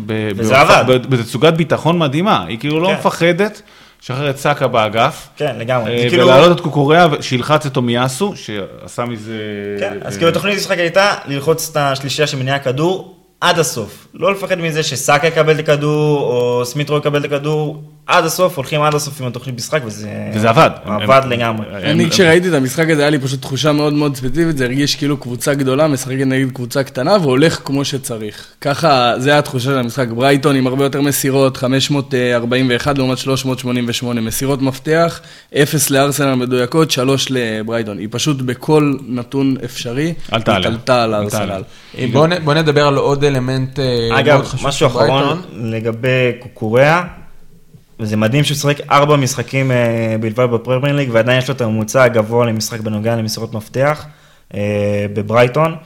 בתצוגת 1.08 1.52
ביטחון 1.54 1.98
מדהימה, 1.98 2.44
היא 2.44 2.58
כאילו 2.58 2.80
לא 2.80 2.88
כן. 2.88 2.94
מפחדת, 2.94 3.62
לשחרר 4.02 4.30
את 4.30 4.38
סאקה 4.38 4.68
באגף. 4.68 5.28
כן, 5.36 5.56
לגמרי. 5.58 5.92
אה, 6.04 6.08
כאילו- 6.08 6.26
ולהעלות 6.26 6.56
את 6.58 6.62
קוקוריה, 6.62 7.06
שילחץ 7.20 7.66
את 7.66 7.74
תומיאסו, 7.74 8.32
שעשה 8.36 9.04
מזה... 9.04 9.38
כן, 9.80 9.98
אז 10.02 10.16
כאילו 10.16 10.28
התוכנית 10.30 10.54
המשחק 10.54 10.78
הייתה 10.78 11.14
ללחוץ 11.26 11.68
את 11.70 11.76
השלישייה 11.76 12.26
שמניעה 12.26 12.58
כדור 12.58 13.14
עד 13.40 13.58
הסוף. 13.58 14.06
לא 14.14 14.32
לפחד 14.32 14.58
מזה 14.58 14.82
שסאקה 14.82 15.26
יקבל 15.26 15.54
את 15.54 15.58
הכדור, 15.58 16.20
או 16.20 16.64
סמיטרו 16.64 16.98
יקבל 16.98 17.20
את 17.20 17.24
הכדור, 17.24 17.82
עד 18.06 18.24
הסוף, 18.24 18.56
הולכים 18.56 18.82
עד 18.82 18.94
הסוף 18.94 19.20
עם 19.20 19.26
התוכנית 19.26 19.56
משחק, 19.56 19.80
וזה... 19.84 20.08
וזה 20.34 20.48
עבד. 20.50 20.70
עבד 20.84 21.20
הם- 21.24 21.30
לגמרי. 21.30 21.66
הם- 21.72 21.84
אני 21.84 22.10
כשראיתי 22.10 22.48
את 22.48 22.54
המשחק 22.54 22.90
הזה, 22.90 23.00
היה 23.00 23.10
לי 23.10 23.18
פשוט 23.18 23.40
תחושה 23.42 23.72
מאוד 23.72 23.92
מאוד 23.92 24.16
ספציפית, 24.16 24.58
זה 24.58 24.64
הרגיש 24.64 24.94
כאילו 24.96 25.16
קבוצה 25.16 25.54
גדולה 25.54 25.88
משחקת 25.88 26.14
נגד 26.26 26.50
קבוצה 26.52 26.82
קטנה 26.82 27.16
והולך 27.22 27.60
כמו 27.64 27.84
שצריך. 27.84 28.46
ככה, 28.60 29.12
זה 29.18 29.30
היה 29.30 29.38
התחושה 29.38 29.64
של 29.64 29.78
המשחק. 29.78 30.08
ברייטון 30.08 30.56
עם 30.56 30.66
הרבה 30.66 30.84
יותר 30.84 31.00
מסירות, 31.00 31.56
541 31.56 32.98
לעומת 32.98 33.18
388 33.18 34.20
מסירות 34.20 34.62
מפתח, 34.62 35.20
0 35.56 35.90
לארסנל 35.90 36.34
מדויקות, 36.34 36.90
3 36.90 37.26
לברייטון. 37.30 37.98
היא 37.98 38.08
פשוט 38.10 38.36
בכל 38.42 38.94
נתון 39.08 39.56
אפשרי. 39.64 40.14
התעלתה 40.32 40.56
על 40.56 41.14
עלתה 41.14 41.40
הארסנל. 41.40 41.42
עליה. 41.98 42.08
בוא, 42.12 42.26
נ- 42.26 42.44
בוא 42.44 42.54
נדבר 42.54 42.86
על 42.86 42.96
עוד 42.96 43.24
אלמנט 43.24 43.78
אה, 43.78 43.84
מאוד 44.08 44.18
אגב, 44.20 44.44
חשוב. 44.44 44.68
משהו 44.68 44.88
של 44.88 44.94
ברייטון. 44.94 45.22
אחרון 45.22 45.42
לגבי 45.70 46.08
קוקוריאה, 46.40 47.02
וזה 48.00 48.16
מדהים 48.16 48.44
שהוא 48.44 48.56
שיחק 48.56 48.90
ארבע 48.90 49.16
משחקים 49.16 49.70
אה, 49.70 50.16
בלבד 50.20 50.46
בפרמייר 50.50 50.96
ליג, 50.96 51.08
ועדיין 51.12 51.38
יש 51.38 51.48
לו 51.48 51.54
את 51.54 51.60
הממוצע 51.60 52.02
הגבוה 52.02 52.46
למשחק 52.46 52.80
בנוגע 52.80 53.16
למסירות 53.16 53.54
מפתח 53.54 54.06
אה, 54.54 55.06
בברייטון, 55.12 55.76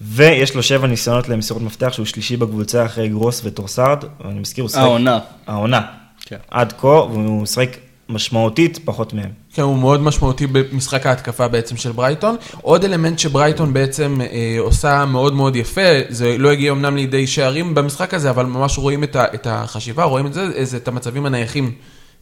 ויש 0.00 0.54
לו 0.54 0.62
שבע 0.62 0.86
ניסיונות 0.86 1.28
למסירות 1.28 1.62
מפתח, 1.62 1.92
שהוא 1.92 2.06
שלישי 2.06 2.36
בקבוצה 2.36 2.84
אחרי 2.84 3.08
גרוס 3.08 3.40
וטרוסארד, 3.44 4.04
ואני 4.24 4.40
מזכיר, 4.40 4.62
הוא 4.64 4.68
שיחק... 4.68 4.82
העונה. 4.82 5.18
העונה. 5.46 5.80
כן. 6.20 6.36
עד 6.50 6.72
כה, 6.72 6.86
והוא 6.86 7.42
משחק 7.42 7.76
משמעותית 8.10 8.78
פחות 8.84 9.12
מהם. 9.14 9.30
כן, 9.54 9.62
הוא 9.62 9.78
מאוד 9.78 10.02
משמעותי 10.02 10.46
במשחק 10.46 11.06
ההתקפה 11.06 11.48
בעצם 11.48 11.76
של 11.76 11.92
ברייטון. 11.92 12.36
עוד 12.62 12.84
אלמנט 12.84 13.18
שברייטון 13.18 13.72
בעצם 13.72 14.20
אה, 14.20 14.56
עושה 14.58 15.04
מאוד 15.04 15.34
מאוד 15.34 15.56
יפה, 15.56 15.90
זה 16.08 16.38
לא 16.38 16.50
הגיע 16.50 16.72
אמנם 16.72 16.96
לידי 16.96 17.26
שערים 17.26 17.74
במשחק 17.74 18.14
הזה, 18.14 18.30
אבל 18.30 18.46
ממש 18.46 18.78
רואים 18.78 19.04
את, 19.04 19.16
ה, 19.16 19.24
את 19.34 19.46
החשיבה, 19.50 20.04
רואים 20.04 20.26
את 20.26 20.32
זה, 20.32 20.64
זה 20.64 20.76
את 20.76 20.88
המצבים 20.88 21.26
הנייחים 21.26 21.72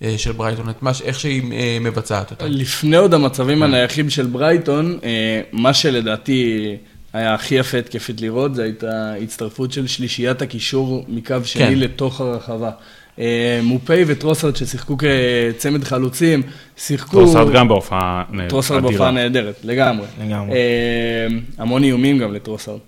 אה, 0.03 0.15
של 0.17 0.33
ברייטון, 0.33 0.71
את 0.71 0.83
מה, 0.83 0.95
ש- 0.95 1.03
איך 1.03 1.21
שהיא 1.21 1.53
אה, 1.53 1.79
מבצעת 1.81 2.31
אותם. 2.31 2.47
לפני 2.49 2.97
עוד 2.97 3.15
המצבים 3.15 3.63
הנייחים 3.63 4.11
של 4.11 4.27
ברייטון, 4.27 4.99
אה, 5.05 5.41
מה 5.53 5.75
שלדעתי 5.75 6.77
היה 7.13 7.35
הכי 7.35 7.55
יפה 7.55 7.79
התקפית 7.79 8.21
לראות, 8.21 8.55
זה 8.55 8.63
הייתה 8.63 9.15
הצטרפות 9.23 9.73
של 9.73 9.87
שלישיית 9.87 10.43
הקישור 10.43 11.05
מקו 11.09 11.37
שני 11.45 11.63
כן. 11.63 11.79
לתוך 11.79 12.21
הרחבה. 12.21 12.71
אה, 13.19 13.61
מופי 13.63 14.05
וטרוסרד 14.07 14.57
ששיחקו 14.57 14.97
כצמד 14.99 15.85
חלוצים, 15.85 16.43
שיחקו... 16.77 17.11
טרוסארד 17.11 17.53
גם 17.53 17.69
בהופעה 17.69 18.25
נהדרת, 18.31 18.51
טרוסרד. 18.51 18.83
בהופעה 18.83 19.11
נהדרת, 19.11 19.61
לגמרי. 19.65 20.07
לגמרי. 20.27 20.57
אה, 20.57 21.27
המון 21.59 21.85
איומים 21.85 22.19
גם 22.19 22.35
לטרוסרד. 22.35 22.79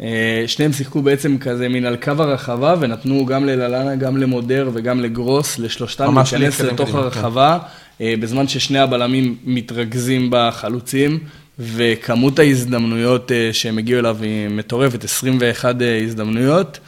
אה, 0.00 0.44
שניהם 0.46 0.72
שיחקו 0.72 1.02
בעצם 1.02 1.38
כזה 1.38 1.68
מן 1.68 1.84
על 1.84 1.96
קו 1.96 2.12
הרחבה, 2.18 2.74
ונתנו 2.80 3.26
גם 3.26 3.44
לללנה, 3.44 3.96
גם 3.96 4.16
למודר 4.16 4.70
וגם 4.72 5.00
לגרוס, 5.00 5.58
לשלושתם 5.58 6.14
להיכנס 6.18 6.60
לתוך 6.60 6.90
כן. 6.90 6.96
הרחבה, 6.96 7.58
אה, 8.00 8.14
בזמן 8.20 8.48
ששני 8.48 8.78
הבלמים 8.78 9.36
מתרכזים 9.44 10.28
בחלוצים, 10.30 11.18
וכמות 11.58 12.38
ההזדמנויות 12.38 13.32
שהם 13.52 13.78
הגיעו 13.78 14.00
אליו 14.00 14.16
היא 14.22 14.48
מטורפת, 14.48 15.04
21 15.04 15.74
הזדמנויות. 16.04 16.78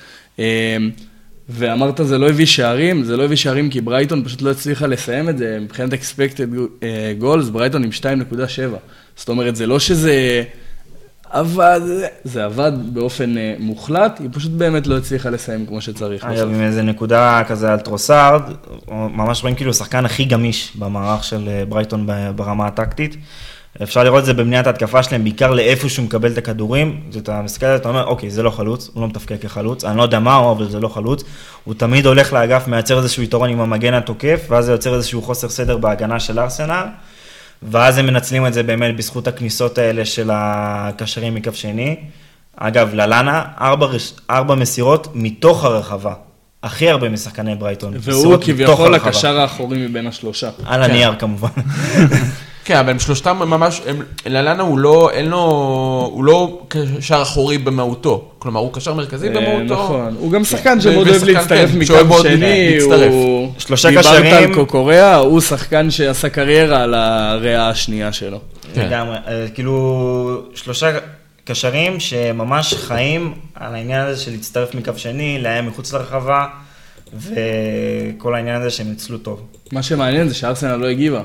ואמרת 1.48 2.00
זה 2.04 2.18
לא 2.18 2.28
הביא 2.28 2.46
שערים, 2.46 3.04
זה 3.04 3.16
לא 3.16 3.24
הביא 3.24 3.36
שערים 3.36 3.70
כי 3.70 3.80
ברייטון 3.80 4.24
פשוט 4.24 4.42
לא 4.42 4.50
הצליחה 4.50 4.86
לסיים 4.86 5.28
את 5.28 5.38
זה, 5.38 5.58
מבחינת 5.60 5.92
expected 5.92 6.56
אה, 6.82 7.12
goals, 7.20 7.50
ברייטון 7.52 7.84
עם 7.84 7.90
2.7. 7.90 8.36
זאת 9.16 9.28
אומרת, 9.28 9.56
זה 9.56 9.66
לא 9.66 9.78
שזה 9.78 10.44
עבד, 11.32 11.80
זה 12.24 12.44
עבד 12.44 12.72
באופן 12.92 13.38
אה, 13.38 13.54
מוחלט, 13.58 14.20
היא 14.20 14.28
פשוט 14.32 14.52
באמת 14.52 14.86
לא 14.86 14.96
הצליחה 14.96 15.30
לסיים 15.30 15.66
כמו 15.66 15.80
שצריך. 15.80 16.24
אגב. 16.24 16.48
עם 16.48 16.60
איזה 16.60 16.82
נקודה 16.82 17.42
כזה 17.48 17.72
על 17.72 17.78
טרוסארד, 17.78 18.42
ממש 18.88 19.42
רואים 19.42 19.56
כאילו 19.56 19.70
השחקן 19.70 20.04
הכי 20.04 20.24
גמיש 20.24 20.76
במערך 20.76 21.24
של 21.24 21.48
אה, 21.48 21.64
ברייטון 21.68 22.06
ברמה 22.36 22.66
הטקטית. 22.66 23.16
אפשר 23.82 24.04
לראות 24.04 24.20
את 24.20 24.24
זה 24.24 24.34
בבניית 24.34 24.66
ההתקפה 24.66 25.02
שלהם, 25.02 25.22
בעיקר 25.22 25.50
לאיפה 25.50 25.88
שהוא 25.88 26.04
מקבל 26.04 26.32
את 26.32 26.38
הכדורים. 26.38 27.00
זה 27.10 27.18
אתה 27.18 27.42
מסתכל 27.42 27.66
על 27.66 27.72
זה, 27.72 27.76
אתה 27.76 27.88
אומר, 27.88 28.04
אוקיי, 28.04 28.30
זה 28.30 28.42
לא 28.42 28.50
חלוץ, 28.50 28.90
הוא 28.94 29.02
לא 29.02 29.08
מתפקד 29.08 29.36
כחלוץ, 29.40 29.84
אני 29.84 29.96
לא 29.96 30.02
יודע 30.02 30.18
מה 30.18 30.34
הוא, 30.34 30.52
אבל 30.52 30.68
זה 30.68 30.80
לא 30.80 30.88
חלוץ. 30.88 31.24
הוא 31.64 31.74
תמיד 31.74 32.06
הולך 32.06 32.32
לאגף, 32.32 32.68
מייצר 32.68 32.98
איזשהו 32.98 33.22
יתרון 33.22 33.50
עם 33.50 33.60
המגן 33.60 33.94
התוקף, 33.94 34.46
ואז 34.48 34.64
זה 34.64 34.72
יוצר 34.72 34.94
איזשהו 34.94 35.22
חוסר 35.22 35.48
סדר 35.48 35.76
בהגנה 35.76 36.20
של 36.20 36.38
ארסנל. 36.38 36.86
ואז 37.62 37.98
הם 37.98 38.06
מנצלים 38.06 38.46
את 38.46 38.54
זה 38.54 38.62
באמת 38.62 38.96
בזכות 38.96 39.28
הכניסות 39.28 39.78
האלה 39.78 40.04
של 40.04 40.30
הקשרים 40.32 41.34
מקו 41.34 41.50
שני. 41.54 41.96
אגב, 42.56 42.94
ללאנה, 42.94 43.44
ארבע, 43.60 43.86
ארבע 44.30 44.54
מסירות 44.54 45.08
מתוך 45.14 45.64
הרחבה. 45.64 46.14
הכי 46.62 46.90
הרבה 46.90 47.08
משחקני 47.08 47.54
ברייטון. 47.54 47.94
והוא 48.00 48.36
כביכול. 48.40 48.94
הקשר 48.94 49.40
האחורי 49.40 49.86
מבין 49.86 50.06
השלושה. 50.06 50.50
על 50.64 50.82
הנייר 50.82 51.14
כמובן. 51.18 51.48
כן, 52.64 52.76
אבל 52.76 52.90
הם 52.90 52.98
שלושתם 52.98 53.36
ממש, 53.38 53.80
ללאנה 54.26 54.62
הוא 54.62 54.78
לא, 54.78 55.10
אין 55.12 55.26
לו, 55.28 55.38
הוא 56.12 56.24
לא 56.24 56.62
קשר 56.68 57.22
אחורי 57.22 57.58
במהותו. 57.58 58.28
כלומר, 58.38 58.60
הוא 58.60 58.72
קשר 58.72 58.94
מרכזי 58.94 59.28
אה, 59.28 59.32
במהותו. 59.32 59.74
נכון, 59.74 60.16
הוא 60.18 60.32
גם 60.32 60.44
שחקן 60.44 60.78
ו- 60.78 60.82
שמאוד 60.82 61.08
אוהב 61.08 61.24
להצטרף 61.24 61.70
כן, 61.70 62.08
מאוד 62.08 62.22
שני, 62.22 62.78
להצטרף. 62.78 63.12
הוא... 63.12 63.52
שלושה 63.58 63.88
דיברת 63.88 64.04
קשרים. 64.04 64.34
על 64.34 64.54
קוקוריאה, 64.54 65.16
הוא 65.16 65.40
שחקן 65.40 65.90
שעשה 65.90 66.28
קריירה 66.28 66.82
על 66.82 66.94
הריאה 66.94 67.68
השנייה 67.68 68.12
שלו. 68.12 68.38
כן. 68.74 68.86
לגמרי, 68.86 69.16
אה, 69.28 69.46
כאילו 69.54 70.42
שלושה 70.54 70.98
קשרים 71.44 72.00
שממש 72.00 72.74
חיים 72.74 73.34
על 73.54 73.74
העניין 73.74 74.06
הזה 74.06 74.20
של 74.20 74.30
להצטרף 74.30 74.74
מקו 74.74 74.92
שני, 74.96 75.38
לאיים 75.42 75.66
מחוץ 75.66 75.92
לרחבה, 75.92 76.46
וכל 77.14 78.34
העניין 78.34 78.60
הזה 78.60 78.70
שהם 78.70 78.88
ניצלו 78.88 79.18
טוב. 79.18 79.42
מה 79.72 79.82
שמעניין 79.82 80.28
זה 80.28 80.34
שארסנל 80.34 80.76
לא 80.76 80.86
הגיבה. 80.86 81.22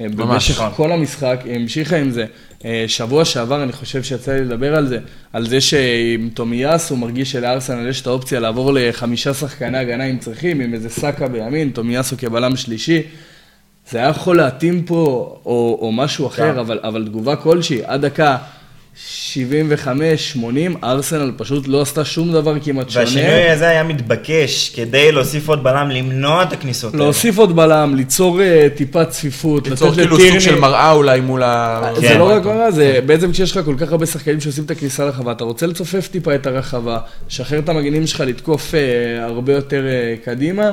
אה, 0.00 0.08
במשך. 0.08 0.62
כל 0.76 0.92
המשחק, 0.92 1.40
היא 1.44 1.54
המשיכה 1.54 1.96
עם 1.96 2.10
זה. 2.10 2.24
אה, 2.64 2.84
שבוע 2.88 3.24
שעבר, 3.24 3.62
אני 3.62 3.72
חושב 3.72 4.02
שיצא 4.02 4.32
לי 4.32 4.40
לדבר 4.40 4.76
על 4.76 4.86
זה, 4.86 4.98
על 5.32 5.48
זה 5.48 5.60
שעם 5.60 6.28
תומיאס 6.34 6.90
הוא 6.90 6.98
מרגיש 6.98 7.32
שלארסנל 7.32 7.88
יש 7.88 8.00
את 8.00 8.06
האופציה 8.06 8.40
לעבור 8.40 8.72
לחמישה 8.74 9.34
שחקני 9.34 9.78
הגנה 9.78 10.04
אם 10.04 10.18
צריכים, 10.18 10.60
עם 10.60 10.74
איזה 10.74 10.88
סאקה 10.88 11.28
בימין, 11.28 11.70
תומיאסו 11.70 12.16
כבלם 12.18 12.56
שלישי. 12.56 13.02
זה 13.90 13.98
היה 13.98 14.08
יכול 14.08 14.36
להתאים 14.36 14.82
פה, 14.84 15.36
או, 15.46 15.78
או 15.80 15.92
משהו 15.92 16.26
אחר, 16.26 16.52
כן. 16.52 16.58
אבל, 16.58 16.80
אבל 16.82 17.04
תגובה 17.06 17.36
כלשהי, 17.36 17.80
עד 17.84 18.06
דקה 18.06 18.36
75-80, 19.06 20.38
ארסנל 20.84 21.32
פשוט 21.36 21.68
לא 21.68 21.82
עשתה 21.82 22.04
שום 22.04 22.32
דבר 22.32 22.54
כמעט 22.64 22.90
שונה. 22.90 23.04
והשינוי 23.04 23.50
הזה 23.50 23.68
היה 23.68 23.82
מתבקש 23.82 24.70
כדי 24.74 25.12
להוסיף 25.12 25.48
עוד 25.48 25.64
בלם, 25.64 25.90
למנוע 25.90 26.42
את 26.42 26.52
הכניסות 26.52 26.94
האלה. 26.94 27.04
להוסיף 27.04 27.38
עוד 27.38 27.56
בלם, 27.56 27.94
ליצור 27.96 28.42
אה, 28.42 28.66
טיפה 28.76 29.04
צפיפות, 29.04 29.68
ליצור 29.68 29.94
כאילו 29.94 30.16
לטירני- 30.16 30.30
סוג 30.30 30.38
של 30.38 30.58
מראה 30.58 30.92
אולי 30.92 31.20
מול 31.20 31.42
ה... 31.42 31.80
זה 31.96 32.08
כן. 32.08 32.18
לא 32.18 32.28
רק 32.30 32.44
מראה, 32.44 32.70
זה 32.70 33.00
בעצם 33.06 33.32
כשיש 33.32 33.56
לך 33.56 33.64
כל 33.64 33.74
כך 33.78 33.92
הרבה 33.92 34.06
שחקנים 34.06 34.40
שעושים 34.40 34.64
את 34.64 34.70
הכניסה 34.70 35.04
לרחבה, 35.04 35.32
אתה 35.32 35.44
רוצה 35.44 35.66
לצופף 35.66 36.08
טיפה 36.08 36.34
את 36.34 36.46
הרחבה, 36.46 36.98
שחרר 37.28 37.58
את 37.58 37.68
המגנים 37.68 38.06
שלך 38.06 38.20
לתקוף 38.20 38.74
אה, 38.74 38.80
הרבה 39.24 39.52
יותר 39.52 39.84
אה, 39.86 40.14
קדימה, 40.24 40.70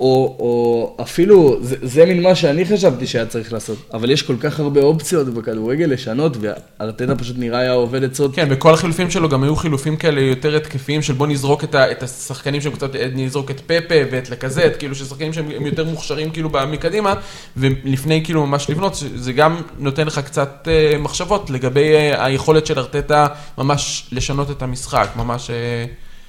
או, 0.00 0.36
או 0.38 0.96
אפילו, 1.02 1.58
זה, 1.62 1.76
זה 1.82 2.06
מין 2.06 2.22
מה 2.22 2.34
שאני 2.34 2.64
חשבתי 2.64 3.06
שהיה 3.06 3.26
צריך 3.26 3.52
לעשות, 3.52 3.78
אבל 3.92 4.10
יש 4.10 4.22
כל 4.22 4.36
כך 4.40 4.60
הרבה 4.60 4.82
אופציות 4.82 5.28
בכדורגל 5.28 5.84
לשנות, 5.84 6.36
וארטטה 6.40 7.14
פשוט 7.14 7.36
נראה 7.38 7.58
היה 7.58 7.72
עובד 7.72 8.04
עצות. 8.04 8.34
כן, 8.34 8.48
וכל 8.50 8.74
החילופים 8.74 9.10
שלו 9.10 9.28
גם 9.28 9.42
היו 9.42 9.56
חילופים 9.56 9.96
כאלה 9.96 10.20
יותר 10.20 10.56
התקפיים 10.56 11.02
של 11.02 11.12
בוא 11.12 11.26
נזרוק 11.26 11.64
את, 11.64 11.74
ה, 11.74 11.90
את 11.90 12.02
השחקנים 12.02 12.60
שהם 12.60 12.72
קצת, 12.72 12.90
נזרוק 13.14 13.50
את 13.50 13.60
פפה 13.60 13.94
ואת 14.10 14.30
לקזט, 14.30 14.72
כאילו 14.78 14.94
ששחקנים 14.94 15.32
שהם 15.32 15.50
הם 15.56 15.66
יותר 15.66 15.84
מוכשרים 15.84 16.30
כאילו 16.30 16.50
מקדימה, 16.68 17.14
ולפני 17.56 18.24
כאילו 18.24 18.46
ממש 18.46 18.70
לבנות, 18.70 19.04
זה 19.14 19.32
גם 19.32 19.56
נותן 19.78 20.06
לך 20.06 20.18
קצת 20.18 20.68
אה, 20.70 20.98
מחשבות 20.98 21.50
לגבי 21.50 21.94
אה, 21.94 22.24
היכולת 22.24 22.66
של 22.66 22.78
ארטטה 22.78 23.26
ממש 23.58 24.08
לשנות 24.12 24.50
את 24.50 24.62
המשחק, 24.62 25.08
ממש... 25.16 25.50
אה, 25.50 25.84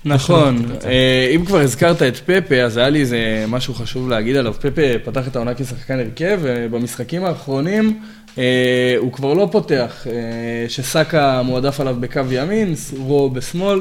נכון, 0.05 0.57
הקצב. 0.65 0.87
אה, 0.87 1.31
אם 1.35 1.45
כבר 1.45 1.59
הזכרת 1.59 2.01
את 2.01 2.17
פפה, 2.17 2.55
אז 2.55 2.77
היה 2.77 2.89
לי 2.89 2.99
איזה 2.99 3.45
משהו 3.47 3.73
חשוב 3.73 4.09
להגיד 4.09 4.35
עליו. 4.35 4.53
פפה 4.53 4.81
פתח 5.03 5.27
את 5.27 5.35
העונה 5.35 5.53
כשחקן 5.53 5.99
הרכב, 5.99 6.39
ובמשחקים 6.41 7.25
האחרונים 7.25 7.99
אה, 8.37 8.95
הוא 8.97 9.11
כבר 9.11 9.33
לא 9.33 9.49
פותח, 9.51 10.07
אה, 10.07 10.65
שסאקה 10.69 11.41
מועדף 11.41 11.79
עליו 11.79 11.95
בקו 11.99 12.21
ימין, 12.31 12.73
רו 12.97 13.29
בשמאל, 13.29 13.79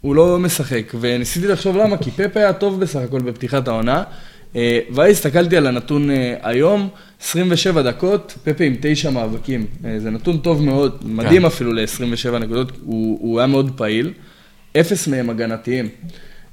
הוא 0.00 0.14
לא 0.14 0.38
משחק. 0.38 0.92
וניסיתי 1.00 1.46
לחשוב 1.46 1.76
למה, 1.76 1.96
כי 1.96 2.10
פפה 2.10 2.40
היה 2.40 2.52
טוב 2.52 2.80
בסך 2.80 3.00
הכל 3.00 3.20
בפתיחת 3.20 3.68
העונה. 3.68 4.02
ואז 4.94 5.10
הסתכלתי 5.10 5.56
על 5.56 5.66
הנתון 5.66 6.08
היום, 6.42 6.88
27 7.22 7.82
דקות, 7.82 8.34
פפה 8.44 8.64
עם 8.64 8.76
9 8.80 9.10
מאבקים. 9.10 9.66
זה 9.98 10.10
נתון 10.10 10.38
טוב 10.38 10.62
מאוד, 10.62 10.98
מדהים 11.04 11.46
אפילו 11.46 11.72
ל-27 11.72 12.38
דקות, 12.38 12.72
הוא, 12.84 13.18
הוא 13.20 13.38
היה 13.38 13.46
מאוד 13.46 13.70
פעיל. 13.76 14.12
אפס 14.80 15.08
מהם 15.08 15.30
הגנתיים. 15.30 15.88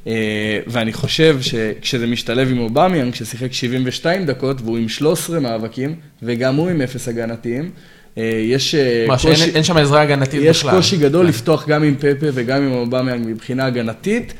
אה, 0.07 0.59
ואני 0.67 0.93
חושב 0.93 1.41
שכשזה 1.41 2.07
משתלב 2.07 2.51
עם 2.51 2.59
אובמיאנג, 2.59 3.13
ששיחק 3.15 3.53
72 3.53 4.25
דקות 4.25 4.61
והוא 4.61 4.77
עם 4.77 4.89
13 4.89 5.39
מאבקים, 5.39 5.95
וגם 6.23 6.55
הוא 6.55 6.69
עם 6.69 6.81
אפס 6.81 7.07
הגנתיים, 7.07 7.71
אה, 8.17 8.41
יש 8.43 8.75
אה, 8.75 9.05
מה, 9.07 9.17
שאין 9.17 9.55
אין 9.55 9.63
שם 9.63 9.77
עזרה 9.77 10.01
הגנתית 10.01 10.41
יש 10.43 10.59
בכלל. 10.59 10.75
קושי 10.75 10.97
גדול 10.97 11.25
לפתוח 11.25 11.67
גם 11.67 11.83
עם 11.83 11.95
פפה 11.95 12.25
וגם 12.33 12.61
עם 12.63 12.71
אובמיאנג 12.71 13.27
מבחינה 13.27 13.65
הגנתית. 13.65 14.33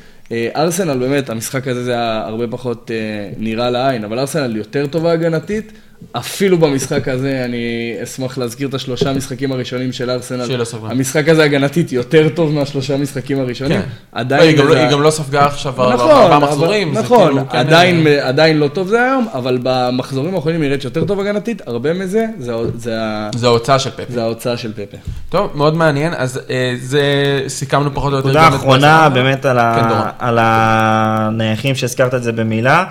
ארסנל 0.56 0.98
באמת, 0.98 1.30
המשחק 1.30 1.68
הזה 1.68 1.84
זה 1.84 1.92
היה 1.92 2.22
הרבה 2.26 2.46
פחות 2.48 2.90
אה, 2.90 3.30
נראה 3.38 3.70
לעין, 3.70 4.04
אבל 4.04 4.18
ארסנל 4.18 4.56
יותר 4.56 4.86
טובה 4.86 5.12
הגנתית. 5.12 5.72
אפילו 6.12 6.58
במשחק 6.58 7.08
הזה, 7.08 7.42
אני 7.44 7.58
אשמח 8.02 8.38
להזכיר 8.38 8.68
את 8.68 8.74
השלושה 8.74 9.12
משחקים 9.12 9.52
הראשונים 9.52 9.92
של 9.92 10.10
ארסנל. 10.10 10.46
שלא 10.46 10.64
ספגה. 10.64 10.88
המשחק 10.90 11.28
הזה 11.28 11.44
הגנתית 11.44 11.92
יותר 11.92 12.28
טוב 12.34 12.52
מהשלושה 12.52 12.96
משחקים 12.96 13.40
הראשונים. 13.40 13.82
כן. 13.82 13.88
עדיין... 14.12 14.48
היא 14.48 14.58
גם 14.58 14.66
לא- 14.68 14.74
זה- 14.74 14.82
היא 14.82 14.90
גם 14.90 15.02
לא 15.02 15.10
ספגה 15.10 15.44
עכשיו 15.44 15.72
נכון, 15.72 15.90
ארבעה 15.92 16.36
אבל- 16.36 16.46
מחזורים. 16.46 16.94
זה 16.94 17.00
נכון, 17.00 17.26
כאילו, 17.28 17.48
כן, 17.50 17.58
עדיין, 17.58 18.06
אה, 18.06 18.28
עדיין 18.28 18.58
לא 18.58 18.68
טוב 18.68 18.88
זה 18.88 19.02
היום, 19.04 19.26
אבל 19.34 19.58
במחזורים 19.62 20.34
האחרונים 20.34 20.60
נראית 20.60 20.82
שיותר 20.82 21.04
טוב 21.04 21.20
הגנתית, 21.20 21.62
הרבה 21.66 21.92
מזה 21.92 22.26
זה, 22.38 22.52
זה, 22.74 22.96
זה 23.34 23.46
ההוצאה 23.46 23.78
של 23.78 23.90
פפה. 23.90 24.02
זה 24.08 24.22
ההוצאה 24.22 24.56
של 24.56 24.72
פפה. 24.72 24.96
טוב, 25.28 25.50
מאוד 25.54 25.76
מעניין, 25.76 26.12
אז 26.16 26.40
אה, 26.50 26.74
זה 26.80 27.02
סיכמנו 27.48 27.90
פחות 27.94 28.12
או 28.12 28.16
יותר. 28.18 28.28
נקודה 28.28 28.48
אחרונה. 28.48 29.08
באמת 29.08 29.44
על, 29.44 29.58
כן. 29.58 29.88
על 30.18 30.38
הנייחים 30.40 31.74
שהזכרת 31.74 32.14
את 32.14 32.22
זה 32.22 32.32
במילה. 32.32 32.84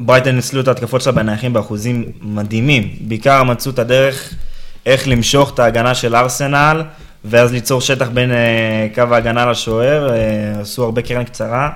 ברייטון 0.00 0.36
ניצלו 0.36 0.60
את 0.60 0.68
ההתקפות 0.68 1.02
שלה 1.02 1.12
בנייחים 1.12 1.52
באחוזים 1.52 2.04
מדהימים. 2.22 2.88
בעיקר 3.00 3.42
מצאו 3.42 3.70
את 3.72 3.78
הדרך 3.78 4.34
איך 4.86 5.08
למשוך 5.08 5.54
את 5.54 5.58
ההגנה 5.58 5.94
של 5.94 6.16
ארסנל, 6.16 6.82
ואז 7.24 7.52
ליצור 7.52 7.80
שטח 7.80 8.08
בין 8.08 8.30
אה, 8.32 8.86
קו 8.94 9.14
ההגנה 9.14 9.50
לשוער, 9.50 10.10
אה, 10.12 10.16
עשו 10.60 10.84
הרבה 10.84 11.02
קרן 11.02 11.24
קצרה. 11.24 11.70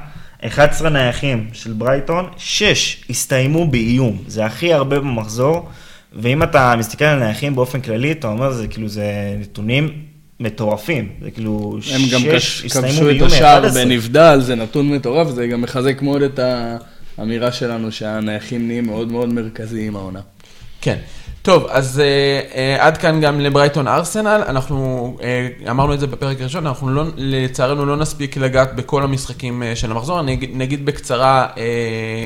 11 0.47 0.89
נייחים 0.91 1.47
של 1.53 1.73
ברייטון, 1.73 2.27
6 2.37 3.05
הסתיימו 3.11 3.71
באיום, 3.71 4.19
זה 4.27 4.45
הכי 4.45 4.73
הרבה 4.73 4.99
במחזור, 5.01 5.69
ואם 6.13 6.43
אתה 6.43 6.75
מסתכל 6.79 7.05
על 7.05 7.19
נייחים 7.19 7.55
באופן 7.55 7.81
כללי, 7.81 8.13
אתה 8.13 8.27
אומר, 8.27 8.53
זה 8.53 8.69
כאילו, 8.69 8.89
זה 8.89 9.05
נתונים 9.41 9.89
מטורפים, 10.41 11.09
זה 11.23 11.31
כאילו, 11.31 11.79
הם 11.95 12.01
גם 12.13 12.21
שש 12.21 12.61
כש- 12.61 12.65
הסתיימו 12.65 12.89
כבשו 12.89 13.03
את 13.03 13.07
באיום 13.07 13.27
השער 13.27 13.63
מ-11. 13.63 13.75
בנבדל, 13.75 14.39
זה 14.43 14.55
נתון 14.55 14.89
מטורף, 14.89 15.29
זה 15.29 15.47
גם 15.47 15.61
מחזק 15.61 16.03
מאוד 16.03 16.23
את 16.23 16.39
האמירה 17.19 17.53
שלנו 17.53 17.93
שהנייחים 17.93 18.67
נהיים 18.67 18.87
מאוד 18.87 19.13
מאוד 19.13 19.29
מרכזיים 19.29 19.97
העונה. 19.97 20.21
כן. 20.81 20.97
טוב, 21.43 21.67
אז 21.69 22.01
אה, 22.01 22.41
אה, 22.55 22.87
עד 22.87 22.97
כאן 22.97 23.21
גם 23.21 23.41
לברייטון 23.41 23.89
ארסנל. 23.89 24.43
אנחנו 24.49 25.17
אה, 25.23 25.49
אמרנו 25.71 25.95
את 25.95 26.01
זה 26.01 26.07
בפרק 26.07 26.41
הראשון, 26.41 26.67
אנחנו 26.67 26.89
לא, 26.89 27.05
לצערנו 27.17 27.87
לא 27.87 27.97
נספיק 27.97 28.37
לגעת 28.37 28.77
בכל 28.77 29.03
המשחקים 29.03 29.63
אה, 29.63 29.77
של 29.77 29.91
המחזור. 29.91 30.21
אני 30.21 30.33
אגיד, 30.33 30.51
נגיד 30.55 30.87
בקצרה, 30.87 31.47
אה, 31.57 31.63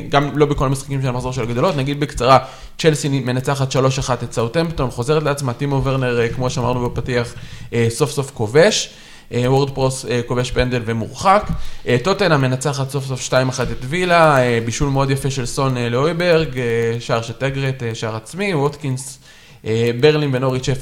גם 0.08 0.38
לא 0.38 0.46
בכל 0.46 0.66
המשחקים 0.66 1.02
של 1.02 1.08
המחזור 1.08 1.32
של 1.32 1.42
הגדולות, 1.42 1.76
נגיד 1.76 2.00
בקצרה, 2.00 2.38
צ'לסי 2.78 3.08
מנצחת 3.08 3.72
3-1 3.72 3.78
את 4.24 4.32
סאוטהמפטון, 4.32 4.90
חוזרת 4.90 5.22
לעצמה, 5.22 5.52
טימו 5.52 5.84
ורנר, 5.84 6.20
אה, 6.20 6.28
כמו 6.28 6.50
שאמרנו 6.50 6.90
בפתיח, 6.90 7.34
אה, 7.72 7.86
סוף 7.90 8.10
סוף 8.10 8.30
כובש. 8.34 8.90
אה, 9.32 9.50
וורד 9.52 9.70
פרוס 9.70 10.04
אה, 10.04 10.20
כובש 10.26 10.50
פנדל 10.50 10.82
ומורחק. 10.84 11.46
אה, 11.88 11.96
טוטנהאם 12.04 12.36
מנצחת 12.36 12.90
סוף 12.90 13.06
סוף 13.06 13.28
2-1 13.28 13.32
את 13.62 13.84
וילה, 13.88 14.38
אה, 14.38 14.58
בישול 14.64 14.88
מאוד 14.88 15.10
יפה 15.10 15.30
של 15.30 15.46
סון 15.46 15.76
אה, 15.76 15.88
להויברג, 15.88 16.58
אה, 16.58 16.96
שער 17.00 17.22
של 17.22 17.32
טארגט, 17.32 17.82
אה, 17.82 17.94
שער 17.94 18.16
עצמי, 18.16 18.54
ווטקינס, 18.54 19.18
אה, 19.22 19.25
ברנלי 20.00 20.30
ונוריץ' 20.34 20.68
0-0, 20.68 20.72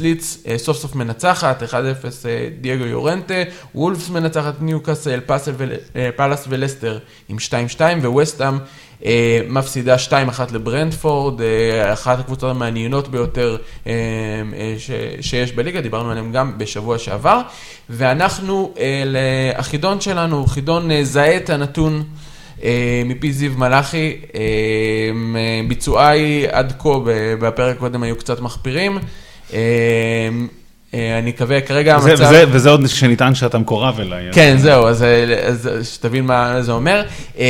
לידס 0.00 0.42
אה, 0.48 0.58
סוף 0.58 0.76
סוף 0.76 0.94
מנצחת, 0.94 1.62
1-0 1.62 1.66
אה, 1.74 2.48
דייגו 2.60 2.84
יורנטה, 2.84 3.34
וולפס 3.74 4.10
מנצחת 4.10 4.54
ניוקאסל, 4.60 5.20
אה, 5.96 6.10
פאלאס 6.16 6.44
ולסטר 6.48 6.98
עם 7.28 7.36
2-2, 7.76 7.80
וווסטאם 8.02 8.58
אה, 9.04 9.40
מפסידה 9.48 9.96
2-1 10.08 10.12
לברנדפורד, 10.52 11.40
אה, 11.40 11.92
אחת 11.92 12.18
הקבוצות 12.18 12.50
המעניינות 12.50 13.08
ביותר 13.08 13.56
אה, 13.86 13.92
אה, 14.56 14.74
שיש 15.20 15.52
בליגה, 15.52 15.80
דיברנו 15.80 16.10
עליהן 16.10 16.32
גם 16.32 16.58
בשבוע 16.58 16.98
שעבר. 16.98 17.40
ואנחנו, 17.90 18.74
אה, 18.78 19.02
לחידון 19.06 20.00
שלנו, 20.00 20.46
חידון 20.46 20.90
אה, 20.90 21.04
זהה 21.04 21.36
את 21.36 21.50
הנתון 21.50 21.94
אה, 21.94 22.29
מפי 23.04 23.32
זיו 23.32 23.52
מלאכי. 23.56 24.16
אה, 24.34 24.40
אה, 25.36 25.60
ביצועיי 25.68 26.46
עד 26.50 26.72
כה 26.78 26.88
בפרק 27.40 27.76
הקודם 27.76 28.02
היו 28.02 28.16
קצת 28.16 28.40
מחפירים. 28.40 28.98
אה, 29.52 29.58
אה, 30.94 31.18
אני 31.18 31.30
מקווה, 31.30 31.60
כרגע 31.60 31.96
וזה- 31.98 32.10
המצב... 32.10 32.24
וזה- 32.24 32.44
וזה 32.48 32.70
עוד 32.70 32.88
שנטען 32.88 33.34
שאתה 33.34 33.58
מקורב 33.58 34.00
אליי. 34.00 34.28
אז- 34.28 34.34
כן, 34.34 34.56
זהו, 34.58 34.86
אז, 34.86 35.04
אז 35.42 35.88
שתבין 35.94 36.24
מה 36.26 36.62
זה 36.62 36.72
אומר. 36.72 37.02
אה, 37.38 37.44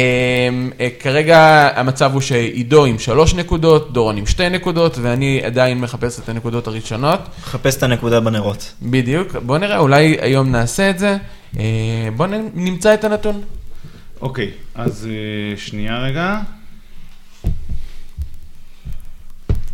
אה, 0.80 0.88
כרגע 1.00 1.38
המצב 1.74 2.11
הוא 2.12 2.20
שעידו 2.20 2.84
עם 2.84 2.98
שלוש 2.98 3.34
נקודות, 3.34 3.92
דורון 3.92 4.16
עם 4.16 4.26
שתי 4.26 4.48
נקודות, 4.48 4.98
ואני 5.02 5.40
עדיין 5.44 5.78
מחפש 5.78 6.20
את 6.20 6.28
הנקודות 6.28 6.66
הראשונות. 6.66 7.20
חפש 7.42 7.76
את 7.76 7.82
הנקודה 7.82 8.20
בנרות. 8.20 8.72
בדיוק, 8.82 9.36
בוא 9.36 9.58
נראה, 9.58 9.78
אולי 9.78 10.16
היום 10.20 10.50
נעשה 10.52 10.90
את 10.90 10.98
זה. 10.98 11.16
אה, 11.58 11.64
בוא 12.16 12.26
נמצא 12.54 12.94
את 12.94 13.04
הנתון. 13.04 13.40
אוקיי, 14.20 14.50
אז 14.74 15.08
אה, 15.10 15.56
שנייה 15.56 15.98
רגע. 15.98 16.36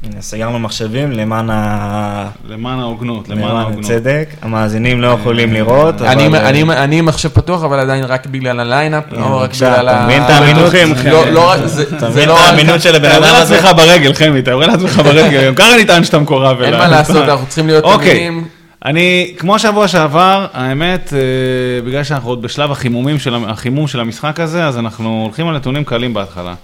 הנה, 0.05 0.20
סגרנו 0.22 0.59
מחשבים 0.59 1.12
למען 1.12 1.51
ה... 1.51 2.28
למען 2.49 2.78
ההוגנות, 2.78 3.28
למען 3.28 3.57
ההוגנות. 3.57 3.84
הצדק. 3.84 4.28
המאזינים 4.42 5.01
לא 5.01 5.07
יכולים 5.09 5.53
לראות, 5.53 5.94
אבל... 5.94 6.07
אני- 6.09 6.34
אה, 6.70 6.84
אני- 6.84 7.01
מחשב 7.01 7.28
פתוח, 7.28 7.64
אבל 7.64 7.78
עדיין 7.78 8.05
רק 8.05 8.26
בגלל 8.26 8.61
ה 8.61 8.65
line-up, 8.65 9.05
הנה, 9.12 9.20
לא 9.30 9.40
רק 9.40 9.55
בגלל 9.55 9.88
אתה 9.88 10.01
ה... 10.01 10.05
מבין 10.05 10.22
את 10.24 10.30
האמינות? 10.30 10.72
לא, 11.05 11.26
לא 11.32 11.66
זה 11.66 11.82
אתה 11.97 12.09
מבין 12.09 12.28
לא 12.28 12.34
את. 12.38 12.40
האמינות 12.51 12.82
של 12.82 12.94
הבן 12.97 13.09
אתה 13.09 13.16
אדם 13.16 13.24
יורה 13.26 13.38
הזה? 13.38 13.55
לעצמך 13.55 13.70
ברגל, 13.76 14.12
חמי, 14.14 14.38
אתה 14.38 14.51
יורה 14.51 14.66
לעצמך 14.66 14.99
ברגל, 15.05 15.47
גם 15.47 15.55
ככה 15.55 15.76
נטען 15.80 16.05
שאתה 16.05 16.18
מקורב 16.18 16.61
אין 16.61 16.74
אליי. 16.74 16.81
מה 16.81 16.97
לעשות, 16.97 17.16
אנחנו 17.28 17.47
צריכים 17.47 17.66
להיות 17.66 17.85
אוקיי. 17.85 18.10
אמינים. 18.28 18.44
אני, 18.87 19.35
כמו 19.39 19.59
שבוע 19.59 19.89
שעבר, 19.89 20.47
האמת, 20.53 21.13
אה, 21.13 21.83
בגלל 21.87 22.05
שאנחנו 22.05 22.29
עוד 22.29 22.43
בשלב 22.43 22.71
החימומים 22.71 23.19
של, 23.19 23.35
החימום 23.35 23.87
של 23.87 24.01
המשחק 24.01 24.41
הזה, 24.41 24.67
אז 24.67 24.79
אנחנו 24.79 25.23
הולכים 25.23 25.49
על 25.49 25.57
נתונים 25.57 25.85
קלים 25.85 26.15
בהתחלה. 26.15 26.55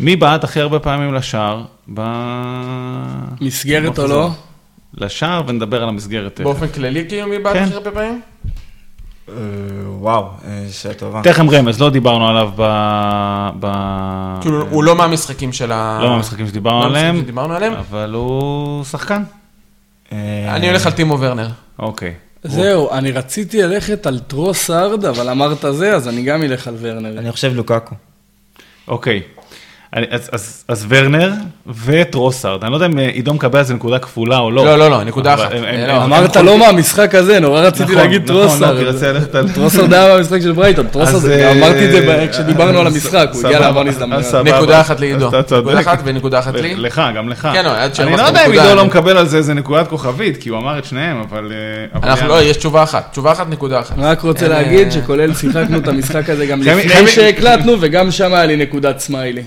מי 0.00 0.16
בעט 0.16 0.44
הכי 0.44 0.60
הרבה 0.60 0.78
פעמים 0.78 1.14
לשער? 1.14 1.62
ב... 1.94 2.02
מסגרת 3.40 3.98
או? 3.98 4.06
לא? 4.06 4.30
לשער 4.94 5.42
ונדבר 5.46 5.82
על 5.82 5.88
המסגרת. 5.88 6.34
תכף. 6.34 6.44
באופן 6.44 6.68
כללי, 6.68 7.04
כאילו, 7.08 7.28
מי 7.28 7.38
בעט 7.38 7.54
כן. 7.54 7.62
הכי 7.62 7.74
הרבה 7.74 7.90
פעמים? 7.90 8.20
אה, 9.28 9.34
וואו, 9.86 10.24
אה, 10.44 10.66
שאלה 10.72 10.94
טובה. 10.94 11.20
תכף 11.22 11.44
רמז, 11.52 11.80
לא 11.80 11.90
דיברנו 11.90 12.28
עליו 12.28 12.50
ב... 12.56 12.62
ב... 13.60 13.66
כאילו, 14.40 14.66
הוא 14.70 14.84
לא 14.84 14.94
מהמשחקים 14.94 15.52
של 15.52 15.72
ה... 15.72 15.98
לא 16.02 16.10
מהמשחקים 16.10 16.46
שדיברנו 16.46 16.88
לא 16.88 16.98
שדיברנו 17.22 17.54
עליהם. 17.54 17.72
אבל 17.72 18.12
הוא 18.14 18.84
שחקן. 18.84 19.22
אה, 20.12 20.56
אני 20.56 20.68
הולך 20.68 20.86
על 20.86 20.92
טימו 20.92 21.20
ורנר. 21.20 21.48
אוקיי. 21.78 22.14
זהו, 22.42 22.90
אני 22.90 23.10
רציתי 23.10 23.62
ללכת 23.62 24.06
על 24.06 24.18
טרוסארד, 24.18 25.04
אבל 25.04 25.28
אמרת 25.28 25.64
זה, 25.70 25.94
אז 25.94 26.08
אני 26.08 26.22
גם 26.22 26.42
אלך 26.42 26.68
על 26.68 26.74
ורנר. 26.78 27.18
אני 27.18 27.32
חושב 27.32 27.52
לוקאקו. 27.54 27.94
אוקיי. 28.88 29.22
אני, 29.96 30.06
אז, 30.10 30.28
אז, 30.32 30.64
אז 30.68 30.86
ורנר 30.88 31.32
וטרוסארד, 31.84 32.62
אני 32.64 32.70
לא 32.70 32.76
יודע 32.76 32.86
אם 32.86 32.98
אה, 32.98 33.06
עידו 33.06 33.34
מקבל 33.34 33.58
על 33.58 33.64
זה 33.64 33.74
נקודה 33.74 33.98
כפולה 33.98 34.38
או 34.38 34.50
לא. 34.50 34.64
לא, 34.64 34.78
לא, 34.78 34.90
לא, 34.90 35.04
נקודה 35.04 35.34
אחת. 35.34 35.52
הם- 35.52 35.64
לא, 35.88 36.04
אמרת 36.04 36.36
לא 36.36 36.58
מהמשחק 36.58 37.14
הזה, 37.14 37.40
נורא 37.40 37.60
רציתי 37.60 37.84
נכון, 37.84 37.96
להגיד 37.96 38.22
נכון, 38.22 38.36
לא, 38.36 38.40
טרוסארד. 38.46 39.52
טרוסארד 39.54 39.92
היה 39.92 40.14
מהמשחק 40.14 40.40
של 40.40 40.52
ברייטון, 40.52 40.86
טרוסארד, 40.86 41.24
אה, 41.30 41.52
אמרתי 41.52 41.86
את 41.86 41.92
זה 41.92 42.26
כשדיברנו 42.32 42.78
על 42.78 42.86
המשחק, 42.86 43.28
הוא 43.32 43.46
הגיע 43.46 43.58
הזדמנויות. 43.88 44.24
סבבה. 44.24 44.56
נקודה 44.56 44.80
אחת 44.80 45.00
לעידו. 45.00 45.26
נקודה 45.28 45.80
אחת 45.80 45.98
ונקודה 46.04 46.38
אחת 46.38 46.54
לי. 46.54 46.74
לך, 46.76 47.02
גם 47.16 47.28
לך. 47.28 47.48
כן, 47.52 47.64
לא, 47.64 47.70
עד 47.70 47.78
אני 47.78 47.94
שהרווחת 47.94 48.18
לא 48.22 48.26
יודע 48.26 48.46
אם 48.46 48.52
עידו 48.52 48.74
לא 48.74 48.84
מקבל 48.84 49.16
על 49.16 49.26
זה 49.28 49.36
איזה 49.36 49.54
נקודת 49.54 49.88
כוכבית, 49.88 50.36
כי 50.36 50.48
הוא 50.48 50.58
אמר 50.58 50.78
את 50.78 50.84
שניהם, 50.84 51.20
אבל... 51.30 51.52
אה, 51.92 52.08
אנחנו. 52.08 52.28
לא, 52.28 52.42
יש 52.42 52.56
תשובה 52.56 52.82
אחת. 52.82 53.08
תשובה 53.12 53.32
אחת, 53.32 53.48
נקודה 53.50 53.80
אחת. 53.80 53.94
רק 53.98 54.20
רוצה 54.20 54.48
להגיד 54.48 54.86
אה, 54.86 54.90
שכולל 54.92 55.34
שיחקנו 55.34 55.78
את 55.78 55.88
המשחק 55.88 56.30
הזה 56.30 56.46
גם 56.46 56.62
לפני 56.62 57.06
שהקלטנו, 57.06 57.76
וגם 57.80 58.10
שם 58.10 58.34
היה 58.34 58.46
לי 58.46 58.56
נקודת 58.56 58.98
סמיילי. 58.98 59.42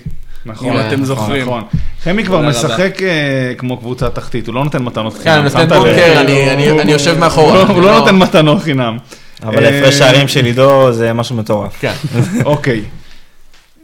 נכון, 0.46 0.70
אם 0.70 0.78
נכון, 0.78 0.88
אתם 0.94 1.06
זוכרים. 1.06 1.42
נכון. 1.42 1.64
חמי 2.04 2.24
כבר 2.24 2.42
משחק 2.50 3.02
אה, 3.02 3.54
כמו 3.58 3.78
קבוצה 3.78 4.10
תחתית, 4.10 4.48
הוא 4.48 4.56
לא 4.56 4.64
נותן 4.64 4.84
מתנות 4.84 5.14
כן, 5.14 5.20
חינם. 5.20 5.36
אני 5.36 5.44
נותן 5.44 5.60
שמת 5.60 5.72
לב? 5.72 5.78
בונקר, 5.78 6.22
אני- 6.22 6.50
אני 6.54 6.82
אני 6.82 6.92
יושב 6.92 7.12
הוא 7.12 7.20
מאחורה. 7.20 7.54
לא- 7.54 7.64
אני 7.66 7.74
הוא 7.74 7.82
לא 7.82 8.00
נותן 8.00 8.16
מתנות 8.16 8.62
חינם. 8.62 8.98
אבל 9.44 9.66
אה, 9.66 9.80
הפרש 9.80 9.96
שערים 9.96 10.28
של 10.28 10.46
עידו 10.46 10.92
זה 10.92 11.14
משהו 11.14 11.36
מטורף. 11.36 11.78
כן. 11.80 11.94
אוקיי. 12.46 12.82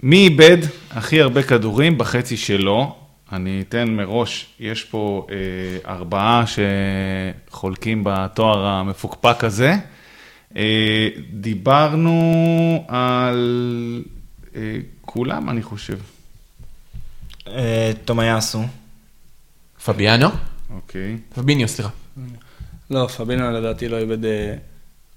מי 0.03 0.17
איבד 0.17 0.57
הכי 0.91 1.21
הרבה 1.21 1.43
כדורים 1.43 1.97
בחצי 1.97 2.38
שלו? 2.38 2.95
אני 3.33 3.63
אתן 3.69 3.89
מראש, 3.89 4.45
יש 4.59 4.83
פה 4.83 5.27
אה, 5.31 5.35
ארבעה 5.93 6.43
שחולקים 7.49 8.01
בתואר 8.05 8.65
המפוקפק 8.65 9.43
הזה. 9.43 9.75
אה, 10.57 11.07
דיברנו 11.33 12.21
על 12.88 14.01
אה, 14.55 14.61
כולם, 15.01 15.49
אני 15.49 15.61
חושב. 15.63 15.95
אה, 17.47 17.91
תומאיאסו. 18.05 18.63
פביאנו? 19.85 20.27
אוקיי. 20.76 21.18
פביניו, 21.35 21.68
סליחה. 21.68 21.89
לא, 22.91 23.07
פבינו 23.07 23.51
לדעתי 23.51 23.89
לא 23.89 23.97
איבד 23.97 24.26
אה, 24.26 24.53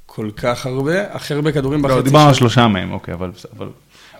כל 0.06 0.30
כך 0.36 0.66
הרבה, 0.66 1.14
הכי 1.14 1.34
הרבה 1.34 1.52
כדורים 1.52 1.82
בחצי 1.82 1.94
לא, 1.96 2.02
דיברנו 2.02 2.28
על 2.28 2.34
שלו. 2.34 2.38
שלושה 2.50 2.68
מהם, 2.68 2.92
אוקיי, 2.92 3.14
אבל... 3.14 3.30
אבל- 3.56 3.68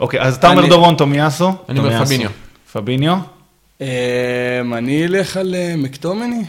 אוקיי, 0.01 0.21
אז 0.21 0.37
אתה 0.37 0.51
אומר 0.51 0.67
דורון 0.67 0.95
תומיאסו? 0.97 1.53
אני 1.69 1.79
אומר 1.79 1.91
תומיאסו. 1.91 2.07
פביניו. 2.07 2.31
פביניו? 2.73 3.17
אה, 3.81 4.61
אני 4.79 5.05
אלך 5.05 5.37
על 5.37 5.55
מקטומני. 5.77 6.45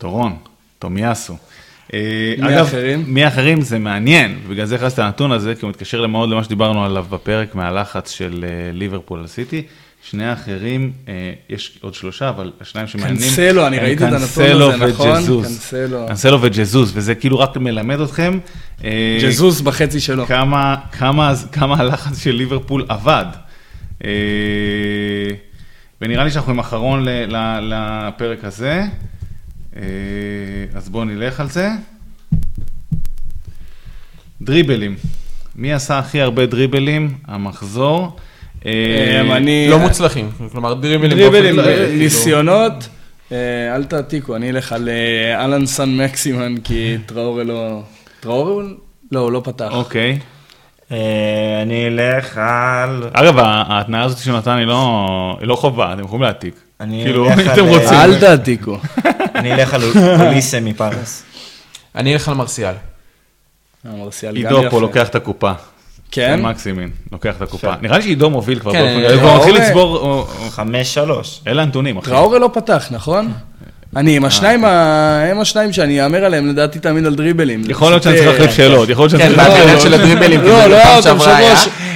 דורון, 0.00 0.36
תומיאסו. 0.78 1.36
מי 1.92 1.98
אגב, 2.40 2.48
האחרים? 2.64 3.04
מי 3.06 3.24
האחרים 3.24 3.60
זה 3.60 3.78
מעניין, 3.78 4.40
בגלל 4.48 4.66
זה 4.66 4.74
הכנסתי 4.74 5.00
את 5.00 5.06
הנתון 5.06 5.32
הזה, 5.32 5.54
כי 5.54 5.60
הוא 5.60 5.70
מתקשר 5.70 6.06
מאוד 6.06 6.28
למה 6.28 6.44
שדיברנו 6.44 6.84
עליו 6.84 7.06
בפרק 7.10 7.54
מהלחץ 7.54 8.10
של 8.10 8.44
ליברפול 8.72 9.20
על 9.20 9.26
סיטי. 9.26 9.62
שני 10.10 10.24
האחרים, 10.26 10.92
אה, 11.08 11.32
יש 11.48 11.78
עוד 11.80 11.94
שלושה, 11.94 12.28
אבל 12.28 12.52
השניים 12.60 12.86
שמעניינים, 12.86 13.22
קנסלו, 13.28 13.66
אני 13.66 13.78
ראיתי 13.78 14.04
את 14.08 14.12
הנתון 14.12 14.62
הזה, 14.62 14.86
נכון? 14.86 15.42
קנסלו. 15.42 16.06
קנסלו 16.08 16.42
וג'זוס, 16.42 16.90
וזה 16.94 17.14
כאילו 17.14 17.38
רק 17.38 17.56
מלמד 17.56 18.00
אתכם. 18.00 18.38
אה, 18.84 19.18
ג'זוס 19.22 19.60
בחצי 19.60 20.00
שלו. 20.00 20.26
כמה, 20.26 20.76
כמה, 20.92 21.34
כמה 21.52 21.76
הלחץ 21.76 22.18
של 22.18 22.30
ליברפול 22.32 22.84
עבד. 22.88 23.24
אה, 24.04 24.10
ונראה 26.00 26.24
לי 26.24 26.30
שאנחנו 26.30 26.52
עם 26.52 26.58
אחרון 26.58 27.04
ל- 27.04 27.36
ל- 27.36 27.74
לפרק 28.08 28.44
הזה. 28.44 28.82
אז 30.74 30.88
בואו 30.88 31.04
נלך 31.04 31.40
על 31.40 31.48
זה. 31.50 31.68
דריבלים. 34.42 34.96
מי 35.56 35.72
עשה 35.72 35.98
הכי 35.98 36.20
הרבה 36.20 36.46
דריבלים? 36.46 37.14
המחזור. 37.26 38.16
אה, 38.66 38.70
אה. 39.30 39.66
לא 39.70 39.78
מוצלחים. 39.78 40.30
כלומר, 40.52 40.74
דריבלים 40.74 41.10
דריבלים, 41.10 41.56
באופן- 41.56 41.70
אה, 41.70 41.76
כאילו- 41.76 41.98
ניסיונות. 41.98 42.88
אל 43.74 43.84
תעתיקו, 43.84 44.36
אני 44.36 44.50
אלך 44.50 44.72
על 44.72 44.88
אהלן 45.34 45.66
סן 45.66 45.88
מקסימן, 45.96 46.54
כי 46.64 46.96
טראורי 47.06 47.44
לא... 47.44 47.80
טראורי 48.20 48.52
הוא... 48.52 48.62
לא, 49.12 49.20
הוא 49.20 49.32
לא 49.32 49.40
פתח. 49.44 49.68
אוקיי. 49.72 50.18
אני 51.62 51.86
אלך 51.88 52.38
על... 52.38 53.08
אגב, 53.12 53.34
ההתניה 53.38 54.02
הזאת 54.02 54.18
שהוא 54.18 54.36
נתן 54.36 54.50
היא 54.58 54.66
לא, 54.66 55.08
לא 55.40 55.56
חובה, 55.56 55.92
אתם 55.92 56.02
יכולים 56.02 56.22
להעתיק. 56.22 56.54
אני 56.80 57.02
כאילו, 57.04 57.26
אם 57.26 57.38
על- 57.38 57.52
אתם 57.52 57.66
רוצים. 57.66 57.88
אל 57.92 58.20
תעתיקו. 58.20 58.78
אני 59.34 59.52
אלך 59.54 59.74
על 59.74 59.82
אוליסה 60.26 60.60
מפארס. 60.60 61.22
אני 61.94 62.12
אלך 62.14 62.28
על 62.28 62.34
מרסיאל. 62.34 62.74
מרסיאל 63.84 64.42
גם 64.42 64.56
עידו. 64.56 64.70
פה 64.70 64.80
לוקח 64.80 65.08
את 65.08 65.14
הקופה. 65.14 65.52
כן? 66.14 66.40
מקסימין, 66.42 66.88
לוקח 67.12 67.34
את 67.36 67.42
הקופה. 67.42 67.72
נראה 67.82 67.96
לי 67.96 68.02
שעידו 68.02 68.30
מוביל 68.30 68.58
כבר 68.58 68.72
כן, 68.72 68.78
באופן 68.78 69.04
אה, 69.04 69.08
כללי, 69.08 69.20
הוא 69.30 69.36
מתחיל 69.36 69.54
לצבור, 69.56 70.26
חמש 70.50 70.94
שלוש. 70.94 71.40
אלה 71.46 71.62
הנתונים, 71.62 71.96
אחי. 71.96 72.10
טראורי 72.10 72.38
לא 72.38 72.50
פתח, 72.52 72.88
נכון? 72.90 73.32
אני 73.96 74.16
עם 74.16 74.24
השניים, 74.24 74.64
ה- 74.64 75.24
הם 75.30 75.40
השניים 75.40 75.72
שאני 75.72 76.04
אאמר 76.04 76.24
עליהם, 76.24 76.46
לדעתי 76.48 76.78
תמיד 76.78 77.06
על 77.06 77.14
דריבלים. 77.14 77.62
יכול 77.68 77.90
להיות 77.90 78.02
שאני 78.02 78.16
צריך 78.16 78.28
להחליף 78.28 78.50
אה, 78.50 78.54
שאלות, 78.54 78.88
יכול 78.88 79.02
להיות 79.02 79.10
שאני 79.10 79.22
כן, 79.22 79.28
צריך 79.28 79.48
להחליף 79.48 79.66
שאלות. 79.66 79.80
של 79.82 79.94
הדריבלים. 79.94 80.40
לא, 80.42 80.66
לא 80.66 80.74
היה 80.76 80.96
אותם. 80.96 81.18
שבוע... 81.18 81.38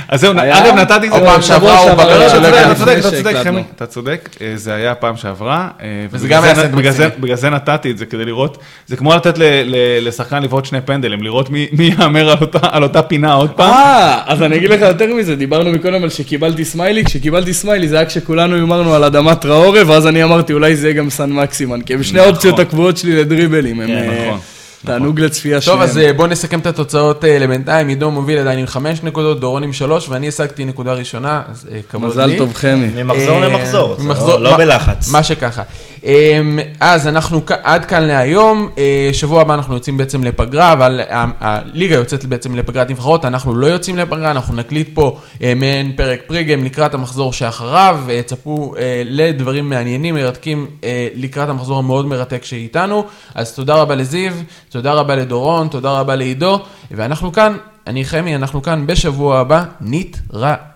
אז 0.08 0.20
זהו? 0.20 0.32
אגב, 0.32 0.74
נתתי 0.74 0.94
את 1.08 1.12
זה. 1.12 1.20
פעם 1.24 1.42
שעברה, 1.42 1.78
הוא 1.78 1.90
בגלל 1.92 2.28
שעבר, 2.28 2.48
שלא 2.48 2.48
אתה. 2.48 2.74
צודק, 2.74 2.96
אתה 2.96 3.00
צודק, 3.00 3.00
אתה 3.00 3.10
צודק, 3.10 3.22
שהקלטנו. 3.32 3.42
חמי, 3.52 3.62
אתה 3.76 3.86
צודק, 3.86 4.28
אה, 4.40 4.52
זה 4.54 4.74
היה 4.74 4.94
פעם 4.94 5.16
שעברה, 5.16 5.68
אה, 5.82 5.86
וזה 6.10 6.24
ובגלל 6.26 6.38
גם 6.38 6.44
היה 6.44 6.54
זה- 6.54 6.68
מקסימי. 6.68 6.76
בגלל 7.20 7.50
נתתי 7.50 7.90
את 7.90 7.98
זה, 7.98 8.06
כדי 8.06 8.24
לראות, 8.24 8.58
זה 8.86 8.96
כמו 8.96 9.14
לתת 9.14 9.38
ל- 9.38 9.42
ל- 9.64 10.08
לשחקן 10.08 10.42
לבעוט 10.42 10.64
שני 10.64 10.80
פנדלים, 10.80 11.22
לראות 11.22 11.50
מי 11.50 11.68
יאמר 12.00 12.30
על 12.62 12.82
אותה- 12.82 13.02
פינה 13.02 13.32
עוד 13.32 13.50
פעם. 13.50 13.70
אה, 13.70 14.20
אז 14.26 14.42
אני 14.42 14.56
אגיד 14.56 14.70
לך 14.70 14.80
יותר 14.80 15.14
מזה, 15.14 15.36
דיברנו 15.36 15.72
מקודם 15.72 16.02
על 16.02 16.08
שקיבלתי 16.10 16.64
סמיילי, 16.64 17.04
כשקיבלתי 17.04 17.54
סמיילי 17.54 17.88
זה 17.88 17.96
היה 17.96 18.06
כשכולנו 18.06 18.54
הימרנו 18.56 18.94
על 18.94 19.04
אדמה 19.04 19.40
טראורה, 19.40 19.82
ואז 19.82 20.06
אני 20.06 20.24
אמרתי 20.24 20.52
אולי 20.52 20.76
זה 20.76 20.88
יהיה 20.88 20.98
גם 20.98 21.10
סן 21.10 21.30
מקסימין, 21.32 21.80
כי 21.80 21.94
הם 21.94 22.02
שני 22.02 22.18
נכון. 22.18 22.28
האופציות 22.32 22.58
הקבועות 22.58 22.96
שלי 22.96 23.16
לדריבלים, 23.16 23.80
הם 23.80 23.86
כן, 23.86 23.92
אה, 23.96 24.26
נכון, 24.28 24.40
תענוג 24.86 25.20
לצפייה 25.20 25.56
טוב, 25.60 25.64
שלהם. 25.64 25.80
אז 25.80 25.98
אה, 25.98 26.12
בואו 26.12 26.26
נסכם 26.26 26.58
את 26.60 26.66
התוצאות 26.66 27.24
אה, 27.24 27.38
לבינתיים. 27.38 27.88
עידו 27.88 28.10
מוביל 28.10 28.38
עדיין 28.38 28.58
עם 28.58 28.66
חמש 28.66 29.02
נקודות, 29.02 29.40
דורון 29.40 29.62
עם 29.62 29.72
שלוש, 29.72 30.08
ואני 30.08 30.28
השגתי 30.28 30.64
נקודה 30.64 30.92
ראשונה, 30.92 31.42
אז 31.50 31.68
אה, 31.72 31.80
כבוד 31.90 32.02
לי. 32.02 32.08
מזל 32.08 32.38
טוב 32.38 32.54
חמי. 32.54 33.02
ממחזור 33.02 33.40
למחזור, 33.40 33.96
לא- 33.98 34.42
לא 34.42 34.56
בלחץ. 34.56 35.08
מה 35.08 35.22
שככה. 35.22 35.62
אמ, 36.04 36.58
אז 36.80 37.08
אנחנו 37.08 37.40
עד 37.62 37.84
כאן 37.84 38.02
להיום, 38.02 38.68
אה, 38.78 39.10
שבוע 39.12 39.40
הבא 39.40 39.54
אנחנו 39.54 39.74
יוצאים 39.74 39.96
בעצם 39.96 40.24
לפגרה, 40.24 40.72
אבל 40.72 41.00
הליגה 41.40 41.94
יוצאת 41.94 42.24
בעצם 42.24 42.56
לפגרת 42.56 42.90
נבחרות, 42.90 43.24
אנחנו 43.24 43.54
לא 43.54 43.66
יוצאים 43.66 43.96
לפגרה, 43.96 44.30
אנחנו 44.30 44.56
נקליט 44.56 44.88
פה 44.94 45.18
אה, 45.42 45.52
מעין 45.56 45.92
פרק 45.96 46.20
פריגם 46.26 46.64
לקראת 46.64 46.94
המחזור 46.94 47.32
שאחריו, 47.32 48.00
אה, 48.10 48.22
צפו 48.22 48.74
לדברים 49.04 49.68
מעניינים, 49.68 50.14
מרתקים 50.14 50.66
לקראת 51.14 51.48
המחזור 51.48 51.78
המאוד 51.78 52.06
מרתק 52.06 52.44
שאיתנו, 52.44 53.04
אז 53.34 53.54
תודה 53.54 53.74
רבה 53.74 53.94
לזיו, 53.94 54.32
תודה 54.68 54.92
רבה 54.92 55.16
לדורון, 55.16 55.68
תודה 55.68 56.00
רבה 56.00 56.16
לעידו, 56.16 56.60
ואנחנו 56.90 57.32
כאן, 57.32 57.56
אני 57.86 58.04
חמי, 58.04 58.34
אנחנו 58.34 58.62
כאן 58.62 58.86
בשבוע 58.86 59.38
הבא, 59.38 59.64
נתראה. 59.80 60.67